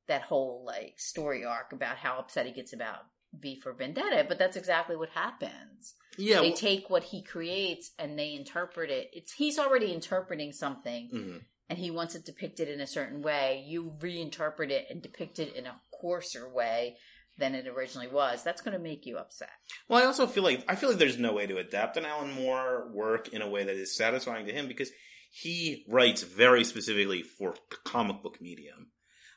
that 0.09 0.23
whole 0.23 0.65
like 0.67 0.95
story 0.99 1.45
arc 1.45 1.73
about 1.73 1.97
how 1.97 2.19
upset 2.19 2.47
he 2.47 2.53
gets 2.53 2.73
about 2.73 3.01
V 3.41 3.61
for 3.61 3.73
Vendetta. 3.73 4.25
But 4.29 4.39
that's 4.39 4.57
exactly 4.57 4.97
what 4.97 5.11
happens. 5.11 5.95
yeah. 6.17 6.41
they 6.41 6.49
well- 6.51 6.57
take 6.57 6.89
what 6.91 7.05
he 7.05 7.23
creates 7.23 7.91
and 7.99 8.19
they 8.19 8.35
interpret 8.35 8.91
it. 8.91 9.11
It's 9.13 9.33
he's 9.33 9.59
already 9.59 9.93
interpreting 9.93 10.53
something, 10.53 11.11
Mhm. 11.13 11.45
and 11.69 11.79
he 11.79 11.91
wants 11.91 12.15
it 12.15 12.25
depicted 12.25 12.69
in 12.69 12.81
a 12.81 12.87
certain 12.87 13.21
way. 13.23 13.65
You 13.67 13.97
reinterpret 13.99 14.71
it 14.71 14.87
and 14.91 15.03
depict 15.03 15.39
it 15.41 15.55
in 15.57 15.67
a 15.67 15.81
coarser 16.01 16.49
way 16.49 16.99
than 17.37 17.57
it 17.57 17.67
originally 17.67 18.07
was. 18.07 18.45
That's 18.45 18.63
going 18.63 18.77
to 18.77 18.83
make 18.83 19.07
you 19.07 19.17
upset. 19.19 19.51
Well, 19.89 20.01
I 20.01 20.07
also 20.07 20.29
feel 20.29 20.45
like 20.45 20.65
I 20.69 20.77
feel 20.77 20.91
like 20.91 20.99
there's 21.01 21.19
no 21.19 21.33
way 21.33 21.49
to 21.49 21.57
adapt 21.59 21.97
an 21.97 22.05
Alan 22.05 22.31
Moore 22.33 22.89
work 22.93 23.27
in 23.29 23.43
a 23.43 23.49
way 23.49 23.65
that 23.65 23.75
is 23.75 23.97
satisfying 23.97 24.47
to 24.47 24.53
him 24.53 24.69
because 24.69 24.93
he 25.33 25.85
writes 25.89 26.23
very 26.23 26.63
specifically 26.63 27.23
for 27.25 27.57
the 27.71 27.77
comic 27.85 28.23
book 28.23 28.41
medium. 28.41 28.93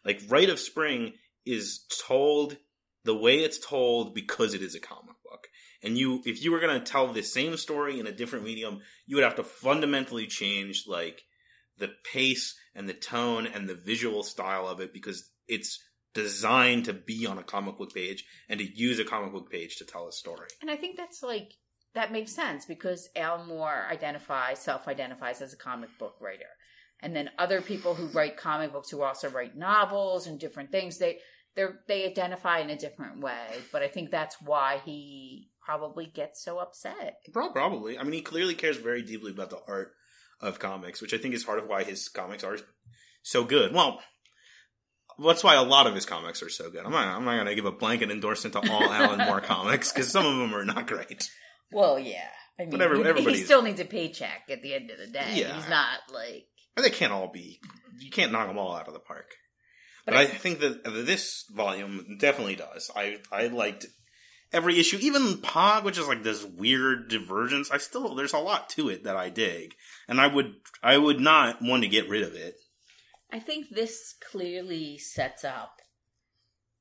Like 0.08 0.22
Rite 0.30 0.50
of 0.50 0.60
Spring 0.60 1.14
is 1.46 1.86
told 2.08 2.58
the 3.04 3.16
way 3.16 3.40
it's 3.40 3.60
told 3.60 4.16
because 4.16 4.54
it 4.54 4.62
is 4.62 4.74
a 4.74 4.80
comic 4.80 5.16
book. 5.24 5.48
And 5.84 5.98
you 5.98 6.22
if 6.26 6.42
you 6.42 6.52
were 6.52 6.60
going 6.60 6.80
to 6.80 6.92
tell 6.92 7.12
the 7.12 7.22
same 7.22 7.58
story 7.58 8.00
in 8.00 8.08
a 8.08 8.12
different 8.12 8.46
medium, 8.46 8.80
you 9.06 9.18
would 9.18 9.26
have 9.26 9.36
to 9.36 9.44
fundamentally 9.44 10.26
change 10.26 10.86
like 10.88 11.24
the 11.78 11.90
pace 12.12 12.58
and 12.74 12.88
the 12.88 12.94
tone 12.94 13.46
and 13.46 13.70
the 13.70 13.76
visual 13.76 14.24
style 14.24 14.68
of 14.68 14.80
it 14.80 14.94
because 14.94 15.30
it's 15.48 15.84
designed 16.14 16.86
to 16.86 16.94
be 16.94 17.28
on 17.28 17.38
a 17.38 17.44
comic 17.44 17.78
book 17.78 17.94
page 17.94 18.26
and 18.50 18.60
to 18.60 18.66
use 18.66 18.98
a 18.98 19.04
comic 19.04 19.32
book 19.32 19.52
page 19.52 19.76
to 19.76 19.86
tell 19.86 20.08
a 20.08 20.12
story. 20.12 20.48
And 20.62 20.72
I 20.72 20.78
think 20.78 20.98
that's 20.98 21.22
like 21.22 21.54
that 21.94 22.12
makes 22.12 22.32
sense 22.32 22.66
because 22.66 23.10
Alan 23.16 23.48
Moore 23.48 23.86
identifies, 23.92 24.60
self-identifies 24.60 25.42
as 25.42 25.54
a 25.54 25.58
comic 25.58 25.90
book 26.00 26.16
writer. 26.22 26.46
And 27.02 27.16
then 27.16 27.30
other 27.38 27.62
people 27.62 27.94
who 27.96 28.08
write 28.08 28.38
comic 28.38 28.74
books 28.74 28.90
who 28.90 29.02
also 29.04 29.30
write 29.30 29.56
novels 29.56 30.26
and 30.28 30.40
different 30.40 30.72
things, 30.72 30.98
they 30.98 31.20
they 31.56 31.66
they 31.88 32.06
identify 32.08 32.60
in 32.60 32.70
a 32.70 32.78
different 32.78 33.22
way. 33.22 33.48
But 33.72 33.84
I 33.84 33.88
think 33.88 34.10
that's 34.12 34.36
why 34.42 34.82
he 34.84 35.50
probably 35.64 36.06
gets 36.08 36.44
so 36.44 36.58
upset. 36.60 37.18
Prob- 37.34 37.54
Probably. 37.54 37.98
I 38.00 38.04
mean, 38.04 38.14
he 38.14 38.22
clearly 38.22 38.56
cares 38.56 38.78
very 38.78 39.02
deeply 39.04 39.32
about 39.32 39.50
the 39.52 39.60
art 39.68 39.92
of 40.42 40.60
comics, 40.60 41.02
which 41.02 41.14
I 41.14 41.18
think 41.18 41.34
is 41.36 41.44
part 41.44 41.60
of 41.60 41.68
why 41.68 41.84
his 41.84 42.08
comics 42.10 42.44
are 42.44 42.58
so 43.22 43.44
good. 43.44 43.74
Well, 43.74 44.00
that's 45.24 45.44
why 45.44 45.56
a 45.56 45.64
lot 45.64 45.88
of 45.88 45.96
his 45.96 46.06
comics 46.06 46.42
are 46.44 46.50
so 46.50 46.70
good. 46.70 46.86
I'm 46.86 46.92
not, 46.92 47.08
I'm 47.08 47.26
not 47.26 47.34
going 47.36 47.48
to 47.48 47.56
give 47.56 47.66
a 47.66 47.72
blanket 47.72 48.12
endorsement 48.12 48.54
to 48.54 48.72
all 48.72 48.84
Alan 48.84 49.26
Moore 49.28 49.42
comics 49.56 49.92
because 49.92 50.10
some 50.12 50.26
of 50.26 50.38
them 50.38 50.54
are 50.56 50.64
not 50.66 50.88
great. 50.88 51.30
Well, 51.72 51.98
yeah. 52.00 52.28
I 52.60 52.64
mean, 52.64 52.72
he- 52.98 53.24
he, 53.40 53.44
still 53.46 53.62
needs 53.64 53.80
a 53.80 53.86
paycheck 53.86 54.44
at 54.50 54.62
the 54.62 54.74
end 54.74 54.90
of 54.92 54.98
the 55.00 55.08
day. 55.08 55.32
Yeah. 55.34 55.56
He's 55.56 55.70
not 55.70 56.00
like. 56.14 56.46
They 56.78 56.90
can't 56.90 57.12
all 57.14 57.28
be. 57.28 57.60
You 58.00 58.10
can't 58.12 58.32
knock 58.32 58.48
them 58.48 58.58
all 58.58 58.76
out 58.76 58.88
of 58.88 58.94
the 58.94 59.00
park. 59.00 59.32
But, 60.06 60.12
But 60.14 60.18
I 60.20 60.22
I- 60.24 60.26
think 60.28 60.60
that 60.60 60.84
this 60.86 61.46
volume 61.52 62.18
definitely 62.20 62.56
does. 62.56 62.90
I 62.96 63.20
I 63.32 63.48
liked 63.48 63.88
every 64.54 64.80
issue, 64.80 64.98
even 65.02 65.40
Pog, 65.40 65.84
which 65.84 65.98
is 65.98 66.08
like 66.08 66.24
this 66.24 66.44
weird 66.44 67.10
divergence. 67.10 67.70
I 67.72 67.78
still 67.78 68.16
there's 68.16 68.34
a 68.34 68.38
lot 68.40 68.70
to 68.72 68.90
it 68.90 69.04
that 69.04 69.18
I 69.18 69.30
dig, 69.30 69.74
and 70.08 70.22
I 70.22 70.28
would 70.28 70.54
I 70.84 70.98
would 70.98 71.20
not 71.20 71.62
want 71.62 71.84
to 71.84 71.90
get 71.90 72.08
rid 72.10 72.24
of 72.24 72.34
it. 72.36 72.56
I 73.32 73.40
think 73.40 73.70
this 73.70 74.14
clearly 74.32 74.98
sets 74.98 75.44
up 75.44 75.82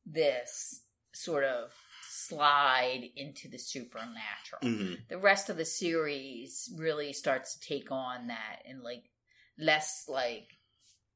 this 0.05 0.83
sort 1.13 1.45
of 1.45 1.71
slide 2.09 3.03
into 3.17 3.49
the 3.49 3.59
supernatural. 3.59 4.61
hmm 4.63 4.95
The 5.09 5.19
rest 5.19 5.49
of 5.51 5.57
the 5.57 5.65
series 5.65 6.73
really 6.77 7.13
starts 7.13 7.57
to 7.57 7.67
take 7.67 7.91
on 7.91 8.29
that 8.29 8.63
and 8.69 8.83
like 8.83 9.05
less 9.59 10.05
like 10.09 10.57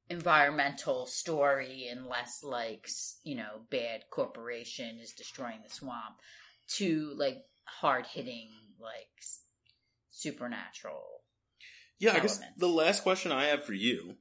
environmental 0.08 1.06
story 1.06 1.86
and 1.90 2.06
less 2.06 2.42
like 2.42 2.88
you 3.22 3.36
know 3.36 3.60
bad 3.70 4.02
corporation 4.10 4.98
is 4.98 5.12
destroying 5.12 5.60
the 5.62 5.72
swamp 5.72 6.16
to 6.68 7.12
like 7.16 7.38
hard 7.64 8.06
hitting 8.06 8.48
like 8.80 9.08
supernatural 10.10 11.04
Yeah, 11.98 12.14
I 12.14 12.20
guess 12.20 12.40
the 12.56 12.66
last 12.66 13.02
question 13.02 13.30
I 13.30 13.44
have 13.46 13.64
for 13.64 13.72
you 13.72 14.16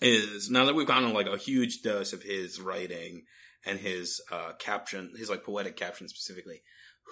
is 0.00 0.50
now 0.50 0.64
that 0.64 0.74
we've 0.74 0.86
gotten 0.86 1.12
like 1.12 1.26
a 1.26 1.36
huge 1.36 1.82
dose 1.82 2.12
of 2.12 2.22
his 2.22 2.60
writing 2.60 3.24
and 3.64 3.78
his 3.78 4.20
uh, 4.30 4.52
caption, 4.58 5.12
his 5.16 5.30
like 5.30 5.44
poetic 5.44 5.76
caption 5.76 6.08
specifically, 6.08 6.62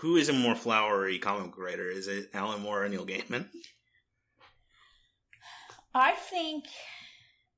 who 0.01 0.16
is 0.16 0.28
a 0.28 0.32
more 0.32 0.55
flowery 0.55 1.19
comic 1.19 1.51
book 1.51 1.59
writer? 1.59 1.89
Is 1.89 2.07
it 2.09 2.31
Alan 2.35 2.62
Moore 2.62 2.85
or 2.85 2.89
Neil 2.89 3.07
Gaiman? 3.07 3.48
I 5.97 6.12
think 6.12 6.66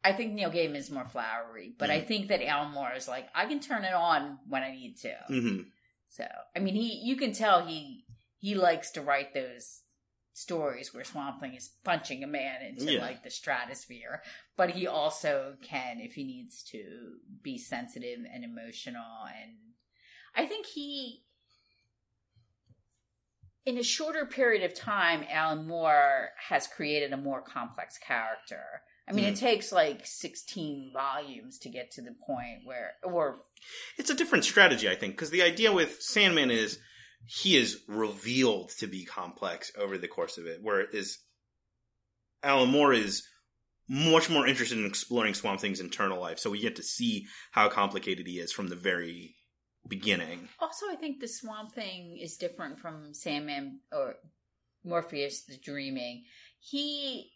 I 0.04 0.12
think 0.12 0.32
Neil 0.32 0.50
Gaiman 0.50 0.76
is 0.76 0.90
more 0.90 1.04
flowery, 1.08 1.74
but 1.76 1.90
I 1.90 2.00
Mhm. 2.00 2.06
think 2.06 2.28
that 2.28 2.40
Alan 2.46 2.72
Moore 2.72 2.92
is 2.94 3.08
like 3.08 3.28
I 3.34 3.46
can 3.46 3.58
turn 3.60 3.84
it 3.84 3.92
on 3.92 4.38
when 4.46 4.62
I 4.62 4.70
need 4.70 4.96
to. 4.98 5.14
hmm 5.26 5.62
So 6.08 6.26
I 6.54 6.60
mean, 6.60 6.74
he 6.74 7.00
you 7.02 7.16
can 7.16 7.32
tell 7.32 7.66
he 7.66 8.06
he 8.38 8.54
likes 8.54 8.92
to 8.92 9.02
write 9.02 9.34
those 9.34 9.82
stories 10.32 10.94
where 10.94 11.02
Swamp 11.02 11.40
Thing 11.40 11.54
is 11.54 11.68
punching 11.82 12.22
a 12.22 12.28
man 12.28 12.62
into 12.62 12.92
Yeah. 12.92 13.00
like 13.00 13.24
the 13.24 13.30
stratosphere, 13.30 14.22
but 14.56 14.70
he 14.70 14.86
also 14.86 15.56
can, 15.60 15.98
if 16.00 16.14
he 16.14 16.22
needs 16.22 16.62
to, 16.64 17.18
be 17.42 17.58
sensitive 17.58 18.20
and 18.32 18.44
emotional. 18.44 19.24
And 19.26 19.74
I 20.36 20.46
think 20.46 20.66
he, 20.66 21.24
in 23.68 23.76
a 23.76 23.82
shorter 23.82 24.24
period 24.24 24.64
of 24.64 24.72
time, 24.72 25.22
Alan 25.30 25.68
Moore 25.68 26.30
has 26.48 26.66
created 26.66 27.12
a 27.12 27.18
more 27.18 27.42
complex 27.42 27.98
character. 27.98 28.62
I 29.06 29.12
mean, 29.12 29.26
it 29.26 29.34
mm. 29.34 29.40
takes 29.40 29.72
like 29.72 30.06
16 30.06 30.90
volumes 30.94 31.58
to 31.58 31.68
get 31.68 31.90
to 31.92 32.00
the 32.00 32.14
point 32.26 32.60
where, 32.64 32.92
or 33.02 33.40
It's 33.98 34.08
a 34.08 34.14
different 34.14 34.44
strategy, 34.44 34.88
I 34.88 34.94
think, 34.94 35.12
because 35.14 35.28
the 35.28 35.42
idea 35.42 35.70
with 35.70 36.00
Sandman 36.00 36.50
is 36.50 36.78
he 37.26 37.58
is 37.58 37.82
revealed 37.86 38.70
to 38.78 38.86
be 38.86 39.04
complex 39.04 39.70
over 39.76 39.98
the 39.98 40.08
course 40.08 40.38
of 40.38 40.46
it, 40.46 40.60
whereas 40.62 41.18
Alan 42.42 42.70
Moore 42.70 42.94
is 42.94 43.22
much 43.86 44.30
more 44.30 44.46
interested 44.46 44.78
in 44.78 44.86
exploring 44.86 45.34
Swamp 45.34 45.60
Thing's 45.60 45.80
internal 45.80 46.18
life, 46.18 46.38
so 46.38 46.48
we 46.48 46.60
get 46.60 46.76
to 46.76 46.82
see 46.82 47.26
how 47.50 47.68
complicated 47.68 48.26
he 48.26 48.38
is 48.38 48.50
from 48.50 48.68
the 48.68 48.76
very 48.76 49.34
beginning. 49.88 50.48
Also, 50.60 50.86
I 50.90 50.96
think 50.96 51.20
the 51.20 51.28
Swamp 51.28 51.72
Thing 51.72 52.18
is 52.20 52.36
different 52.36 52.78
from 52.78 53.14
Sandman 53.14 53.80
or 53.92 54.16
Morpheus 54.84 55.44
the 55.44 55.56
Dreaming. 55.56 56.24
He 56.60 57.30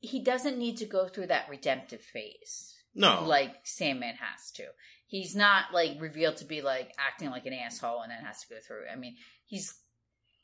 he 0.00 0.22
doesn't 0.22 0.58
need 0.58 0.76
to 0.78 0.84
go 0.84 1.06
through 1.06 1.28
that 1.28 1.48
redemptive 1.48 2.00
phase 2.00 2.74
No, 2.94 3.24
like 3.24 3.54
Sandman 3.64 4.16
has 4.16 4.50
to. 4.52 4.64
He's 5.06 5.36
not 5.36 5.66
like 5.72 6.00
revealed 6.00 6.38
to 6.38 6.44
be 6.44 6.62
like 6.62 6.92
acting 6.98 7.30
like 7.30 7.46
an 7.46 7.52
asshole 7.52 8.02
and 8.02 8.10
then 8.10 8.24
has 8.24 8.40
to 8.42 8.48
go 8.48 8.60
through. 8.66 8.84
I 8.92 8.96
mean, 8.96 9.16
he's 9.46 9.74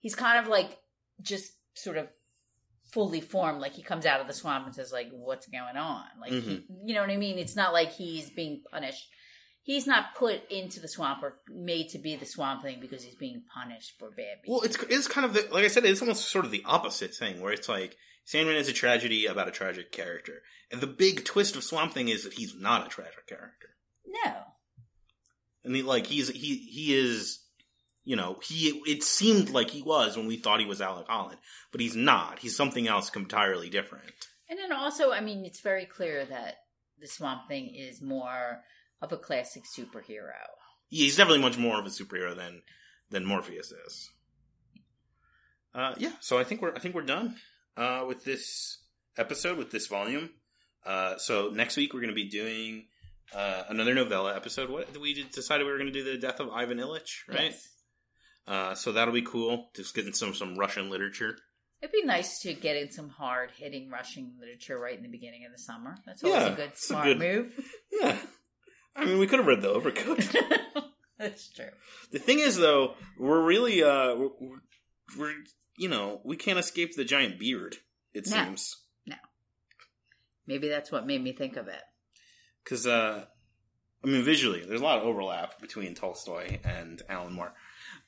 he's 0.00 0.14
kind 0.14 0.38
of 0.38 0.48
like 0.48 0.78
just 1.22 1.52
sort 1.74 1.96
of 1.96 2.08
fully 2.92 3.20
formed. 3.20 3.60
Like 3.60 3.72
he 3.72 3.82
comes 3.82 4.06
out 4.06 4.20
of 4.20 4.26
the 4.26 4.32
swamp 4.32 4.66
and 4.66 4.74
says 4.74 4.92
like, 4.92 5.10
"What's 5.10 5.46
going 5.46 5.76
on?" 5.76 6.04
Like 6.20 6.32
he, 6.32 6.38
mm-hmm. 6.38 6.88
you 6.88 6.94
know 6.94 7.00
what 7.00 7.10
I 7.10 7.16
mean? 7.16 7.38
It's 7.38 7.56
not 7.56 7.72
like 7.72 7.92
he's 7.92 8.30
being 8.30 8.62
punished. 8.70 9.08
He's 9.62 9.86
not 9.86 10.14
put 10.14 10.50
into 10.50 10.80
the 10.80 10.88
swamp 10.88 11.22
or 11.22 11.40
made 11.48 11.90
to 11.90 11.98
be 11.98 12.16
the 12.16 12.24
swamp 12.24 12.62
thing 12.62 12.78
because 12.80 13.04
he's 13.04 13.14
being 13.14 13.42
punished 13.54 13.98
for 13.98 14.10
bad. 14.10 14.38
Well, 14.46 14.62
it's 14.62 14.82
it's 14.84 15.08
kind 15.08 15.26
of 15.26 15.34
the, 15.34 15.46
like 15.52 15.64
I 15.64 15.68
said, 15.68 15.84
it's 15.84 16.00
almost 16.00 16.30
sort 16.30 16.46
of 16.46 16.50
the 16.50 16.62
opposite 16.64 17.14
thing, 17.14 17.40
where 17.40 17.52
it's 17.52 17.68
like 17.68 17.96
Sandman 18.24 18.56
is 18.56 18.68
a 18.68 18.72
tragedy 18.72 19.26
about 19.26 19.48
a 19.48 19.50
tragic 19.50 19.92
character, 19.92 20.42
and 20.70 20.80
the 20.80 20.86
big 20.86 21.24
twist 21.24 21.56
of 21.56 21.64
Swamp 21.64 21.92
Thing 21.92 22.08
is 22.08 22.24
that 22.24 22.34
he's 22.34 22.54
not 22.54 22.86
a 22.86 22.90
tragic 22.90 23.26
character, 23.26 23.68
no. 24.06 24.32
and 25.64 25.74
he 25.76 25.82
like 25.82 26.06
he's 26.06 26.28
he 26.28 26.56
he 26.56 26.94
is, 26.94 27.40
you 28.04 28.16
know, 28.16 28.38
he 28.42 28.82
it 28.86 29.02
seemed 29.02 29.50
like 29.50 29.70
he 29.70 29.82
was 29.82 30.16
when 30.16 30.26
we 30.26 30.36
thought 30.36 30.60
he 30.60 30.66
was 30.66 30.80
Alec 30.80 31.06
Holland, 31.08 31.38
but 31.72 31.80
he's 31.80 31.96
not. 31.96 32.38
He's 32.38 32.56
something 32.56 32.88
else 32.88 33.14
entirely 33.14 33.68
different. 33.68 34.12
And 34.48 34.58
then 34.58 34.72
also, 34.72 35.12
I 35.12 35.20
mean, 35.20 35.44
it's 35.44 35.60
very 35.60 35.84
clear 35.84 36.24
that 36.24 36.54
the 37.00 37.06
swamp 37.06 37.48
thing 37.48 37.74
is 37.74 38.00
more 38.00 38.60
of 39.00 39.12
a 39.12 39.16
classic 39.16 39.62
superhero. 39.78 40.32
He's 40.88 41.16
definitely 41.16 41.42
much 41.42 41.58
more 41.58 41.78
of 41.78 41.86
a 41.86 41.90
superhero 41.90 42.34
than 42.36 42.62
than 43.10 43.24
Morpheus 43.24 43.72
is. 43.86 44.10
Uh, 45.74 45.94
yeah, 45.98 46.12
so 46.20 46.38
I 46.38 46.44
think 46.44 46.62
we're 46.62 46.74
I 46.74 46.78
think 46.78 46.94
we're 46.94 47.02
done 47.02 47.36
uh, 47.76 48.04
with 48.06 48.24
this 48.24 48.78
episode 49.16 49.58
with 49.58 49.70
this 49.70 49.86
volume. 49.86 50.30
Uh, 50.84 51.16
so 51.18 51.50
next 51.52 51.76
week 51.76 51.92
we're 51.92 52.00
going 52.00 52.08
to 52.08 52.14
be 52.14 52.28
doing 52.28 52.86
uh, 53.34 53.64
another 53.68 53.94
novella 53.94 54.34
episode. 54.34 54.70
What 54.70 54.96
we 54.98 55.22
decided 55.24 55.64
we 55.66 55.72
were 55.72 55.78
going 55.78 55.92
to 55.92 55.98
do 55.98 56.04
the 56.04 56.16
death 56.18 56.40
of 56.40 56.50
Ivan 56.50 56.78
Ilyich, 56.78 57.28
right? 57.28 57.50
Yes. 57.50 57.68
Uh, 58.46 58.74
so 58.74 58.92
that'll 58.92 59.12
be 59.12 59.22
cool. 59.22 59.68
Just 59.76 59.94
getting 59.94 60.14
some 60.14 60.34
some 60.34 60.56
Russian 60.56 60.88
literature. 60.88 61.36
It'd 61.82 61.92
be 61.92 62.02
nice 62.02 62.40
to 62.40 62.54
get 62.54 62.76
in 62.76 62.90
some 62.90 63.08
hard 63.10 63.50
hitting 63.56 63.88
Russian 63.90 64.32
literature 64.40 64.78
right 64.78 64.96
in 64.96 65.02
the 65.02 65.08
beginning 65.10 65.44
of 65.44 65.52
the 65.52 65.62
summer. 65.62 65.96
That's 66.06 66.24
always 66.24 66.40
Yeah, 66.40 66.48
a 66.48 66.56
good 66.56 66.68
it's 66.70 66.82
a 66.84 66.86
smart 66.86 67.04
good- 67.04 67.18
move. 67.18 67.52
Yeah, 67.92 68.16
I 68.96 69.04
mean 69.04 69.18
we 69.18 69.26
could 69.26 69.38
have 69.38 69.46
read 69.48 69.62
the 69.62 69.70
Overcoat. 69.70 70.34
That's 71.18 71.48
true. 71.48 71.70
the 72.12 72.18
thing 72.20 72.38
is, 72.38 72.56
though, 72.56 72.94
we're 73.18 73.42
really 73.42 73.82
uh, 73.82 74.14
we're, 74.14 74.28
we're, 74.40 74.56
we're 75.18 75.34
you 75.76 75.88
know 75.88 76.20
we 76.24 76.36
can't 76.36 76.58
escape 76.58 76.94
the 76.94 77.04
giant 77.04 77.38
beard. 77.38 77.76
It 78.14 78.26
seems. 78.26 78.76
No. 79.06 79.14
seems. 79.14 79.18
Maybe 80.46 80.68
that's 80.68 80.90
what 80.90 81.06
made 81.06 81.22
me 81.22 81.32
think 81.32 81.56
of 81.56 81.68
it. 81.68 81.82
because 82.64 82.86
uh, 82.86 83.24
I 84.02 84.06
mean, 84.06 84.22
visually, 84.22 84.64
there's 84.64 84.80
a 84.80 84.84
lot 84.84 84.98
of 84.98 85.04
overlap 85.04 85.60
between 85.60 85.94
Tolstoy 85.94 86.58
and 86.64 87.02
Alan 87.08 87.34
Moore. 87.34 87.52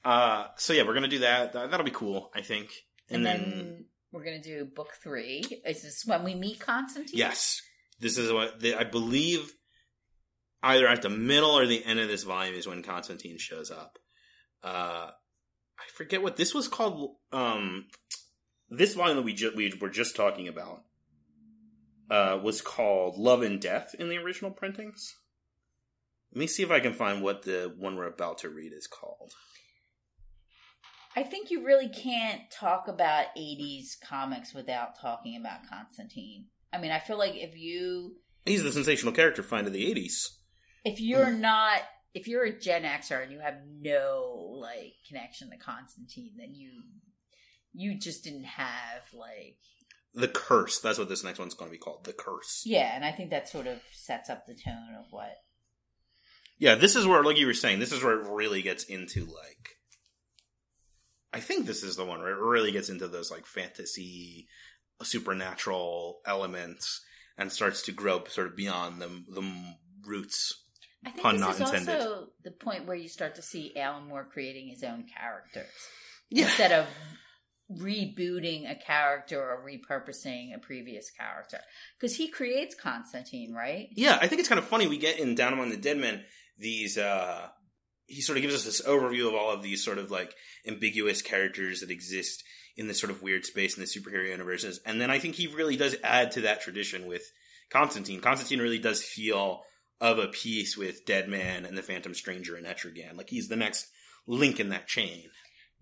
Uh, 0.05 0.47
so 0.57 0.73
yeah, 0.73 0.85
we're 0.87 0.95
gonna 0.95 1.09
do 1.09 1.19
that. 1.19 1.53
that 1.53 1.71
that'll 1.71 1.85
be 1.85 1.91
cool, 1.91 2.31
I 2.35 2.41
think. 2.43 2.71
And, 3.11 3.17
And, 3.17 3.27
then, 3.27 3.51
then, 3.51 3.85
we're 4.13 4.25
going 4.25 4.41
to 4.41 4.49
do 4.49 4.65
book 4.65 4.93
three. 5.03 5.43
Is 5.67 5.83
this 5.83 6.05
when 6.07 6.23
we 6.25 6.35
meet 6.35 6.61
Constantine? 6.61 7.19
yes, 7.19 7.61
this 7.99 8.17
is 8.19 8.33
what 8.33 8.61
the, 8.61 8.75
I 8.77 8.85
believe. 8.85 9.53
Either 10.63 10.87
at 10.87 11.03
the 11.03 11.09
middle 11.09 11.51
or 11.51 11.67
the 11.67 11.85
end 11.85 11.99
of 12.01 12.09
this 12.09 12.23
volume 12.23 12.55
is 12.55 12.69
when 12.69 12.83
Constantine 12.83 13.39
shows 13.39 13.71
up. 13.71 13.99
Uh, 14.63 15.11
I 15.79 15.85
forget 15.95 16.23
what 16.23 16.37
this 16.37 16.55
was 16.55 16.69
called. 16.69 17.17
Um, 17.33 17.87
this 18.69 18.95
volume 18.95 19.17
that 19.17 19.23
we 19.23 19.33
ju- 19.33 19.53
we 19.57 19.73
were 19.81 19.89
just 19.89 20.15
talking 20.15 20.49
about 20.49 20.83
uh, 22.11 22.39
was 22.43 22.61
called 22.61 23.17
Love 23.17 23.43
and 23.43 23.61
Death 23.61 23.95
in 23.99 24.09
the 24.09 24.19
original 24.19 24.51
printings. 24.51 25.15
Let 26.33 26.41
me 26.41 26.47
see 26.47 26.63
if 26.63 26.71
I 26.71 26.81
can 26.81 26.93
find 26.93 27.23
what 27.23 27.43
the 27.43 27.75
one 27.79 27.97
we're 27.97 28.07
about 28.07 28.39
to 28.39 28.51
read 28.51 28.73
is 28.73 28.87
called. 28.87 29.33
I 31.17 31.25
think 31.25 31.51
you 31.51 31.65
really 31.65 31.89
can't 31.89 32.43
talk 32.53 32.87
about 32.87 33.35
80s 33.37 33.99
comics 34.07 34.55
without 34.55 35.01
talking 35.01 35.37
about 35.37 35.69
Constantine. 35.69 36.47
I 36.73 36.79
mean, 36.79 36.93
I 36.93 37.01
feel 37.01 37.19
like 37.19 37.35
if 37.35 37.57
you 37.57 38.17
He's 38.47 38.63
the 38.63 38.73
sensational 38.73 39.13
character 39.13 39.43
find 39.43 39.67
of 39.67 39.73
the 39.73 39.93
80s. 39.93 40.29
If 40.85 41.01
you're 41.01 41.33
not 41.33 41.81
if 42.15 42.27
you're 42.27 42.45
a 42.45 42.59
Gen 42.59 42.83
Xer 42.83 43.23
and 43.23 43.33
you 43.33 43.41
have 43.41 43.59
no 43.81 44.59
like 44.61 44.95
connection 45.07 45.51
to 45.51 45.57
Constantine, 45.57 46.33
then 46.39 46.55
you 46.55 46.71
you 47.73 47.99
just 47.99 48.25
didn't 48.25 48.45
have 48.45 49.03
like 49.13 49.59
The 50.15 50.29
Curse. 50.29 50.81
That's 50.81 50.99
what 50.99 51.09
this 51.09 51.23
next 51.25 51.39
one's 51.39 51.55
going 51.55 51.71
to 51.71 51.77
be 51.77 51.79
called. 51.79 52.05
The 52.05 52.13
Curse. 52.13 52.63
yeah, 52.67 52.95
and 52.95 53.05
I 53.05 53.13
think 53.13 53.31
that 53.31 53.49
sort 53.49 53.67
of 53.67 53.79
sets 53.93 54.29
up 54.29 54.47
the 54.47 54.55
tone 54.55 54.97
of 54.99 55.07
what 55.11 55.37
Yeah, 56.59 56.75
this 56.75 56.97
is 56.97 57.07
where, 57.07 57.23
like 57.23 57.39
you 57.39 57.47
were 57.47 57.55
saying, 57.55 57.79
this 57.79 57.93
is 57.93 58.03
where 58.03 58.21
it 58.21 58.29
really 58.29 58.63
gets 58.63 58.85
into 58.85 59.21
like. 59.25 59.77
I 61.33 61.39
think 61.39 61.67
this 61.67 61.85
is 61.85 61.95
the 61.95 62.05
one 62.05 62.19
where 62.19 62.33
it 62.33 62.41
really 62.41 62.73
gets 62.73 62.89
into 62.89 63.07
those 63.07 63.31
like 63.31 63.47
fantasy, 63.47 64.49
supernatural 65.01 66.21
elements 66.27 67.03
and 67.39 67.53
starts 67.53 67.83
to 67.83 67.93
grow 67.93 68.25
sort 68.25 68.49
of 68.49 68.57
beyond 68.57 69.01
the 69.01 69.09
the 69.29 69.75
roots. 70.05 70.65
I 71.05 71.11
think 71.11 71.23
Pun 71.23 71.35
this 71.37 71.41
not 71.41 71.55
is 71.55 71.61
intended. 71.61 71.95
also 72.01 72.27
the 72.45 72.51
point 72.51 72.87
where 72.87 72.97
you 72.97 73.09
start 73.09 73.35
to 73.37 73.43
see 73.43 73.75
Alan 73.77 74.07
Moore 74.09 74.29
creating 74.31 74.69
his 74.69 74.83
own 74.85 75.05
characters 75.17 75.71
Yeah, 76.31 76.45
instead 76.45 76.73
of 76.73 76.87
rebooting 77.71 78.71
a 78.71 78.75
character 78.75 79.41
or 79.41 79.65
repurposing 79.65 80.55
a 80.55 80.59
previous 80.59 81.11
character 81.11 81.59
because 81.99 82.17
he 82.17 82.29
creates 82.29 82.75
Constantine, 82.75 83.55
right? 83.55 83.89
yeah. 83.93 84.19
I 84.21 84.27
think 84.27 84.41
it's 84.41 84.49
kind 84.49 84.59
of 84.59 84.65
funny. 84.67 84.87
We 84.89 84.99
get 84.99 85.19
in 85.19 85.35
Down 85.35 85.53
Among 85.53 85.71
the 85.71 85.77
Dead 85.77 85.97
Men 85.97 86.25
these. 86.59 86.99
uh 86.99 87.49
He 88.07 88.21
sort 88.23 88.39
of 88.39 88.43
gives 88.43 88.55
us 88.55 88.65
this 88.65 88.83
overview 88.83 89.29
of 89.29 89.35
all 89.35 89.53
of 89.53 89.63
these 89.63 89.85
sort 89.85 89.99
of 89.99 90.11
like 90.11 90.35
ambiguous 90.67 91.23
characters 91.23 91.81
that 91.81 91.91
exist 91.91 92.43
in 92.77 92.89
this 92.89 92.99
sort 92.99 93.11
of 93.13 93.23
weird 93.23 93.45
space 93.47 93.77
in 93.77 93.83
the 93.83 93.87
superhero 93.87 94.29
universes, 94.29 94.81
and 94.85 95.01
then 95.01 95.11
I 95.11 95.19
think 95.19 95.35
he 95.37 95.47
really 95.47 95.77
does 95.77 95.97
add 96.03 96.33
to 96.33 96.41
that 96.43 96.61
tradition 96.63 97.07
with 97.07 97.23
Constantine. 97.73 98.21
Constantine 98.21 98.59
really 98.61 98.79
does 98.79 99.03
feel 99.03 99.63
of 100.01 100.19
a 100.19 100.29
piece 100.29 100.77
with 100.77 101.05
Deadman 101.05 101.65
and 101.67 101.77
the 101.77 101.83
Phantom 101.83 102.15
Stranger 102.15 102.57
and 102.57 102.67
Etrigan. 102.67 103.17
Like 103.17 103.31
he's 103.31 103.49
the 103.49 103.57
next 103.57 103.89
link 104.27 104.59
in 104.61 104.69
that 104.71 104.87
chain. 104.89 105.31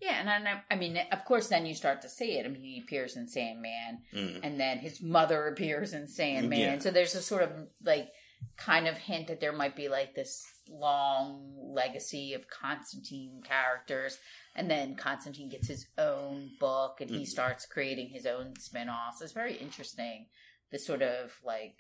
Yeah, 0.01 0.21
and 0.21 0.29
I, 0.49 0.63
I 0.71 0.77
mean, 0.77 0.97
of 1.11 1.25
course, 1.25 1.49
then 1.49 1.67
you 1.67 1.75
start 1.75 2.03
to 2.03 2.09
see 2.09 2.39
it. 2.39 2.47
I 2.47 2.49
mean, 2.49 2.63
he 2.63 2.81
appears 2.85 3.17
in 3.17 3.27
Sandman, 3.29 4.03
Mm. 4.15 4.41
and 4.45 4.61
then 4.61 4.79
his 4.79 5.03
mother 5.03 5.49
appears 5.49 5.93
in 5.93 6.07
Sandman. 6.07 6.59
Yeah. 6.59 6.79
So 6.79 6.91
there's 6.93 7.17
a 7.17 7.23
sort 7.23 7.43
of 7.43 7.51
like 7.83 8.09
kind 8.57 8.87
of 8.87 8.97
hint 8.97 9.27
that 9.27 9.41
there 9.41 9.53
might 9.53 9.75
be 9.75 9.89
like 9.89 10.15
this 10.15 10.45
long 10.69 11.57
legacy 11.75 12.35
of 12.35 12.47
Constantine 12.49 13.43
characters, 13.45 14.19
and 14.55 14.71
then 14.71 14.95
Constantine 14.95 15.49
gets 15.49 15.67
his 15.67 15.89
own 15.99 16.51
book, 16.61 17.01
and 17.01 17.11
he 17.11 17.23
Mhm. 17.23 17.27
starts 17.27 17.67
creating 17.67 18.11
his 18.11 18.27
own 18.27 18.55
spin-offs. 18.61 19.21
It's 19.21 19.33
very 19.33 19.57
interesting, 19.57 20.29
the 20.71 20.79
sort 20.79 21.03
of 21.03 21.33
like 21.43 21.75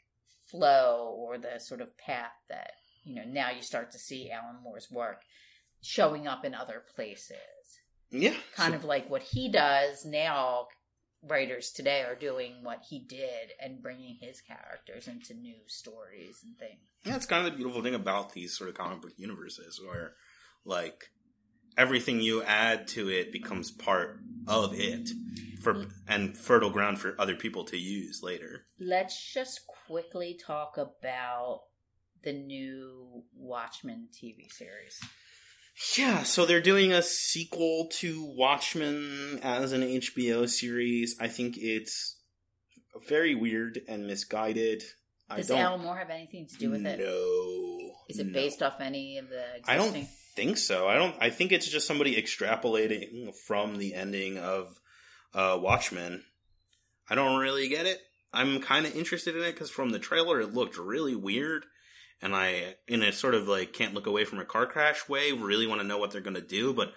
flow 0.50 1.14
or 1.18 1.38
the 1.38 1.58
sort 1.58 1.80
of 1.80 1.96
path 1.98 2.32
that 2.48 2.72
you 3.04 3.14
know 3.14 3.24
now 3.26 3.50
you 3.50 3.62
start 3.62 3.90
to 3.92 3.98
see 3.98 4.30
Alan 4.30 4.62
Moore's 4.62 4.90
work 4.90 5.22
showing 5.82 6.26
up 6.26 6.44
in 6.44 6.54
other 6.54 6.82
places. 6.94 7.36
Yeah, 8.10 8.36
kind 8.54 8.72
So- 8.72 8.78
of 8.78 8.84
like 8.84 9.08
what 9.10 9.22
he 9.22 9.50
does 9.50 10.04
now 10.04 10.68
writers 11.22 11.72
today 11.72 12.02
are 12.02 12.14
doing 12.14 12.62
what 12.62 12.80
he 12.88 13.00
did 13.00 13.50
and 13.60 13.82
bringing 13.82 14.16
his 14.20 14.40
characters 14.40 15.08
into 15.08 15.34
new 15.34 15.56
stories 15.66 16.42
and 16.44 16.56
things. 16.58 16.80
Yeah, 17.04 17.16
it's 17.16 17.26
kind 17.26 17.44
of 17.44 17.52
the 17.52 17.56
beautiful 17.56 17.82
thing 17.82 17.94
about 17.96 18.32
these 18.32 18.56
sort 18.56 18.70
of 18.70 18.76
comic 18.76 19.00
book 19.02 19.12
universes 19.16 19.80
where, 19.84 20.14
like, 20.64 21.10
everything 21.76 22.20
you 22.20 22.42
add 22.44 22.86
to 22.88 23.08
it 23.08 23.32
becomes 23.32 23.70
part 23.72 24.20
of 24.46 24.72
it 24.74 25.08
for 25.60 25.74
mm-hmm. 25.74 25.90
and 26.09 26.36
fertile 26.36 26.70
ground 26.70 26.98
for 26.98 27.14
other 27.18 27.35
people 27.35 27.64
to 27.64 27.76
use 27.76 28.20
later. 28.22 28.66
let's 28.80 29.32
just 29.32 29.60
quickly 29.86 30.39
talk 30.44 30.76
about 30.76 31.62
the 32.24 32.32
new 32.32 33.22
watchmen 33.36 34.09
tv 34.12 34.51
series 34.51 35.01
Yeah, 35.97 36.24
so 36.24 36.44
they're 36.44 36.60
doing 36.60 36.93
a 36.93 37.02
sequel 37.02 37.89
to 37.98 38.24
Watchmen 38.24 39.39
as 39.44 39.70
an 39.72 39.82
HBO 39.82 40.48
series. 40.48 41.16
I 41.20 41.28
think 41.28 41.56
it's 41.56 42.16
very 43.09 43.36
weird 43.36 43.80
and 43.86 44.06
misguided. 44.06 44.82
I 45.30 45.36
does 45.36 45.48
don't 45.48 45.59
alan 45.59 45.82
moore 45.82 45.97
have 45.97 46.10
anything 46.10 46.47
to 46.47 46.56
do 46.56 46.70
with 46.70 46.85
it 46.86 46.98
No, 46.98 47.93
is 48.09 48.18
it 48.18 48.26
no. 48.26 48.32
based 48.32 48.62
off 48.62 48.80
any 48.80 49.18
of 49.18 49.28
the 49.28 49.44
I 49.66 49.76
don't 49.76 50.09
think 50.35 50.56
so. 50.56 50.89
I 50.89 50.97
don't. 50.97 51.14
I 51.20 51.30
think 51.30 51.52
it's 51.52 51.68
just 51.68 51.86
somebody 51.86 52.20
extrapolating 52.20 53.35
from 53.47 53.76
the 53.76 53.94
ending 53.94 54.39
of 54.39 54.80
uh, 55.34 55.59
Watchmen. 55.60 56.24
I 57.09 57.14
don't 57.14 57.38
really 57.40 57.68
get 57.68 57.86
it. 57.86 58.00
I'm 58.32 58.60
kind 58.60 58.86
of 58.86 58.94
interested 58.94 59.34
in 59.34 59.42
it 59.42 59.52
because 59.52 59.70
from 59.70 59.90
the 59.90 59.98
trailer 59.98 60.40
it 60.40 60.52
looked 60.52 60.76
really 60.76 61.14
weird, 61.14 61.64
and 62.20 62.34
I, 62.34 62.74
in 62.86 63.02
a 63.02 63.12
sort 63.12 63.34
of 63.34 63.48
like 63.48 63.72
can't 63.72 63.94
look 63.94 64.06
away 64.06 64.24
from 64.24 64.38
a 64.38 64.44
car 64.44 64.66
crash 64.66 65.09
way, 65.09 65.32
really 65.32 65.66
want 65.66 65.80
to 65.80 65.86
know 65.86 65.98
what 65.98 66.10
they're 66.10 66.20
going 66.20 66.34
to 66.34 66.42
do. 66.42 66.74
But 66.74 66.92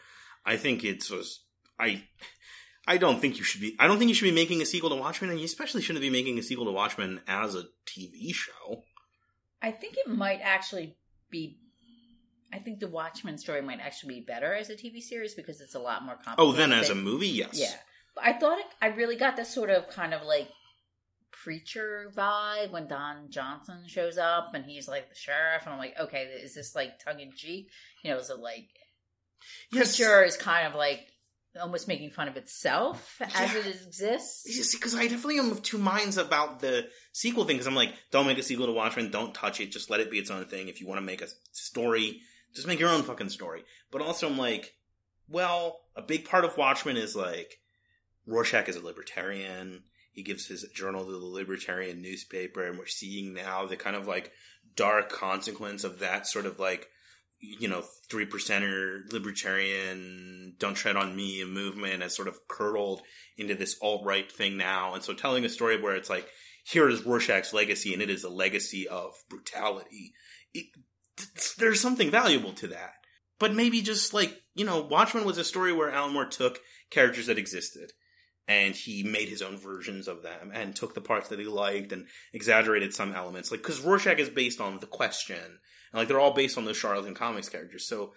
I 0.45 0.58
think 0.58 0.84
it's 0.84 1.10
just 1.10 1.41
I. 1.80 2.03
I 2.88 2.98
don't 2.98 3.22
think 3.22 3.38
you 3.38 3.44
should 3.44 3.62
be. 3.62 3.76
I 3.80 3.86
don't 3.86 3.99
think 3.99 4.10
you 4.10 4.16
should 4.16 4.26
be 4.26 4.32
making 4.32 4.60
a 4.62 4.66
sequel 4.66 4.90
to 4.90 4.95
Watchmen, 4.95 5.30
and 5.30 5.40
you 5.40 5.45
especially 5.45 5.84
shouldn't 5.84 6.02
be 6.02 6.10
making 6.10 6.40
a 6.40 6.44
sequel 6.44 6.66
to 6.66 6.72
Watchmen 6.72 7.22
as 7.28 7.53
a 7.53 7.66
TV 7.86 8.34
show. 8.34 8.84
I 9.62 9.72
think 9.72 9.98
it 9.98 10.10
might 10.10 10.40
actually 10.41 10.98
be. 11.30 11.60
I 12.52 12.58
think 12.58 12.80
the 12.80 12.88
Watchmen 12.88 13.38
story 13.38 13.62
might 13.62 13.80
actually 13.80 14.16
be 14.16 14.26
better 14.26 14.53
as 14.53 14.70
a 14.70 14.76
TV 14.76 14.99
series 14.99 15.36
because 15.36 15.62
it's 15.62 15.76
a 15.76 15.80
lot 15.80 16.03
more 16.03 16.16
complicated. 16.16 16.40
Oh, 16.40 16.52
then 16.52 16.74
as 16.74 16.90
a 16.90 16.95
movie, 16.95 17.30
yes. 17.30 17.52
Yeah. 17.53 17.72
I 18.22 18.34
thought 18.34 18.60
it, 18.60 18.65
I 18.81 18.88
really 18.88 19.15
got 19.15 19.35
this 19.35 19.53
sort 19.53 19.69
of 19.69 19.89
kind 19.89 20.14
of 20.14 20.23
like 20.23 20.49
preacher 21.31 22.11
vibe 22.15 22.72
when 22.72 22.88
Don 22.88 23.30
Johnson 23.30 23.84
shows 23.88 24.18
up 24.18 24.52
and 24.53 24.65
he's 24.65 24.88
like 24.88 25.10
the 25.10 25.15
sheriff, 25.15 25.64
and 25.65 25.73
I'm 25.73 25.80
like, 25.80 25.95
okay, 25.99 26.23
is 26.43 26.53
this 26.56 26.76
like 26.76 26.99
tongue 27.03 27.19
in 27.19 27.31
cheek? 27.35 27.69
You 28.03 28.11
know, 28.11 28.18
is 28.18 28.30
it 28.30 28.39
like 28.39 28.68
Yes. 29.72 29.95
preacher 29.98 30.23
is 30.23 30.38
kind 30.38 30.68
of 30.68 30.76
like 30.76 31.07
almost 31.60 31.88
making 31.88 32.11
fun 32.11 32.27
of 32.27 32.38
itself 32.38 33.19
as 33.22 33.53
Yeah. 33.53 33.60
it 33.60 33.65
exists? 33.68 34.72
because 34.73 34.95
I 34.95 35.03
definitely 35.03 35.39
am 35.39 35.52
of 35.52 35.61
two 35.64 35.77
minds 35.80 36.18
about 36.18 36.60
the 36.60 36.88
sequel 37.11 37.43
thing. 37.45 37.56
Because 37.56 37.68
I'm 37.68 37.76
like, 37.76 37.93
don't 38.11 38.27
make 38.27 38.38
a 38.38 38.43
sequel 38.43 38.68
to 38.68 38.72
Watchmen. 38.72 39.10
Don't 39.11 39.34
touch 39.34 39.60
it. 39.60 39.72
Just 39.72 39.89
let 39.89 39.99
it 39.99 40.11
be 40.11 40.19
its 40.19 40.30
own 40.31 40.45
thing. 40.45 40.68
If 40.68 40.80
you 40.80 40.88
want 40.88 40.99
to 40.99 41.06
make 41.06 41.22
a 41.22 41.27
story, 41.52 42.22
just 42.56 42.68
make 42.68 42.80
your 42.80 42.89
own 42.89 43.03
fucking 43.03 43.30
story. 43.30 43.64
But 43.91 44.02
also, 44.02 44.27
I'm 44.30 44.38
like, 44.38 44.73
well, 45.27 45.81
a 45.95 46.02
big 46.02 46.26
part 46.26 46.45
of 46.45 46.56
Watchmen 46.57 46.98
is 46.98 47.15
like 47.15 47.57
Rorschach 48.27 48.69
is 48.69 48.76
a 48.76 48.85
libertarian. 48.85 49.84
He 50.11 50.23
gives 50.23 50.48
his 50.48 50.65
journal 50.73 51.06
to 51.06 51.11
the 51.11 51.26
libertarian 51.26 52.02
newspaper, 52.02 52.65
and 52.65 52.77
we're 52.77 52.85
seeing 52.85 53.34
now 53.34 53.65
the 53.65 53.77
kind 53.77 53.95
of 53.95 54.07
like 54.07 54.31
dark 54.76 55.10
consequence 55.10 55.84
of 55.84 55.99
that 55.99 56.27
sort 56.27 56.45
of 56.45 56.60
like 56.60 56.88
you 57.41 57.68
know, 57.68 57.84
three 58.10 58.26
percenter 58.26 59.11
libertarian, 59.11 60.53
don't 60.60 60.76
tread 60.76 60.95
on 60.95 61.15
me 61.15 61.43
movement 61.43 62.03
has 62.03 62.15
sort 62.15 62.27
of 62.27 62.48
curdled 62.48 63.02
into 63.38 63.56
this 63.56 63.77
alt 63.81 64.06
right 64.06 64.31
thing 64.31 64.57
now. 64.57 64.93
And 64.93 65.03
so 65.03 65.14
telling 65.14 65.43
a 65.43 65.49
story 65.49 65.81
where 65.81 65.95
it's 65.95 66.10
like, 66.10 66.27
here 66.64 66.88
is 66.88 67.03
Rorschach's 67.03 67.53
legacy 67.53 67.93
and 67.93 68.02
it 68.02 68.11
is 68.11 68.23
a 68.23 68.30
legacy 68.30 68.88
of 68.88 69.14
brutality. 69.27 70.14
It, 70.53 70.68
there's 71.57 71.81
something 71.81 72.11
valuable 72.11 72.53
to 72.53 72.68
that. 72.68 72.93
But 73.39 73.56
maybe 73.56 73.81
just 73.81 74.14
like, 74.14 74.39
you 74.53 74.64
know, 74.64 74.81
Watchmen 74.81 75.26
was 75.26 75.39
a 75.39 75.43
story 75.43 75.73
where 75.73 75.89
Alan 75.89 76.14
Moore 76.14 76.27
took 76.27 76.60
characters 76.91 77.26
that 77.26 77.39
existed 77.39 77.91
and 78.48 78.76
he 78.76 79.04
made 79.04 79.30
his 79.30 79.42
own 79.42 79.58
versions 79.58 80.08
of 80.08 80.24
them 80.24 80.52
and 80.54 80.76
took 80.76 80.94
the 80.94 81.02
parts 81.02 81.30
that 81.30 81.40
he 81.40 81.46
liked 81.46 81.92
and 81.92 82.08
exaggerated 82.34 82.94
some 82.94 83.14
elements. 83.14 83.52
Like, 83.52 83.62
cause 83.62 83.82
Rorschach 83.82 84.20
is 84.20 84.30
based 84.30 84.60
on 84.60 84.80
The 84.80 84.88
Question 84.88 85.60
and 85.92 86.00
like 86.00 86.08
they're 86.08 86.20
all 86.20 86.34
based 86.34 86.58
on 86.58 86.66
those 86.66 86.80
Charlton 86.80 87.14
Comics 87.16 87.50
characters. 87.50 87.88
So 87.88 88.14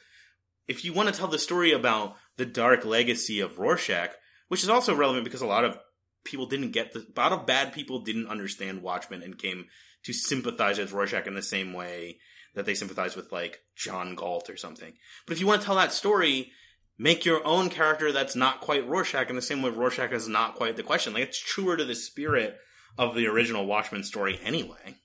if 0.67 0.85
you 0.85 0.93
want 0.93 1.09
to 1.13 1.19
tell 1.19 1.29
the 1.29 1.39
story 1.39 1.73
about 1.73 2.17
the 2.37 2.47
dark 2.47 2.85
legacy 2.85 3.41
of 3.41 3.59
Rorschach, 3.59 4.11
which 4.49 4.63
is 4.63 4.69
also 4.69 4.95
relevant 4.95 5.25
because 5.25 5.43
a 5.43 5.47
lot 5.47 5.65
of 5.65 5.79
people 6.25 6.47
didn't 6.47 6.71
get 6.71 6.93
the 6.93 7.01
a 7.01 7.21
lot 7.21 7.33
of 7.33 7.47
bad 7.47 7.73
people 7.73 8.01
didn't 8.01 8.29
understand 8.29 8.83
Watchmen 8.83 9.23
and 9.23 9.39
came 9.39 9.67
to 10.05 10.13
sympathize 10.13 10.79
with 10.79 10.93
Rorschach 10.93 11.27
in 11.27 11.35
the 11.35 11.43
same 11.43 11.73
way 11.73 12.19
that 12.55 12.67
they 12.67 12.75
sympathize 12.75 13.17
with 13.17 13.33
like 13.33 13.61
John 13.77 14.15
Galt 14.15 14.49
or 14.49 14.57
something. 14.57 14.93
But 15.27 15.35
if 15.35 15.41
you 15.41 15.47
want 15.47 15.61
to 15.61 15.67
tell 15.67 15.77
that 15.77 15.93
story, 15.93 16.53
make 16.99 17.25
your 17.25 17.45
own 17.47 17.71
character 17.71 18.13
that's 18.13 18.37
not 18.37 18.61
quite 18.61 18.89
Rorschach 18.89 19.29
in 19.29 19.37
the 19.37 19.43
same 19.43 19.63
way 19.63 19.71
Rorschach 19.71 20.13
is 20.13 20.29
not 20.29 20.55
quite 20.55 20.77
the 20.77 20.83
question. 20.83 21.15
Like 21.15 21.25
it's 21.25 21.39
truer 21.39 21.77
to 21.77 21.85
the 21.85 21.95
spirit 21.95 22.57
of 22.99 23.15
the 23.15 23.27
original 23.27 23.67
Watchmen 23.67 24.05
story 24.05 24.39
anyway. 24.43 24.97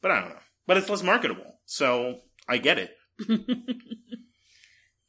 But 0.00 0.10
I 0.10 0.20
don't 0.20 0.30
know. 0.30 0.40
But 0.66 0.76
it's 0.76 0.88
less 0.88 1.02
marketable. 1.02 1.60
So 1.66 2.20
I 2.48 2.58
get 2.58 2.78
it. 2.78 2.96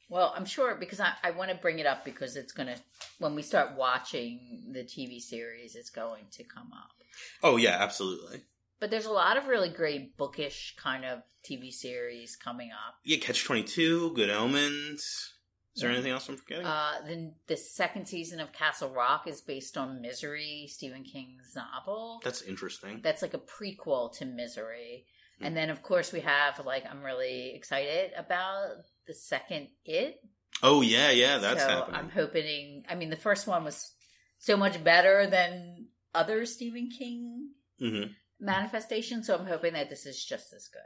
Well, 0.10 0.34
I'm 0.36 0.46
sure 0.46 0.76
because 0.76 1.00
I, 1.00 1.14
I 1.24 1.32
want 1.32 1.52
to 1.52 1.56
bring 1.56 1.78
it 1.78 1.86
up 1.86 2.04
because 2.04 2.36
it's 2.36 2.52
going 2.52 2.68
to, 2.68 2.76
when 3.20 3.36
we 3.36 3.44
start 3.44 3.78
watching 3.78 4.72
the 4.74 4.84
TV 4.84 5.22
series, 5.22 5.76
it's 5.76 5.92
going 5.92 6.26
to 6.32 6.44
come 6.44 6.72
up. 6.74 6.92
Oh 7.44 7.58
yeah, 7.58 7.78
absolutely. 7.80 8.42
But 8.80 8.90
there's 8.90 9.06
a 9.06 9.12
lot 9.12 9.38
of 9.38 9.48
really 9.48 9.70
great 9.70 10.18
bookish 10.18 10.76
kind 10.78 11.06
of 11.06 11.20
TV 11.44 11.72
series 11.72 12.36
coming 12.36 12.72
up. 12.72 12.96
Yeah, 13.04 13.18
Catch 13.18 13.44
Twenty 13.44 13.64
Two, 13.64 14.14
Good 14.14 14.30
Omens. 14.30 15.34
Is 15.76 15.84
there 15.84 15.92
anything 15.92 16.12
else 16.12 16.28
I'm 16.28 16.38
forgetting? 16.38 16.66
Uh, 16.66 16.94
then 17.06 17.34
the 17.48 17.56
second 17.56 18.08
season 18.08 18.40
of 18.40 18.52
Castle 18.52 18.90
Rock 18.90 19.28
is 19.28 19.42
based 19.42 19.78
on 19.78 20.02
Misery, 20.02 20.68
Stephen 20.68 21.04
King's 21.04 21.56
novel. 21.56 22.20
That's 22.24 22.42
interesting. 22.42 23.02
That's 23.04 23.22
like 23.22 23.34
a 23.34 23.40
prequel 23.40 24.12
to 24.18 24.26
Misery. 24.26 25.06
Hmm. 25.38 25.46
And 25.46 25.58
then, 25.58 25.70
of 25.70 25.82
course, 25.82 26.12
we 26.12 26.22
have 26.22 26.66
like 26.66 26.84
I'm 26.90 27.04
really 27.04 27.54
excited 27.56 28.12
about 28.18 28.68
the 29.08 29.14
second 29.14 29.70
It. 29.86 30.20
Oh 30.62 30.82
yeah, 30.82 31.12
yeah, 31.12 31.38
that's 31.38 31.62
so 31.62 31.70
happening. 31.70 31.96
I'm 31.96 32.10
hoping. 32.10 32.84
I 32.90 32.96
mean, 32.96 33.10
the 33.10 33.16
first 33.16 33.48
one 33.48 33.64
was 33.64 33.94
so 34.40 34.58
much 34.58 34.84
better 34.84 35.28
than 35.28 35.88
other 36.14 36.46
Stephen 36.46 36.90
King 36.90 37.50
hmm 37.80 38.04
manifestations. 38.42 39.28
So 39.28 39.36
I'm 39.36 39.46
hoping 39.46 39.74
that 39.74 39.90
this 39.90 40.06
is 40.06 40.24
just 40.24 40.54
as 40.54 40.68
good. 40.68 40.82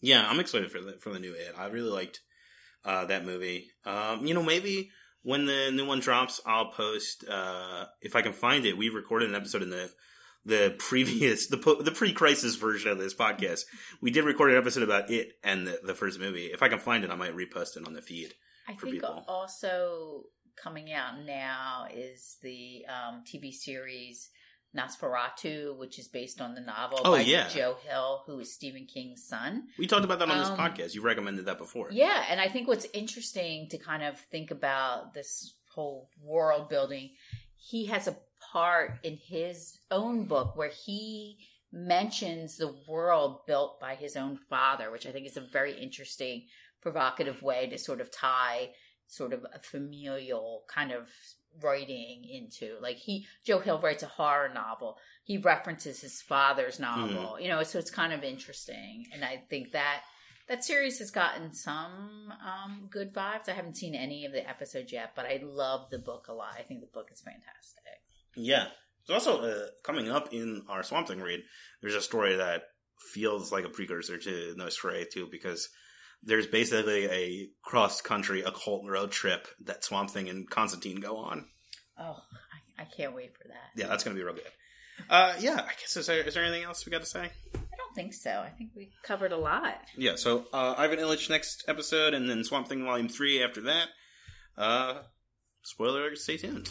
Yeah, 0.00 0.28
I'm 0.28 0.40
excited 0.40 0.70
for 0.70 0.80
the 0.80 0.92
for 1.00 1.10
the 1.10 1.18
new 1.18 1.32
It. 1.32 1.54
I 1.56 1.66
really 1.66 1.90
liked 1.90 2.20
uh, 2.86 3.04
that 3.06 3.26
movie. 3.26 3.70
Um, 3.84 4.24
you 4.24 4.32
know, 4.32 4.42
maybe 4.42 4.90
when 5.22 5.44
the 5.44 5.70
new 5.72 5.84
one 5.84 6.00
drops, 6.00 6.40
I'll 6.46 6.70
post 6.70 7.24
uh, 7.28 7.86
if 8.00 8.16
I 8.16 8.22
can 8.22 8.32
find 8.32 8.64
it. 8.64 8.78
We 8.78 8.88
recorded 8.88 9.28
an 9.28 9.34
episode 9.34 9.62
in 9.62 9.70
the 9.70 9.90
the 10.44 10.76
previous 10.78 11.48
the 11.48 11.58
po- 11.58 11.82
the 11.82 11.90
pre 11.90 12.12
crisis 12.12 12.54
version 12.54 12.92
of 12.92 12.98
this 12.98 13.14
podcast. 13.14 13.62
We 14.00 14.10
did 14.10 14.24
record 14.24 14.52
an 14.52 14.58
episode 14.58 14.84
about 14.84 15.10
it 15.10 15.32
and 15.42 15.66
the, 15.66 15.80
the 15.84 15.94
first 15.94 16.20
movie. 16.20 16.46
If 16.46 16.62
I 16.62 16.68
can 16.68 16.78
find 16.78 17.04
it, 17.04 17.10
I 17.10 17.16
might 17.16 17.36
repost 17.36 17.76
it 17.76 17.86
on 17.86 17.94
the 17.94 18.02
feed. 18.02 18.32
I 18.68 18.74
think 18.74 18.94
people. 18.94 19.24
also 19.28 20.24
coming 20.56 20.92
out 20.92 21.24
now 21.24 21.86
is 21.92 22.36
the 22.42 22.84
um, 22.88 23.22
TV 23.26 23.52
series 23.52 24.30
NOS4A2, 24.76 25.76
which 25.76 25.98
is 25.98 26.08
based 26.08 26.40
on 26.40 26.54
the 26.54 26.60
novel 26.60 27.00
Oh, 27.04 27.12
by 27.12 27.20
yeah. 27.22 27.48
Joe 27.48 27.76
Hill, 27.86 28.22
who 28.26 28.38
is 28.40 28.52
Stephen 28.52 28.86
King's 28.86 29.24
son. 29.26 29.68
We 29.78 29.86
talked 29.86 30.04
about 30.04 30.18
that 30.20 30.28
on 30.30 30.38
this 30.38 30.48
Um, 30.48 30.58
podcast. 30.58 30.94
You 30.94 31.02
recommended 31.02 31.46
that 31.46 31.58
before. 31.58 31.88
Yeah, 31.90 32.24
and 32.28 32.40
I 32.40 32.48
think 32.48 32.68
what's 32.68 32.86
interesting 32.92 33.68
to 33.70 33.78
kind 33.78 34.02
of 34.02 34.18
think 34.18 34.50
about 34.50 35.14
this 35.14 35.54
whole 35.74 36.10
world 36.22 36.68
building, 36.68 37.10
he 37.56 37.86
has 37.86 38.06
a 38.08 38.16
part 38.52 38.98
in 39.02 39.16
his 39.16 39.78
own 39.90 40.24
book 40.24 40.56
where 40.56 40.70
he 40.70 41.38
mentions 41.72 42.56
the 42.56 42.74
world 42.88 43.40
built 43.46 43.80
by 43.80 43.94
his 43.94 44.16
own 44.16 44.36
father, 44.48 44.90
which 44.90 45.06
I 45.06 45.12
think 45.12 45.26
is 45.26 45.36
a 45.36 45.40
very 45.40 45.72
interesting, 45.78 46.46
provocative 46.80 47.42
way 47.42 47.66
to 47.68 47.78
sort 47.78 48.00
of 48.00 48.10
tie 48.10 48.70
sort 49.08 49.32
of 49.32 49.44
a 49.54 49.58
familial 49.60 50.64
kind 50.68 50.92
of 50.92 51.08
writing 51.62 52.24
into 52.24 52.76
like 52.80 52.96
he 52.96 53.26
Joe 53.44 53.58
Hill 53.58 53.80
writes 53.80 54.02
a 54.02 54.06
horror 54.06 54.50
novel. 54.52 54.98
He 55.24 55.38
references 55.38 56.00
his 56.00 56.22
father's 56.22 56.78
novel. 56.78 57.40
You 57.40 57.48
know, 57.48 57.62
so 57.62 57.78
it's 57.78 57.90
kind 57.90 58.12
of 58.12 58.22
interesting. 58.22 59.06
And 59.12 59.24
I 59.24 59.42
think 59.48 59.72
that 59.72 60.02
that 60.48 60.64
series 60.64 60.98
has 61.00 61.10
gotten 61.10 61.52
some 61.52 62.32
um, 62.44 62.88
good 62.90 63.12
vibes. 63.12 63.48
I 63.48 63.52
haven't 63.52 63.76
seen 63.76 63.94
any 63.94 64.24
of 64.26 64.32
the 64.32 64.48
episodes 64.48 64.92
yet, 64.92 65.12
but 65.16 65.26
I 65.26 65.40
love 65.42 65.90
the 65.90 65.98
book 65.98 66.26
a 66.28 66.32
lot. 66.32 66.54
I 66.56 66.62
think 66.62 66.80
the 66.80 66.86
book 66.86 67.08
is 67.12 67.20
fantastic. 67.20 67.82
Yeah. 68.36 68.68
There's 69.06 69.26
also 69.26 69.42
uh, 69.42 69.66
coming 69.82 70.10
up 70.10 70.32
in 70.32 70.62
our 70.68 70.82
Swamp 70.82 71.08
Thing 71.08 71.20
read. 71.20 71.40
There's 71.80 71.94
a 71.94 72.02
story 72.02 72.36
that 72.36 72.62
feels 73.12 73.52
like 73.52 73.64
a 73.64 73.68
precursor 73.68 74.18
to 74.18 74.54
NOS4A2 74.58 75.30
because 75.30 75.68
there's 76.22 76.46
basically 76.46 77.06
a 77.06 77.48
cross 77.62 78.00
country 78.00 78.42
occult 78.42 78.84
road 78.86 79.10
trip 79.10 79.48
that 79.64 79.84
Swamp 79.84 80.10
Thing 80.10 80.28
and 80.28 80.48
Constantine 80.48 81.00
go 81.00 81.16
on. 81.16 81.46
Oh, 81.98 82.16
I, 82.78 82.82
I 82.82 82.84
can't 82.84 83.14
wait 83.14 83.36
for 83.36 83.48
that. 83.48 83.70
Yeah, 83.80 83.86
that's 83.88 84.04
going 84.04 84.16
to 84.16 84.20
be 84.20 84.24
real 84.24 84.34
good. 84.34 84.44
Uh, 85.08 85.34
yeah, 85.38 85.60
I 85.60 85.72
guess 85.80 85.96
is 85.96 86.06
there, 86.06 86.22
is 86.22 86.34
there 86.34 86.44
anything 86.44 86.64
else 86.64 86.84
we 86.86 86.90
got 86.90 87.02
to 87.02 87.06
say? 87.06 87.30
I 87.54 87.76
don't 87.76 87.94
think 87.94 88.14
so. 88.14 88.30
I 88.30 88.50
think 88.50 88.70
we 88.74 88.90
covered 89.02 89.32
a 89.32 89.36
lot. 89.36 89.76
Yeah, 89.96 90.16
so 90.16 90.46
uh, 90.52 90.74
Ivan 90.76 90.98
Ilyich 90.98 91.30
next 91.30 91.64
episode, 91.68 92.14
and 92.14 92.28
then 92.28 92.44
Swamp 92.44 92.68
Thing 92.68 92.84
Volume 92.84 93.08
Three 93.08 93.42
after 93.42 93.60
that. 93.62 93.88
Uh, 94.56 95.02
spoiler: 95.62 96.16
Stay 96.16 96.38
tuned. 96.38 96.70